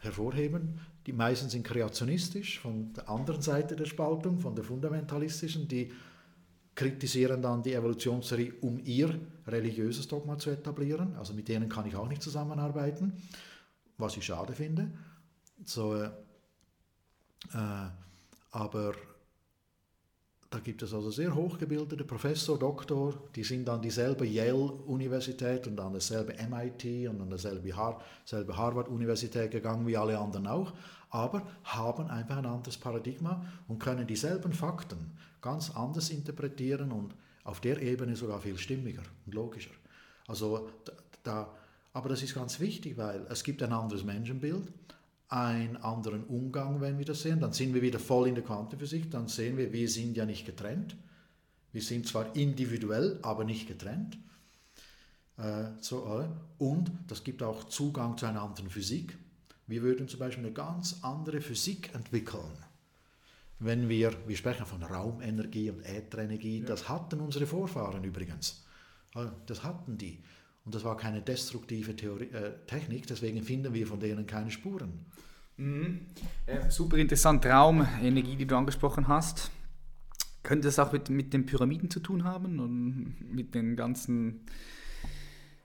hervorheben. 0.00 0.80
Die 1.06 1.12
meisten 1.12 1.48
sind 1.48 1.64
kreationistisch 1.64 2.58
von 2.58 2.92
der 2.92 3.08
anderen 3.08 3.40
Seite 3.40 3.76
der 3.76 3.84
Spaltung, 3.84 4.40
von 4.40 4.56
der 4.56 4.64
fundamentalistischen, 4.64 5.68
die 5.68 5.92
kritisieren 6.74 7.40
dann 7.40 7.62
die 7.62 7.74
Evolutionstheorie, 7.74 8.52
um 8.60 8.78
ihr 8.84 9.18
religiöses 9.46 10.08
Dogma 10.08 10.36
zu 10.36 10.50
etablieren. 10.50 11.16
Also 11.16 11.32
mit 11.32 11.48
denen 11.48 11.68
kann 11.68 11.86
ich 11.86 11.96
auch 11.96 12.08
nicht 12.08 12.22
zusammenarbeiten, 12.22 13.14
was 13.96 14.16
ich 14.16 14.26
schade 14.26 14.52
finde. 14.52 14.92
So, 15.64 15.94
äh, 15.94 16.10
aber 18.50 18.94
da 20.50 20.58
gibt 20.60 20.82
es 20.82 20.94
also 20.94 21.10
sehr 21.10 21.34
hochgebildete 21.34 22.04
Professor, 22.04 22.58
Doktor, 22.58 23.14
die 23.34 23.42
sind 23.42 23.68
an 23.68 23.82
dieselbe 23.82 24.26
Yale-Universität 24.26 25.66
und 25.66 25.80
an 25.80 25.92
dasselbe 25.92 26.34
MIT 26.34 27.08
und 27.08 27.20
an 27.20 27.30
dasselbe 27.30 27.74
Har 27.74 28.00
Harvard-Universität 28.30 29.50
gegangen 29.50 29.86
wie 29.86 29.96
alle 29.96 30.18
anderen 30.18 30.46
auch, 30.46 30.72
aber 31.10 31.42
haben 31.64 32.06
einfach 32.08 32.36
ein 32.36 32.46
anderes 32.46 32.76
Paradigma 32.76 33.44
und 33.68 33.78
können 33.78 34.06
dieselben 34.06 34.52
Fakten 34.52 35.12
ganz 35.40 35.70
anders 35.70 36.10
interpretieren 36.10 36.92
und 36.92 37.14
auf 37.44 37.60
der 37.60 37.80
Ebene 37.82 38.16
sogar 38.16 38.40
viel 38.40 38.58
stimmiger 38.58 39.02
und 39.24 39.34
logischer. 39.34 39.70
Also 40.26 40.68
da, 41.22 41.48
aber 41.92 42.08
das 42.08 42.22
ist 42.22 42.34
ganz 42.34 42.60
wichtig, 42.60 42.96
weil 42.96 43.26
es 43.30 43.42
gibt 43.42 43.62
ein 43.62 43.72
anderes 43.72 44.04
Menschenbild 44.04 44.72
einen 45.28 45.76
anderen 45.76 46.24
Umgang, 46.24 46.80
wenn 46.80 46.98
wir 46.98 47.04
das 47.04 47.22
sehen. 47.22 47.40
Dann 47.40 47.52
sind 47.52 47.74
wir 47.74 47.82
wieder 47.82 47.98
voll 47.98 48.28
in 48.28 48.34
der 48.34 48.44
Quantenphysik, 48.44 49.10
dann 49.10 49.28
sehen 49.28 49.56
wir, 49.56 49.72
wir 49.72 49.88
sind 49.88 50.16
ja 50.16 50.24
nicht 50.24 50.46
getrennt. 50.46 50.96
Wir 51.72 51.82
sind 51.82 52.06
zwar 52.06 52.34
individuell, 52.34 53.18
aber 53.22 53.44
nicht 53.44 53.68
getrennt. 53.68 54.18
Äh, 55.36 55.64
so, 55.80 56.20
äh, 56.20 56.28
und 56.62 56.90
das 57.08 57.22
gibt 57.22 57.42
auch 57.42 57.64
Zugang 57.64 58.16
zu 58.16 58.26
einer 58.26 58.42
anderen 58.42 58.70
Physik. 58.70 59.16
Wir 59.66 59.82
würden 59.82 60.08
zum 60.08 60.20
Beispiel 60.20 60.44
eine 60.44 60.54
ganz 60.54 60.98
andere 61.02 61.40
Physik 61.40 61.94
entwickeln, 61.94 62.52
wenn 63.58 63.88
wir, 63.88 64.12
wir 64.26 64.36
sprechen 64.36 64.64
von 64.64 64.82
Raumenergie 64.82 65.70
und 65.70 65.80
Ätherenergie, 65.80 66.60
ja. 66.60 66.66
das 66.66 66.88
hatten 66.88 67.20
unsere 67.20 67.46
Vorfahren 67.46 68.04
übrigens. 68.04 68.64
Äh, 69.14 69.26
das 69.46 69.62
hatten 69.62 69.98
die. 69.98 70.22
Und 70.66 70.74
das 70.74 70.82
war 70.82 70.96
keine 70.96 71.22
destruktive 71.22 71.94
Theorie, 71.94 72.24
äh, 72.24 72.52
Technik, 72.66 73.06
deswegen 73.06 73.40
finden 73.42 73.72
wir 73.72 73.86
von 73.86 74.00
denen 74.00 74.26
keine 74.26 74.50
Spuren. 74.50 75.06
Mhm. 75.56 76.00
Äh, 76.44 76.68
super 76.70 76.96
interessant, 76.98 77.46
Raumenergie, 77.46 78.34
die 78.34 78.46
du 78.46 78.56
angesprochen 78.56 79.06
hast. 79.06 79.52
Könnte 80.42 80.66
das 80.66 80.80
auch 80.80 80.92
mit, 80.92 81.08
mit 81.08 81.32
den 81.32 81.46
Pyramiden 81.46 81.88
zu 81.88 82.00
tun 82.00 82.24
haben 82.24 82.58
und 82.58 83.14
mit 83.32 83.54
den 83.54 83.76
ganzen 83.76 84.40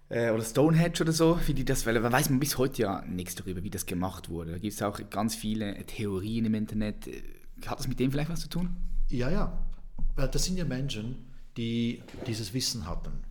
äh, 0.09 0.29
oder 0.29 0.43
Stonehenge 0.43 1.01
oder 1.01 1.11
so, 1.11 1.39
wie 1.47 1.55
die 1.55 1.65
das, 1.65 1.87
weil 1.87 1.99
man 1.99 2.11
weiß 2.11 2.29
man 2.29 2.39
bis 2.39 2.59
heute 2.59 2.83
ja 2.83 3.03
nichts 3.07 3.33
darüber, 3.33 3.63
wie 3.63 3.71
das 3.71 3.87
gemacht 3.87 4.29
wurde. 4.29 4.51
Da 4.51 4.57
gibt 4.59 4.73
es 4.73 4.83
auch 4.83 4.99
ganz 5.09 5.33
viele 5.33 5.83
Theorien 5.87 6.45
im 6.45 6.53
Internet. 6.53 7.09
Hat 7.65 7.79
das 7.79 7.87
mit 7.87 7.99
dem 7.99 8.11
vielleicht 8.11 8.29
was 8.29 8.41
zu 8.41 8.49
tun? 8.49 8.75
Ja, 9.09 9.31
ja. 9.31 9.65
Das 10.15 10.45
sind 10.45 10.57
ja 10.57 10.65
Menschen, 10.65 11.25
die 11.57 12.03
dieses 12.27 12.53
Wissen 12.53 12.87
hatten. 12.87 13.30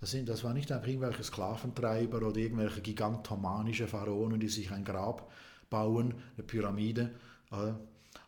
Das, 0.00 0.12
sind, 0.12 0.28
das 0.28 0.44
war 0.44 0.54
nicht 0.54 0.70
einfach 0.70 0.86
irgendwelche 0.86 1.24
Sklaventreiber 1.24 2.18
oder 2.18 2.36
irgendwelche 2.36 2.80
gigantomanische 2.80 3.88
Pharaonen, 3.88 4.38
die 4.38 4.48
sich 4.48 4.70
ein 4.70 4.84
Grab 4.84 5.30
bauen, 5.68 6.14
eine 6.36 6.46
Pyramide. 6.46 7.10
Äh, 7.50 7.72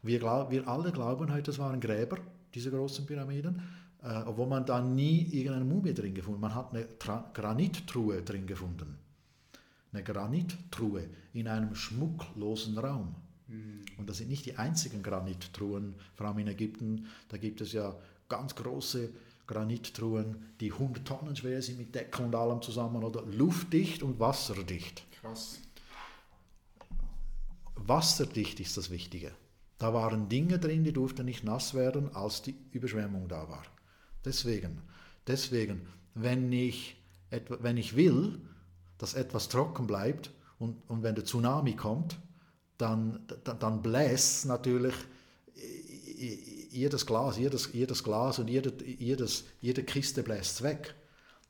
wir, 0.03 0.19
glaub, 0.19 0.51
wir 0.51 0.67
alle 0.67 0.91
glauben 0.93 1.33
heute, 1.33 1.45
das 1.45 1.59
waren 1.59 1.81
Gräber, 1.81 2.19
diese 2.55 2.71
großen 2.71 3.07
Pyramiden, 3.07 3.63
äh, 4.03 4.23
obwohl 4.27 4.49
man 4.49 4.67
da 4.67 4.81
nie 4.81 5.23
irgendeine 5.31 5.65
Mumie 5.65 5.95
drin 5.95 6.15
gefunden 6.15 6.43
hat. 6.43 6.51
Man 6.51 6.55
hat 6.55 6.75
eine 6.75 6.99
Tra 6.99 7.31
Granittruhe 7.33 8.23
drin 8.23 8.47
gefunden. 8.47 8.99
Eine 9.93 10.03
Granittruhe 10.03 11.09
in 11.33 11.49
einem 11.49 11.75
schmucklosen 11.75 12.79
Raum. 12.79 13.15
Mhm. 13.47 13.83
Und 13.99 14.09
das 14.09 14.19
sind 14.19 14.29
nicht 14.29 14.47
die 14.47 14.57
einzigen 14.57 15.03
Granittruhen, 15.03 15.95
vor 16.15 16.27
allem 16.27 16.39
in 16.39 16.49
Ägypten. 16.49 17.07
Da 17.29 17.37
gibt 17.37 17.61
es 17.61 17.73
ja 17.73 17.97
ganz 18.29 18.55
große 18.55 19.11
Granittruhen, 19.51 20.55
die 20.61 20.73
100 20.73 21.05
Tonnen 21.05 21.35
schwer 21.35 21.61
sind 21.61 21.79
mit 21.79 21.93
Deckel 21.93 22.27
und 22.27 22.35
allem 22.37 22.63
zusammen 22.63 23.03
oder 23.03 23.23
luftdicht 23.23 24.03
und 24.05 24.21
wasserdicht. 24.21 25.03
Krass. 25.21 25.59
Wasserdicht 27.75 28.61
ist 28.61 28.77
das 28.77 28.91
Wichtige. 28.91 29.33
Da 29.79 29.93
waren 29.93 30.29
Dinge 30.29 30.61
drin, 30.61 30.85
die 30.85 30.93
durften 30.93 31.25
nicht 31.25 31.43
nass 31.43 31.75
werden, 31.75 32.15
als 32.15 32.43
die 32.43 32.55
Überschwemmung 32.71 33.27
da 33.27 33.49
war. 33.49 33.65
Deswegen, 34.25 34.83
deswegen, 35.27 35.89
wenn 36.15 36.53
ich, 36.53 37.03
wenn 37.31 37.77
ich 37.77 37.97
will, 37.97 38.41
dass 38.99 39.15
etwas 39.15 39.49
trocken 39.49 39.89
bleibt 39.89 40.31
und, 40.61 40.77
und 40.89 41.03
wenn 41.03 41.17
der 41.17 41.25
Tsunami 41.25 41.75
kommt, 41.75 42.21
dann, 42.79 43.27
dann, 43.43 43.59
dann 43.59 43.83
bläst 43.83 44.47
natürlich 44.47 44.95
jedes 46.71 47.07
Glas, 47.07 47.39
jedes, 47.39 47.73
jedes 47.73 48.03
Glas 48.03 48.39
und 48.39 48.49
jede, 48.49 48.73
jedes, 48.85 49.45
jede 49.61 49.83
Kiste 49.83 50.23
bläst 50.23 50.63
weg. 50.63 50.95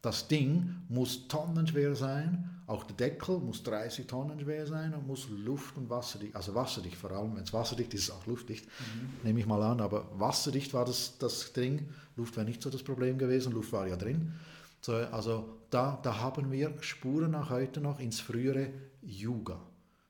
Das 0.02 0.28
Ding 0.28 0.76
muss 0.88 1.28
tonnenschwer 1.28 1.94
sein, 1.94 2.60
auch 2.66 2.84
der 2.84 2.96
Deckel 2.96 3.38
muss 3.38 3.64
30 3.64 4.06
Tonnen 4.06 4.38
schwer 4.40 4.64
sein 4.64 4.94
und 4.94 5.04
muss 5.06 5.28
luft- 5.28 5.76
und 5.76 5.90
wasserdicht, 5.90 6.36
also 6.36 6.54
wasserdicht 6.54 6.94
vor 6.94 7.10
allem, 7.10 7.34
wenn 7.34 7.42
es 7.42 7.52
wasserdicht 7.52 7.92
ist, 7.94 8.04
ist 8.04 8.08
es 8.10 8.14
auch 8.14 8.26
luftdicht, 8.26 8.64
mhm. 8.64 9.24
nehme 9.24 9.40
ich 9.40 9.46
mal 9.46 9.60
an, 9.60 9.80
aber 9.80 10.08
wasserdicht 10.14 10.72
war 10.72 10.84
das, 10.84 11.18
das 11.18 11.52
Ding, 11.52 11.88
Luft 12.14 12.36
wäre 12.36 12.46
nicht 12.46 12.62
so 12.62 12.70
das 12.70 12.84
Problem 12.84 13.18
gewesen, 13.18 13.52
Luft 13.52 13.72
war 13.72 13.88
ja 13.88 13.96
drin. 13.96 14.32
So, 14.80 14.94
also 14.94 15.58
da, 15.68 15.98
da 16.02 16.20
haben 16.20 16.50
wir 16.52 16.72
Spuren 16.80 17.34
auch 17.34 17.50
heute 17.50 17.80
noch 17.80 17.98
ins 17.98 18.20
frühere 18.20 18.70
Yuga. 19.02 19.60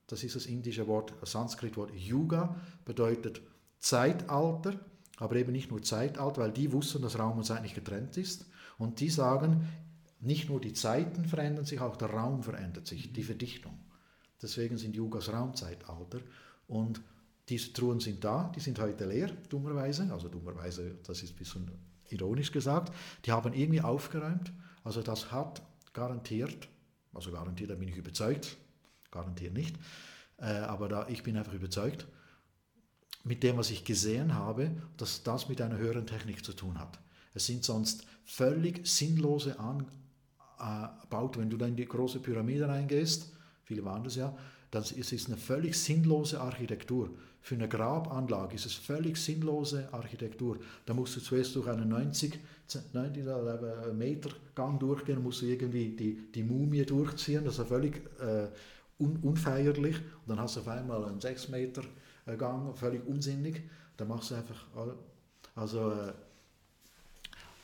Das 0.07 0.23
ist 0.23 0.37
das 0.37 0.47
indische 0.47 0.87
Wort, 0.87 1.15
das 1.21 1.33
Sanskrit-Wort 1.33 1.93
Yuga, 1.95 2.57
bedeutet 2.85 3.41
Zeitalter, 3.79 4.75
aber 5.21 5.37
eben 5.37 5.53
nicht 5.53 5.71
nur 5.71 5.83
Zeitalter, 5.83 6.41
weil 6.41 6.51
die 6.51 6.73
wussten, 6.73 7.03
dass 7.03 7.19
Raum 7.19 7.39
und 7.39 7.45
Zeit 7.45 7.63
nicht 7.63 7.75
getrennt 7.75 8.17
ist. 8.17 8.47
Und 8.79 9.01
die 9.01 9.11
sagen, 9.11 9.69
nicht 10.19 10.49
nur 10.49 10.61
die 10.61 10.73
Zeiten 10.73 11.27
verändern 11.27 11.67
sich, 11.67 11.81
auch 11.81 11.97
der 11.97 12.11
Raum 12.11 12.43
verändert 12.43 12.87
sich, 12.87 13.13
die 13.13 13.23
Verdichtung. 13.23 13.79
Deswegen 14.43 14.79
sind 14.79 14.97
Yugas 14.97 15.31
Raumzeitalter. 15.31 16.21
Und 16.67 17.03
diese 17.51 17.73
Truhen 17.75 18.01
sind 18.01 18.25
da, 18.25 18.51
die 18.57 18.61
sind 18.61 18.81
heute 18.81 19.05
leer, 19.05 19.31
dummerweise. 19.51 20.11
Also 20.11 20.29
dummerweise, 20.29 20.97
das 21.07 21.23
ist 21.23 21.35
ein 21.35 21.37
bisschen 21.37 21.71
ironisch 22.09 22.51
gesagt. 22.51 22.93
Die 23.27 23.33
haben 23.33 23.53
irgendwie 23.53 23.83
aufgeräumt. 23.83 24.51
Also 24.85 25.03
das 25.03 25.31
hat 25.31 25.61
garantiert, 25.93 26.67
also 27.13 27.31
garantiert, 27.31 27.71
da 27.71 27.75
bin 27.75 27.89
ich 27.89 27.97
überzeugt, 27.97 28.57
garantiert 29.11 29.53
nicht, 29.53 29.77
äh, 30.39 30.45
aber 30.45 30.89
da, 30.89 31.09
ich 31.09 31.23
bin 31.23 31.37
einfach 31.37 31.53
überzeugt, 31.53 32.07
mit 33.25 33.43
dem, 33.43 33.57
was 33.57 33.71
ich 33.71 33.85
gesehen 33.85 34.35
habe, 34.35 34.71
dass 34.97 35.23
das 35.23 35.49
mit 35.49 35.61
einer 35.61 35.79
höheren 35.79 36.07
Technik 36.07 36.45
zu 36.45 36.53
tun 36.53 36.79
hat. 36.79 36.99
Es 37.35 37.47
sind 37.47 37.65
sonst 37.65 38.05
völlig 38.25 38.87
sinnlose 38.87 39.59
Anbauten. 39.59 41.41
Äh, 41.41 41.43
Wenn 41.43 41.51
du 41.51 41.57
da 41.57 41.67
in 41.67 41.77
die 41.77 41.87
große 41.87 42.21
Pyramide 42.21 42.69
reingehst, 42.69 43.33
viele 43.65 43.85
waren 43.85 44.05
das 44.05 44.17
ja, 44.17 44.37
dann 44.71 44.83
ist 44.83 45.13
es 45.13 45.27
eine 45.27 45.37
völlig 45.37 45.77
sinnlose 45.77 46.41
Architektur. 46.41 47.11
Für 47.43 47.55
eine 47.55 47.69
Grabanlage 47.69 48.55
ist 48.55 48.67
es 48.67 48.75
völlig 48.75 49.17
sinnlose 49.17 49.93
Architektur. 49.93 50.59
Da 50.85 50.93
musst 50.93 51.17
du 51.17 51.21
zuerst 51.21 51.57
durch 51.57 51.69
einen 51.69 51.89
90, 51.89 52.39
90 52.93 53.25
Meter 53.95 54.31
Gang 54.55 54.79
durchgehen, 54.79 55.23
musst 55.23 55.43
du 55.43 55.47
irgendwie 55.47 55.89
die, 55.89 56.31
die 56.33 56.43
Mumie 56.43 56.85
durchziehen, 56.85 57.45
das 57.45 57.59
ist 57.59 57.69
völlig 57.69 57.97
äh, 58.21 58.49
un, 58.99 59.17
unfeierlich. 59.23 59.97
Und 59.97 60.29
dann 60.29 60.41
hast 60.41 60.57
du 60.57 60.61
auf 60.61 60.69
einmal 60.69 61.05
einen 61.05 61.21
6 61.21 61.49
Meter 61.49 61.83
Gang, 62.27 62.75
völlig 62.77 63.07
unsinnig. 63.07 63.63
Da 63.97 64.05
machst 64.05 64.31
du 64.31 64.35
einfach, 64.35 64.67
also 65.55 65.93
äh, 65.93 66.13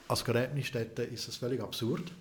als 0.08 0.24
Gräbnisstätte 0.24 1.02
ist 1.02 1.28
das 1.28 1.36
völlig 1.36 1.60
absurd. 1.60 2.12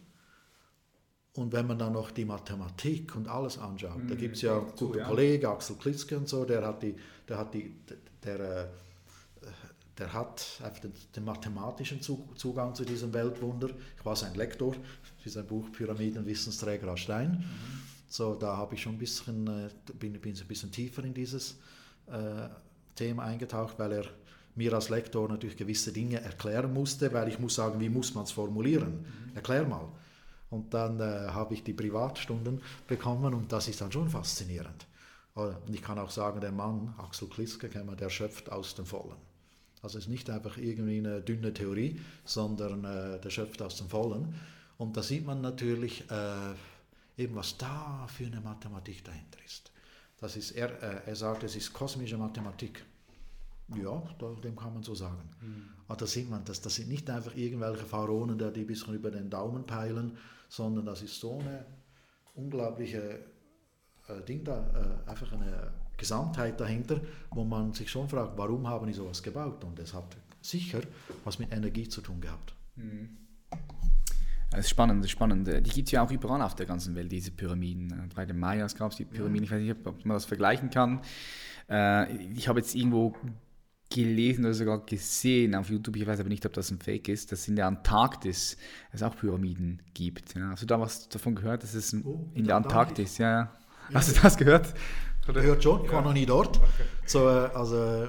Und 1.34 1.52
wenn 1.52 1.68
man 1.68 1.78
dann 1.78 1.94
noch 1.94 2.12
die 2.12 2.24
Mathematik 2.24 3.16
und 3.16 3.28
alles 3.28 3.58
anschaut, 3.58 4.04
mhm, 4.04 4.08
da 4.08 4.16
gibt 4.16 4.38
es 4.38 4.42
ja 4.42 4.58
einen 4.58 4.72
guten 4.78 5.00
ja. 5.00 5.06
Kollegen, 5.06 5.46
Axel 5.48 5.76
Klitzke 5.76 6.18
und 6.18 6.30
so, 6.30 6.46
der 6.46 6.66
hat 6.66 6.82
die, 6.82 6.96
der 7.28 7.38
hat 7.38 7.54
die, 7.54 7.76
der, 8.24 8.38
der, 8.38 8.70
der 9.98 10.14
hat 10.14 10.62
einfach 10.64 10.80
den, 10.80 10.94
den, 11.14 11.26
mathematischen 11.26 12.02
Zugang 12.02 12.74
zu 12.74 12.86
diesem 12.86 13.14
Weltwunder. 13.14 13.70
Ich 13.98 14.06
war 14.06 14.16
sein 14.16 14.34
Lektor 14.36 14.76
für 15.22 15.30
sein 15.30 15.46
Buch 15.46 15.70
Pyramiden, 15.74 16.26
Wissensträger 16.26 16.92
aus 16.92 17.02
Stein. 17.02 17.32
Mhm. 17.32 17.82
So, 18.08 18.36
da 18.36 18.56
habe 18.56 18.76
ich 18.76 18.82
schon 18.82 18.94
ein 18.94 18.98
bisschen, 18.98 19.48
äh, 19.48 19.70
bin, 20.00 20.14
bin 20.14 20.38
ein 20.38 20.48
bisschen 20.48 20.72
tiefer 20.72 21.04
in 21.04 21.14
dieses 21.14 21.58
äh, 22.08 22.50
Thema 22.96 23.24
eingetaucht, 23.24 23.78
weil 23.78 23.92
er 23.92 24.06
mir 24.56 24.74
als 24.74 24.90
Lektor 24.90 25.28
natürlich 25.28 25.58
gewisse 25.58 25.92
Dinge 25.92 26.22
erklären 26.22 26.74
musste, 26.74 27.12
weil 27.14 27.28
ich 27.28 27.40
muss 27.40 27.56
sagen, 27.56 27.80
wie 27.80 27.90
muss 27.90 28.14
man 28.14 28.24
es 28.24 28.32
formulieren? 28.32 29.02
Mhm. 29.02 29.36
Erklär 29.36 29.66
mal. 29.66 29.90
Und 30.50 30.74
dann 30.74 31.00
äh, 31.00 31.04
habe 31.30 31.54
ich 31.54 31.64
die 31.64 31.74
Privatstunden 31.74 32.62
bekommen 32.88 33.34
und 33.34 33.52
das 33.52 33.68
ist 33.68 33.82
dann 33.82 33.92
schon 33.92 34.10
faszinierend. 34.10 34.88
Und 35.34 35.74
ich 35.74 35.82
kann 35.82 36.00
auch 36.00 36.12
sagen, 36.12 36.40
der 36.40 36.54
Mann, 36.54 36.94
Axel 36.98 37.28
Kliske, 37.28 37.68
der 37.68 38.10
schöpft 38.10 38.50
aus 38.50 38.74
dem 38.76 38.86
Vollen. 38.86 39.18
Also 39.82 39.98
es 39.98 40.06
ist 40.06 40.10
nicht 40.10 40.30
einfach 40.30 40.58
irgendwie 40.58 40.98
eine 40.98 41.22
dünne 41.22 41.54
Theorie, 41.54 42.00
sondern 42.24 42.86
äh, 42.86 43.20
der 43.20 43.30
schöpft 43.30 43.62
aus 43.62 43.76
dem 43.78 43.90
Vollen. 43.90 44.34
Und 44.78 44.96
da 44.96 45.04
sieht 45.04 45.26
man 45.26 45.42
natürlich 45.42 46.10
äh, 46.10 47.22
eben, 47.22 47.36
was 47.36 47.58
da 47.58 48.08
für 48.08 48.26
eine 48.26 48.40
Mathematik 48.40 49.04
dahinter 49.04 49.40
ist. 49.46 49.72
Das 50.18 50.36
ist, 50.36 50.52
er, 50.52 50.82
äh, 50.82 51.10
er 51.10 51.16
sagt, 51.16 51.44
es 51.44 51.56
ist 51.56 51.74
kosmische 51.74 52.18
Mathematik. 52.18 52.84
Ja, 53.76 54.04
dem 54.44 54.56
kann 54.56 54.74
man 54.74 54.84
so 54.84 54.94
sagen. 54.94 55.30
Mhm. 55.42 55.70
Aber 55.88 55.98
da 55.98 56.06
sieht 56.06 56.30
man, 56.30 56.46
das, 56.46 56.62
das 56.62 56.76
sind 56.76 56.88
nicht 56.88 57.10
einfach 57.10 57.36
irgendwelche 57.36 57.84
Pharaonen, 57.84 58.38
die 58.38 58.46
ein 58.46 58.68
bisschen 58.68 58.94
über 58.94 59.10
den 59.10 59.30
Daumen 59.30 59.66
peilen, 59.66 60.18
sondern 60.50 60.86
das 60.86 61.02
ist 61.02 61.20
so 61.20 61.40
eine 61.40 61.66
unglaubliche 62.36 63.20
äh, 64.08 64.22
Ding 64.28 64.44
da, 64.44 65.02
äh, 65.06 65.10
einfach 65.10 65.32
eine 65.32 65.72
Gesamtheit 65.98 66.60
dahinter, 66.60 67.02
wo 67.32 67.44
man 67.44 67.74
sich 67.74 67.90
schon 67.90 68.08
fragt, 68.08 68.38
warum 68.38 68.68
haben 68.68 68.88
die 68.88 68.94
sowas 68.94 69.24
gebaut? 69.24 69.64
Und 69.64 69.80
es 69.80 69.94
hat 69.94 70.16
sicher 70.42 70.82
was 71.24 71.40
mit 71.40 71.52
Energie 71.52 71.88
zu 71.90 72.02
tun 72.02 72.22
gehabt. 72.22 72.54
Das 74.56 74.66
ist 74.66 74.70
spannend, 74.70 75.00
das 75.00 75.08
ist 75.08 75.12
spannend. 75.12 75.48
Die 75.48 75.70
gibt 75.70 75.88
es 75.88 75.92
ja 75.92 76.02
auch 76.02 76.12
überall 76.12 76.42
auf 76.42 76.56
der 76.56 76.66
ganzen 76.66 76.96
Welt, 76.96 77.12
diese 77.12 77.32
Pyramiden. 77.32 78.10
Bei 78.16 78.26
den 78.26 78.40
Mayas 78.40 78.76
gab 78.76 78.92
es 78.92 78.98
die 78.98 79.06
Pyramiden, 79.06 79.44
ich 79.44 79.52
weiß 79.52 79.62
nicht, 79.62 79.76
ob 79.86 80.06
man 80.06 80.16
das 80.16 80.26
vergleichen 80.26 80.70
kann. 80.70 81.02
Äh, 81.70 82.16
ich 82.34 82.48
habe 82.48 82.60
jetzt 82.60 82.76
irgendwo 82.76 83.16
gelesen 83.90 84.46
oder 84.46 84.54
sogar 84.54 84.86
gesehen 84.86 85.56
auf 85.56 85.70
YouTube, 85.70 85.96
ich 85.96 86.08
weiß 86.08 86.20
aber 86.20 86.30
nicht, 86.30 86.46
ob 86.46 86.54
das 86.54 86.72
ein 86.72 86.80
Fake 86.80 87.08
ist, 87.08 87.32
dass 87.32 87.48
in 87.48 87.56
der 87.56 87.68
Antarktis 87.68 88.58
es 88.92 89.04
auch 89.04 89.16
Pyramiden 89.16 89.82
gibt. 89.94 90.36
Ja, 90.36 90.50
hast 90.50 90.64
du 90.64 90.66
da 90.66 90.80
was 90.80 91.08
davon 91.08 91.36
gehört, 91.36 91.64
dass 91.64 91.74
es 91.74 91.94
Oh, 92.04 92.28
in 92.34 92.46
der 92.46 92.56
Antarktis, 92.58 93.18
ja, 93.18 93.32
ja. 93.32 93.52
Hast 93.94 94.16
du 94.16 94.22
das 94.22 94.38
gehört? 94.38 94.74
Gehört 95.28 95.64
schon, 95.64 95.86
ich 95.86 95.92
war 95.92 96.02
noch 96.02 96.14
nie 96.14 96.26
dort. 96.26 96.60
So, 97.06 97.28
äh, 97.28 97.50
also, 97.54 98.08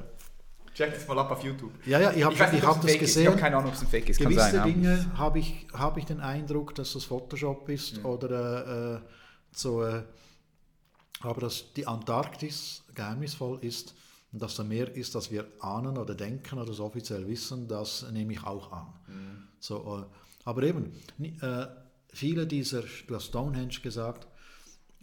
Check 0.76 0.92
das 0.94 1.08
mal 1.08 1.18
ab 1.18 1.30
auf 1.30 1.42
YouTube. 1.42 1.72
ja, 1.86 1.98
ja, 1.98 2.12
ich 2.12 2.22
habe 2.22 2.34
ich 2.34 2.62
hab 2.62 2.80
das 2.82 2.90
Ich 2.92 2.98
gesehen. 3.00 3.28
habe 3.28 3.36
keine 3.38 3.56
Ahnung, 3.56 3.70
ob 3.70 3.74
es 3.74 3.80
ein 3.82 3.88
Fake 3.88 4.08
ist. 4.10 4.18
Kann 4.20 4.28
Gewisse 4.30 4.50
sein, 4.50 4.54
ja. 4.56 4.64
Dinge 4.64 5.10
habe 5.16 5.38
ich, 5.38 5.66
hab 5.72 5.96
ich 5.96 6.04
den 6.04 6.20
Eindruck, 6.20 6.74
dass 6.74 6.92
das 6.92 7.04
Photoshop 7.04 7.68
ist 7.70 7.98
Mhm. 7.98 8.04
oder 8.04 8.96
äh, 8.96 9.00
so. 9.52 9.82
Äh, 9.82 10.02
aber 11.20 11.40
dass 11.40 11.72
die 11.72 11.86
Antarktis 11.86 12.84
geheimnisvoll 12.94 13.58
ist 13.62 13.94
und 14.32 14.42
dass 14.42 14.54
da 14.56 14.64
mehr 14.64 14.94
ist, 14.94 15.16
als 15.16 15.30
wir 15.30 15.46
ahnen 15.60 15.96
oder 15.96 16.14
denken 16.14 16.58
oder 16.58 16.74
so 16.74 16.84
offiziell 16.84 17.26
wissen, 17.26 17.66
das 17.68 18.04
nehme 18.12 18.34
ich 18.34 18.44
auch 18.44 18.70
an. 18.70 18.86
Mhm. 19.08 19.48
So, 19.58 20.04
äh, 20.04 20.14
aber 20.44 20.62
eben, 20.64 20.92
äh, 21.40 21.66
viele 22.12 22.46
dieser, 22.46 22.82
du 23.06 23.14
hast 23.14 23.26
Stonehenge 23.26 23.80
gesagt, 23.82 24.26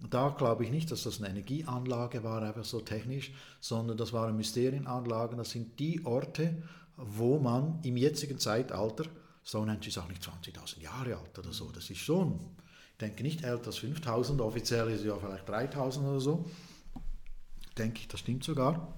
da 0.10 0.30
glaube 0.30 0.66
ich 0.66 0.72
nicht, 0.72 0.92
dass 0.92 1.04
das 1.04 1.20
eine 1.20 1.30
Energieanlage 1.30 2.24
war, 2.24 2.42
einfach 2.42 2.66
so 2.66 2.82
technisch, 2.82 3.32
sondern 3.60 3.98
das 3.98 4.12
waren 4.12 4.36
Mysterienanlagen. 4.36 5.38
Das 5.38 5.52
sind 5.52 5.80
die 5.80 6.06
Orte, 6.06 6.62
wo 6.98 7.40
man 7.40 7.80
im 7.84 7.98
jetzigen 7.98 8.40
Zeitalter, 8.40 9.06
Stonehenge 9.44 9.88
ist 9.88 9.98
auch 9.98 10.08
nicht 10.08 10.24
20.000 10.24 10.82
Jahre 10.82 11.18
alt 11.18 11.38
oder 11.38 11.52
so, 11.52 11.72
das 11.72 11.90
ist 11.90 12.00
schon, 12.00 12.40
ich 12.92 12.98
denke 12.98 13.24
nicht 13.24 13.44
älter 13.44 13.68
als 13.68 13.80
5.000, 13.80 14.42
offiziell 14.42 14.90
ist 14.90 15.02
es 15.02 15.06
ja 15.06 15.16
vielleicht 15.18 15.50
3.000 15.50 16.08
oder 16.08 16.20
so, 16.20 16.46
denke 17.78 18.00
ich, 18.00 18.08
das 18.08 18.20
stimmt 18.20 18.44
sogar. 18.44 18.94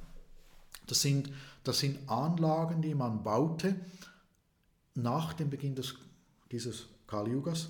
Das 0.87 1.01
sind, 1.01 1.31
das 1.63 1.79
sind 1.79 2.09
Anlagen, 2.09 2.81
die 2.81 2.93
man 2.93 3.23
baute 3.23 3.75
nach 4.93 5.33
dem 5.33 5.49
Beginn 5.49 5.75
des, 5.75 5.95
dieses 6.51 6.87
Kali-Yugas, 7.07 7.69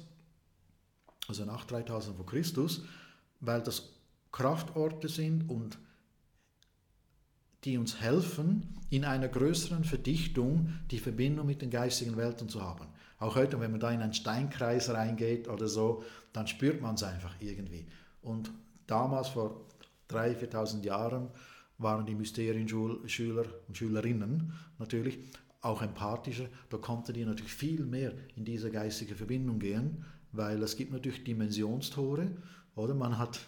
also 1.28 1.45
nach 1.45 1.66
3000 1.66 2.16
vor 2.16 2.26
Christus, 2.26 2.84
weil 3.40 3.62
das 3.62 3.90
Kraftorte 4.32 5.10
sind 5.10 5.49
und 5.49 5.78
die 7.64 7.78
uns 7.78 7.99
helfen, 7.99 8.76
in 8.90 9.03
einer 9.06 9.28
größeren 9.28 9.84
Verdichtung 9.84 10.74
die 10.91 10.99
Verbindung 10.99 11.48
mit 11.48 11.62
den 11.62 11.72
geistigen 11.72 12.16
Welten 12.16 12.48
zu 12.48 12.62
haben. 12.62 12.88
Auch 13.18 13.36
heute, 13.36 13.60
wenn 13.60 13.72
man 13.72 13.80
da 13.80 13.91
in 13.91 14.02
einen 14.02 14.14
Steinkreis 14.14 14.90
reingeht 14.90 15.48
oder 15.48 15.68
so, 15.68 16.03
dann 16.34 16.48
spürt 16.48 16.82
man 16.82 16.95
es 16.95 17.03
einfach 17.03 17.34
irgendwie. 17.40 17.88
Und 18.22 18.52
damals, 18.86 19.30
vor 19.30 19.66
3.000, 20.10 20.52
4.000 20.52 20.84
Jahren, 20.84 21.30
waren 21.78 22.06
die 22.06 22.16
Mysterienschüler 22.16 23.45
und 23.68 23.78
Schülerinnen 23.78 24.53
natürlich 24.78 25.18
auch 25.62 25.82
empathischer. 25.82 26.48
Da 26.70 26.78
konnten 26.78 27.14
die 27.14 27.26
natürlich 27.26 27.53
viel 27.53 27.86
mehr 27.86 28.14
in 28.36 28.45
diese 28.45 28.70
geistige 28.70 29.16
Verbindung 29.16 29.60
gehen, 29.60 30.06
weil 30.32 30.62
es 30.62 30.76
gibt 30.76 30.91
natürlich 30.91 31.24
Dimensionstore, 31.24 32.30
oder? 32.76 32.94
Man 32.94 33.18
hat 33.18 33.40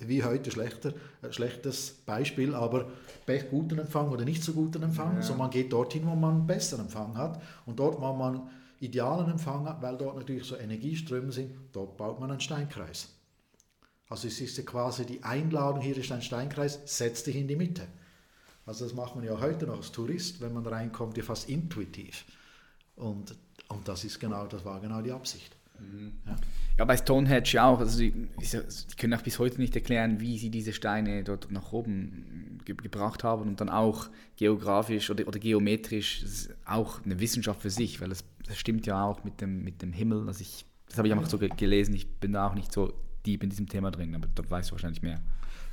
wie 0.00 0.24
heute 0.24 0.50
schlechter, 0.50 0.92
äh, 1.22 1.32
schlechtes 1.32 1.92
Beispiel, 2.04 2.54
aber 2.54 2.90
be- 3.26 3.44
guten 3.50 3.78
Empfang 3.78 4.10
oder 4.10 4.24
nicht 4.24 4.42
so 4.42 4.52
guten 4.52 4.82
Empfang. 4.82 5.16
Ja. 5.16 5.22
So 5.22 5.34
man 5.34 5.50
geht 5.50 5.72
dorthin, 5.72 6.06
wo 6.06 6.14
man 6.14 6.46
besseren 6.46 6.86
Empfang 6.86 7.16
hat. 7.16 7.40
Und 7.64 7.78
dort, 7.78 8.00
wo 8.00 8.12
man 8.12 8.48
idealen 8.80 9.30
Empfang 9.30 9.68
hat, 9.68 9.80
weil 9.82 9.96
dort 9.96 10.16
natürlich 10.16 10.44
so 10.44 10.56
Energieströme 10.56 11.32
sind, 11.32 11.52
dort 11.72 11.96
baut 11.96 12.18
man 12.20 12.30
einen 12.30 12.40
Steinkreis. 12.40 13.08
Also 14.08 14.26
es 14.26 14.40
ist 14.40 14.56
ja 14.56 14.64
quasi 14.64 15.04
die 15.04 15.22
Einladung, 15.22 15.82
hier 15.82 15.96
ist 15.96 16.10
ein 16.10 16.22
Steinkreis, 16.22 16.80
setz 16.86 17.24
dich 17.24 17.36
in 17.36 17.46
die 17.46 17.56
Mitte. 17.56 17.86
Also 18.66 18.84
das 18.84 18.94
macht 18.94 19.14
man 19.14 19.24
ja 19.24 19.38
heute 19.40 19.66
noch 19.66 19.76
als 19.76 19.92
Tourist, 19.92 20.40
wenn 20.40 20.54
man 20.54 20.66
reinkommt, 20.66 21.16
ja 21.16 21.22
fast 21.22 21.48
intuitiv. 21.48 22.24
Und, 22.96 23.34
und 23.68 23.86
das 23.86 24.04
ist 24.04 24.18
genau, 24.18 24.46
das 24.46 24.64
war 24.64 24.80
genau 24.80 25.02
die 25.02 25.12
Absicht. 25.12 25.54
Ja, 26.78 26.84
bei 26.84 26.96
Stonehenge 26.96 27.62
auch. 27.62 27.80
Also 27.80 27.98
die, 27.98 28.12
die 28.12 28.96
können 28.96 29.14
auch 29.14 29.22
bis 29.22 29.38
heute 29.38 29.60
nicht 29.60 29.74
erklären, 29.74 30.20
wie 30.20 30.38
sie 30.38 30.50
diese 30.50 30.72
Steine 30.72 31.24
dort 31.24 31.50
nach 31.50 31.72
oben 31.72 32.60
ge 32.64 32.76
gebracht 32.76 33.24
haben 33.24 33.48
und 33.48 33.60
dann 33.60 33.68
auch 33.68 34.08
geografisch 34.36 35.10
oder, 35.10 35.26
oder 35.26 35.38
geometrisch 35.38 36.48
auch 36.64 37.04
eine 37.04 37.18
Wissenschaft 37.18 37.62
für 37.62 37.70
sich, 37.70 38.00
weil 38.00 38.10
das, 38.10 38.24
das 38.46 38.58
stimmt 38.58 38.86
ja 38.86 39.04
auch 39.04 39.24
mit 39.24 39.40
dem, 39.40 39.64
mit 39.64 39.82
dem 39.82 39.92
Himmel. 39.92 40.28
Also 40.28 40.42
ich, 40.42 40.64
das 40.88 40.98
habe 40.98 41.08
ich 41.08 41.14
einfach 41.14 41.28
so 41.28 41.38
ge 41.38 41.48
gelesen. 41.56 41.94
Ich 41.94 42.08
bin 42.08 42.32
da 42.32 42.48
auch 42.48 42.54
nicht 42.54 42.72
so 42.72 42.92
deep 43.26 43.42
in 43.42 43.50
diesem 43.50 43.68
Thema 43.68 43.90
drin, 43.90 44.14
aber 44.14 44.28
dort 44.34 44.50
weißt 44.50 44.70
du 44.70 44.72
wahrscheinlich 44.72 45.02
mehr. 45.02 45.20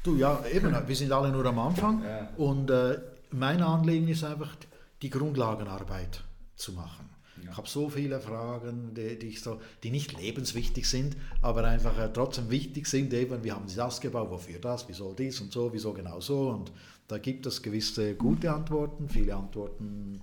Du, 0.03 0.15
ja, 0.15 0.43
eben, 0.51 0.75
wir 0.87 0.95
sind 0.95 1.11
alle 1.11 1.31
nur 1.31 1.45
am 1.45 1.59
Anfang. 1.59 2.03
Ja. 2.03 2.29
Und 2.37 2.69
äh, 2.69 2.99
mein 3.31 3.61
Anliegen 3.61 4.07
ist 4.07 4.23
einfach, 4.23 4.55
die 5.01 5.09
Grundlagenarbeit 5.09 6.23
zu 6.55 6.73
machen. 6.73 7.09
Ich 7.49 7.57
habe 7.57 7.67
so 7.67 7.89
viele 7.89 8.19
Fragen, 8.19 8.93
die, 8.93 9.17
die, 9.17 9.27
ich 9.27 9.41
so, 9.41 9.59
die 9.83 9.91
nicht 9.91 10.19
lebenswichtig 10.19 10.87
sind, 10.87 11.15
aber 11.41 11.63
einfach 11.63 11.97
äh, 11.97 12.11
trotzdem 12.11 12.49
wichtig 12.49 12.87
sind. 12.87 13.13
Eben, 13.13 13.43
wie 13.43 13.51
haben 13.51 13.67
Sie 13.67 13.75
das 13.75 14.01
gebaut? 14.01 14.29
Wofür 14.29 14.59
das? 14.59 14.87
Wieso 14.87 15.13
dies 15.13 15.39
und 15.41 15.51
so? 15.51 15.71
Wieso 15.71 15.93
genau 15.93 16.19
so? 16.19 16.49
Und 16.49 16.71
da 17.07 17.17
gibt 17.17 17.45
es 17.45 17.61
gewisse 17.61 18.15
gute 18.15 18.51
Antworten. 18.51 19.09
Viele 19.09 19.35
Antworten 19.35 20.21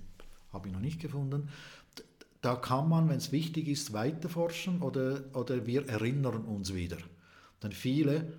habe 0.51 0.67
ich 0.67 0.73
noch 0.73 0.81
nicht 0.81 0.99
gefunden. 0.99 1.49
Da 2.41 2.55
kann 2.55 2.89
man, 2.89 3.07
wenn 3.07 3.17
es 3.17 3.31
wichtig 3.31 3.67
ist, 3.67 3.93
weiterforschen 3.93 4.81
oder, 4.81 5.23
oder 5.33 5.65
wir 5.65 5.87
erinnern 5.87 6.43
uns 6.43 6.73
wieder. 6.73 6.97
Denn 7.61 7.71
viele 7.71 8.33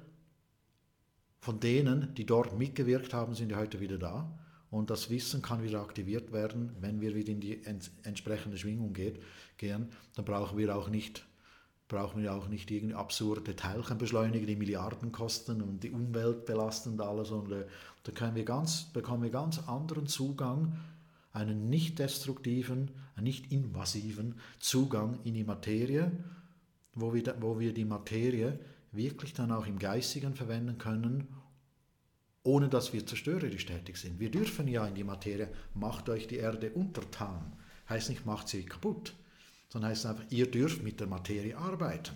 von 1.40 1.60
denen, 1.60 2.14
die 2.14 2.26
dort 2.26 2.58
mitgewirkt 2.58 3.12
haben, 3.14 3.34
sind 3.34 3.50
ja 3.50 3.58
heute 3.58 3.80
wieder 3.80 3.98
da. 3.98 4.30
Und 4.74 4.90
das 4.90 5.08
Wissen 5.08 5.40
kann 5.40 5.62
wieder 5.62 5.80
aktiviert 5.80 6.32
werden, 6.32 6.74
wenn 6.80 7.00
wir 7.00 7.14
wieder 7.14 7.30
in 7.30 7.40
die 7.40 7.64
ents 7.64 7.92
entsprechende 8.02 8.58
Schwingung 8.58 8.92
geht, 8.92 9.22
gehen. 9.56 9.86
Dann 10.16 10.24
brauchen 10.24 10.58
wir 10.58 10.74
auch 10.74 10.88
nicht, 10.88 11.24
brauchen 11.86 12.20
wir 12.20 12.34
auch 12.34 12.48
nicht 12.48 12.72
irgendwie 12.72 12.96
absurde 12.96 13.54
Teilchenbeschleuniger, 13.54 14.46
die 14.46 14.56
Milliarden 14.56 15.12
kosten 15.12 15.62
und 15.62 15.84
die 15.84 15.92
Umwelt 15.92 16.44
belasten 16.44 16.94
und 16.94 17.00
alles. 17.02 17.30
Und 17.30 17.52
äh, 17.52 17.66
da 18.02 18.10
können 18.10 18.34
wir 18.34 18.44
ganz, 18.44 18.92
bekommen 18.92 19.22
wir 19.22 19.30
ganz 19.30 19.60
anderen 19.60 20.08
Zugang, 20.08 20.76
einen 21.32 21.70
nicht 21.70 22.00
destruktiven, 22.00 22.90
einen 23.14 23.24
nicht 23.24 23.52
invasiven 23.52 24.40
Zugang 24.58 25.20
in 25.22 25.34
die 25.34 25.44
Materie, 25.44 26.10
wo 26.94 27.14
wir, 27.14 27.22
wo 27.38 27.60
wir 27.60 27.72
die 27.72 27.84
Materie 27.84 28.58
wirklich 28.90 29.34
dann 29.34 29.52
auch 29.52 29.68
im 29.68 29.78
Geistigen 29.78 30.34
verwenden 30.34 30.78
können, 30.78 31.28
ohne 32.44 32.68
dass 32.68 32.92
wir 32.92 33.06
zerstörerisch 33.06 33.66
tätig 33.66 33.96
sind. 33.96 34.20
Wir 34.20 34.30
dürfen 34.30 34.68
ja 34.68 34.86
in 34.86 34.94
die 34.94 35.02
Materie, 35.02 35.48
macht 35.72 36.08
euch 36.08 36.26
die 36.26 36.36
Erde 36.36 36.70
untertan. 36.70 37.56
Heißt 37.88 38.10
nicht, 38.10 38.26
macht 38.26 38.48
sie 38.48 38.64
kaputt, 38.64 39.14
sondern 39.70 39.90
heißt 39.90 40.06
einfach, 40.06 40.24
ihr 40.30 40.50
dürft 40.50 40.82
mit 40.82 41.00
der 41.00 41.06
Materie 41.06 41.56
arbeiten. 41.56 42.14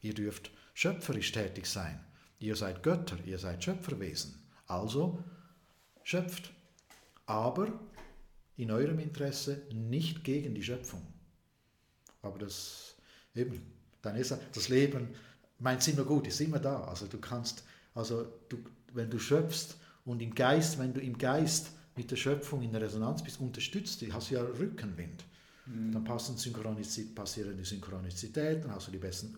Ihr 0.00 0.14
dürft 0.14 0.50
schöpferisch 0.74 1.32
tätig 1.32 1.66
sein. 1.66 2.00
Ihr 2.38 2.56
seid 2.56 2.82
Götter, 2.82 3.18
ihr 3.26 3.38
seid 3.38 3.64
Schöpferwesen. 3.64 4.34
Also 4.66 5.22
schöpft. 6.02 6.52
Aber 7.26 7.72
in 8.56 8.70
eurem 8.70 9.00
Interesse 9.00 9.62
nicht 9.72 10.22
gegen 10.22 10.54
die 10.54 10.62
Schöpfung. 10.62 11.02
Aber 12.22 12.38
das 12.38 12.94
eben, 13.34 13.60
dann 14.02 14.16
ist 14.16 14.36
das 14.54 14.68
Leben, 14.68 15.08
meint 15.58 15.86
immer 15.88 16.04
gut, 16.04 16.26
ist 16.26 16.40
immer 16.40 16.60
da. 16.60 16.84
Also 16.84 17.06
du 17.06 17.18
kannst, 17.18 17.64
also 17.94 18.24
du, 18.48 18.58
wenn 18.94 19.10
du 19.10 19.18
schöpfst 19.18 19.76
und 20.04 20.22
im 20.22 20.34
Geist, 20.34 20.78
wenn 20.78 20.94
du 20.94 21.00
im 21.00 21.18
Geist 21.18 21.72
mit 21.96 22.10
der 22.10 22.16
Schöpfung 22.16 22.62
in 22.62 22.74
Resonanz 22.74 23.22
bist, 23.22 23.40
unterstützt 23.40 24.00
die, 24.00 24.12
hast 24.12 24.30
du 24.30 24.34
ja 24.34 24.42
Rückenwind. 24.42 25.24
Dann 25.66 26.04
passen 26.04 26.36
Synchronizität, 26.36 27.14
passieren 27.14 27.56
die 27.56 27.64
Synchronizität, 27.64 28.62
dann 28.64 28.72
hast 28.72 28.88
du 28.88 28.92
die 28.92 28.98
besten, 28.98 29.34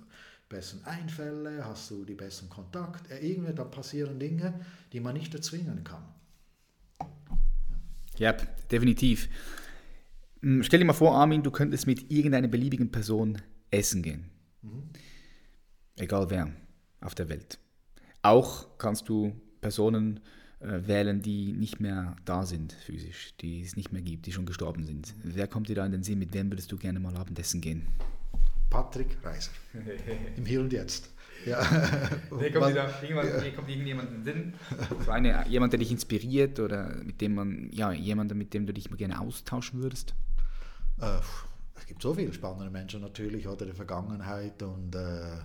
besten 0.49 0.85
Einfälle, 0.85 1.65
hast 1.65 1.91
du 1.91 2.05
die 2.05 2.15
besten 2.15 2.49
Kontakte. 2.49 3.15
Irgendwie, 3.15 3.53
da 3.53 3.63
passieren 3.63 4.19
Dinge, 4.19 4.59
die 4.93 4.99
man 4.99 5.15
nicht 5.15 5.33
erzwingen 5.35 5.85
kann. 5.85 6.03
Ja, 8.19 8.33
definitiv. 8.33 9.29
Hm, 10.41 10.65
Stell 10.65 10.81
dir 10.81 10.87
mal 10.87 10.95
vor, 10.95 11.15
Armin, 11.15 11.45
du 11.45 11.53
könntest 11.53 11.87
mit 11.87 12.11
irgendeiner 12.11 12.49
beliebigen 12.49 12.91
Person 12.91 13.41
essen 13.71 14.03
gehen. 14.03 14.29
Egal 15.97 16.29
wer 16.29 16.53
auf 17.01 17.15
der 17.15 17.29
Welt. 17.29 17.59
Auch 18.23 18.79
kannst 18.79 19.09
du 19.09 19.33
Personen 19.67 20.21
äh, 20.61 20.87
wählen, 20.87 21.23
die 21.23 21.53
nicht 21.53 21.81
mehr 21.81 22.15
da 22.25 22.47
sind 22.47 22.73
physisch, 22.73 23.35
die 23.41 23.63
es 23.63 23.75
nicht 23.75 23.93
mehr 23.93 24.01
gibt, 24.01 24.27
die 24.27 24.33
schon 24.33 24.47
gestorben 24.47 24.85
sind. 24.85 25.13
Wer 25.25 25.49
kommt 25.49 25.69
dir 25.69 25.75
da 25.75 25.85
in 25.85 25.91
den 25.91 26.05
Sinn? 26.05 26.21
Mit 26.21 26.33
wem 26.35 26.53
würdest 26.53 26.71
du 26.71 26.77
gerne 26.77 27.01
mal 27.01 27.17
Abendessen 27.17 27.61
gehen? 27.61 27.85
Patrick 28.71 29.19
Reiser. 29.25 29.51
Im 30.37 30.47
Hier 30.47 30.61
und 30.61 30.73
Jetzt. 30.73 31.11
Ja. 31.45 31.59
Nee, 32.31 32.51
kommt, 32.53 32.69
wieder, 32.69 33.03
irgendwann, 33.03 33.27
ja. 33.27 33.51
kommt 33.51 33.69
irgendjemand 33.69 34.09
in 34.11 34.15
den 34.15 34.25
Sinn? 34.25 34.55
So 35.05 35.11
eine, 35.11 35.49
jemand, 35.49 35.73
der 35.73 35.81
dich 35.81 35.91
inspiriert 35.91 36.61
oder 36.61 36.95
mit 37.03 37.21
dem 37.21 37.35
man, 37.35 37.69
ja, 37.73 37.91
jemand, 37.91 38.33
mit 38.37 38.55
dem 38.55 38.67
du 38.67 38.73
dich 38.73 38.89
gerne 38.97 39.21
austauschen 39.21 39.83
würdest? 39.83 40.15
Äh, 41.01 41.19
es 41.75 41.87
gibt 41.87 42.03
so 42.03 42.15
viele 42.15 42.33
spannende 42.33 42.71
Menschen 42.71 43.01
natürlich, 43.01 43.49
oder 43.49 43.67
der 43.67 43.75
Vergangenheit 43.75 44.63
und 44.63 44.95
äh, 44.95 45.39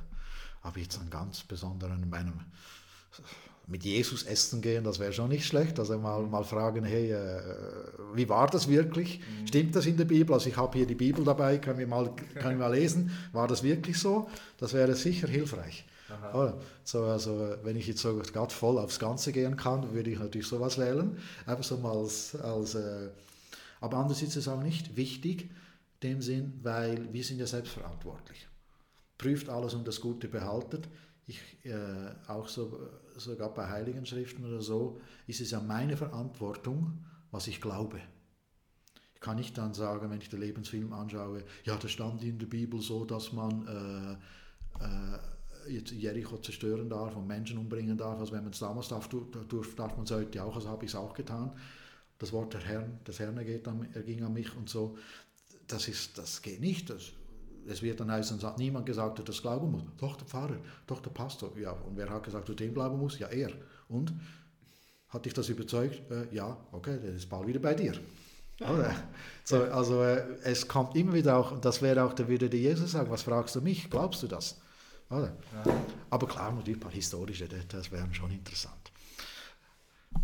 aber 0.61 0.77
jetzt 0.77 0.99
einen 0.99 1.10
ganz 1.10 1.41
besonderen, 1.41 2.07
meinem 2.07 2.34
mit 3.72 3.84
Jesus 3.84 4.23
essen 4.23 4.61
gehen, 4.61 4.84
das 4.84 4.99
wäre 4.99 5.14
schon 5.14 5.30
nicht 5.30 5.45
schlecht. 5.45 5.80
Also 5.80 5.98
mal, 5.98 6.22
mal 6.23 6.43
fragen, 6.43 6.84
hey, 6.84 7.11
äh, 7.11 7.41
wie 8.14 8.27
war 8.27 8.48
das 8.48 8.68
wirklich? 8.68 9.19
Mhm. 9.19 9.48
Stimmt 9.48 9.76
das 9.76 9.85
in 9.85 9.98
der 9.98 10.06
Bibel? 10.06 10.34
Also 10.34 10.49
ich 10.49 10.57
habe 10.57 10.77
hier 10.77 10.85
die 10.85 10.95
Bibel 10.95 11.23
dabei, 11.23 11.57
können 11.57 11.80
wir, 11.80 11.88
mal, 11.88 12.14
können 12.35 12.60
wir 12.60 12.68
mal 12.68 12.76
lesen. 12.76 13.11
War 13.31 13.48
das 13.48 13.64
wirklich 13.64 13.98
so? 13.98 14.30
Das 14.57 14.73
wäre 14.73 14.93
sicher 14.95 15.27
hilfreich. 15.27 15.85
Oder? 16.34 16.60
So, 16.84 17.03
also 17.03 17.56
wenn 17.64 17.77
ich 17.77 17.88
jetzt 17.88 18.02
so 18.02 18.18
gerade 18.18 18.53
voll 18.53 18.77
aufs 18.77 18.99
Ganze 18.99 19.31
gehen 19.31 19.56
kann, 19.56 19.93
würde 19.93 20.10
ich 20.10 20.19
natürlich 20.19 20.48
sowas 20.48 20.77
wählen. 20.77 21.18
Einfach 21.45 21.64
so 21.64 21.77
mal 21.77 21.98
als, 21.98 22.35
als 22.35 22.76
äh, 22.76 23.10
aber 23.80 23.98
andererseits 23.98 24.35
ist 24.35 24.48
es 24.48 24.48
auch 24.48 24.61
nicht 24.61 24.95
wichtig, 24.95 25.49
dem 26.03 26.22
Sinn, 26.22 26.60
weil 26.61 27.11
wir 27.14 27.23
sind 27.23 27.39
ja 27.39 27.48
selbstverantwortlich. 27.48 28.48
Prüft 29.18 29.49
alles 29.49 29.73
und 29.73 29.88
das 29.88 30.02
Gute 30.02 30.27
behaltet. 30.27 30.88
Ich, 31.27 31.39
äh, 31.64 31.76
auch 32.27 32.48
so, 32.48 32.80
sogar 33.23 33.53
bei 33.53 33.69
Heiligen 33.69 34.06
Schriften 34.06 34.45
oder 34.45 34.61
so, 34.61 34.99
ist 35.27 35.41
es 35.41 35.52
ja 35.52 35.60
meine 35.60 35.98
Verantwortung, 35.98 37.06
was 37.31 37.48
ich 37.48 37.61
glaube. 37.61 38.02
Ich 39.15 39.22
kann 39.22 39.38
nicht 39.38 39.57
dann 39.57 39.73
sagen, 39.73 40.10
wenn 40.10 40.19
ich 40.19 40.30
den 40.30 40.39
Lebensfilm 40.39 40.93
anschaue, 40.93 41.43
ja, 41.64 41.77
das 41.77 41.91
stand 41.91 42.23
in 42.23 42.39
der 42.39 42.48
Bibel 42.48 42.81
so, 42.81 43.06
dass 43.06 43.34
man 43.34 43.68
äh, 43.68 44.84
äh, 44.84 45.19
Jericho 45.68 46.38
zerstören 46.38 46.89
darf 46.89 47.15
und 47.15 47.27
Menschen 47.27 47.57
umbringen 47.57 47.98
darf. 47.98 48.19
Also 48.19 48.34
wenn 48.34 48.43
man 48.43 48.53
es 48.53 48.60
damals 48.60 48.88
darf, 48.88 49.07
darf, 49.10 49.76
darf 49.76 49.95
man 49.95 50.06
es 50.06 50.11
heute 50.11 50.43
auch, 50.43 50.56
also 50.56 50.69
habe 50.69 50.85
ich 50.85 50.91
es 50.91 50.95
auch 50.95 51.14
getan. 51.14 51.52
Das 52.18 52.34
Wort 52.34 52.53
der 52.53 52.61
Herrn, 52.61 52.99
des 53.06 53.19
Herrn 53.19 53.38
ergeht 53.38 53.68
an, 53.68 53.88
erging 53.93 54.23
an 54.23 54.34
mich 54.34 54.56
und 54.56 54.69
so. 54.69 54.98
Das, 55.68 55.88
ist, 55.88 56.18
das 56.18 56.41
geht 56.41 56.60
nicht. 56.60 56.89
Das, 56.89 57.11
es 57.68 57.82
wird 57.82 58.00
dann 58.00 58.12
heißen, 58.12 58.42
hat 58.44 58.58
niemand 58.58 58.86
gesagt, 58.86 59.20
dass 59.20 59.26
das 59.26 59.42
glauben 59.42 59.72
muss. 59.72 59.84
Doch 59.98 60.16
der 60.16 60.26
Pfarrer, 60.26 60.58
doch 60.88 61.02
der 61.02 61.12
Pastor. 61.12 61.52
Ja, 61.58 61.72
und 61.72 61.96
wer 61.96 62.10
hat 62.10 62.24
gesagt, 62.24 62.48
du 62.50 62.54
dem 62.54 62.74
glauben 62.74 62.98
musst? 62.98 63.20
Ja, 63.20 63.28
er. 63.28 63.52
Und? 63.88 64.14
Hat 65.10 65.26
dich 65.26 65.34
das 65.34 65.50
überzeugt? 65.50 66.10
Äh, 66.10 66.34
ja, 66.34 66.58
okay, 66.72 66.98
der 66.98 67.14
ist 67.14 67.30
bald 67.30 67.46
wieder 67.48 67.60
bei 67.60 67.74
dir. 67.74 67.94
Oder? 68.62 68.96
So, 69.44 69.64
also 69.64 70.04
äh, 70.04 70.24
es 70.44 70.68
kommt 70.68 70.96
immer 70.96 71.14
wieder 71.14 71.38
auch, 71.38 71.52
und 71.52 71.66
das 71.66 71.82
wäre 71.82 72.04
auch, 72.04 72.14
da 72.14 72.28
würde 72.28 72.50
dir 72.50 72.60
Jesus 72.60 72.92
sagen, 72.92 73.10
was 73.10 73.24
fragst 73.24 73.56
du 73.56 73.62
mich? 73.62 73.90
Glaubst 73.90 74.24
du 74.24 74.28
das? 74.28 74.62
Oder? 75.10 75.36
Aber 76.10 76.28
klar, 76.28 76.52
natürlich 76.54 76.78
ein 76.78 76.80
paar 76.80 76.92
historische, 76.92 77.48
das 77.68 77.92
wären 77.92 78.14
schon 78.14 78.32
interessant. 78.32 78.91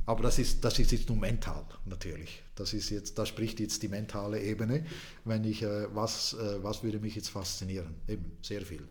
Aber 0.06 0.24
das 0.24 0.40
ist, 0.40 0.64
das 0.64 0.80
ist 0.80 0.92
jetzt 0.92 1.10
nur 1.10 1.18
mental, 1.18 1.66
natürlich. 1.86 2.42
Das 2.56 2.74
ist 2.74 2.90
jetzt, 2.90 3.18
da 3.18 3.26
spricht 3.26 3.60
jetzt 3.60 3.84
die 3.84 3.90
mentale 3.90 4.42
Ebene. 4.42 4.86
Wenn 5.26 5.44
ich, 5.44 5.64
äh, 5.64 5.94
was, 5.94 6.34
äh, 6.34 6.64
was 6.64 6.82
würde 6.84 7.00
mich 7.00 7.16
jetzt 7.16 7.30
faszinieren? 7.30 7.96
Eben, 8.08 8.38
sehr 8.42 8.62
viel. 8.62 8.88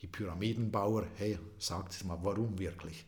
Die 0.00 0.06
Pyramidenbauer, 0.06 1.06
hey, 1.16 1.38
sagt 1.58 1.92
es 1.92 2.04
mal, 2.04 2.18
warum 2.22 2.58
wirklich? 2.58 3.04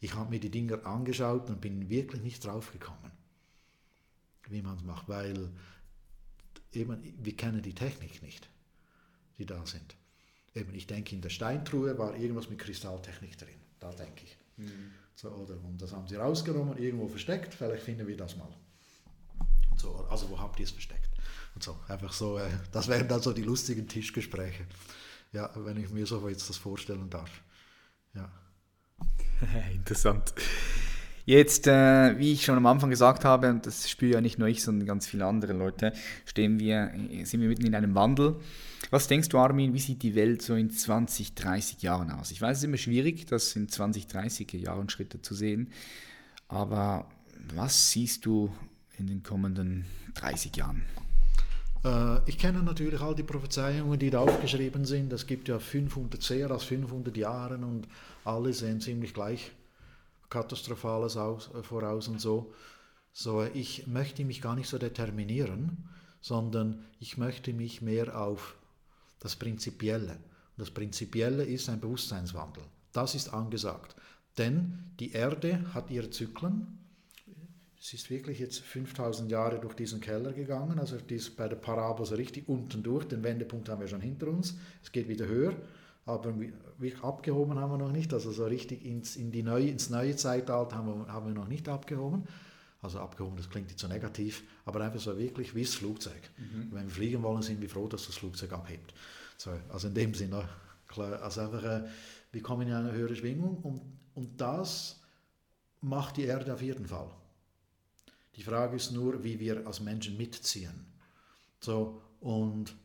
Ich 0.00 0.14
habe 0.14 0.30
mir 0.30 0.40
die 0.40 0.50
Dinger 0.50 0.84
angeschaut 0.84 1.48
und 1.48 1.60
bin 1.60 1.88
wirklich 1.88 2.22
nicht 2.22 2.44
draufgekommen, 2.44 3.12
wie 4.48 4.62
man 4.62 4.76
es 4.76 4.82
macht, 4.82 5.08
weil 5.08 5.50
eben, 6.72 7.14
wir 7.22 7.36
kennen 7.36 7.62
die 7.62 7.74
Technik 7.74 8.22
nicht, 8.22 8.48
die 9.38 9.46
da 9.46 9.64
sind. 9.64 9.96
Eben, 10.54 10.74
ich 10.74 10.86
denke, 10.88 11.14
in 11.14 11.22
der 11.22 11.30
Steintruhe 11.30 11.98
war 11.98 12.16
irgendwas 12.16 12.50
mit 12.50 12.58
Kristalltechnik 12.58 13.38
drin, 13.38 13.60
da 13.78 13.92
denke 13.92 14.24
ich. 14.24 14.36
Mhm. 14.56 14.90
So, 15.20 15.30
oder, 15.30 15.54
und 15.64 15.82
das 15.82 15.92
haben 15.92 16.06
sie 16.06 16.14
rausgenommen, 16.14 16.78
irgendwo 16.78 17.08
versteckt, 17.08 17.52
vielleicht 17.52 17.82
finden 17.82 18.06
wir 18.06 18.16
das 18.16 18.36
mal. 18.36 18.54
So, 19.76 20.06
also 20.08 20.30
wo 20.30 20.38
habt 20.38 20.60
ihr 20.60 20.64
es 20.64 20.70
versteckt? 20.70 21.10
Und 21.56 21.62
so, 21.64 21.76
einfach 21.88 22.12
so, 22.12 22.38
äh, 22.38 22.48
das 22.70 22.86
wären 22.86 23.08
dann 23.08 23.20
so 23.20 23.32
die 23.32 23.42
lustigen 23.42 23.88
Tischgespräche, 23.88 24.64
ja, 25.32 25.50
wenn 25.56 25.76
ich 25.76 25.90
mir 25.90 26.06
so 26.06 26.28
jetzt 26.28 26.48
das 26.48 26.56
vorstellen 26.56 27.10
darf. 27.10 27.42
Ja. 28.14 28.30
Interessant. 29.74 30.34
Jetzt, 31.24 31.66
äh, 31.66 32.16
wie 32.16 32.34
ich 32.34 32.44
schon 32.44 32.56
am 32.56 32.66
Anfang 32.66 32.90
gesagt 32.90 33.24
habe, 33.24 33.50
und 33.50 33.66
das 33.66 33.90
spüre 33.90 34.12
ja 34.12 34.20
nicht 34.20 34.38
nur 34.38 34.46
ich, 34.46 34.62
sondern 34.62 34.86
ganz 34.86 35.08
viele 35.08 35.26
andere 35.26 35.52
Leute, 35.52 35.94
stehen 36.26 36.60
wir, 36.60 36.92
sind 37.24 37.40
wir 37.40 37.48
mitten 37.48 37.66
in 37.66 37.74
einem 37.74 37.96
Wandel. 37.96 38.36
Was 38.90 39.06
denkst 39.06 39.28
du, 39.28 39.38
Armin, 39.38 39.74
wie 39.74 39.80
sieht 39.80 40.02
die 40.02 40.14
Welt 40.14 40.40
so 40.40 40.54
in 40.54 40.70
20, 40.70 41.34
30 41.34 41.82
Jahren 41.82 42.10
aus? 42.10 42.30
Ich 42.30 42.40
weiß, 42.40 42.56
es 42.56 42.62
ist 42.62 42.68
immer 42.68 42.78
schwierig, 42.78 43.26
das 43.26 43.54
in 43.54 43.68
20, 43.68 44.06
30 44.06 44.50
Jahren 44.54 44.88
Schritte 44.88 45.20
zu 45.20 45.34
sehen, 45.34 45.70
aber 46.48 47.06
was 47.54 47.90
siehst 47.90 48.24
du 48.24 48.50
in 48.96 49.06
den 49.06 49.22
kommenden 49.22 49.84
30 50.14 50.56
Jahren? 50.56 50.84
Äh, 51.84 52.28
ich 52.28 52.38
kenne 52.38 52.62
natürlich 52.62 53.00
all 53.00 53.14
die 53.14 53.22
Prophezeiungen, 53.22 53.98
die 53.98 54.10
da 54.10 54.20
aufgeschrieben 54.20 54.86
sind. 54.86 55.12
Es 55.12 55.26
gibt 55.26 55.48
ja 55.48 55.58
500, 55.58 56.22
sehr 56.22 56.50
als 56.50 56.64
500 56.64 57.16
Jahre 57.16 57.58
und 57.58 57.86
alle 58.24 58.52
sehen 58.52 58.80
ziemlich 58.80 59.12
gleich 59.12 59.52
Katastrophales 60.30 61.16
aus, 61.16 61.50
äh, 61.54 61.62
voraus 61.62 62.08
und 62.08 62.20
so. 62.20 62.52
So, 63.12 63.42
ich 63.42 63.86
möchte 63.86 64.24
mich 64.24 64.40
gar 64.40 64.54
nicht 64.54 64.68
so 64.68 64.78
determinieren, 64.78 65.88
sondern 66.20 66.84
ich 67.00 67.18
möchte 67.18 67.52
mich 67.52 67.82
mehr 67.82 68.18
auf 68.20 68.57
das 69.20 69.36
Prinzipielle. 69.36 70.12
Und 70.12 70.58
das 70.58 70.70
Prinzipielle 70.70 71.44
ist 71.44 71.68
ein 71.68 71.80
Bewusstseinswandel. 71.80 72.62
Das 72.92 73.14
ist 73.14 73.32
angesagt. 73.32 73.96
Denn 74.36 74.92
die 75.00 75.12
Erde 75.12 75.72
hat 75.74 75.90
ihre 75.90 76.10
Zyklen. 76.10 76.78
Es 77.80 77.92
ist 77.92 78.10
wirklich 78.10 78.40
jetzt 78.40 78.60
5000 78.60 79.30
Jahre 79.30 79.60
durch 79.60 79.74
diesen 79.74 80.00
Keller 80.00 80.32
gegangen, 80.32 80.78
also 80.80 80.96
dies 80.96 81.30
bei 81.30 81.46
der 81.48 81.56
Parabel 81.56 82.04
so 82.06 82.16
richtig 82.16 82.48
unten 82.48 82.82
durch. 82.82 83.06
Den 83.06 83.22
Wendepunkt 83.22 83.68
haben 83.68 83.80
wir 83.80 83.88
schon 83.88 84.00
hinter 84.00 84.28
uns. 84.28 84.56
Es 84.82 84.90
geht 84.90 85.08
wieder 85.08 85.26
höher 85.26 85.54
aber 86.08 86.32
abgehoben 87.02 87.58
haben 87.58 87.72
wir 87.72 87.78
noch 87.78 87.92
nicht. 87.92 88.14
Also 88.14 88.32
so 88.32 88.46
richtig 88.46 88.84
ins, 88.84 89.16
in 89.16 89.30
die 89.30 89.42
neue, 89.42 89.68
ins 89.68 89.90
neue 89.90 90.16
Zeitalter 90.16 90.76
haben 90.76 90.86
wir, 90.86 91.12
haben 91.12 91.26
wir 91.26 91.34
noch 91.34 91.48
nicht 91.48 91.68
abgehoben. 91.68 92.24
Also 92.80 93.00
abgehoben, 93.00 93.36
das 93.36 93.50
klingt 93.50 93.66
nicht 93.66 93.78
so 93.78 93.88
negativ, 93.88 94.44
aber 94.64 94.80
einfach 94.80 95.00
so 95.00 95.18
wirklich 95.18 95.54
wie 95.54 95.62
das 95.62 95.74
Flugzeug. 95.74 96.30
Mhm. 96.36 96.68
Wenn 96.70 96.84
wir 96.84 96.94
fliegen 96.94 97.22
wollen, 97.22 97.42
sind 97.42 97.60
wir 97.60 97.68
froh, 97.68 97.88
dass 97.88 98.06
das 98.06 98.16
Flugzeug 98.16 98.52
abhebt. 98.52 98.94
So, 99.36 99.50
also 99.68 99.88
in 99.88 99.94
dem 99.94 100.14
Sinne, 100.14 100.48
klar, 100.86 101.20
also 101.20 101.40
einfach, 101.40 101.64
äh, 101.64 101.88
wir 102.30 102.42
kommen 102.42 102.68
in 102.68 102.74
eine 102.74 102.92
höhere 102.92 103.16
Schwingung 103.16 103.56
und, 103.58 103.82
und 104.14 104.40
das 104.40 105.00
macht 105.80 106.16
die 106.16 106.24
Erde 106.24 106.54
auf 106.54 106.62
jeden 106.62 106.86
Fall. 106.86 107.10
Die 108.36 108.42
Frage 108.42 108.76
ist 108.76 108.92
nur, 108.92 109.24
wie 109.24 109.40
wir 109.40 109.66
als 109.66 109.80
Menschen 109.80 110.16
mitziehen. 110.16 110.86
So, 111.60 112.00
und 112.20 112.76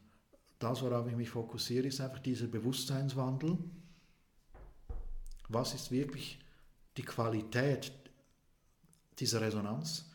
das, 0.57 0.82
worauf 0.82 1.07
ich 1.07 1.15
mich 1.15 1.30
fokussiere, 1.30 1.88
ist 1.88 2.02
einfach 2.02 2.20
dieser 2.20 2.48
Bewusstseinswandel. 2.48 3.57
Was 5.49 5.76
ist 5.76 5.91
wirklich 5.91 6.40
die 6.98 7.03
Qualität 7.03 7.91
dieser 9.19 9.41
Resonanz? 9.41 10.10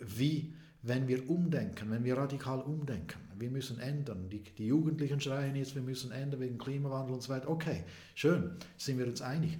Wie, 0.00 0.54
wenn 0.82 1.08
wir 1.08 1.28
umdenken, 1.28 1.90
wenn 1.90 2.04
wir 2.04 2.16
radikal 2.16 2.60
umdenken, 2.60 3.18
wir 3.38 3.50
müssen 3.50 3.78
ändern. 3.80 4.28
Die, 4.30 4.42
die 4.42 4.66
Jugendlichen 4.66 5.20
schreien 5.20 5.56
jetzt, 5.56 5.74
wir 5.74 5.82
müssen 5.82 6.12
ändern 6.12 6.40
wegen 6.40 6.58
Klimawandel 6.58 7.14
und 7.14 7.22
so 7.22 7.30
weiter. 7.30 7.48
Okay, 7.48 7.84
schön, 8.14 8.56
sind 8.76 8.98
wir 8.98 9.06
uns 9.06 9.22
einig. 9.22 9.58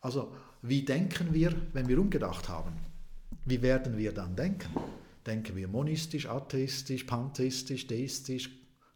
Also, 0.00 0.34
wie 0.62 0.84
denken 0.84 1.32
wir, 1.32 1.54
wenn 1.72 1.88
wir 1.88 1.98
umgedacht 1.98 2.48
haben? 2.48 2.72
Wie 3.44 3.62
werden 3.62 3.96
wir 3.96 4.12
dann 4.12 4.36
denken? 4.36 4.70
Denken 5.26 5.56
wir 5.56 5.68
monistisch, 5.68 6.28
atheistisch, 6.28 7.04
pantheistisch, 7.04 7.86
deistisch, 7.86 8.50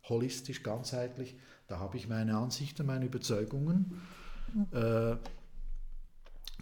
holistisch, 0.09 0.63
ganzheitlich. 0.63 1.37
Da 1.67 1.79
habe 1.79 1.97
ich 1.97 2.09
meine 2.09 2.37
Ansichten, 2.37 2.87
meine 2.87 3.07
Überzeugungen, 3.07 4.01
äh, 4.73 5.17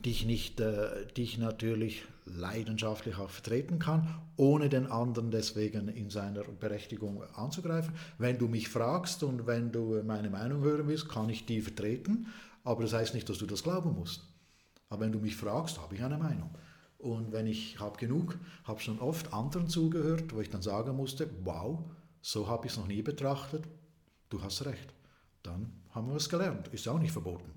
die, 0.05 0.11
ich 0.11 0.27
nicht, 0.27 0.61
äh, 0.61 1.07
die 1.17 1.23
ich 1.23 1.39
natürlich 1.39 2.05
leidenschaftlich 2.37 3.17
auch 3.17 3.31
vertreten 3.31 3.79
kann, 3.79 4.09
ohne 4.37 4.69
den 4.69 4.87
anderen 4.87 5.31
deswegen 5.31 5.89
in 5.89 6.11
seiner 6.11 6.45
Berechtigung 6.45 7.23
anzugreifen. 7.35 7.95
Wenn 8.19 8.39
du 8.39 8.49
mich 8.49 8.69
fragst 8.69 9.23
und 9.23 9.47
wenn 9.47 9.73
du 9.73 10.03
meine 10.05 10.31
Meinung 10.31 10.63
hören 10.63 10.87
willst, 10.89 11.09
kann 11.09 11.29
ich 11.29 11.47
die 11.47 11.61
vertreten, 11.61 12.29
aber 12.65 12.83
das 12.83 12.93
heißt 12.93 13.15
nicht, 13.15 13.29
dass 13.29 13.39
du 13.39 13.47
das 13.47 13.63
glauben 13.63 13.95
musst. 13.95 14.23
Aber 14.89 15.03
wenn 15.03 15.13
du 15.13 15.19
mich 15.19 15.37
fragst, 15.37 15.81
habe 15.81 15.95
ich 15.95 16.03
eine 16.03 16.19
Meinung. 16.19 16.51
Und 16.99 17.33
wenn 17.33 17.47
ich 17.47 17.79
habe 17.79 17.97
genug, 17.97 18.37
habe 18.65 18.81
schon 18.81 18.99
oft 18.99 19.33
anderen 19.33 19.69
zugehört, 19.69 20.35
wo 20.35 20.41
ich 20.41 20.51
dann 20.51 20.63
sagen 20.63 20.97
musste, 20.97 21.31
wow, 21.45 21.79
so 22.21 22.49
habe 22.49 22.67
ich 22.67 22.73
es 22.73 22.79
noch 22.79 22.89
nie 22.89 23.03
betrachtet. 23.03 23.65
Du 24.29 24.43
hast 24.43 24.65
recht. 24.65 24.93
Dann 25.43 25.73
haben 25.91 26.09
wir 26.09 26.17
es 26.17 26.29
gelernt. 26.29 26.69
Ist 26.69 26.89
auch 26.89 26.99
nicht 26.99 27.13
verboten. 27.13 27.51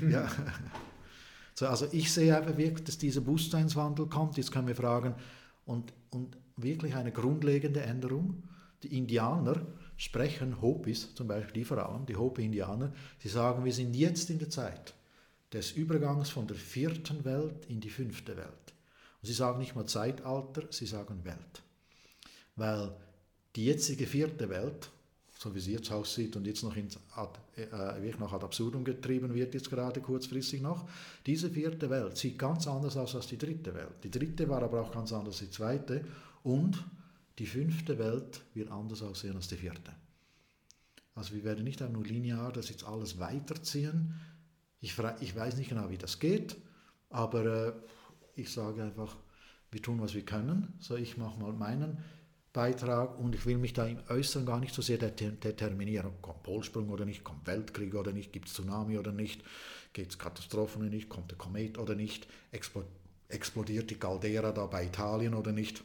Mhm. 0.00 0.10
ja. 0.10 0.28
so, 1.62 1.68
also 1.68 1.86
ich 1.92 2.12
sehe 2.12 2.36
einfach 2.36 2.56
wirklich, 2.56 2.84
dass 2.84 2.98
dieser 2.98 3.20
Bewusstseinswandel 3.20 4.06
kommt. 4.06 4.36
Jetzt 4.36 4.50
können 4.50 4.66
wir 4.66 4.74
fragen, 4.74 5.14
und, 5.64 5.92
und 6.10 6.36
wirklich 6.56 6.96
eine 6.96 7.12
grundlegende 7.12 7.82
Änderung. 7.82 8.42
Die 8.82 8.98
Indianer 8.98 9.64
sprechen 9.96 10.60
Hopis, 10.60 11.14
zum 11.14 11.28
Beispiel 11.28 11.52
die 11.52 11.64
Frauen, 11.64 12.04
die 12.06 12.16
Hopi-Indianer, 12.16 12.92
sie 13.20 13.28
sagen, 13.28 13.64
wir 13.64 13.72
sind 13.72 13.94
jetzt 13.94 14.28
in 14.30 14.40
der 14.40 14.50
Zeit 14.50 14.94
des 15.52 15.70
Übergangs 15.70 16.30
von 16.30 16.48
der 16.48 16.56
vierten 16.56 17.24
Welt 17.24 17.66
in 17.68 17.80
die 17.80 17.90
fünfte 17.90 18.36
Welt. 18.36 18.74
Und 19.20 19.28
sie 19.28 19.32
sagen 19.32 19.60
nicht 19.60 19.76
mal 19.76 19.86
Zeitalter, 19.86 20.62
sie 20.70 20.86
sagen 20.86 21.24
Welt. 21.24 21.62
Weil 22.56 22.92
die 23.54 23.66
jetzige 23.66 24.08
vierte 24.08 24.48
Welt, 24.48 24.90
so 25.42 25.54
wie 25.54 25.60
sie 25.60 25.72
jetzt 25.72 25.90
aussieht 25.90 26.36
und 26.36 26.46
jetzt 26.46 26.62
noch, 26.62 26.76
ins 26.76 26.98
ad, 27.16 27.38
äh, 27.56 28.16
noch 28.18 28.32
ad 28.32 28.44
absurdum 28.44 28.84
getrieben 28.84 29.34
wird, 29.34 29.54
jetzt 29.54 29.68
gerade 29.68 30.00
kurzfristig 30.00 30.62
noch, 30.62 30.88
diese 31.26 31.50
vierte 31.50 31.90
Welt 31.90 32.16
sieht 32.16 32.38
ganz 32.38 32.66
anders 32.68 32.96
aus 32.96 33.16
als 33.16 33.26
die 33.26 33.38
dritte 33.38 33.74
Welt. 33.74 34.04
Die 34.04 34.10
dritte 34.10 34.48
war 34.48 34.62
aber 34.62 34.80
auch 34.80 34.92
ganz 34.92 35.12
anders 35.12 35.40
als 35.40 35.50
die 35.50 35.50
zweite 35.50 36.04
und 36.44 36.82
die 37.38 37.46
fünfte 37.46 37.98
Welt 37.98 38.42
wird 38.54 38.70
anders 38.70 39.02
aussehen 39.02 39.34
als 39.34 39.48
die 39.48 39.56
vierte. 39.56 39.92
Also 41.14 41.34
wir 41.34 41.44
werden 41.44 41.64
nicht 41.64 41.82
einfach 41.82 41.94
nur 41.94 42.04
linear 42.04 42.52
das 42.52 42.68
jetzt 42.68 42.84
alles 42.84 43.18
weiterziehen. 43.18 44.14
Ich, 44.80 44.96
ich 45.20 45.36
weiß 45.36 45.56
nicht 45.56 45.70
genau, 45.70 45.90
wie 45.90 45.98
das 45.98 46.20
geht, 46.20 46.56
aber 47.10 47.44
äh, 47.44 47.72
ich 48.36 48.50
sage 48.50 48.82
einfach, 48.82 49.16
wir 49.70 49.82
tun, 49.82 50.00
was 50.00 50.14
wir 50.14 50.24
können. 50.24 50.72
So, 50.78 50.96
ich 50.96 51.16
mache 51.16 51.40
mal 51.40 51.52
meinen 51.52 51.98
Beitrag 52.52 53.18
und 53.18 53.34
ich 53.34 53.46
will 53.46 53.56
mich 53.56 53.72
da 53.72 53.86
im 53.86 53.98
Äußeren 54.08 54.44
gar 54.44 54.60
nicht 54.60 54.74
so 54.74 54.82
sehr 54.82 54.98
determinieren, 54.98 56.12
kommt 56.20 56.42
Polsprung 56.42 56.90
oder 56.90 57.06
nicht, 57.06 57.24
kommt 57.24 57.46
Weltkrieg 57.46 57.94
oder 57.94 58.12
nicht, 58.12 58.32
gibt 58.32 58.48
es 58.48 58.54
Tsunami 58.54 58.98
oder 58.98 59.12
nicht, 59.12 59.42
gibt 59.94 60.12
es 60.12 60.18
Katastrophen 60.18 60.82
oder 60.82 60.90
nicht, 60.90 61.08
kommt 61.08 61.30
der 61.30 61.38
Komet 61.38 61.78
oder 61.78 61.94
nicht, 61.94 62.26
explodiert 63.28 63.90
die 63.90 63.94
Caldera 63.94 64.52
da 64.52 64.66
bei 64.66 64.84
Italien 64.84 65.34
oder 65.34 65.52
nicht. 65.52 65.82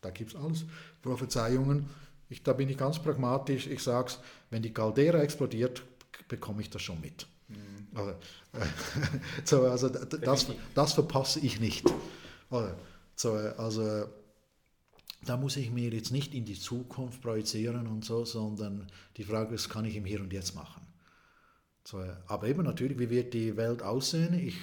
Da 0.00 0.10
gibt 0.10 0.34
es 0.34 0.40
alles, 0.40 0.64
Prophezeiungen. 1.02 1.88
Ich, 2.28 2.42
da 2.42 2.52
bin 2.52 2.68
ich 2.68 2.76
ganz 2.76 3.00
pragmatisch, 3.00 3.66
ich 3.66 3.82
sage 3.82 4.08
es, 4.08 4.18
wenn 4.50 4.62
die 4.62 4.72
Caldera 4.72 5.18
explodiert, 5.18 5.82
bekomme 6.28 6.62
ich 6.62 6.70
das 6.70 6.82
schon 6.82 7.00
mit. 7.00 7.26
Mhm. 7.48 7.88
Also, 7.94 8.10
äh, 8.10 8.66
so, 9.44 9.62
also 9.66 9.88
das, 9.88 10.46
das 10.74 10.92
verpasse 10.92 11.40
ich 11.40 11.58
nicht. 11.58 11.84
Also, 12.50 12.70
so, 13.16 13.32
also 13.32 14.06
da 15.24 15.36
muss 15.36 15.56
ich 15.56 15.70
mir 15.70 15.90
jetzt 15.90 16.12
nicht 16.12 16.34
in 16.34 16.44
die 16.44 16.58
Zukunft 16.58 17.22
projizieren 17.22 17.86
und 17.86 18.04
so, 18.04 18.24
sondern 18.24 18.86
die 19.16 19.24
Frage 19.24 19.54
ist, 19.54 19.68
kann 19.68 19.84
ich 19.84 19.96
im 19.96 20.04
Hier 20.04 20.20
und 20.20 20.32
Jetzt 20.32 20.54
machen? 20.54 20.86
So, 21.84 22.04
aber 22.26 22.48
eben 22.48 22.62
natürlich, 22.62 22.98
wie 22.98 23.10
wird 23.10 23.34
die 23.34 23.56
Welt 23.56 23.82
aussehen? 23.82 24.34
Ich, 24.34 24.56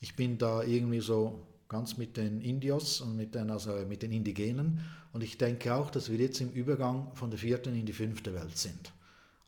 ich 0.00 0.16
bin 0.16 0.38
da 0.38 0.62
irgendwie 0.62 1.00
so 1.00 1.46
ganz 1.68 1.96
mit 1.96 2.16
den 2.16 2.40
Indios 2.40 3.00
und 3.00 3.16
mit 3.16 3.34
den, 3.34 3.50
also 3.50 3.72
mit 3.88 4.02
den 4.02 4.12
Indigenen 4.12 4.80
und 5.12 5.22
ich 5.22 5.38
denke 5.38 5.74
auch, 5.74 5.90
dass 5.90 6.10
wir 6.10 6.18
jetzt 6.18 6.40
im 6.40 6.50
Übergang 6.50 7.14
von 7.14 7.30
der 7.30 7.38
vierten 7.38 7.74
in 7.74 7.86
die 7.86 7.92
fünfte 7.92 8.34
Welt 8.34 8.56
sind. 8.56 8.92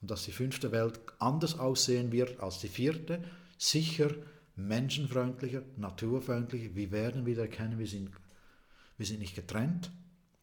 Und 0.01 0.11
dass 0.11 0.25
die 0.25 0.33
fünfte 0.33 0.73
Welt 0.73 1.01
anders 1.19 1.59
aussehen 1.59 2.11
wird 2.11 2.41
als 2.41 2.59
die 2.59 2.69
vierte, 2.69 3.23
sicher 3.59 4.11
menschenfreundlicher, 4.57 5.63
naturfreundlicher. 5.77 6.75
Wir 6.75 6.91
werden 6.91 7.27
wieder 7.27 7.43
erkennen, 7.43 7.79
wir 7.79 7.87
sind 7.87 8.11
wir 8.97 9.07
sind 9.07 9.21
nicht 9.21 9.35
getrennt. 9.35 9.91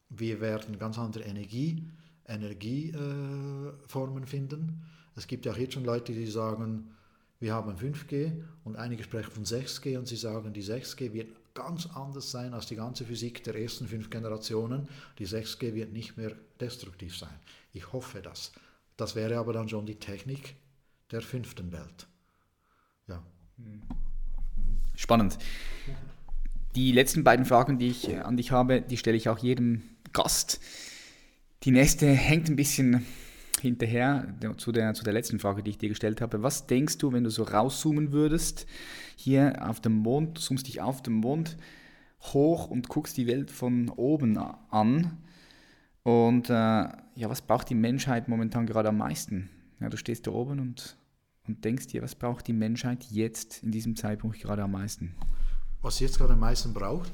Wir 0.08 0.40
werden 0.40 0.78
ganz 0.78 0.98
andere 0.98 1.24
Energie, 1.24 1.88
Energieformen 2.26 4.24
äh, 4.24 4.26
finden. 4.26 4.82
Es 5.16 5.26
gibt 5.26 5.46
ja 5.46 5.52
auch 5.52 5.56
jetzt 5.56 5.74
schon 5.74 5.84
Leute, 5.84 6.12
die 6.12 6.26
sagen, 6.26 6.90
wir 7.40 7.54
haben 7.54 7.76
5G 7.76 8.42
und 8.64 8.76
einige 8.76 9.02
sprechen 9.02 9.30
von 9.30 9.44
6G 9.44 9.98
und 9.98 10.06
sie 10.06 10.16
sagen, 10.16 10.52
die 10.52 10.62
6G 10.62 11.12
wird 11.12 11.54
ganz 11.54 11.86
anders 11.86 12.30
sein 12.30 12.54
als 12.54 12.66
die 12.66 12.76
ganze 12.76 13.04
Physik 13.04 13.42
der 13.44 13.54
ersten 13.56 13.86
fünf 13.86 14.10
Generationen. 14.10 14.88
Die 15.18 15.26
6G 15.26 15.74
wird 15.74 15.92
nicht 15.92 16.16
mehr 16.16 16.34
destruktiv 16.60 17.16
sein. 17.16 17.34
Ich 17.72 17.92
hoffe 17.92 18.20
das. 18.20 18.52
Das 18.96 19.14
wäre 19.14 19.38
aber 19.38 19.52
dann 19.52 19.68
schon 19.68 19.86
die 19.86 19.98
Technik 19.98 20.56
der 21.10 21.22
fünften 21.22 21.72
Welt. 21.72 22.06
Ja. 23.08 23.22
Spannend. 24.94 25.38
Die 26.76 26.92
letzten 26.92 27.24
beiden 27.24 27.44
Fragen, 27.46 27.78
die 27.78 27.88
ich 27.88 28.16
an 28.24 28.36
dich 28.36 28.52
habe, 28.52 28.80
die 28.80 28.96
stelle 28.96 29.16
ich 29.16 29.28
auch 29.28 29.38
jedem 29.38 29.82
Gast. 30.12 30.60
Die 31.64 31.72
nächste 31.72 32.06
hängt 32.06 32.48
ein 32.48 32.54
bisschen 32.54 33.04
hinterher 33.60 34.34
zu 34.56 34.70
der, 34.70 34.94
zu 34.94 35.02
der 35.02 35.12
letzten 35.12 35.40
Frage, 35.40 35.64
die 35.64 35.70
ich 35.70 35.78
dir 35.78 35.88
gestellt 35.88 36.20
habe. 36.20 36.44
Was 36.44 36.68
denkst 36.68 36.98
du, 36.98 37.12
wenn 37.12 37.24
du 37.24 37.30
so 37.30 37.42
rauszoomen 37.42 38.12
würdest, 38.12 38.66
hier 39.16 39.68
auf 39.68 39.80
dem 39.80 39.94
Mond, 39.94 40.36
du 40.36 40.40
zoomst 40.40 40.68
dich 40.68 40.80
auf 40.80 41.02
dem 41.02 41.14
Mond 41.14 41.56
hoch 42.20 42.68
und 42.68 42.88
guckst 42.88 43.16
die 43.16 43.26
Welt 43.26 43.50
von 43.50 43.88
oben 43.88 44.38
an? 44.38 45.18
Und 46.04 46.50
äh, 46.50 46.52
ja, 46.52 47.28
was 47.28 47.42
braucht 47.42 47.68
die 47.68 47.74
Menschheit 47.74 48.28
momentan 48.28 48.66
gerade 48.66 48.90
am 48.90 48.98
meisten? 48.98 49.50
Ja, 49.80 49.88
du 49.88 49.96
stehst 49.96 50.28
da 50.28 50.30
oben 50.30 50.60
und, 50.60 50.96
und 51.48 51.64
denkst 51.64 51.88
dir, 51.88 52.02
was 52.02 52.14
braucht 52.14 52.46
die 52.46 52.52
Menschheit 52.52 53.04
jetzt 53.10 53.64
in 53.64 53.72
diesem 53.72 53.96
Zeitpunkt 53.96 54.38
gerade 54.38 54.62
am 54.62 54.70
meisten? 54.70 55.16
Was 55.82 56.00
jetzt 56.00 56.18
gerade 56.18 56.34
am 56.34 56.40
meisten 56.40 56.74
braucht, 56.74 57.10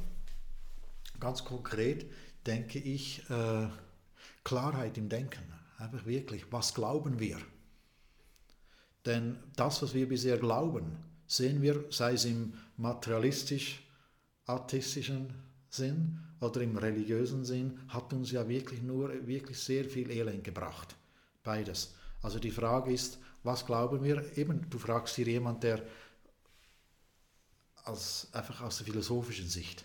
ganz 1.20 1.44
konkret 1.44 2.06
denke 2.47 2.78
ich, 2.78 3.28
äh, 3.30 3.68
Klarheit 4.44 4.98
im 4.98 5.09
Denken. 5.09 5.43
Einfach 5.78 6.05
wirklich, 6.06 6.44
was 6.51 6.74
glauben 6.74 7.18
wir? 7.18 7.38
Denn 9.05 9.38
das, 9.56 9.82
was 9.82 9.93
wir 9.94 10.09
bisher 10.09 10.38
glauben, 10.38 10.97
sehen 11.26 11.60
wir, 11.62 11.86
sei 11.90 12.12
es 12.14 12.24
im 12.24 12.55
materialistisch-atheistischen 12.76 15.34
Sinn 15.68 16.20
oder 16.40 16.60
im 16.60 16.76
religiösen 16.76 17.44
Sinn, 17.44 17.80
hat 17.88 18.12
uns 18.12 18.30
ja 18.30 18.48
wirklich 18.48 18.80
nur 18.82 19.26
wirklich 19.26 19.59
sehr 19.59 19.84
viel 19.84 20.09
Elend 20.10 20.44
gebracht. 20.44 20.94
Beides. 21.43 21.97
Also 22.22 22.38
die 22.38 22.51
Frage 22.51 22.93
ist, 22.93 23.18
was 23.43 23.66
glauben 23.66 24.02
wir? 24.02 24.24
Eben, 24.36 24.68
du 24.70 24.78
fragst 24.78 25.16
hier 25.16 25.26
jemand, 25.26 25.62
der 25.62 25.82
als, 27.87 28.29
einfach 28.33 28.61
aus 28.63 28.79
der 28.79 28.87
philosophischen 28.87 29.49
Sicht. 29.49 29.85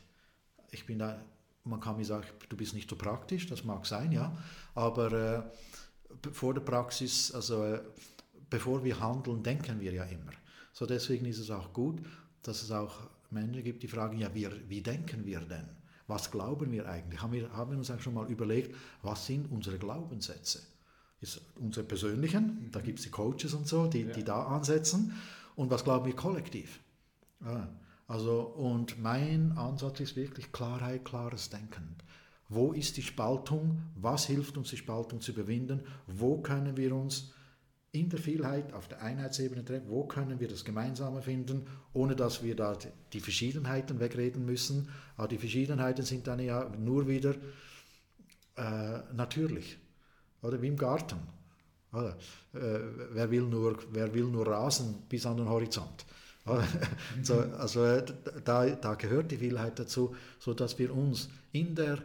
Ich 0.71 0.85
bin 0.85 0.99
da, 0.99 1.21
man 1.63 1.79
kann 1.79 1.97
mir 1.97 2.05
sagen, 2.05 2.25
du 2.49 2.57
bist 2.57 2.73
nicht 2.73 2.89
so 2.89 2.95
praktisch, 2.95 3.47
das 3.47 3.63
mag 3.63 3.85
sein, 3.85 4.11
ja, 4.11 4.35
aber 4.75 5.11
äh, 5.11 6.31
vor 6.31 6.53
der 6.53 6.61
Praxis, 6.61 7.31
also 7.31 7.63
äh, 7.63 7.81
bevor 8.49 8.83
wir 8.83 8.99
handeln, 8.99 9.43
denken 9.43 9.79
wir 9.79 9.93
ja 9.93 10.03
immer. 10.05 10.31
So 10.73 10.85
deswegen 10.85 11.25
ist 11.25 11.39
es 11.39 11.51
auch 11.51 11.71
gut, 11.73 12.01
dass 12.41 12.63
es 12.63 12.71
auch 12.71 13.09
Menschen 13.29 13.63
gibt, 13.63 13.83
die 13.83 13.87
fragen, 13.87 14.17
ja, 14.17 14.33
wie, 14.33 14.47
wie 14.67 14.81
denken 14.81 15.25
wir 15.25 15.39
denn? 15.41 15.67
Was 16.07 16.29
glauben 16.29 16.71
wir 16.71 16.87
eigentlich? 16.89 17.21
Haben 17.21 17.33
wir, 17.33 17.51
haben 17.53 17.71
wir 17.71 17.77
uns 17.77 17.89
eigentlich 17.89 18.03
schon 18.03 18.15
mal 18.15 18.29
überlegt, 18.29 18.75
was 19.01 19.25
sind 19.25 19.49
unsere 19.51 19.77
Glaubenssätze? 19.77 20.61
Ist 21.21 21.39
unsere 21.59 21.85
persönlichen, 21.85 22.69
da 22.71 22.81
gibt 22.81 22.97
es 22.99 23.05
die 23.05 23.11
Coaches 23.11 23.53
und 23.53 23.67
so, 23.67 23.85
die, 23.85 24.01
ja. 24.01 24.11
die 24.11 24.23
da 24.23 24.43
ansetzen. 24.43 25.13
Und 25.55 25.69
was 25.69 25.83
glauben 25.83 26.05
wir 26.05 26.15
kollektiv? 26.15 26.79
Ah, 27.43 27.67
also, 28.11 28.41
und 28.41 29.01
mein 29.01 29.53
Ansatz 29.57 30.01
ist 30.01 30.17
wirklich 30.17 30.51
Klarheit, 30.51 31.05
klares 31.05 31.49
Denken. 31.49 31.95
Wo 32.49 32.73
ist 32.73 32.97
die 32.97 33.03
Spaltung? 33.03 33.83
Was 33.95 34.25
hilft 34.25 34.57
uns, 34.57 34.69
die 34.69 34.75
Spaltung 34.75 35.21
zu 35.21 35.31
überwinden? 35.31 35.79
Wo 36.07 36.41
können 36.41 36.75
wir 36.75 36.93
uns 36.93 37.31
in 37.93 38.09
der 38.09 38.19
Vielheit 38.19 38.73
auf 38.73 38.89
der 38.89 39.01
Einheitsebene 39.01 39.63
treffen? 39.63 39.87
Wo 39.87 40.03
können 40.03 40.41
wir 40.41 40.49
das 40.49 40.65
Gemeinsame 40.65 41.21
finden, 41.21 41.67
ohne 41.93 42.17
dass 42.17 42.43
wir 42.43 42.53
da 42.57 42.77
die 43.13 43.21
Verschiedenheiten 43.21 44.01
wegreden 44.01 44.45
müssen? 44.45 44.89
Aber 45.15 45.29
die 45.29 45.37
Verschiedenheiten 45.37 46.03
sind 46.03 46.27
dann 46.27 46.39
ja 46.39 46.67
nur 46.77 47.07
wieder 47.07 47.35
äh, 48.57 48.99
natürlich. 49.13 49.77
Oder 50.41 50.61
wie 50.61 50.67
im 50.67 50.75
Garten. 50.75 51.21
Oder? 51.93 52.17
Äh, 52.55 52.79
wer, 53.13 53.31
will 53.31 53.43
nur, 53.43 53.79
wer 53.93 54.13
will 54.13 54.25
nur 54.25 54.47
rasen 54.47 55.03
bis 55.07 55.25
an 55.25 55.37
den 55.37 55.47
Horizont? 55.47 56.05
so, 57.23 57.39
also 57.39 58.01
da, 58.43 58.65
da 58.67 58.95
gehört 58.95 59.31
die 59.31 59.37
Vielheit 59.37 59.77
dazu, 59.77 60.15
sodass 60.39 60.79
wir 60.79 60.95
uns 60.95 61.29
in 61.51 61.75
der 61.75 61.99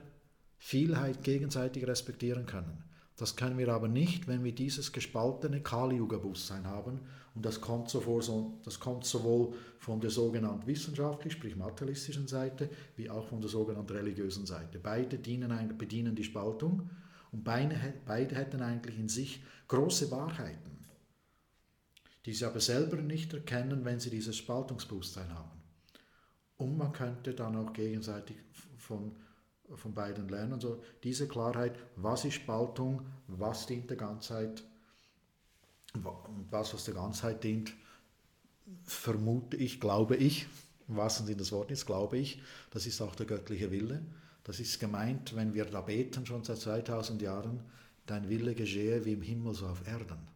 Vielheit 0.58 1.22
gegenseitig 1.22 1.86
respektieren 1.86 2.46
können. 2.46 2.82
Das 3.16 3.34
können 3.34 3.56
wir 3.56 3.68
aber 3.68 3.88
nicht, 3.88 4.28
wenn 4.28 4.44
wir 4.44 4.52
dieses 4.52 4.92
gespaltene 4.92 5.62
Kali-Yuga-Bewusstsein 5.62 6.66
haben. 6.66 7.00
Und 7.34 7.46
das 7.46 7.60
kommt, 7.60 7.88
so, 7.88 8.60
das 8.64 8.78
kommt 8.78 9.04
sowohl 9.04 9.54
von 9.78 10.00
der 10.00 10.10
sogenannten 10.10 10.66
wissenschaftlichen, 10.66 11.36
sprich 11.36 11.56
materialistischen 11.56 12.28
Seite, 12.28 12.68
wie 12.96 13.08
auch 13.08 13.26
von 13.26 13.40
der 13.40 13.48
sogenannten 13.48 13.92
religiösen 13.92 14.44
Seite. 14.46 14.78
Beide 14.78 15.18
dienen, 15.18 15.76
bedienen 15.78 16.14
die 16.14 16.24
Spaltung 16.24 16.90
und 17.32 17.44
beide, 17.44 17.76
beide 18.06 18.34
hätten 18.34 18.60
eigentlich 18.60 18.98
in 18.98 19.08
sich 19.08 19.42
große 19.68 20.10
Wahrheiten 20.10 20.76
die 22.26 22.34
sie 22.34 22.44
aber 22.44 22.60
selber 22.60 22.96
nicht 22.96 23.32
erkennen, 23.32 23.84
wenn 23.84 24.00
sie 24.00 24.10
dieses 24.10 24.36
Spaltungsbewusstsein 24.36 25.32
haben. 25.32 25.50
Und 26.58 26.76
man 26.76 26.92
könnte 26.92 27.34
dann 27.34 27.56
auch 27.56 27.72
gegenseitig 27.72 28.36
von, 28.76 29.16
von 29.74 29.94
beiden 29.94 30.28
lernen. 30.28 30.60
So 30.60 30.82
diese 31.02 31.28
Klarheit, 31.28 31.78
was 31.96 32.24
ist 32.24 32.34
Spaltung, 32.34 33.02
was 33.28 33.66
dient 33.66 33.88
der 33.90 33.96
Ganzheit 33.96 34.62
was, 36.50 36.74
was 36.74 36.84
der 36.84 36.94
Ganzheit 36.94 37.44
dient, 37.44 37.72
vermute 38.84 39.56
ich, 39.56 39.80
glaube 39.80 40.16
ich, 40.16 40.46
was 40.88 41.20
in 41.20 41.38
das 41.38 41.52
Wort 41.52 41.70
ist, 41.70 41.86
glaube 41.86 42.18
ich, 42.18 42.40
das 42.70 42.86
ist 42.86 43.00
auch 43.00 43.14
der 43.14 43.26
göttliche 43.26 43.70
Wille. 43.70 44.04
Das 44.44 44.60
ist 44.60 44.78
gemeint, 44.78 45.34
wenn 45.34 45.54
wir 45.54 45.64
da 45.64 45.80
beten, 45.80 46.24
schon 46.24 46.44
seit 46.44 46.58
2000 46.58 47.20
Jahren, 47.22 47.62
dein 48.06 48.28
Wille 48.28 48.54
geschehe 48.54 49.04
wie 49.04 49.14
im 49.14 49.22
Himmel 49.22 49.54
so 49.54 49.66
auf 49.66 49.86
Erden. 49.86 50.35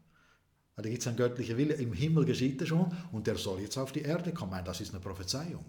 Da 0.82 0.88
gibt 0.88 1.02
es 1.02 1.06
einen 1.08 1.16
göttlichen 1.16 1.56
Wille, 1.56 1.74
im 1.74 1.92
Himmel 1.92 2.24
geschieht 2.24 2.60
er 2.60 2.66
schon 2.66 2.92
und 3.12 3.26
der 3.26 3.36
soll 3.36 3.60
jetzt 3.60 3.76
auf 3.76 3.92
die 3.92 4.02
Erde 4.02 4.32
kommen. 4.32 4.64
Das 4.64 4.80
ist 4.80 4.92
eine 4.92 5.00
Prophezeiung. 5.00 5.64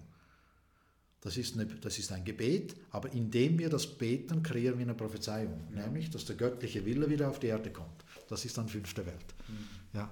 Das 1.22 1.38
ist, 1.38 1.54
eine, 1.54 1.68
das 1.68 2.00
ist 2.00 2.12
ein 2.12 2.26
Gebet, 2.26 2.76
aber 2.90 3.14
indem 3.14 3.60
wir 3.60 3.70
das 3.70 3.86
beten, 3.86 4.42
kreieren 4.42 4.80
wir 4.80 4.86
eine 4.86 4.96
Prophezeiung, 4.96 5.68
ja. 5.76 5.86
nämlich, 5.86 6.10
dass 6.10 6.26
der 6.26 6.36
göttliche 6.36 6.84
Wille 6.84 7.08
wieder 7.12 7.30
auf 7.30 7.38
die 7.38 7.48
Erde 7.48 7.70
kommt. 7.70 8.04
Das 8.28 8.44
ist 8.44 8.58
dann 8.58 8.68
fünfte 8.68 9.06
Welt. 9.06 9.36
Mhm. 9.48 9.68
Ja. 9.94 10.10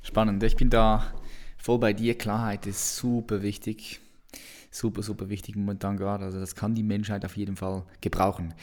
Spannend. 0.00 0.42
Ich 0.42 0.56
bin 0.56 0.70
da 0.70 1.12
voll 1.58 1.78
bei 1.78 1.92
dir. 1.92 2.16
Klarheit 2.16 2.66
ist 2.66 2.96
super 2.96 3.42
wichtig. 3.42 4.00
Super, 4.70 5.02
super 5.02 5.28
wichtig 5.28 5.56
momentan 5.56 5.98
gerade. 5.98 6.24
Also 6.24 6.40
das 6.40 6.54
kann 6.54 6.74
die 6.74 6.82
Menschheit 6.82 7.24
auf 7.24 7.36
jeden 7.36 7.56
Fall 7.56 7.84
gebrauchen. 8.00 8.54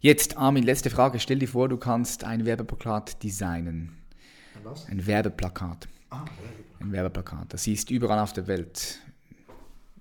Jetzt, 0.00 0.38
Armin, 0.38 0.64
letzte 0.64 0.88
Frage. 0.88 1.20
Stell 1.20 1.38
dir 1.38 1.48
vor, 1.48 1.68
du 1.68 1.76
kannst 1.76 2.24
ein 2.24 2.46
Werbeplakat 2.46 3.22
designen. 3.22 3.92
Was? 4.64 4.86
Ein 4.88 5.06
Werbeplakat. 5.06 5.88
Ah, 6.10 6.24
ein 6.80 6.90
Werbeplakat. 6.90 7.52
Das 7.52 7.64
siehst 7.64 7.90
du 7.90 7.94
überall 7.94 8.18
auf 8.18 8.32
der 8.32 8.46
Welt. 8.46 8.98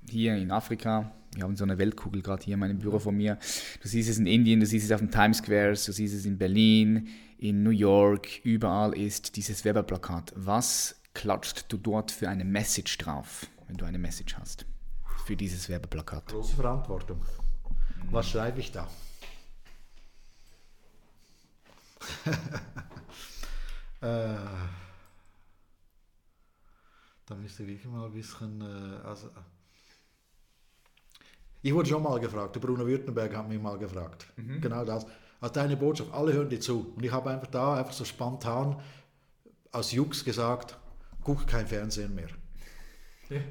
Hier 0.09 0.35
in 0.35 0.51
Afrika, 0.51 1.11
wir 1.35 1.43
haben 1.43 1.55
so 1.55 1.63
eine 1.63 1.77
Weltkugel 1.77 2.21
gerade 2.21 2.43
hier 2.43 2.53
in 2.53 2.59
meinem 2.59 2.79
Büro 2.79 2.99
von 2.99 3.15
mir. 3.15 3.37
Du 3.81 3.87
siehst 3.87 4.09
es 4.09 4.17
in 4.17 4.27
Indien, 4.27 4.59
du 4.59 4.65
siehst 4.65 4.85
es 4.85 4.91
auf 4.91 4.99
dem 4.99 5.11
Times 5.11 5.39
Square, 5.39 5.71
du 5.71 5.91
siehst 5.91 6.15
es 6.15 6.25
in 6.25 6.37
Berlin, 6.37 7.09
in 7.37 7.63
New 7.63 7.71
York, 7.71 8.39
überall 8.43 8.97
ist 8.97 9.35
dieses 9.35 9.65
Werbeplakat. 9.65 10.31
Was 10.35 10.95
klatscht 11.13 11.65
du 11.69 11.77
dort 11.77 12.11
für 12.11 12.29
eine 12.29 12.45
Message 12.45 12.97
drauf, 12.99 13.47
wenn 13.67 13.75
du 13.77 13.85
eine 13.85 13.97
Message 13.97 14.35
hast? 14.37 14.65
Für 15.25 15.35
dieses 15.35 15.67
Werbeplakat. 15.67 16.27
Große 16.27 16.55
Verantwortung. 16.55 17.21
Was 18.11 18.29
schreibe 18.29 18.59
ich 18.59 18.71
da? 18.71 18.87
äh, 24.03 24.35
da 27.25 27.35
müsste 27.35 27.63
ich 27.63 27.85
mal 27.85 28.05
ein 28.05 28.13
bisschen. 28.13 28.61
Äh, 28.61 29.07
also, 29.07 29.29
ich 31.61 31.73
wurde 31.73 31.89
schon 31.89 32.03
mal 32.03 32.19
gefragt, 32.19 32.55
der 32.55 32.59
Bruno 32.59 32.85
Württemberg 32.85 33.35
hat 33.35 33.47
mich 33.47 33.61
mal 33.61 33.77
gefragt. 33.77 34.27
Mhm. 34.35 34.59
Genau 34.59 34.83
das. 34.83 35.05
Also 35.39 35.53
deine 35.53 35.77
Botschaft, 35.77 36.13
alle 36.13 36.33
hören 36.33 36.49
dir 36.49 36.59
zu. 36.59 36.93
Und 36.95 37.03
ich 37.03 37.11
habe 37.11 37.29
einfach 37.29 37.47
da 37.47 37.77
einfach 37.77 37.93
so 37.93 38.05
spontan 38.05 38.81
aus 39.71 39.91
Jux 39.91 40.23
gesagt, 40.23 40.77
guck 41.23 41.47
kein 41.47 41.67
Fernsehen 41.67 42.13
mehr. 42.13 42.29
Ja. 43.29 43.41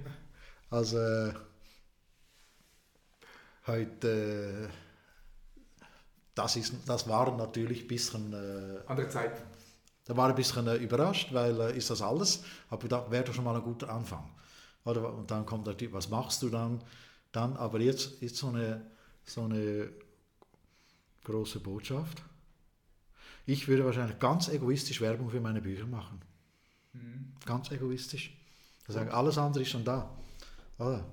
Also 0.71 0.99
äh, 0.99 1.33
heute, 3.67 4.69
äh, 4.69 5.87
das, 6.35 6.57
ist, 6.57 6.75
das 6.87 7.09
war 7.09 7.37
natürlich 7.37 7.83
ein 7.83 7.89
bisschen... 7.89 8.33
Äh, 8.33 8.83
Andere 8.87 9.09
Zeit. 9.09 9.43
Da 10.05 10.17
war 10.17 10.29
ich 10.29 10.33
ein 10.33 10.37
bisschen 10.37 10.67
äh, 10.67 10.77
überrascht, 10.77 11.33
weil 11.33 11.61
äh, 11.61 11.77
ist 11.77 11.91
das 11.91 12.03
alles? 12.03 12.45
Aber 12.71 12.89
da 12.89 13.11
wäre 13.11 13.25
doch 13.25 13.35
schon 13.35 13.45
mal 13.45 13.55
ein 13.55 13.63
guter 13.63 13.89
Anfang. 13.89 14.29
Oder, 14.85 15.15
und 15.15 15.31
dann 15.31 15.47
kommt 15.47 15.67
natürlich, 15.67 15.95
was 15.95 16.09
machst 16.09 16.43
du 16.43 16.49
dann? 16.49 16.83
dann 17.33 17.57
aber 17.57 17.81
jetzt, 17.81 18.21
jetzt 18.21 18.37
so, 18.37 18.49
eine, 18.49 18.87
so 19.25 19.43
eine 19.43 19.91
große 21.25 21.61
Botschaft. 21.61 22.23
Ich 23.47 23.67
würde 23.67 23.85
wahrscheinlich 23.85 24.19
ganz 24.19 24.49
egoistisch 24.49 25.01
Werbung 25.01 25.31
für 25.31 25.41
meine 25.41 25.61
Bücher 25.61 25.87
machen. 25.87 26.21
Mhm. 26.93 27.33
Ganz 27.45 27.71
egoistisch. 27.71 28.37
Das 28.87 28.97
heißt, 28.97 29.11
alles 29.11 29.39
andere 29.39 29.63
ist 29.63 29.71
schon 29.71 29.85
da. 29.85 30.15
Oder? 30.79 31.05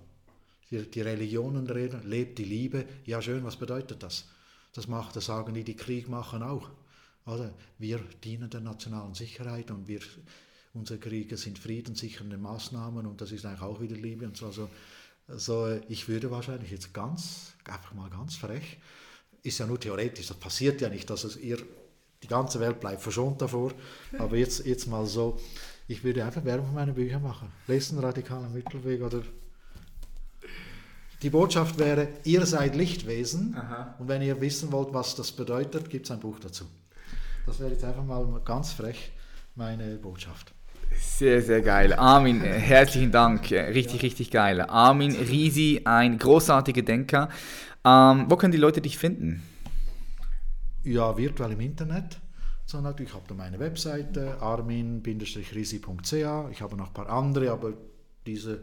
Die, 0.69 0.89
die 0.89 1.01
Religionen 1.01 1.67
reden, 1.67 2.07
lebt 2.07 2.37
die 2.37 2.43
Liebe. 2.43 2.85
Ja, 3.05 3.21
schön, 3.21 3.43
was 3.43 3.55
bedeutet 3.55 4.03
das? 4.03 4.27
Das, 4.73 4.87
macht, 4.87 5.15
das 5.15 5.25
sagen 5.25 5.53
die, 5.53 5.63
die 5.63 5.75
Krieg 5.75 6.09
machen 6.09 6.43
auch. 6.43 6.69
Oder? 7.29 7.53
Wir 7.77 7.99
dienen 8.23 8.49
der 8.49 8.61
nationalen 8.61 9.13
Sicherheit 9.13 9.69
und 9.71 9.87
wir, 9.87 9.99
unsere 10.73 10.99
Kriege 10.99 11.37
sind 11.37 11.59
friedenssichernde 11.59 12.37
Maßnahmen 12.37 13.05
und 13.05 13.21
das 13.21 13.31
ist 13.31 13.45
eigentlich 13.45 13.61
auch 13.61 13.79
wieder 13.79 13.95
Liebe 13.95 14.25
und 14.25 14.35
so. 14.35 14.47
Also, 14.47 14.69
also 15.27 15.79
ich 15.87 16.07
würde 16.07 16.31
wahrscheinlich 16.31 16.71
jetzt 16.71 16.93
ganz, 16.93 17.53
einfach 17.65 17.93
mal 17.93 18.09
ganz 18.09 18.35
frech, 18.35 18.79
ist 19.43 19.59
ja 19.59 19.67
nur 19.67 19.79
theoretisch, 19.79 20.27
das 20.27 20.37
passiert 20.37 20.81
ja 20.81 20.89
nicht, 20.89 21.09
dass 21.09 21.23
es 21.23 21.37
ihr, 21.37 21.59
die 22.23 22.27
ganze 22.27 22.59
Welt 22.59 22.79
bleibt 22.79 23.01
verschont 23.01 23.41
davor, 23.41 23.73
aber 24.17 24.35
jetzt, 24.35 24.65
jetzt 24.65 24.87
mal 24.87 25.05
so, 25.05 25.39
ich 25.87 26.03
würde 26.03 26.25
einfach 26.25 26.43
Werbung 26.43 26.67
für 26.67 26.73
meine 26.73 26.93
Bücher 26.93 27.19
machen. 27.19 27.51
Lesen 27.67 27.99
radikalen 27.99 28.51
Mittelweg 28.51 29.01
oder 29.01 29.23
die 31.21 31.29
Botschaft 31.29 31.77
wäre, 31.77 32.09
ihr 32.23 32.45
seid 32.45 32.75
Lichtwesen 32.75 33.55
Aha. 33.55 33.95
und 33.99 34.07
wenn 34.07 34.21
ihr 34.21 34.41
wissen 34.41 34.71
wollt, 34.71 34.93
was 34.93 35.15
das 35.15 35.31
bedeutet, 35.31 35.89
gibt 35.89 36.05
es 36.05 36.11
ein 36.11 36.19
Buch 36.19 36.39
dazu. 36.39 36.65
Das 37.49 37.59
wäre 37.59 37.71
jetzt 37.71 37.83
einfach 37.83 38.03
mal 38.03 38.23
ganz 38.45 38.73
frech 38.73 39.11
meine 39.55 39.95
Botschaft. 39.95 40.53
Sehr, 40.95 41.41
sehr 41.41 41.63
geil. 41.63 41.93
Armin, 41.93 42.41
herzlichen 42.41 43.11
Dank. 43.11 43.49
Richtig, 43.49 44.03
richtig 44.03 44.29
geil. 44.29 44.61
Armin 44.61 45.15
Risi, 45.15 45.81
ein 45.83 46.19
großartiger 46.19 46.83
Denker. 46.83 47.29
Ähm, 47.83 48.25
wo 48.27 48.35
können 48.35 48.51
die 48.51 48.59
Leute 48.59 48.81
dich 48.81 48.99
finden? 48.99 49.41
Ja, 50.83 51.17
virtuell 51.17 51.53
im 51.53 51.61
Internet. 51.61 52.19
So, 52.67 52.81
natürlich, 52.81 53.09
ich 53.09 53.15
habe 53.15 53.25
da 53.27 53.33
meine 53.33 53.57
Webseite 53.57 54.39
armin-risi.ch. 54.39 56.13
Ich 56.51 56.61
habe 56.61 56.77
noch 56.77 56.89
ein 56.89 56.93
paar 56.93 57.09
andere, 57.09 57.49
aber 57.49 57.73
diese 58.27 58.61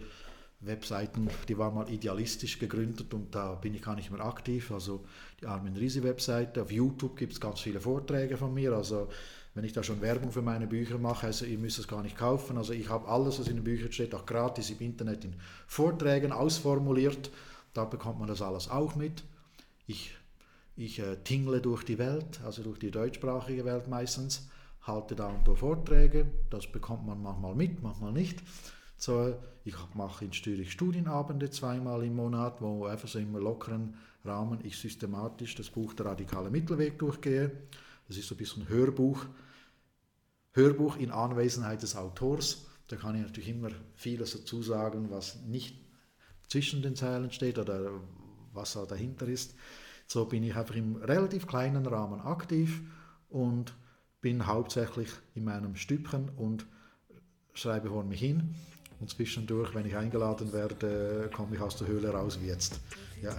Webseiten, 0.60 1.28
die 1.48 1.58
waren 1.58 1.74
mal 1.74 1.90
idealistisch 1.90 2.58
gegründet 2.58 3.12
und 3.12 3.34
da 3.34 3.54
bin 3.54 3.74
ich 3.74 3.82
gar 3.82 3.94
nicht 3.94 4.10
mehr 4.10 4.24
aktiv. 4.24 4.70
Also 4.72 5.04
die 5.40 5.46
Armin 5.46 5.76
Risi 5.76 6.02
Webseite. 6.02 6.62
Auf 6.62 6.72
YouTube 6.72 7.16
gibt 7.16 7.34
es 7.34 7.40
ganz 7.40 7.60
viele 7.60 7.80
Vorträge 7.80 8.36
von 8.36 8.54
mir. 8.54 8.72
Also 8.72 9.08
wenn 9.54 9.64
ich 9.64 9.72
da 9.72 9.82
schon 9.82 10.00
Werbung 10.00 10.32
für 10.32 10.42
meine 10.42 10.66
Bücher 10.66 10.98
mache, 10.98 11.26
also 11.26 11.44
ihr 11.44 11.58
müsst 11.58 11.78
es 11.78 11.88
gar 11.88 12.02
nicht 12.02 12.16
kaufen. 12.16 12.56
Also 12.56 12.72
ich 12.72 12.88
habe 12.88 13.08
alles, 13.08 13.38
was 13.38 13.48
in 13.48 13.56
den 13.56 13.64
Büchern 13.64 13.92
steht, 13.92 14.14
auch 14.14 14.26
gratis 14.26 14.70
im 14.70 14.80
Internet 14.80 15.24
in 15.24 15.34
Vorträgen 15.66 16.32
ausformuliert. 16.32 17.30
Da 17.74 17.84
bekommt 17.84 18.18
man 18.18 18.28
das 18.28 18.40
alles 18.40 18.70
auch 18.70 18.96
mit. 18.96 19.24
Ich, 19.86 20.14
ich 20.74 20.98
äh, 20.98 21.16
tingle 21.22 21.60
durch 21.60 21.84
die 21.84 21.98
Welt, 21.98 22.40
also 22.44 22.62
durch 22.62 22.78
die 22.78 22.90
deutschsprachige 22.90 23.64
Welt 23.66 23.88
meistens, 23.88 24.48
halte 24.82 25.14
da 25.14 25.26
und 25.26 25.46
da 25.46 25.54
Vorträge. 25.54 26.26
Das 26.48 26.66
bekommt 26.66 27.06
man 27.06 27.20
manchmal 27.20 27.54
mit, 27.54 27.82
manchmal 27.82 28.12
nicht. 28.12 28.42
So, 28.96 29.34
ich 29.66 29.76
mache 29.94 30.24
in 30.24 30.32
Zürich 30.32 30.72
Studienabende 30.72 31.50
zweimal 31.50 32.04
im 32.04 32.16
Monat, 32.16 32.62
wo 32.62 32.86
einfach 32.86 33.08
so 33.08 33.18
im 33.18 33.34
lockeren 33.34 33.94
Rahmen 34.24 34.60
ich 34.64 34.78
systematisch 34.78 35.54
das 35.54 35.70
Buch 35.70 35.92
Der 35.94 36.06
radikale 36.06 36.50
Mittelweg 36.50 36.98
durchgehe. 36.98 37.50
Das 38.08 38.16
ist 38.16 38.28
so 38.28 38.34
ein 38.34 38.38
bisschen 38.38 38.68
Hörbuch 38.68 39.26
Hörbuch 40.56 40.96
in 40.96 41.10
Anwesenheit 41.10 41.82
des 41.82 41.96
Autors. 41.96 42.64
Da 42.88 42.96
kann 42.96 43.14
ich 43.14 43.20
natürlich 43.20 43.50
immer 43.50 43.68
vieles 43.94 44.32
dazu 44.32 44.62
sagen, 44.62 45.10
was 45.10 45.42
nicht 45.42 45.76
zwischen 46.48 46.80
den 46.80 46.96
Zeilen 46.96 47.30
steht 47.30 47.58
oder 47.58 47.90
was 48.54 48.72
da 48.72 48.86
dahinter 48.86 49.28
ist. 49.28 49.54
So 50.06 50.24
bin 50.24 50.42
ich 50.42 50.56
einfach 50.56 50.74
im 50.74 50.96
relativ 50.96 51.46
kleinen 51.46 51.84
Rahmen 51.84 52.20
aktiv 52.20 52.80
und 53.28 53.74
bin 54.22 54.46
hauptsächlich 54.46 55.10
in 55.34 55.44
meinem 55.44 55.76
Stübchen 55.76 56.30
und 56.30 56.64
schreibe 57.52 57.90
vor 57.90 58.04
mich 58.04 58.20
hin. 58.20 58.54
Und 59.00 59.10
zwischendurch, 59.10 59.74
wenn 59.74 59.86
ich 59.86 59.96
eingeladen 59.96 60.52
werde, 60.52 61.30
komme 61.34 61.56
ich 61.56 61.60
aus 61.60 61.76
der 61.76 61.86
Höhle 61.86 62.10
raus 62.10 62.38
wie 62.42 62.48
jetzt. 62.48 62.80
Ja. 63.22 63.30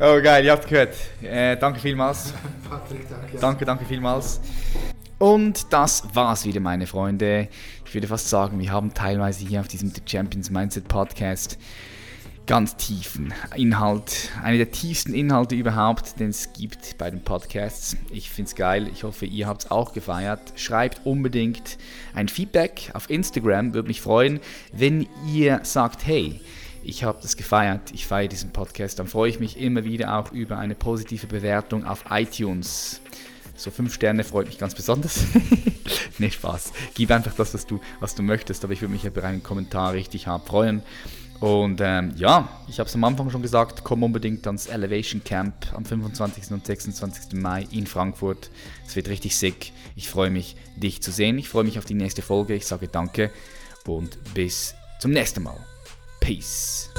Oh 0.00 0.20
geil, 0.22 0.44
ihr 0.44 0.52
habt 0.52 0.68
gehört. 0.68 0.94
Äh, 1.22 1.56
danke 1.56 1.78
vielmals. 1.80 2.32
Patrick, 2.68 3.08
danke. 3.08 3.38
Danke, 3.38 3.64
danke 3.64 3.84
vielmals. 3.84 4.40
Und 5.18 5.72
das 5.72 6.02
war's 6.14 6.44
wieder, 6.44 6.60
meine 6.60 6.86
Freunde. 6.86 7.48
Ich 7.84 7.94
würde 7.94 8.06
fast 8.06 8.28
sagen, 8.28 8.58
wir 8.58 8.72
haben 8.72 8.94
teilweise 8.94 9.44
hier 9.46 9.60
auf 9.60 9.68
diesem 9.68 9.90
The 9.90 10.00
Champions 10.06 10.50
Mindset 10.50 10.88
Podcast 10.88 11.58
ganz 12.46 12.76
tiefen 12.76 13.32
Inhalt, 13.54 14.30
eine 14.42 14.56
der 14.56 14.70
tiefsten 14.70 15.14
Inhalte 15.14 15.54
überhaupt, 15.54 16.18
den 16.18 16.30
es 16.30 16.52
gibt 16.52 16.98
bei 16.98 17.10
den 17.10 17.22
Podcasts. 17.22 17.96
Ich 18.10 18.30
finde 18.30 18.48
es 18.48 18.54
geil, 18.54 18.88
ich 18.92 19.04
hoffe, 19.04 19.26
ihr 19.26 19.46
habt 19.46 19.64
es 19.64 19.70
auch 19.70 19.92
gefeiert. 19.92 20.40
Schreibt 20.56 21.06
unbedingt 21.06 21.78
ein 22.14 22.28
Feedback 22.28 22.90
auf 22.94 23.08
Instagram, 23.08 23.74
würde 23.74 23.88
mich 23.88 24.00
freuen, 24.00 24.40
wenn 24.72 25.06
ihr 25.32 25.60
sagt, 25.62 26.06
hey, 26.06 26.40
ich 26.82 27.04
habe 27.04 27.18
das 27.22 27.36
gefeiert, 27.36 27.92
ich 27.92 28.06
feiere 28.06 28.28
diesen 28.28 28.50
Podcast, 28.50 28.98
dann 28.98 29.06
freue 29.06 29.30
ich 29.30 29.38
mich 29.38 29.60
immer 29.60 29.84
wieder 29.84 30.18
auch 30.18 30.32
über 30.32 30.58
eine 30.58 30.74
positive 30.74 31.26
Bewertung 31.26 31.84
auf 31.84 32.04
iTunes. 32.10 33.00
So 33.54 33.70
fünf 33.70 33.92
Sterne 33.92 34.24
freut 34.24 34.46
mich 34.46 34.56
ganz 34.56 34.74
besonders. 34.74 35.24
nee, 36.18 36.30
Spaß. 36.30 36.72
Gib 36.94 37.10
einfach 37.10 37.34
das, 37.34 37.52
was 37.52 37.66
du, 37.66 37.78
was 38.00 38.14
du 38.14 38.22
möchtest, 38.22 38.64
aber 38.64 38.72
ich 38.72 38.80
würde 38.80 38.92
mich 38.92 39.04
über 39.04 39.22
einen 39.22 39.42
Kommentar 39.42 39.92
richtig 39.92 40.26
hart 40.26 40.48
freuen. 40.48 40.82
Und 41.40 41.80
ähm, 41.82 42.12
ja, 42.16 42.48
ich 42.68 42.78
habe 42.78 42.88
es 42.88 42.94
am 42.94 43.02
Anfang 43.04 43.30
schon 43.30 43.40
gesagt, 43.40 43.82
komm 43.82 44.02
unbedingt 44.02 44.46
ans 44.46 44.66
Elevation 44.66 45.24
Camp 45.24 45.54
am 45.74 45.86
25. 45.86 46.50
und 46.50 46.66
26. 46.66 47.32
Mai 47.32 47.66
in 47.70 47.86
Frankfurt. 47.86 48.50
Es 48.86 48.94
wird 48.94 49.08
richtig 49.08 49.36
sick. 49.36 49.72
Ich 49.96 50.08
freue 50.08 50.30
mich, 50.30 50.56
dich 50.76 51.02
zu 51.02 51.10
sehen. 51.10 51.38
Ich 51.38 51.48
freue 51.48 51.64
mich 51.64 51.78
auf 51.78 51.86
die 51.86 51.94
nächste 51.94 52.20
Folge. 52.20 52.54
Ich 52.54 52.66
sage 52.66 52.88
danke 52.88 53.30
und 53.86 54.18
bis 54.34 54.74
zum 55.00 55.12
nächsten 55.12 55.42
Mal. 55.42 55.56
Peace. 56.20 56.90